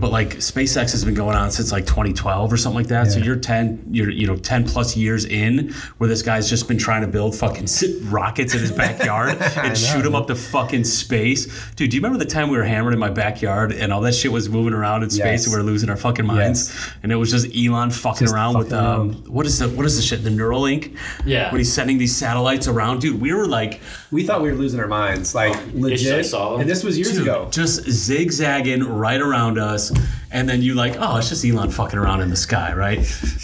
but 0.00 0.10
like 0.10 0.36
SpaceX 0.36 0.92
has 0.92 1.04
been 1.04 1.14
going 1.14 1.36
on 1.36 1.50
since 1.50 1.70
like 1.72 1.84
2012 1.86 2.52
or 2.52 2.56
something 2.56 2.76
like 2.78 2.86
that. 2.88 3.12
So 3.12 3.18
you're 3.18 3.36
10, 3.36 3.88
you're 3.90 4.10
you 4.10 4.26
know 4.26 4.36
10 4.36 4.66
plus 4.66 4.96
years 4.96 5.24
in, 5.26 5.72
where 5.98 6.08
this 6.08 6.22
guy's 6.22 6.48
just 6.48 6.66
been 6.68 6.78
trying 6.78 7.02
to 7.02 7.06
build 7.06 7.34
fucking 7.36 7.66
rockets 8.04 8.54
in 8.54 8.60
his 8.60 8.72
backyard 8.72 9.36
and 9.56 9.76
shoot 9.76 10.02
them 10.02 10.14
up 10.14 10.26
to 10.28 10.34
fucking 10.34 10.84
space. 10.84 11.46
Dude, 11.76 11.90
do 11.90 11.96
you 11.96 12.02
remember 12.02 12.22
the 12.22 12.30
time 12.30 12.48
we 12.50 12.56
were 12.56 12.64
hammered 12.64 12.94
in 12.94 12.98
my 12.98 13.10
backyard 13.10 13.72
and 13.72 13.92
all 13.92 14.00
that 14.00 14.14
shit 14.14 14.32
was 14.32 14.48
moving 14.48 14.72
around 14.72 15.02
in 15.02 15.10
space 15.10 15.20
Yes. 15.20 15.46
and 15.46 15.54
we 15.54 15.58
were 15.60 15.64
losing 15.64 15.90
our 15.90 15.96
fucking 15.96 16.26
minds? 16.26 16.74
And 17.02 17.12
it 17.12 17.16
was 17.16 17.30
just 17.30 17.54
Elon 17.56 17.90
fucking 17.90 18.20
Just 18.26 18.34
around 18.34 18.56
with 18.58 18.70
fucking 18.70 18.86
um, 18.86 19.10
around. 19.10 19.28
what 19.28 19.46
is 19.46 19.58
the 19.58 19.68
what 19.68 19.84
is 19.86 19.96
the 19.96 20.02
shit? 20.02 20.24
The 20.24 20.30
Neuralink. 20.30 20.96
Yeah. 21.26 21.50
When 21.52 21.58
he's 21.58 21.72
sending 21.72 21.98
these 21.98 22.16
satellites 22.16 22.66
around, 22.68 23.00
dude, 23.02 23.20
we 23.20 23.32
were 23.34 23.46
like. 23.46 23.80
We 24.10 24.24
thought 24.26 24.42
we 24.42 24.50
were 24.50 24.56
losing 24.56 24.80
our 24.80 24.88
minds, 24.88 25.34
like 25.34 25.54
legit. 25.74 26.14
I 26.18 26.22
saw 26.22 26.52
them. 26.52 26.62
And 26.62 26.70
this 26.70 26.82
was 26.82 26.98
years 26.98 27.12
Dude, 27.12 27.22
ago. 27.22 27.48
Just 27.52 27.84
zigzagging 27.88 28.82
right 28.82 29.20
around 29.20 29.58
us, 29.58 29.89
and 30.30 30.48
then 30.48 30.62
you 30.62 30.74
like, 30.74 30.96
oh, 30.98 31.16
it's 31.16 31.28
just 31.28 31.44
Elon 31.44 31.70
fucking 31.70 31.98
around 31.98 32.20
in 32.20 32.30
the 32.30 32.36
sky, 32.36 32.72
right? 32.74 32.98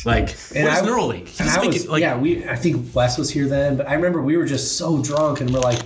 Like, 0.05 0.34
And 0.55 0.64
what 0.68 0.72
is 0.74 0.82
I- 0.82 0.86
Neuralink? 0.86 1.18
And 1.18 1.28
He's 1.49 1.57
I 1.57 1.61
making- 1.61 1.72
was, 1.72 1.88
like, 1.88 2.01
yeah, 2.01 2.16
we. 2.16 2.49
I 2.49 2.57
think 2.57 2.94
Wes 2.94 3.18
was 3.18 3.30
here 3.30 3.49
then, 3.49 3.76
but 3.76 3.88
I 3.88 3.94
remember 3.94 4.22
we 4.22 4.36
were 4.36 4.47
just 4.47 4.76
so 4.78 5.03
drunk, 5.03 5.40
and 5.40 5.51
we're 5.51 5.61
like, 5.61 5.80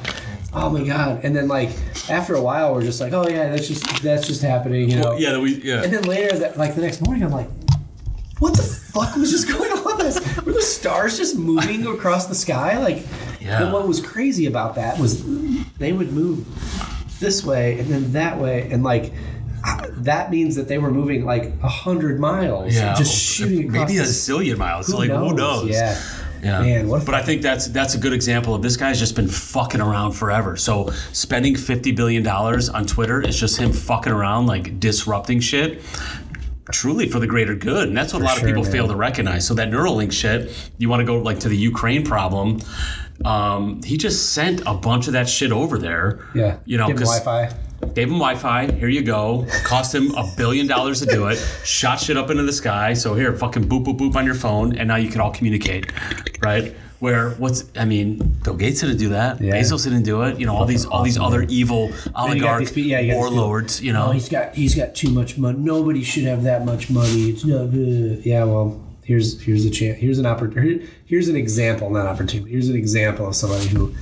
"Oh 0.52 0.68
my 0.70 0.82
god!" 0.84 1.20
And 1.24 1.34
then 1.34 1.48
like 1.48 1.70
after 2.11 2.34
a 2.34 2.42
while, 2.42 2.74
we're 2.74 2.82
just 2.82 3.00
like, 3.00 3.12
"Oh 3.12 3.26
yeah, 3.28 3.48
that's 3.50 3.66
just 3.68 4.02
that's 4.02 4.26
just 4.26 4.42
happening," 4.42 4.90
you 4.90 4.96
know. 5.00 5.16
yeah, 5.16 5.38
we, 5.38 5.54
yeah. 5.62 5.82
And 5.82 5.92
then 5.92 6.02
later, 6.04 6.36
that 6.38 6.56
like 6.58 6.74
the 6.74 6.82
next 6.82 7.00
morning, 7.02 7.22
I'm 7.24 7.30
like, 7.32 7.48
"What 8.38 8.56
the 8.56 8.62
fuck 8.62 9.16
was 9.16 9.30
just 9.30 9.48
going 9.52 9.70
on? 9.72 9.98
This 9.98 10.18
were 10.44 10.52
the 10.52 10.62
stars 10.62 11.16
just 11.16 11.36
moving 11.36 11.86
across 11.94 12.26
the 12.26 12.34
sky?" 12.34 12.78
Like, 12.78 13.06
Yeah. 13.40 13.62
and 13.64 13.72
what 13.72 13.86
was 13.88 14.00
crazy 14.00 14.46
about 14.46 14.74
that 14.74 14.98
was 14.98 15.22
they 15.78 15.92
would 15.92 16.12
move 16.12 16.44
this 17.20 17.44
way 17.44 17.78
and 17.78 17.88
then 17.88 18.12
that 18.12 18.38
way, 18.38 18.68
and 18.70 18.82
like. 18.82 19.12
That 19.98 20.30
means 20.30 20.56
that 20.56 20.68
they 20.68 20.78
were 20.78 20.90
moving 20.90 21.24
like 21.24 21.52
a 21.62 21.68
hundred 21.68 22.18
miles, 22.18 22.74
yeah, 22.74 22.94
just 22.94 23.14
shooting 23.14 23.68
across 23.68 23.88
maybe 23.88 23.98
a 23.98 24.04
zillion 24.04 24.56
miles. 24.56 24.86
who 24.86 24.96
like, 24.96 25.11
who 25.11 25.34
knows? 25.34 25.68
Yeah. 25.70 26.00
Yeah. 26.42 26.62
Man, 26.62 26.88
what 26.88 27.04
but 27.04 27.14
I 27.14 27.22
think 27.22 27.42
that's 27.42 27.66
that's 27.68 27.94
a 27.94 27.98
good 27.98 28.14
example 28.14 28.54
of 28.54 28.62
this 28.62 28.76
guy's 28.78 28.98
just 28.98 29.14
been 29.14 29.28
fucking 29.28 29.80
around 29.82 30.12
forever. 30.12 30.56
So 30.56 30.90
spending 31.12 31.54
fifty 31.54 31.92
billion 31.92 32.22
dollars 32.22 32.70
on 32.70 32.86
Twitter 32.86 33.20
is 33.20 33.38
just 33.38 33.58
him 33.58 33.72
fucking 33.74 34.11
around, 34.12 34.46
like 34.46 34.80
disrupting 34.80 35.40
shit. 35.40 35.82
Truly 36.72 37.08
for 37.11 37.18
the 37.18 37.26
greater 37.26 37.54
good, 37.54 37.88
and 37.88 37.96
that's 37.96 38.12
what 38.14 38.22
a 38.22 38.24
lot 38.24 38.38
sure, 38.38 38.46
of 38.48 38.54
people 38.54 38.62
man. 38.62 38.72
fail 38.72 38.88
to 38.88 38.94
recognize. 38.96 39.46
So 39.46 39.54
that 39.54 39.68
Neuralink 39.70 40.12
shit, 40.12 40.50
you 40.78 40.88
want 40.88 41.00
to 41.00 41.04
go 41.04 41.18
like 41.18 41.40
to 41.40 41.48
the 41.48 41.56
Ukraine 41.56 42.04
problem. 42.06 42.61
Um, 43.24 43.82
he 43.82 43.98
just 43.98 44.32
sent 44.32 44.62
a 44.66 44.72
bunch 44.74 45.08
of 45.08 45.12
that 45.14 45.28
shit 45.28 45.52
over 45.52 45.76
there. 45.78 46.26
Yeah. 46.34 46.56
you 46.64 46.78
know, 46.78 46.86
Give 46.86 46.96
him 46.96 47.02
'cause- 47.04 47.20
Wi-Fi. 47.20 47.54
Gave 47.95 48.09
him 48.09 48.18
Wi-Fi. 48.18 48.70
Here 48.72 48.89
you 48.89 49.03
go. 49.03 49.47
Cost 49.64 49.95
him 49.95 50.14
a 50.14 50.31
billion 50.37 50.66
dollars 50.66 51.01
to 51.01 51.07
do 51.07 51.26
it. 51.28 51.37
Shot 51.64 51.99
shit 51.99 52.16
up 52.16 52.31
into 52.31 52.43
the 52.45 52.53
sky. 52.53 52.93
So 52.95 53.14
here, 53.14 53.35
fucking 53.35 53.64
boop 53.64 53.85
boop 53.85 53.99
boop 53.99 54.14
on 54.14 54.24
your 54.26 54.35
phone, 54.35 54.76
and 54.76 54.87
now 54.89 54.97
you 54.97 55.09
can 55.11 55.20
all 55.20 55.33
communicate, 55.33 55.91
right? 56.41 56.74
Where 57.01 57.31
what's 57.31 57.64
I 57.76 57.87
mean, 57.87 58.18
Bill 58.45 58.55
Gates 58.55 58.81
didn't 58.83 58.99
do 58.99 59.09
that. 59.09 59.41
Yeah. 59.41 59.55
Bezos 59.55 59.85
didn't 59.85 60.03
do 60.03 60.22
it. 60.22 60.39
You 60.39 60.45
know, 60.47 60.55
all 60.55 60.66
these 60.66 60.85
all 60.85 61.03
these 61.03 61.18
other 61.18 61.43
evil 61.49 61.85
oligarchs, 61.85 62.05
you 62.07 62.11
got 62.12 62.20
oligarch 62.28 62.59
these 62.61 62.72
pe- 62.72 62.81
yeah, 62.83 63.01
you 63.01 63.12
got 63.12 63.16
these 63.20 63.24
people- 63.31 63.37
warlords. 63.39 63.83
You 63.83 63.93
know, 63.95 64.07
Oh, 64.09 64.11
he's 64.12 64.28
got 64.28 64.55
he's 64.55 64.74
got 64.74 64.95
too 64.95 65.09
much 65.11 65.39
money. 65.39 65.59
Nobody 65.59 66.03
should 66.05 66.24
have 66.24 66.43
that 66.45 66.64
much 66.66 66.91
money. 66.91 67.31
It's 67.31 67.45
not. 67.45 67.62
Uh, 67.68 68.20
yeah, 68.22 68.45
well, 68.45 68.85
here's 69.03 69.41
here's 69.41 69.64
a 69.64 69.70
chance. 69.70 69.99
Here's 69.99 70.18
an 70.18 70.26
opportunity. 70.26 70.87
Here's 71.11 71.26
an 71.26 71.34
example, 71.34 71.90
not 71.90 72.06
opportunity. 72.06 72.48
Here's 72.52 72.68
an 72.68 72.76
example 72.76 73.26
of 73.26 73.34
somebody 73.34 73.66
who 73.66 73.92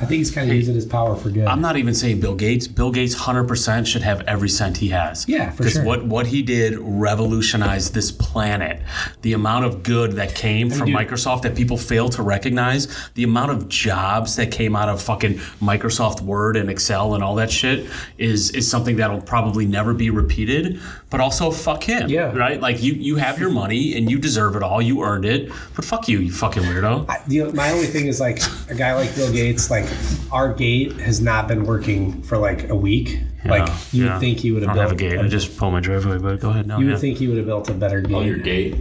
I 0.00 0.04
think 0.04 0.18
he's 0.18 0.32
kind 0.32 0.50
of 0.50 0.56
using 0.56 0.74
his 0.74 0.84
power 0.84 1.14
for 1.14 1.30
good. 1.30 1.46
I'm 1.46 1.60
not 1.60 1.76
even 1.76 1.94
saying 1.94 2.18
Bill 2.18 2.34
Gates. 2.34 2.66
Bill 2.66 2.90
Gates, 2.90 3.14
hundred 3.14 3.46
percent, 3.46 3.86
should 3.86 4.02
have 4.02 4.22
every 4.22 4.48
cent 4.48 4.76
he 4.76 4.88
has. 4.88 5.28
Yeah, 5.28 5.50
for 5.50 5.58
Because 5.58 5.74
sure. 5.74 5.84
what 5.84 6.04
what 6.04 6.26
he 6.26 6.42
did 6.42 6.76
revolutionized 6.80 7.94
this 7.94 8.10
planet. 8.10 8.82
The 9.20 9.34
amount 9.34 9.66
of 9.66 9.84
good 9.84 10.14
that 10.14 10.34
came 10.34 10.70
from 10.70 10.86
dude- 10.88 10.96
Microsoft 10.96 11.42
that 11.42 11.54
people 11.54 11.76
fail 11.76 12.08
to 12.08 12.22
recognize. 12.24 12.88
The 13.14 13.22
amount 13.22 13.52
of 13.52 13.68
jobs 13.68 14.34
that 14.34 14.50
came 14.50 14.74
out 14.74 14.88
of 14.88 15.00
fucking 15.00 15.34
Microsoft 15.60 16.20
Word 16.22 16.56
and 16.56 16.68
Excel 16.68 17.14
and 17.14 17.22
all 17.22 17.36
that 17.36 17.52
shit 17.52 17.86
is 18.18 18.50
is 18.50 18.68
something 18.68 18.96
that'll 18.96 19.20
probably 19.20 19.66
never 19.66 19.94
be 19.94 20.10
repeated. 20.10 20.80
But 21.10 21.20
also, 21.20 21.52
fuck 21.52 21.84
him. 21.84 22.08
Yeah. 22.08 22.36
Right. 22.36 22.60
Like 22.60 22.82
you 22.82 22.94
you 22.94 23.16
have 23.16 23.38
your 23.38 23.50
money 23.50 23.96
and 23.96 24.10
you 24.10 24.18
deserve 24.18 24.56
it 24.56 24.64
all. 24.64 24.82
You 24.82 25.02
earned 25.04 25.26
it. 25.26 25.52
But 25.76 25.84
fuck 25.84 26.08
you 26.08 26.31
fucking 26.32 26.62
weirdo. 26.64 27.08
I, 27.08 27.22
the, 27.26 27.52
my 27.52 27.70
only 27.70 27.86
thing 27.86 28.06
is 28.06 28.20
like 28.20 28.40
a 28.68 28.74
guy 28.74 28.94
like 28.94 29.14
Bill 29.14 29.32
Gates. 29.32 29.70
Like 29.70 29.86
our 30.30 30.52
gate 30.52 30.92
has 30.94 31.20
not 31.20 31.48
been 31.48 31.64
working 31.64 32.22
for 32.22 32.38
like 32.38 32.68
a 32.68 32.76
week. 32.76 33.20
like 33.44 33.68
you 33.92 34.04
yeah. 34.04 34.12
would 34.12 34.20
think 34.20 34.38
he 34.38 34.52
would 34.52 34.64
I 34.64 34.66
have 34.66 34.76
don't 34.76 34.88
built. 34.88 35.00
have 35.00 35.12
a 35.12 35.16
gate. 35.16 35.24
I 35.24 35.28
just 35.28 35.56
pull 35.56 35.70
my 35.70 35.80
driveway. 35.80 36.18
But 36.18 36.40
go 36.40 36.50
ahead 36.50 36.66
now. 36.66 36.78
you 36.78 36.86
yeah. 36.86 36.92
would 36.92 37.00
think 37.00 37.18
he 37.18 37.28
would 37.28 37.36
have 37.36 37.46
built 37.46 37.68
a 37.68 37.74
better 37.74 38.00
gate. 38.00 38.14
Oh, 38.14 38.20
your 38.22 38.38
gate. 38.38 38.76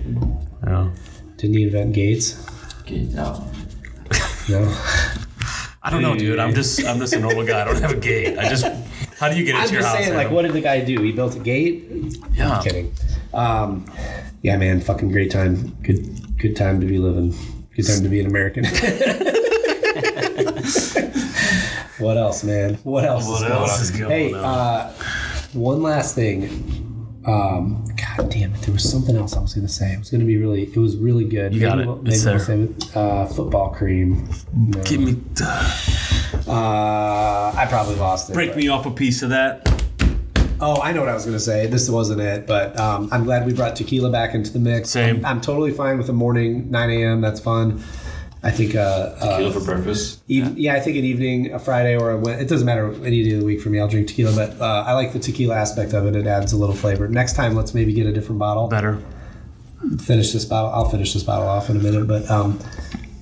Yeah. 0.65 0.91
Didn't 1.37 1.57
he 1.57 1.63
invent 1.63 1.93
gates? 1.93 2.45
Gate 2.85 3.15
out. 3.15 3.43
No. 4.49 4.63
I 5.83 5.89
don't 5.89 6.03
know, 6.03 6.15
dude. 6.15 6.39
I'm 6.39 6.53
just 6.53 6.85
I'm 6.85 6.99
just 6.99 7.13
a 7.13 7.19
normal 7.19 7.45
guy. 7.45 7.61
I 7.61 7.65
don't 7.65 7.81
have 7.81 7.91
a 7.91 7.95
gate. 7.95 8.37
I 8.37 8.47
just 8.49 8.65
how 9.21 9.29
do 9.29 9.37
you 9.37 9.45
get 9.45 9.55
into 9.55 9.67
I'm 9.67 9.73
your 9.73 9.81
just 9.81 9.95
house? 9.95 10.03
saying, 10.03 10.15
like, 10.15 10.31
what 10.31 10.43
did 10.43 10.53
the 10.53 10.61
guy 10.61 10.81
do? 10.81 10.99
He 11.01 11.11
built 11.11 11.35
a 11.35 11.39
gate. 11.39 11.85
Yeah. 12.33 12.53
I'm 12.53 12.63
kidding. 12.63 12.93
Um, 13.33 13.85
yeah, 14.41 14.57
man, 14.57 14.81
fucking 14.81 15.11
great 15.11 15.29
time. 15.29 15.75
Good, 15.83 16.20
good 16.41 16.55
time 16.55 16.79
to 16.81 16.87
be 16.87 16.97
living. 16.97 17.33
Good 17.75 17.87
time 17.87 18.01
to 18.03 18.09
be 18.09 18.19
an 18.19 18.25
American. 18.25 18.65
what 21.99 22.17
else, 22.17 22.43
man? 22.43 22.75
What 22.83 23.05
else? 23.05 23.27
What 23.27 23.41
is 23.43 23.47
going 23.47 23.51
else 23.53 23.75
on? 23.77 23.81
is 23.81 23.91
going 23.91 24.11
hey, 24.11 24.33
on? 24.33 24.43
uh, 24.43 24.93
one 25.53 25.81
last 25.83 26.15
thing. 26.15 26.77
Um, 27.25 27.85
God 28.15 28.31
damn 28.31 28.53
it! 28.55 28.61
There 28.61 28.73
was 28.73 28.89
something 28.89 29.15
else 29.15 29.35
I 29.37 29.39
was 29.41 29.53
going 29.53 29.67
to 29.67 29.71
say. 29.71 29.93
It 29.93 29.99
was 29.99 30.09
going 30.09 30.21
to 30.21 30.25
be 30.27 30.37
really. 30.37 30.63
It 30.63 30.75
was 30.77 30.97
really 30.97 31.23
good. 31.25 31.53
You 31.53 31.61
got 31.61 31.77
maybe 31.77 31.83
it. 31.83 31.87
We'll, 31.87 32.01
maybe 32.01 32.15
It's 32.15 32.25
we'll 32.25 32.37
there. 32.37 32.45
save 32.45 32.61
it. 32.71 32.97
Uh, 32.97 33.25
football 33.27 33.69
cream. 33.69 34.27
No. 34.55 34.81
Give 34.83 35.01
me 35.01 35.17
Uh, 36.47 37.53
I 37.55 37.67
probably 37.69 37.95
lost 37.95 38.29
it. 38.31 38.33
break 38.33 38.49
but- 38.51 38.57
me 38.57 38.67
off 38.69 38.85
a 38.87 38.91
piece 38.91 39.21
of 39.21 39.29
that. 39.29 39.70
Oh, 40.63 40.79
I 40.81 40.91
know 40.91 40.99
what 40.99 41.09
I 41.09 41.13
was 41.15 41.25
going 41.25 41.35
to 41.35 41.39
say. 41.43 41.65
This 41.67 41.89
wasn't 41.89 42.21
it, 42.21 42.45
but 42.45 42.79
um, 42.79 43.09
I'm 43.11 43.23
glad 43.23 43.45
we 43.47 43.53
brought 43.53 43.75
tequila 43.75 44.11
back 44.11 44.35
into 44.35 44.51
the 44.51 44.59
mix. 44.59 44.91
Same. 44.91 45.17
I'm, 45.17 45.25
I'm 45.25 45.41
totally 45.41 45.71
fine 45.71 45.97
with 45.97 46.05
the 46.07 46.13
morning 46.13 46.69
9 46.69 46.89
a.m. 46.91 47.21
That's 47.21 47.39
fun. 47.39 47.83
I 48.43 48.49
think. 48.51 48.75
Uh, 48.75 49.13
Tequila 49.19 49.49
uh, 49.49 49.51
for 49.53 49.59
breakfast. 49.63 50.21
eve- 50.27 50.57
yeah. 50.57 50.73
I 50.75 50.79
think 50.79 50.97
an 50.97 51.03
evening, 51.05 51.53
a 51.53 51.59
Friday, 51.59 51.95
or 51.95 52.11
a 52.11 52.17
Wed- 52.17 52.41
it 52.41 52.47
doesn't 52.47 52.65
matter 52.65 52.91
any 53.05 53.23
day 53.23 53.33
of 53.33 53.39
the 53.39 53.45
week 53.45 53.61
for 53.61 53.69
me. 53.69 53.79
I'll 53.79 53.87
drink 53.87 54.07
tequila, 54.07 54.35
but 54.35 54.59
uh, 54.61 54.83
I 54.87 54.93
like 54.93 55.13
the 55.13 55.19
tequila 55.19 55.55
aspect 55.55 55.93
of 55.93 56.05
it. 56.05 56.15
It 56.15 56.25
adds 56.27 56.51
a 56.53 56.57
little 56.57 56.75
flavor. 56.75 57.07
Next 57.07 57.33
time, 57.35 57.53
let's 57.55 57.73
maybe 57.73 57.93
get 57.93 58.05
a 58.07 58.11
different 58.11 58.39
bottle. 58.39 58.67
Better. 58.67 58.99
Finish 59.99 60.31
this 60.31 60.45
bottle. 60.45 60.71
I'll 60.71 60.89
finish 60.89 61.13
this 61.13 61.23
bottle 61.23 61.47
off 61.47 61.69
in 61.71 61.77
a 61.77 61.79
minute, 61.79 62.07
but 62.07 62.29
um, 62.29 62.59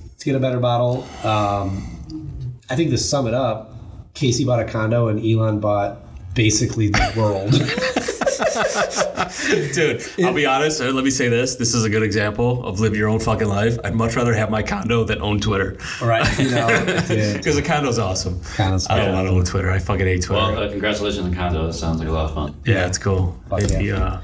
let's 0.08 0.24
get 0.24 0.36
a 0.36 0.40
better 0.40 0.60
bottle. 0.60 1.04
Um, 1.24 2.54
I 2.68 2.76
think 2.76 2.90
to 2.90 2.98
sum 2.98 3.26
it 3.26 3.34
up, 3.34 3.74
Casey 4.14 4.44
bought 4.44 4.60
a 4.60 4.64
condo 4.64 5.08
and 5.08 5.24
Elon 5.24 5.60
bought 5.60 5.98
basically 6.34 6.88
the 6.88 7.12
world. 7.16 7.52
Dude, 9.74 10.02
I'll 10.24 10.34
be 10.34 10.46
honest. 10.46 10.80
uh, 10.80 10.86
Let 10.90 11.04
me 11.04 11.10
say 11.10 11.28
this. 11.28 11.56
This 11.56 11.74
is 11.74 11.84
a 11.84 11.90
good 11.90 12.02
example 12.02 12.64
of 12.64 12.80
live 12.80 12.96
your 12.96 13.08
own 13.08 13.20
fucking 13.20 13.48
life. 13.48 13.78
I'd 13.84 13.94
much 13.94 14.16
rather 14.16 14.32
have 14.34 14.50
my 14.50 14.62
condo 14.62 15.04
than 15.04 15.20
own 15.22 15.40
Twitter. 15.40 15.76
right? 16.02 16.26
You 16.38 16.50
know. 16.50 16.68
Because 17.40 17.56
the 17.56 17.62
condo's 17.64 17.98
awesome. 17.98 18.40
Condo's 18.56 18.86
I 18.88 18.98
don't 18.98 19.12
want 19.14 19.28
to 19.28 19.34
own 19.34 19.44
Twitter. 19.44 19.70
I 19.70 19.78
fucking 19.78 20.06
hate 20.06 20.22
Twitter. 20.22 20.42
Well, 20.42 20.64
uh, 20.64 20.68
congratulations 20.68 21.24
on 21.24 21.30
the 21.30 21.36
condo. 21.36 21.66
That 21.66 21.72
sounds 21.74 21.98
like 22.00 22.08
a 22.08 22.12
lot 22.12 22.26
of 22.26 22.34
fun. 22.34 22.54
yeah, 22.64 22.86
it's 22.86 22.98
cool. 22.98 23.38
Fuck 23.48 23.62
Maybe, 23.70 23.86
yeah. 23.86 23.94
uh, 23.96 24.10
All 24.16 24.20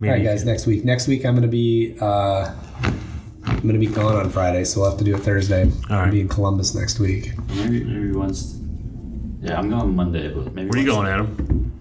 maybe 0.00 0.12
right, 0.12 0.24
guys. 0.24 0.44
Next 0.44 0.66
week. 0.66 0.84
Next 0.84 1.08
week, 1.08 1.24
I'm 1.24 1.34
gonna 1.34 1.48
be. 1.48 1.96
Uh, 2.00 2.52
I'm 3.44 3.60
gonna 3.66 3.78
be 3.78 3.86
gone 3.86 4.16
on 4.16 4.30
Friday, 4.30 4.64
so 4.64 4.80
we'll 4.80 4.90
have 4.90 4.98
to 4.98 5.04
do 5.04 5.16
it 5.16 5.20
Thursday. 5.22 5.70
All 5.90 5.96
I'll 5.96 6.10
be 6.10 6.20
in 6.20 6.28
Columbus 6.28 6.74
next 6.74 6.98
week. 6.98 7.32
Maybe 7.48 7.84
maybe 7.84 8.12
Wednesday. 8.12 8.58
Yeah, 9.42 9.58
I'm 9.58 9.68
going 9.68 9.94
Monday, 9.96 10.32
but 10.32 10.54
maybe. 10.54 10.68
Where 10.70 10.78
are 10.78 10.82
you 10.82 10.86
going, 10.88 11.08
Adam? 11.08 11.72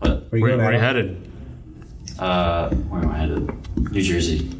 What? 0.00 0.30
Where 0.32 0.38
you 0.38 0.42
Where, 0.42 0.50
going? 0.50 0.58
where 0.58 0.66
are 0.68 0.72
you 0.72 0.78
Adam? 0.78 1.06
headed? 1.06 2.18
Uh, 2.18 2.70
where 2.70 3.02
am 3.02 3.10
I 3.10 3.18
headed? 3.18 3.92
New 3.92 4.02
Jersey. 4.02 4.50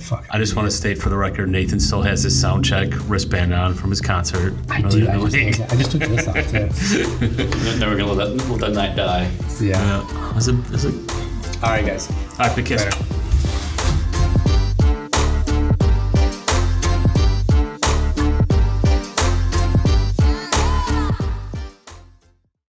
Fuck. 0.00 0.26
I 0.30 0.38
just 0.38 0.56
want 0.56 0.68
to 0.68 0.76
state 0.76 0.98
for 0.98 1.08
the 1.08 1.16
record, 1.16 1.48
Nathan 1.48 1.78
still 1.80 2.02
has 2.02 2.22
his 2.22 2.38
sound 2.40 2.64
check 2.64 2.88
wristband 3.08 3.52
on 3.54 3.74
from 3.74 3.90
his 3.90 4.00
concert. 4.00 4.54
I 4.70 4.82
do. 4.82 5.08
I 5.08 5.14
in 5.14 5.30
just. 5.52 5.60
I 5.72 5.76
just 5.76 5.92
took 5.92 6.00
this 6.02 6.26
off 6.28 6.34
too. 6.50 7.78
Never 7.78 7.96
gonna 7.96 8.12
let 8.12 8.36
that, 8.36 8.48
let 8.48 8.60
that 8.60 8.72
night 8.72 8.96
die. 8.96 9.30
Yeah. 9.60 9.78
Yeah. 9.80 10.36
Is 10.36 10.48
it, 10.48 10.54
is 10.72 10.84
it? 10.84 10.94
All 11.62 11.70
right, 11.70 11.84
guys. 11.86 12.10
All 12.10 12.46
right, 12.46 12.56
big 12.56 12.66
kiss. 12.66 12.84
Later. 12.84 13.25